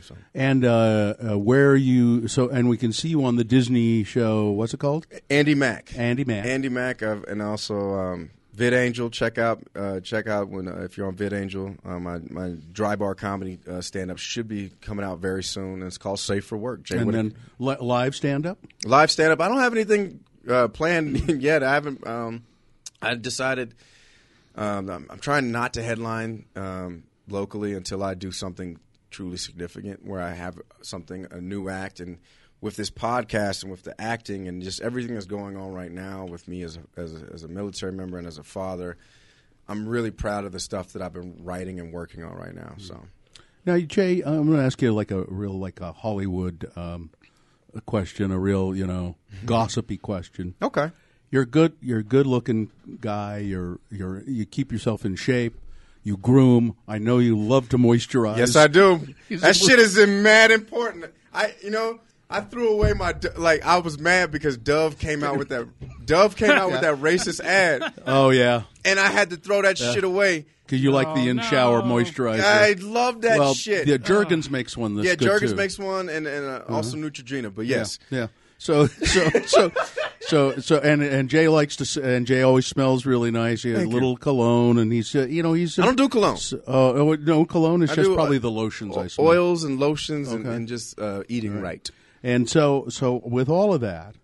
so. 0.00 0.16
And 0.34 0.64
uh, 0.64 1.14
uh, 1.32 1.38
where 1.38 1.70
are 1.70 1.76
you? 1.76 2.28
So, 2.28 2.48
and 2.48 2.68
we 2.70 2.78
can 2.78 2.92
see 2.92 3.08
you 3.08 3.24
on 3.24 3.36
the 3.36 3.44
Disney 3.44 4.04
show. 4.04 4.50
What's 4.50 4.72
it 4.72 4.80
called? 4.80 5.06
Andi 5.28 5.54
Mack. 5.56 5.86
Andi 5.90 6.26
Mack. 6.26 6.46
Andi 6.46 6.70
Mack, 6.70 7.02
uh, 7.02 7.16
and 7.28 7.42
also 7.42 7.92
um, 7.94 8.30
VidAngel. 8.58 9.12
Check 9.12 9.38
out 9.38 9.62
uh, 9.76 10.00
check 10.00 10.26
out 10.26 10.48
when 10.48 10.68
uh, 10.68 10.80
if 10.82 10.96
you're 10.96 11.06
on 11.06 11.14
VidAngel. 11.14 11.78
Uh, 11.86 11.98
my 12.00 12.18
my 12.28 12.56
dry 12.72 12.96
bar 12.96 13.14
comedy 13.14 13.58
uh, 13.70 13.80
stand 13.80 14.10
up 14.10 14.18
should 14.18 14.48
be 14.48 14.72
coming 14.80 15.04
out 15.04 15.20
very 15.20 15.44
soon. 15.44 15.82
It's 15.82 15.98
called 15.98 16.18
Safe 16.18 16.44
for 16.44 16.58
Work. 16.58 16.82
Jay 16.82 16.98
and 16.98 17.14
then 17.14 17.34
li- 17.58 17.76
live 17.80 18.14
stand 18.16 18.46
up. 18.46 18.58
live 18.84 19.10
stand 19.10 19.32
up. 19.32 19.40
I 19.40 19.48
don't 19.48 19.60
have 19.60 19.72
anything 19.72 20.24
uh, 20.48 20.68
planned 20.68 21.28
yet. 21.42 21.62
I 21.62 21.72
haven't. 21.72 22.06
Um, 22.06 22.44
I 23.00 23.14
decided 23.14 23.74
um, 24.56 24.90
I'm, 24.90 25.06
I'm 25.08 25.18
trying 25.20 25.52
not 25.52 25.74
to 25.74 25.82
headline 25.82 26.46
um, 26.56 27.04
locally 27.28 27.74
until 27.74 28.02
I 28.02 28.14
do 28.14 28.32
something 28.32 28.80
truly 29.10 29.36
significant, 29.36 30.04
where 30.04 30.20
I 30.20 30.32
have 30.32 30.58
something 30.82 31.26
a 31.30 31.40
new 31.40 31.68
act 31.68 32.00
and. 32.00 32.18
With 32.60 32.74
this 32.76 32.90
podcast 32.90 33.62
and 33.62 33.70
with 33.70 33.84
the 33.84 33.98
acting 34.00 34.48
and 34.48 34.62
just 34.62 34.80
everything 34.80 35.14
that's 35.14 35.26
going 35.26 35.56
on 35.56 35.72
right 35.72 35.92
now 35.92 36.24
with 36.24 36.48
me 36.48 36.62
as 36.62 36.76
a, 36.76 36.80
as 37.00 37.14
a, 37.22 37.26
as 37.32 37.42
a 37.44 37.48
military 37.48 37.92
member 37.92 38.18
and 38.18 38.26
as 38.26 38.36
a 38.38 38.42
father, 38.42 38.96
I'm 39.68 39.86
really 39.88 40.10
proud 40.10 40.44
of 40.44 40.50
the 40.52 40.58
stuff 40.58 40.92
that 40.94 41.02
I've 41.02 41.12
been 41.12 41.36
writing 41.44 41.78
and 41.78 41.92
working 41.92 42.24
on 42.24 42.34
right 42.36 42.54
now. 42.54 42.74
So, 42.78 43.00
Now, 43.64 43.78
Jay, 43.78 44.22
I'm 44.22 44.46
going 44.46 44.58
to 44.58 44.64
ask 44.64 44.82
you 44.82 44.92
like 44.92 45.12
a 45.12 45.22
real, 45.28 45.52
like 45.58 45.80
a 45.80 45.92
Hollywood 45.92 46.68
um, 46.74 47.10
a 47.74 47.80
question, 47.80 48.32
a 48.32 48.38
real, 48.38 48.74
you 48.74 48.86
know, 48.86 49.14
gossipy 49.44 49.96
question. 49.98 50.54
okay, 50.60 50.90
You're 51.30 51.44
good. 51.44 51.74
You're 51.80 52.00
a 52.00 52.04
good-looking 52.04 52.70
guy. 53.00 53.38
You're 53.38 53.78
you're 53.90 54.22
you 54.24 54.46
keep 54.46 54.72
yourself 54.72 55.04
in 55.04 55.14
shape. 55.16 55.54
You 56.02 56.16
groom. 56.16 56.74
I 56.88 56.98
know 56.98 57.18
you 57.18 57.38
love 57.38 57.68
to 57.68 57.78
moisturize. 57.78 58.38
Yes, 58.38 58.56
I 58.56 58.66
do. 58.66 59.06
That 59.28 59.54
shit 59.54 59.78
is 59.78 59.96
mad 59.98 60.50
important. 60.50 61.12
I, 61.34 61.54
you 61.62 61.70
know, 61.70 62.00
I 62.30 62.40
threw 62.42 62.68
away 62.70 62.92
my 62.92 63.14
like. 63.36 63.64
I 63.64 63.78
was 63.78 63.98
mad 63.98 64.30
because 64.30 64.56
Dove 64.58 64.98
came 64.98 65.24
out 65.24 65.38
with 65.38 65.48
that 65.48 65.66
Dove 66.04 66.36
came 66.36 66.50
out 66.50 66.70
with 66.70 66.82
that 66.82 66.96
racist 66.96 67.40
ad, 67.40 67.92
Oh 68.06 68.30
yeah, 68.30 68.62
and 68.84 69.00
I 69.00 69.08
had 69.08 69.30
to 69.30 69.36
throw 69.36 69.62
that 69.62 69.78
shit 69.78 70.04
away. 70.04 70.44
because 70.66 70.82
you 70.82 70.90
like 70.90 71.06
the 71.14 71.22
Oh, 71.22 71.28
in 71.30 71.40
shower 71.40 71.78
no. 71.80 71.86
moisturizer. 71.88 72.40
I 72.42 72.72
love 72.80 73.22
that 73.22 73.38
well, 73.38 73.54
shit. 73.54 73.86
yeah, 73.88 73.96
Jergens 73.96 74.50
makes 74.50 74.76
one. 74.76 74.96
That's 74.96 75.08
yeah, 75.08 75.14
Jergens 75.14 75.52
too. 75.52 75.56
makes 75.56 75.78
one, 75.78 76.08
and, 76.10 76.26
and 76.26 76.44
uh, 76.46 76.62
also 76.68 76.96
Neutrogena. 76.98 77.54
But 77.54 77.64
yes, 77.66 77.98
Yeah. 78.10 78.18
yeah. 78.18 78.26
So 78.60 78.88
so 78.88 79.30
so 79.46 79.70
so 80.20 80.56
so 80.58 80.78
and 80.80 81.00
and 81.00 81.30
Jay 81.30 81.46
likes 81.48 81.76
to 81.76 82.02
and 82.02 82.26
Jay 82.26 82.42
always 82.42 82.66
smells 82.66 83.06
really 83.06 83.30
nice. 83.30 83.62
He 83.62 83.70
has 83.70 83.78
a 83.78 83.80
Thank 83.82 83.92
you. 83.92 83.94
little 83.94 84.16
cologne 84.16 84.78
and 84.78 84.92
he's 84.92 85.14
uh, 85.14 85.26
you 85.26 85.42
know 85.44 85.52
he's 85.52 85.78
I 85.78 85.84
don't 85.86 85.96
do 85.96 86.08
cologne. 86.08 86.36
Uh, 86.52 86.58
oh, 86.66 87.14
no, 87.14 87.44
cologne 87.44 87.82
is 87.82 87.90
I 87.90 87.94
just 87.94 88.06
do, 88.08 88.12
uh, 88.14 88.16
probably 88.16 88.38
the 88.38 88.50
lotions 88.50 88.96
I 88.96 89.06
smell. 89.06 89.28
Oils 89.28 89.62
and 89.64 89.78
lotions 89.78 90.32
and, 90.32 90.44
Okay. 90.44 90.56
and 90.56 90.66
just 90.68 90.98
uh, 90.98 91.22
eating 91.28 91.60
right. 91.60 91.88
And 92.28 92.48
so, 92.48 92.88
so 92.90 93.22
with 93.24 93.48
all 93.48 93.72
of 93.72 93.80
that, 93.80 94.14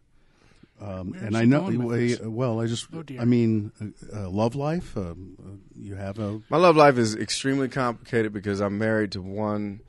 um, 0.79 1.15
and 1.19 1.35
I 1.37 1.47
know, 1.47 1.71
going 1.71 2.35
well, 2.35 2.61
I 2.61 2.67
just, 2.67 2.89
Oh. 2.93 3.03
I 3.19 3.25
mean, 3.25 3.73
uh, 3.81 4.25
uh, 4.25 4.29
love 4.29 4.55
life. 4.55 4.95
Um, 4.97 5.37
uh, 5.41 5.57
you 5.75 5.95
have 5.95 6.19
a 6.19 6.43
My 6.51 6.59
love 6.59 6.77
life 6.77 6.99
is 6.99 7.17
extremely 7.17 7.69
complicated 7.69 8.35
because 8.35 8.61
I'm 8.61 8.77
married 8.77 9.13
to 9.13 9.23
one 9.23 9.81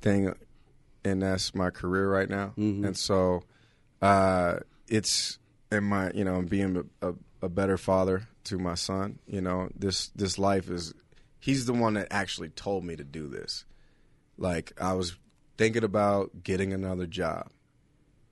thing, 0.00 0.32
and 1.04 1.22
that's 1.22 1.52
my 1.52 1.70
career 1.70 2.08
right 2.08 2.28
now. 2.28 2.52
And 2.56 2.96
so, 2.96 3.42
uh, 4.00 4.60
it's 4.86 5.38
and 5.72 5.84
my 5.86 6.12
you 6.12 6.22
know 6.22 6.42
being 6.42 6.84
a, 7.02 7.08
a, 7.08 7.14
a 7.42 7.48
better 7.48 7.76
father 7.76 8.28
to 8.44 8.58
my 8.58 8.76
son. 8.76 9.18
You 9.26 9.40
know 9.40 9.70
this 9.74 10.08
this 10.14 10.38
life 10.38 10.70
is. 10.70 10.94
He's 11.40 11.64
the 11.66 11.72
one 11.72 11.94
that 11.94 12.08
actually 12.10 12.50
told 12.50 12.84
me 12.84 12.94
to 12.94 13.04
do 13.04 13.26
this. 13.26 13.64
Like 14.38 14.72
I 14.80 14.92
was 14.92 15.16
thinking 15.60 15.84
about 15.84 16.42
getting 16.42 16.72
another 16.72 17.06
job, 17.06 17.50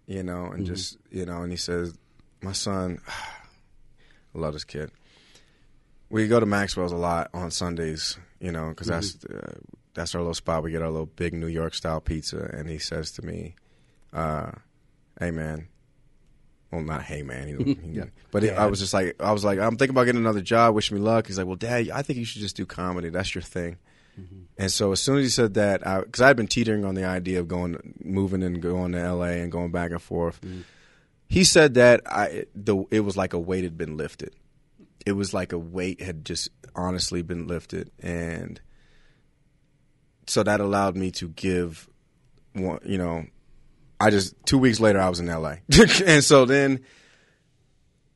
you 0.07 0.23
know, 0.23 0.47
and 0.47 0.65
just 0.65 0.97
you 1.11 1.27
know, 1.27 1.43
and 1.43 1.51
he 1.53 1.59
says, 1.59 1.95
"My 2.41 2.53
son, 2.53 3.01
I 4.35 4.39
love 4.39 4.55
this 4.55 4.65
kid." 4.65 4.91
we 6.11 6.27
go 6.27 6.41
to 6.41 6.47
Maxwell's 6.47 6.93
a 6.93 6.97
lot 6.97 7.29
on 7.35 7.51
Sundays, 7.51 8.19
you 8.41 8.51
know, 8.51 8.71
because 8.71 8.87
that's 8.87 9.25
uh, 9.27 9.59
that's 9.95 10.15
our 10.15 10.21
little 10.21 10.35
spot. 10.35 10.63
We 10.63 10.71
get 10.71 10.83
our 10.83 10.91
little 10.91 11.07
big 11.07 11.35
New 11.35 11.49
York 11.49 11.75
style 11.75 12.01
pizza, 12.01 12.51
and 12.55 12.69
he 12.69 12.79
says 12.79 13.13
to 13.13 13.25
me, 13.25 13.57
uh, 14.13 14.53
"Hey 15.21 15.31
man." 15.31 15.69
Well, 16.71 16.83
not 16.83 17.03
hey 17.03 17.23
man, 17.23 17.49
he, 17.49 17.75
he, 17.75 18.01
but 18.31 18.45
it, 18.45 18.51
I 18.51 18.67
was 18.67 18.79
just 18.79 18.93
like, 18.93 19.17
I 19.21 19.33
was 19.33 19.43
like, 19.43 19.59
I'm 19.59 19.79
thinking 19.79 19.95
about 19.95 20.05
getting 20.05 20.21
another 20.21 20.43
job. 20.43 20.75
Wish 20.75 20.93
me 20.93 20.99
luck. 20.99 21.27
He's 21.27 21.39
like, 21.39 21.47
well, 21.47 21.57
Dad, 21.57 21.89
I 21.89 22.03
think 22.03 22.19
you 22.19 22.27
should 22.27 22.43
just 22.43 22.57
do 22.57 22.67
comedy. 22.67 23.09
That's 23.09 23.35
your 23.35 23.41
thing. 23.41 23.79
And 24.59 24.73
so 24.73 24.91
as 24.91 25.01
soon 25.01 25.19
as 25.19 25.25
he 25.25 25.31
said 25.31 25.55
that, 25.55 25.81
because 26.05 26.21
I, 26.21 26.27
had 26.27 26.37
been 26.37 26.49
teetering 26.49 26.85
on 26.85 26.97
the 26.97 27.05
idea 27.05 27.39
of 27.39 27.47
going, 27.47 27.95
moving 28.03 28.43
and 28.43 28.61
going 28.61 28.93
to 28.93 28.99
L.A. 28.99 29.41
and 29.41 29.53
going 29.53 29.71
back 29.71 29.93
and 29.93 30.03
forth, 30.03 30.41
mm-hmm. 30.41 30.63
he 31.29 31.45
said 31.45 31.75
that 31.75 32.01
I 32.07 32.47
the 32.57 32.85
it 32.91 33.01
was 33.01 33.17
like 33.17 33.33
a 33.35 33.39
weight 33.39 33.63
had 33.63 33.79
been 33.79 33.97
lifted. 33.97 34.35
It 35.07 35.13
was 35.13 35.33
like 35.33 35.53
a 35.53 35.59
weight 35.59 36.03
had 36.03 36.25
just 36.25 36.49
honestly 36.75 37.23
been 37.23 37.47
lifted, 37.47 37.93
and 38.01 38.61
so 40.27 40.43
that 40.43 40.59
allowed 40.61 40.97
me 40.97 41.13
to 41.13 41.29
give 41.29 41.89
one. 42.53 42.81
You 42.85 42.99
know, 42.99 43.27
I 44.01 44.11
just 44.11 44.35
two 44.45 44.59
weeks 44.59 44.81
later 44.81 45.01
I 45.01 45.09
was 45.09 45.21
in 45.21 45.29
L.A. 45.29 45.61
and 46.05 46.25
so 46.25 46.47
then, 46.47 46.81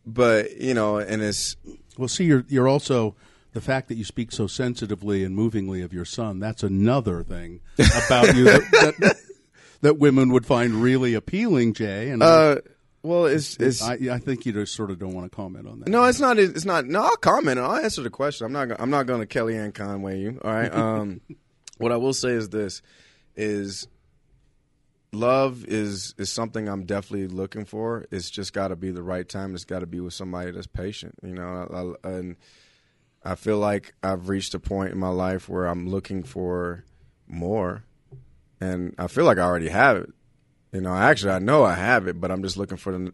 but 0.05 0.61
you 0.61 0.75
know, 0.75 0.99
and 0.99 1.23
it's 1.23 1.57
well. 1.97 2.09
See, 2.09 2.25
you're 2.25 2.45
you're 2.49 2.69
also 2.69 3.15
the 3.53 3.61
fact 3.61 3.89
that 3.89 3.97
you 3.97 4.05
speak 4.05 4.33
so 4.33 4.47
sensitively 4.47 5.25
and 5.25 5.35
movingly 5.35 5.83
of 5.83 5.93
your 5.93 6.05
son. 6.05 6.41
That's 6.41 6.63
another 6.63 7.23
thing 7.23 7.61
about 8.07 8.35
you 8.35 8.45
that, 8.45 8.97
that, 9.01 9.17
that 9.83 9.99
women 9.99 10.33
would 10.33 10.47
find 10.47 10.75
really 10.75 11.15
appealing, 11.15 11.75
Jay. 11.75 12.11
And 12.11 12.23
uh, 12.23 12.57
well, 13.03 13.27
it's 13.27 13.57
it's 13.57 13.83
I, 13.83 13.99
I 14.11 14.19
think 14.19 14.47
you 14.47 14.53
just 14.53 14.75
sort 14.75 14.91
of 14.91 14.99
don't 14.99 15.13
want 15.13 15.31
to 15.31 15.37
comment 15.37 15.67
on 15.67 15.81
that. 15.81 15.89
No, 15.89 16.05
it's 16.05 16.21
not. 16.21 16.39
It's 16.39 16.65
not. 16.65 16.87
No, 16.87 17.03
I'll 17.03 17.17
comment. 17.17 17.59
I'll 17.59 17.77
answer 17.77 18.03
the 18.03 18.11
question. 18.11 18.47
I'm 18.47 18.53
not. 18.53 18.81
I'm 18.81 18.91
not 18.91 19.07
going 19.07 19.27
to 19.27 19.27
Kellyanne 19.27 19.75
Conway 19.75 20.21
you. 20.21 20.41
All 20.43 20.53
right. 20.53 20.73
Um, 20.73 21.21
what 21.79 21.93
I 21.93 21.97
will 21.97 22.15
say 22.15 22.31
is 22.31 22.49
this: 22.49 22.81
is 23.37 23.87
love 25.13 25.67
is 25.67 26.15
is 26.17 26.31
something 26.31 26.69
I'm 26.69 26.85
definitely 26.85 27.29
looking 27.29 27.65
for. 27.65 28.07
It's 28.11 28.31
just 28.31 28.53
got 28.53 28.69
to 28.69 28.77
be 28.77 28.93
the 28.93 29.03
right 29.03 29.29
time. 29.29 29.55
It's 29.55 29.65
got 29.65 29.81
to 29.81 29.87
be 29.87 30.01
with 30.01 30.15
somebody 30.15 30.53
that's 30.53 30.67
patient. 30.67 31.17
You 31.23 31.35
know, 31.35 31.97
I, 32.05 32.09
I, 32.09 32.13
and 32.13 32.37
I 33.25 33.37
feel 33.37 33.59
like 33.59 33.95
I've 34.03 34.29
reached 34.29 34.55
a 34.55 34.59
point 34.59 34.93
in 34.93 34.99
my 34.99 35.09
life 35.09 35.49
where 35.49 35.67
I'm 35.67 35.89
looking 35.89 36.23
for 36.23 36.85
more, 37.29 37.85
and 38.61 38.95
I 38.99 39.07
feel 39.07 39.25
like 39.25 39.39
I 39.39 39.43
already 39.43 39.69
have 39.69 39.97
it. 39.97 40.11
You 40.73 40.81
know, 40.81 40.95
actually, 40.95 41.33
I 41.33 41.39
know 41.39 41.65
I 41.65 41.75
have 41.75 42.09
it, 42.09 42.21
but 42.21 42.31
I'm 42.31 42.43
just 42.43 42.57
looking 42.57 42.79
for 42.79 42.93
the 42.93 43.13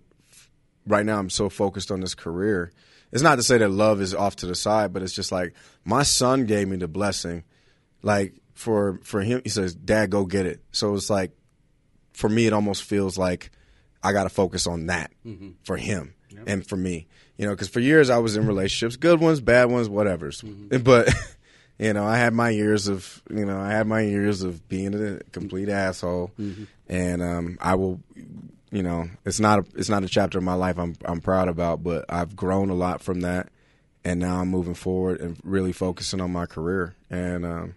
right 0.86 1.04
now 1.04 1.18
I'm 1.18 1.30
so 1.30 1.48
focused 1.48 1.90
on 1.90 2.00
this 2.00 2.14
career. 2.14 2.72
It's 3.12 3.22
not 3.22 3.36
to 3.36 3.42
say 3.42 3.58
that 3.58 3.70
love 3.70 4.00
is 4.00 4.14
off 4.14 4.36
to 4.36 4.46
the 4.46 4.54
side, 4.54 4.92
but 4.92 5.02
it's 5.02 5.14
just 5.14 5.32
like 5.32 5.54
my 5.84 6.02
son 6.02 6.46
gave 6.46 6.68
me 6.68 6.76
the 6.76 6.88
blessing. 6.88 7.44
Like 8.02 8.34
for 8.54 9.00
for 9.02 9.20
him, 9.20 9.42
he 9.44 9.50
says, 9.50 9.74
"Dad, 9.74 10.10
go 10.10 10.24
get 10.24 10.46
it." 10.46 10.60
So 10.72 10.94
it's 10.94 11.10
like 11.10 11.32
for 12.12 12.28
me, 12.28 12.46
it 12.46 12.52
almost 12.52 12.82
feels 12.82 13.18
like 13.18 13.50
I 14.02 14.12
got 14.12 14.24
to 14.24 14.30
focus 14.30 14.66
on 14.66 14.86
that 14.86 15.12
mm-hmm. 15.24 15.50
for 15.64 15.76
him 15.76 16.14
and 16.46 16.66
for 16.66 16.76
me. 16.76 17.06
You 17.36 17.46
know, 17.46 17.52
because 17.52 17.68
for 17.68 17.80
years 17.80 18.10
I 18.10 18.18
was 18.18 18.36
in 18.36 18.46
relationships, 18.46 18.96
good 18.96 19.20
ones, 19.20 19.40
bad 19.40 19.70
ones, 19.70 19.88
whatever's. 19.88 20.42
But 20.82 21.12
you 21.78 21.92
know, 21.92 22.04
I 22.04 22.16
had 22.18 22.34
my 22.34 22.50
years 22.50 22.88
of 22.88 23.22
you 23.30 23.44
know, 23.44 23.58
I 23.58 23.70
had 23.70 23.86
my 23.86 24.00
years 24.00 24.42
of 24.42 24.68
being 24.68 24.94
a 24.94 25.20
complete 25.32 25.68
asshole, 25.68 26.32
and 26.88 27.22
um, 27.22 27.58
I 27.60 27.74
will 27.76 28.00
you 28.70 28.82
know, 28.82 29.08
it's 29.24 29.40
not 29.40 29.60
a, 29.60 29.64
it's 29.76 29.88
not 29.88 30.04
a 30.04 30.08
chapter 30.08 30.38
of 30.38 30.44
my 30.44 30.54
life 30.54 30.78
I'm 30.78 30.94
I'm 31.04 31.20
proud 31.20 31.48
about, 31.48 31.82
but 31.82 32.04
I've 32.08 32.36
grown 32.36 32.70
a 32.70 32.74
lot 32.74 33.00
from 33.00 33.20
that, 33.22 33.48
and 34.04 34.20
now 34.20 34.40
I'm 34.40 34.48
moving 34.48 34.74
forward 34.74 35.20
and 35.20 35.38
really 35.44 35.72
focusing 35.72 36.20
on 36.20 36.32
my 36.32 36.46
career 36.46 36.94
and 37.08 37.46
um, 37.46 37.74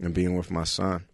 and 0.00 0.12
being 0.12 0.36
with 0.36 0.50
my 0.50 0.64
son. 0.64 1.04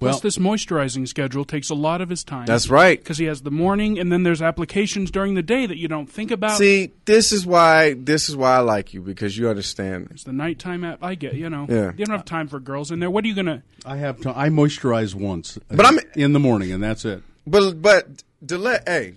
Plus, 0.00 0.14
Well- 0.14 0.20
this 0.20 0.38
moisturizing 0.38 1.06
schedule 1.06 1.44
takes 1.44 1.68
a 1.68 1.74
lot 1.74 2.00
of 2.00 2.08
his 2.08 2.24
time. 2.24 2.46
That's 2.46 2.70
right. 2.70 2.98
Because 2.98 3.18
he 3.18 3.26
has 3.26 3.42
the 3.42 3.50
morning, 3.50 3.98
and 3.98 4.10
then 4.10 4.22
there's 4.22 4.40
applications 4.40 5.10
during 5.10 5.34
the 5.34 5.42
day 5.42 5.66
that 5.66 5.76
you 5.76 5.88
don't 5.88 6.10
think 6.10 6.30
about. 6.30 6.56
See, 6.56 6.92
this 7.04 7.32
is 7.32 7.44
why 7.44 7.92
this 7.94 8.30
is 8.30 8.34
why 8.34 8.56
I 8.56 8.60
like 8.60 8.94
you 8.94 9.02
because 9.02 9.36
you 9.36 9.50
understand. 9.50 10.08
It's 10.12 10.24
the 10.24 10.32
nighttime 10.32 10.84
app. 10.84 11.04
I 11.04 11.14
get, 11.16 11.34
you 11.34 11.50
know. 11.50 11.66
Yeah. 11.68 11.92
You 11.96 12.06
don't 12.06 12.16
have 12.16 12.24
time 12.24 12.48
for 12.48 12.58
girls 12.58 12.90
in 12.90 12.98
there. 13.00 13.10
What 13.10 13.24
are 13.24 13.28
you 13.28 13.34
gonna? 13.34 13.62
I 13.84 13.96
have. 13.98 14.20
To, 14.22 14.36
I 14.36 14.48
moisturize 14.48 15.14
once, 15.14 15.58
But 15.68 15.84
I'm- 15.84 15.98
in 16.16 16.32
the 16.32 16.40
morning, 16.40 16.72
and 16.72 16.82
that's 16.82 17.04
it. 17.04 17.22
But 17.46 17.82
but 17.82 18.22
to 18.48 18.56
let 18.56 18.88
hey 18.88 19.16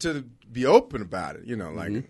to 0.00 0.24
be 0.52 0.66
open 0.66 1.00
about 1.00 1.36
it, 1.36 1.46
you 1.46 1.56
know, 1.56 1.70
like 1.70 1.88
um, 1.88 2.04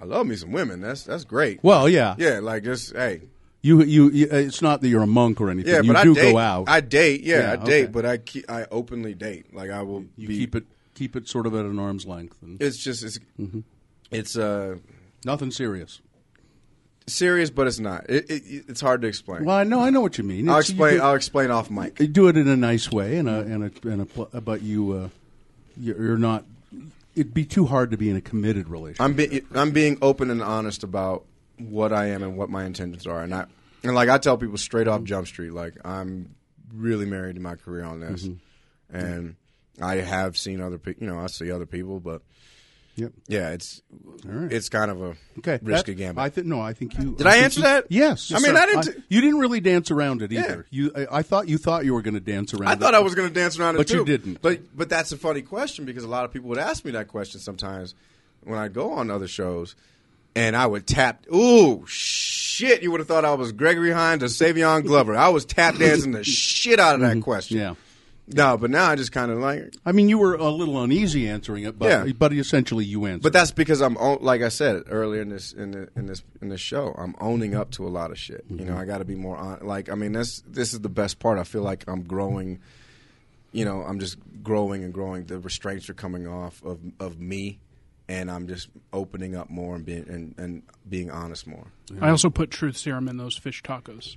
I 0.00 0.04
love 0.04 0.26
me 0.28 0.36
some 0.36 0.52
women. 0.52 0.80
That's 0.80 1.02
that's 1.02 1.24
great. 1.24 1.58
Well, 1.62 1.88
yeah, 1.88 2.14
yeah, 2.18 2.38
like 2.38 2.62
just 2.62 2.94
hey, 2.94 3.22
You, 3.64 3.82
you, 3.84 4.10
you. 4.10 4.26
It's 4.30 4.60
not 4.60 4.80
that 4.80 4.88
you're 4.88 5.02
a 5.02 5.06
monk 5.06 5.40
or 5.40 5.48
anything. 5.48 5.72
yeah. 5.72 5.80
you 5.82 5.92
but 5.92 5.96
I 5.96 6.02
do 6.04 6.14
date. 6.14 6.32
go 6.32 6.38
out. 6.38 6.68
I 6.68 6.80
date. 6.80 7.22
Yeah, 7.22 7.38
Yeah, 7.40 7.52
I 7.52 7.56
date. 7.64 7.82
okay. 7.84 7.92
But 7.92 8.04
I 8.06 8.16
keep, 8.18 8.50
I 8.50 8.66
openly 8.70 9.14
date. 9.14 9.54
Like 9.54 9.70
I 9.70 9.82
will 9.82 10.04
you 10.16 10.26
be. 10.28 10.38
keep 10.38 10.54
it, 10.56 10.64
keep 10.94 11.14
it 11.16 11.28
sort 11.28 11.46
of 11.46 11.54
at 11.54 11.64
an 11.64 11.78
arm's 11.78 12.04
length, 12.04 12.36
and 12.42 12.60
It's 12.60 12.76
just 12.76 13.04
it's 13.04 13.18
Mm-hmm. 13.40 13.60
it's 14.10 14.36
uh 14.36 14.76
nothing 15.24 15.52
serious. 15.52 16.00
serious, 17.06 17.50
but 17.50 17.66
it's 17.66 17.78
not. 17.78 18.08
It, 18.10 18.28
it, 18.30 18.64
it's 18.68 18.80
hard 18.80 19.02
to 19.02 19.08
explain. 19.08 19.44
Well, 19.44 19.56
I 19.56 19.64
know, 19.64 19.80
I 19.80 19.90
know 19.90 20.00
what 20.00 20.18
you 20.18 20.24
mean. 20.24 20.48
I'll 20.48 20.58
It's- 20.58 20.70
you 20.70 20.74
explain. 20.74 21.00
I'll 21.00 21.14
explain 21.14 21.50
off 21.50 21.70
mic. 21.70 22.00
you 22.00 22.08
do 22.08 22.28
it 22.28 22.36
in 22.36 22.48
a 22.48 22.56
nice 22.56 22.90
way, 22.90 23.16
and 23.16 23.28
a, 23.28 23.40
and 23.40 23.64
a, 23.64 23.88
and 23.88 24.02
a, 24.02 24.06
pl- 24.06 24.28
but 24.44 24.62
you, 24.62 24.92
uh, 24.92 25.08
you're 25.76 26.02
you're 26.02 26.18
not. 26.18 26.44
It'd 27.14 27.34
be 27.34 27.44
too 27.44 27.66
hard 27.66 27.90
to 27.90 27.96
be 27.96 28.08
in 28.10 28.16
a 28.16 28.20
committed 28.22 28.68
relationship. 28.68 29.02
I'm 29.02 29.12
be, 29.14 29.42
I'm 29.54 29.70
being 29.70 29.98
open 30.00 30.30
and 30.30 30.42
honest 30.42 30.82
about 30.82 31.24
what 31.58 31.92
I 31.92 32.06
am 32.06 32.22
and 32.22 32.36
what 32.36 32.50
my 32.50 32.64
intentions 32.64 33.06
are, 33.06 33.22
and 33.22 33.34
I 33.34 33.46
and 33.84 33.94
like 33.94 34.08
I 34.08 34.18
tell 34.18 34.36
people 34.38 34.58
straight 34.58 34.88
off 34.88 35.02
Jump 35.04 35.26
Street, 35.26 35.52
like 35.52 35.74
I'm 35.84 36.34
really 36.72 37.06
married 37.06 37.34
to 37.36 37.40
my 37.42 37.56
career 37.56 37.84
on 37.84 38.00
this, 38.00 38.24
Mm-hmm. 38.24 38.96
and 38.96 39.36
I 39.80 39.96
have 39.96 40.36
seen 40.36 40.60
other 40.60 40.78
people. 40.78 41.04
You 41.04 41.10
know, 41.12 41.18
I 41.18 41.26
see 41.26 41.50
other 41.50 41.66
people, 41.66 42.00
but 42.00 42.22
Yep. 42.96 43.12
yeah, 43.26 43.50
it's 43.52 43.80
right. 44.24 44.52
it's 44.52 44.68
kind 44.68 44.90
of 44.90 45.00
a 45.02 45.16
Okay, 45.38 45.58
risky 45.62 45.92
that- 45.94 45.98
gamble. 45.98 46.20
I 46.22 46.28
think 46.28 46.46
no. 46.46 46.60
I 46.60 46.74
think 46.74 46.98
you 46.98 47.14
Did 47.16 47.26
I 47.26 47.32
think 47.32 47.44
answer 47.44 47.60
you- 47.60 47.64
that? 47.64 47.86
Yes. 47.88 48.30
I 48.34 48.38
mean, 48.38 48.54
I 48.54 48.66
didn't- 48.66 49.02
you 49.08 49.22
didn't 49.22 49.38
really 49.38 49.60
dance 49.60 49.90
around 49.90 50.20
it 50.20 50.30
Yeah. 50.30 50.44
either. 50.44 50.66
You, 50.70 50.92
I, 50.94 51.06
I 51.18 51.22
thought 51.22 51.48
you 51.48 51.56
thought 51.56 51.86
you 51.86 51.94
were 51.94 52.02
going 52.02 52.14
to 52.14 52.20
dance 52.20 52.52
around. 52.52 52.64
It. 52.64 52.70
I 52.70 52.72
it. 52.74 52.80
thought 52.80 52.94
I 52.94 52.98
was 53.00 53.14
going 53.14 53.28
to 53.28 53.34
dance 53.34 53.58
around 53.58 53.76
it 53.76 53.78
But 53.78 53.90
you 53.90 54.04
didn't. 54.04 54.42
But 54.42 54.76
but 54.76 54.90
that's 54.90 55.10
a 55.10 55.16
funny 55.16 55.40
question 55.40 55.86
because 55.86 56.04
a 56.04 56.08
lot 56.08 56.26
of 56.26 56.32
people 56.32 56.50
would 56.50 56.58
ask 56.58 56.84
me 56.84 56.90
that 56.90 57.08
question 57.08 57.40
sometimes 57.40 57.94
when 58.44 58.58
I 58.58 58.68
go 58.68 58.92
on 58.92 59.10
other 59.10 59.26
shows, 59.28 59.74
and 60.34 60.56
I 60.56 60.66
would 60.66 60.86
tap. 60.86 61.24
Ooh 61.34 61.84
shit! 61.86 62.82
You 62.82 62.90
would 62.90 63.00
have 63.00 63.08
thought 63.08 63.24
I 63.24 63.34
was 63.34 63.52
Gregory 63.52 63.92
Hines 63.92 64.22
or 64.22 64.26
Savion 64.26 64.84
Glover. 64.84 65.16
I 65.16 65.28
was 65.28 65.44
tap 65.44 65.76
dancing 65.76 66.12
the 66.12 66.24
shit 66.24 66.78
out 66.80 66.94
of 66.96 67.00
that 67.00 67.20
question. 67.22 67.58
Mm-hmm. 67.58 67.66
Yeah. 67.70 67.74
No, 68.28 68.56
but 68.56 68.70
now 68.70 68.88
I 68.88 68.94
just 68.94 69.10
kind 69.10 69.32
of 69.32 69.38
like. 69.38 69.74
I 69.84 69.90
mean, 69.92 70.08
you 70.08 70.16
were 70.16 70.34
a 70.36 70.48
little 70.48 70.80
uneasy 70.82 71.28
answering 71.28 71.64
it, 71.64 71.76
but 71.78 71.86
Yeah. 72.06 72.12
but 72.16 72.32
essentially 72.32 72.84
you 72.84 73.04
answered. 73.06 73.24
But 73.24 73.32
that's 73.32 73.50
because 73.50 73.82
I'm 73.82 73.94
like 74.20 74.42
I 74.42 74.48
said 74.48 74.84
earlier 74.88 75.22
in 75.22 75.28
this 75.28 75.52
in, 75.52 75.72
the, 75.72 75.88
in 75.96 76.06
this 76.06 76.22
in 76.40 76.48
this 76.48 76.60
show. 76.60 76.94
I'm 76.96 77.14
owning 77.20 77.54
up 77.54 77.72
to 77.72 77.86
a 77.86 77.90
lot 77.90 78.10
of 78.12 78.18
shit. 78.18 78.44
You 78.48 78.64
know, 78.64 78.76
I 78.76 78.84
got 78.84 78.98
to 78.98 79.04
be 79.04 79.16
more 79.16 79.36
on. 79.36 79.66
Like, 79.66 79.90
I 79.90 79.96
mean, 79.96 80.12
this 80.12 80.42
this 80.46 80.72
is 80.72 80.80
the 80.80 80.88
best 80.88 81.18
part. 81.18 81.38
I 81.38 81.44
feel 81.44 81.62
like 81.62 81.84
I'm 81.88 82.04
growing. 82.04 82.60
You 83.50 83.64
know, 83.66 83.82
I'm 83.82 83.98
just 83.98 84.16
growing 84.42 84.82
and 84.84 84.94
growing. 84.94 85.24
The 85.26 85.38
restraints 85.38 85.90
are 85.90 85.94
coming 85.94 86.26
off 86.28 86.62
of 86.64 86.78
of 87.00 87.18
me, 87.20 87.58
and 88.12 88.30
I'm 88.30 88.46
just 88.46 88.68
opening 88.92 89.34
up 89.34 89.48
more 89.48 89.74
and 89.74 89.84
being 89.84 90.06
and, 90.08 90.34
and 90.36 90.62
being 90.88 91.10
honest 91.10 91.46
more. 91.46 91.66
I 92.00 92.10
also 92.10 92.28
put 92.30 92.50
truth 92.50 92.76
serum 92.76 93.08
in 93.08 93.16
those 93.16 93.36
fish 93.38 93.62
tacos. 93.62 94.16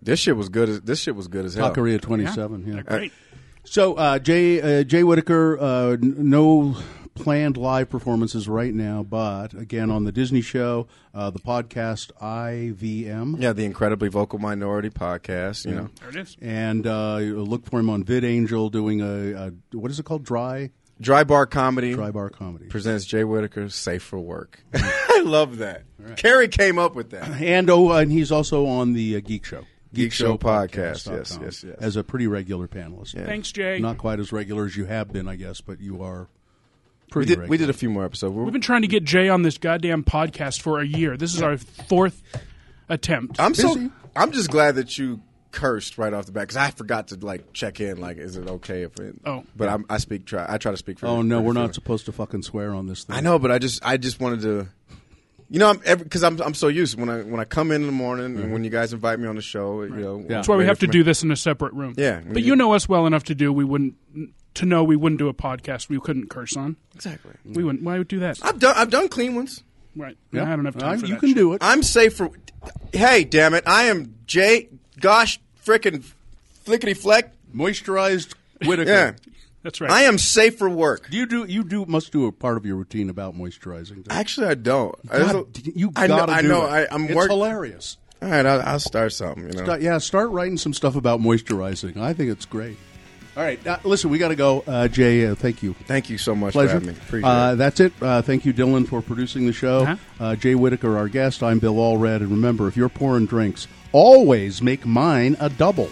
This 0.00 0.18
shit 0.20 0.36
was 0.36 0.48
good. 0.48 0.68
As, 0.68 0.80
this 0.80 1.00
shit 1.00 1.14
was 1.14 1.28
good 1.28 1.44
as 1.44 1.54
hell. 1.54 1.74
Taqueria 1.74 2.00
27. 2.00 2.64
Yeah. 2.66 2.72
They're 2.74 2.82
great. 2.82 3.12
So, 3.64 3.94
uh, 3.94 4.18
Jay 4.18 4.80
uh, 4.80 4.82
Jay 4.84 5.02
Whittaker, 5.04 5.58
uh, 5.60 5.90
n- 5.92 6.14
no 6.30 6.76
planned 7.14 7.56
live 7.58 7.90
performances 7.90 8.48
right 8.48 8.72
now, 8.72 9.02
but 9.02 9.52
again 9.52 9.90
on 9.90 10.04
the 10.04 10.12
Disney 10.12 10.40
show, 10.40 10.86
uh, 11.12 11.28
the 11.30 11.40
podcast 11.40 12.12
IVM, 12.22 13.40
Yeah, 13.42 13.52
the 13.52 13.64
incredibly 13.64 14.08
vocal 14.08 14.38
minority 14.38 14.88
podcast. 14.88 15.66
You 15.66 15.74
know, 15.74 15.88
There 16.00 16.10
it 16.10 16.16
is. 16.16 16.36
and 16.40 16.86
uh, 16.86 17.16
look 17.18 17.66
for 17.66 17.80
him 17.80 17.90
on 17.90 18.04
VidAngel 18.04 18.70
doing 18.70 19.00
a, 19.02 19.48
a 19.48 19.76
what 19.76 19.90
is 19.90 19.98
it 19.98 20.04
called? 20.04 20.24
Dry 20.24 20.70
Dry 21.00 21.24
Bar 21.24 21.46
Comedy 21.46 21.94
Dry 21.94 22.10
Bar 22.10 22.30
Comedy. 22.30 22.66
presents 22.66 23.04
Jay 23.06 23.24
Whittaker 23.24 23.68
Safe 23.68 24.02
for 24.02 24.18
Work. 24.18 24.62
I 24.74 25.22
love 25.24 25.58
that. 25.58 25.84
Carrie 26.16 26.48
came 26.48 26.78
up 26.78 26.94
with 26.94 27.10
that. 27.10 27.28
And 27.40 27.70
oh, 27.70 27.92
and 27.92 28.10
he's 28.10 28.32
also 28.32 28.66
on 28.66 28.92
the 28.94 29.16
uh, 29.16 29.20
Geek 29.20 29.44
Show. 29.44 29.64
Geek 29.94 30.12
Show 30.12 30.36
podcast, 30.36 31.04
dot 31.06 31.14
yes, 31.14 31.38
yes, 31.40 31.64
yes. 31.64 31.76
As 31.80 31.96
a 31.96 32.04
pretty 32.04 32.26
regular 32.26 32.68
panelist. 32.68 33.14
Yeah. 33.14 33.24
Thanks, 33.24 33.50
Jay. 33.52 33.78
Not 33.78 33.96
quite 33.98 34.20
as 34.20 34.32
regular 34.32 34.66
as 34.66 34.76
you 34.76 34.84
have 34.84 35.12
been, 35.12 35.26
I 35.28 35.36
guess, 35.36 35.60
but 35.62 35.80
you 35.80 36.02
are 36.02 36.28
We 37.06 37.10
pretty 37.10 37.28
did 37.28 37.38
regular. 37.38 37.50
we 37.50 37.56
did 37.56 37.70
a 37.70 37.72
few 37.72 37.88
more 37.90 38.04
episodes. 38.04 38.34
We're- 38.34 38.44
We've 38.44 38.52
been 38.52 38.60
trying 38.60 38.82
to 38.82 38.88
get 38.88 39.04
Jay 39.04 39.28
on 39.30 39.42
this 39.42 39.56
goddamn 39.56 40.04
podcast 40.04 40.60
for 40.60 40.80
a 40.80 40.86
year. 40.86 41.16
This 41.16 41.32
is 41.34 41.40
our 41.42 41.56
fourth 41.56 42.22
attempt. 42.88 43.40
I'm 43.40 43.54
so 43.54 43.90
I'm 44.14 44.30
just 44.32 44.50
glad 44.50 44.74
that 44.74 44.98
you 44.98 45.20
cursed 45.50 45.98
right 45.98 46.12
off 46.12 46.26
the 46.26 46.32
bat 46.32 46.42
because 46.42 46.56
I 46.56 46.70
forgot 46.70 47.08
to 47.08 47.16
like 47.16 47.52
check 47.52 47.80
in. 47.80 48.00
Like, 48.00 48.18
is 48.18 48.36
it 48.36 48.48
okay 48.48 48.82
if 48.82 48.98
it? 48.98 49.16
Oh. 49.24 49.44
but 49.56 49.68
I'm, 49.68 49.84
I 49.88 49.98
speak. 49.98 50.26
Try 50.26 50.46
I 50.48 50.58
try 50.58 50.72
to 50.72 50.78
speak 50.78 50.98
for. 50.98 51.06
Oh 51.06 51.22
no, 51.22 51.38
for 51.38 51.46
we're 51.46 51.52
not 51.52 51.74
supposed 51.74 52.06
to 52.06 52.12
fucking 52.12 52.42
swear 52.42 52.74
on 52.74 52.86
this 52.86 53.04
thing. 53.04 53.16
I 53.16 53.20
know, 53.20 53.38
but 53.38 53.50
I 53.50 53.58
just 53.58 53.84
I 53.84 53.96
just 53.96 54.20
wanted 54.20 54.42
to. 54.42 54.68
You 55.50 55.58
know, 55.58 55.70
I'm 55.70 55.78
because 55.98 56.22
I'm 56.22 56.40
I'm 56.42 56.54
so 56.54 56.68
used 56.68 56.98
when 56.98 57.08
I 57.08 57.22
when 57.22 57.40
I 57.40 57.44
come 57.44 57.70
in 57.70 57.80
in 57.80 57.86
the 57.86 57.92
morning 57.92 58.26
and 58.26 58.38
mm-hmm. 58.38 58.52
when 58.52 58.64
you 58.64 58.70
guys 58.70 58.92
invite 58.92 59.18
me 59.18 59.26
on 59.26 59.36
the 59.36 59.42
show. 59.42 59.82
You 59.82 59.88
know, 59.90 60.18
Yeah. 60.18 60.26
That's 60.28 60.48
why 60.48 60.56
we 60.56 60.66
have 60.66 60.78
to 60.80 60.86
me- 60.86 60.92
do 60.92 61.02
this 61.02 61.22
in 61.22 61.30
a 61.30 61.36
separate 61.36 61.72
room. 61.72 61.94
Yeah, 61.96 62.20
but 62.20 62.42
you 62.42 62.54
know 62.54 62.74
us 62.74 62.88
well 62.88 63.06
enough 63.06 63.24
to 63.24 63.34
do 63.34 63.52
we 63.52 63.64
wouldn't 63.64 63.94
to 64.54 64.66
know 64.66 64.84
we 64.84 64.96
wouldn't 64.96 65.18
do 65.18 65.28
a 65.28 65.34
podcast 65.34 65.88
we 65.88 65.98
couldn't 66.00 66.28
curse 66.28 66.56
on. 66.56 66.76
exactly. 66.94 67.32
We 67.44 67.64
wouldn't. 67.64 67.82
Why 67.82 67.96
would 67.96 68.08
do 68.08 68.18
that? 68.20 68.38
I've 68.42 68.58
done 68.58 68.74
I've 68.76 68.90
done 68.90 69.08
clean 69.08 69.34
ones. 69.34 69.62
Right. 69.96 70.18
Yeah. 70.32 70.52
I 70.52 70.54
don't 70.54 70.66
have 70.66 70.76
time 70.76 70.90
I- 70.90 70.96
for 70.98 71.06
You 71.06 71.14
that 71.14 71.20
can 71.20 71.28
shit. 71.30 71.36
do 71.36 71.52
it. 71.54 71.58
I'm 71.62 71.82
safe 71.82 72.14
for. 72.14 72.30
Hey, 72.92 73.24
damn 73.24 73.54
it! 73.54 73.64
I 73.66 73.84
am 73.84 74.16
Jay. 74.26 74.68
Gosh, 75.00 75.40
frickin' 75.64 76.04
flickety 76.66 76.96
fleck. 76.96 77.32
Moisturized 77.54 78.34
Whittaker. 78.66 78.90
Yeah, 78.90 79.12
That's 79.62 79.80
right. 79.80 79.90
I 79.90 80.02
am 80.02 80.18
safe 80.18 80.58
for 80.58 80.68
work. 80.68 81.08
Do 81.10 81.16
you 81.16 81.26
do 81.26 81.44
you 81.44 81.64
do 81.64 81.86
must 81.86 82.12
do 82.12 82.26
a 82.26 82.32
part 82.32 82.56
of 82.56 82.66
your 82.66 82.76
routine 82.76 83.08
about 83.10 83.34
moisturizing? 83.34 84.04
don't 84.04 84.12
you? 84.12 84.18
Actually, 84.20 84.48
I 84.48 84.54
don't. 84.54 84.94
I 85.10 85.18
God, 85.18 85.54
just- 85.54 85.76
you 85.76 85.92
I 85.96 86.06
know. 86.06 86.16
gotta 86.18 86.32
I 86.32 86.42
do 86.42 86.48
know. 86.48 86.66
it. 86.66 86.68
I, 86.70 86.86
I'm 86.90 87.04
it's 87.04 87.14
working. 87.14 87.36
hilarious. 87.36 87.96
All 88.20 88.28
right, 88.28 88.44
I'll, 88.44 88.60
I'll 88.62 88.80
start 88.80 89.12
something. 89.12 89.44
You 89.46 89.52
know. 89.52 89.62
Start- 89.64 89.80
yeah, 89.80 89.98
start 89.98 90.30
writing 90.30 90.58
some 90.58 90.74
stuff 90.74 90.96
about 90.96 91.20
moisturizing. 91.20 91.96
I 91.98 92.12
think 92.12 92.30
it's 92.30 92.44
great. 92.46 92.76
All 93.36 93.44
right, 93.44 93.64
uh, 93.66 93.78
listen, 93.84 94.10
we 94.10 94.18
got 94.18 94.28
to 94.28 94.34
go. 94.36 94.64
Uh, 94.66 94.88
Jay, 94.88 95.24
uh, 95.26 95.34
thank 95.36 95.62
you. 95.62 95.74
Thank 95.86 96.10
you 96.10 96.18
so 96.18 96.34
much 96.34 96.54
Pleasure. 96.54 96.68
for 96.70 96.74
having 96.74 96.88
me. 96.88 96.94
Appreciate 96.94 97.28
Uh, 97.30 97.52
it. 97.52 97.56
that's 97.56 97.78
it. 97.80 97.92
Uh, 98.02 98.20
thank 98.20 98.44
you, 98.44 98.52
Dylan, 98.52 98.86
for 98.88 99.00
producing 99.00 99.46
the 99.46 99.52
show. 99.52 99.82
Uh-huh. 99.82 99.96
Uh, 100.18 100.34
Jay 100.36 100.56
Whittaker, 100.56 100.96
our 100.98 101.08
guest. 101.08 101.42
I'm 101.42 101.60
Bill 101.60 101.76
Allred. 101.76 102.16
And 102.16 102.30
remember, 102.30 102.66
if 102.66 102.76
you're 102.76 102.88
pouring 102.88 103.26
drinks, 103.26 103.68
always 103.92 104.60
make 104.60 104.84
mine 104.84 105.36
a 105.38 105.48
double. 105.50 105.88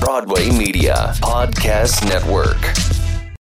Broadway 0.00 0.50
Media 0.50 1.12
Podcast 1.20 2.04
Network. 2.08 2.58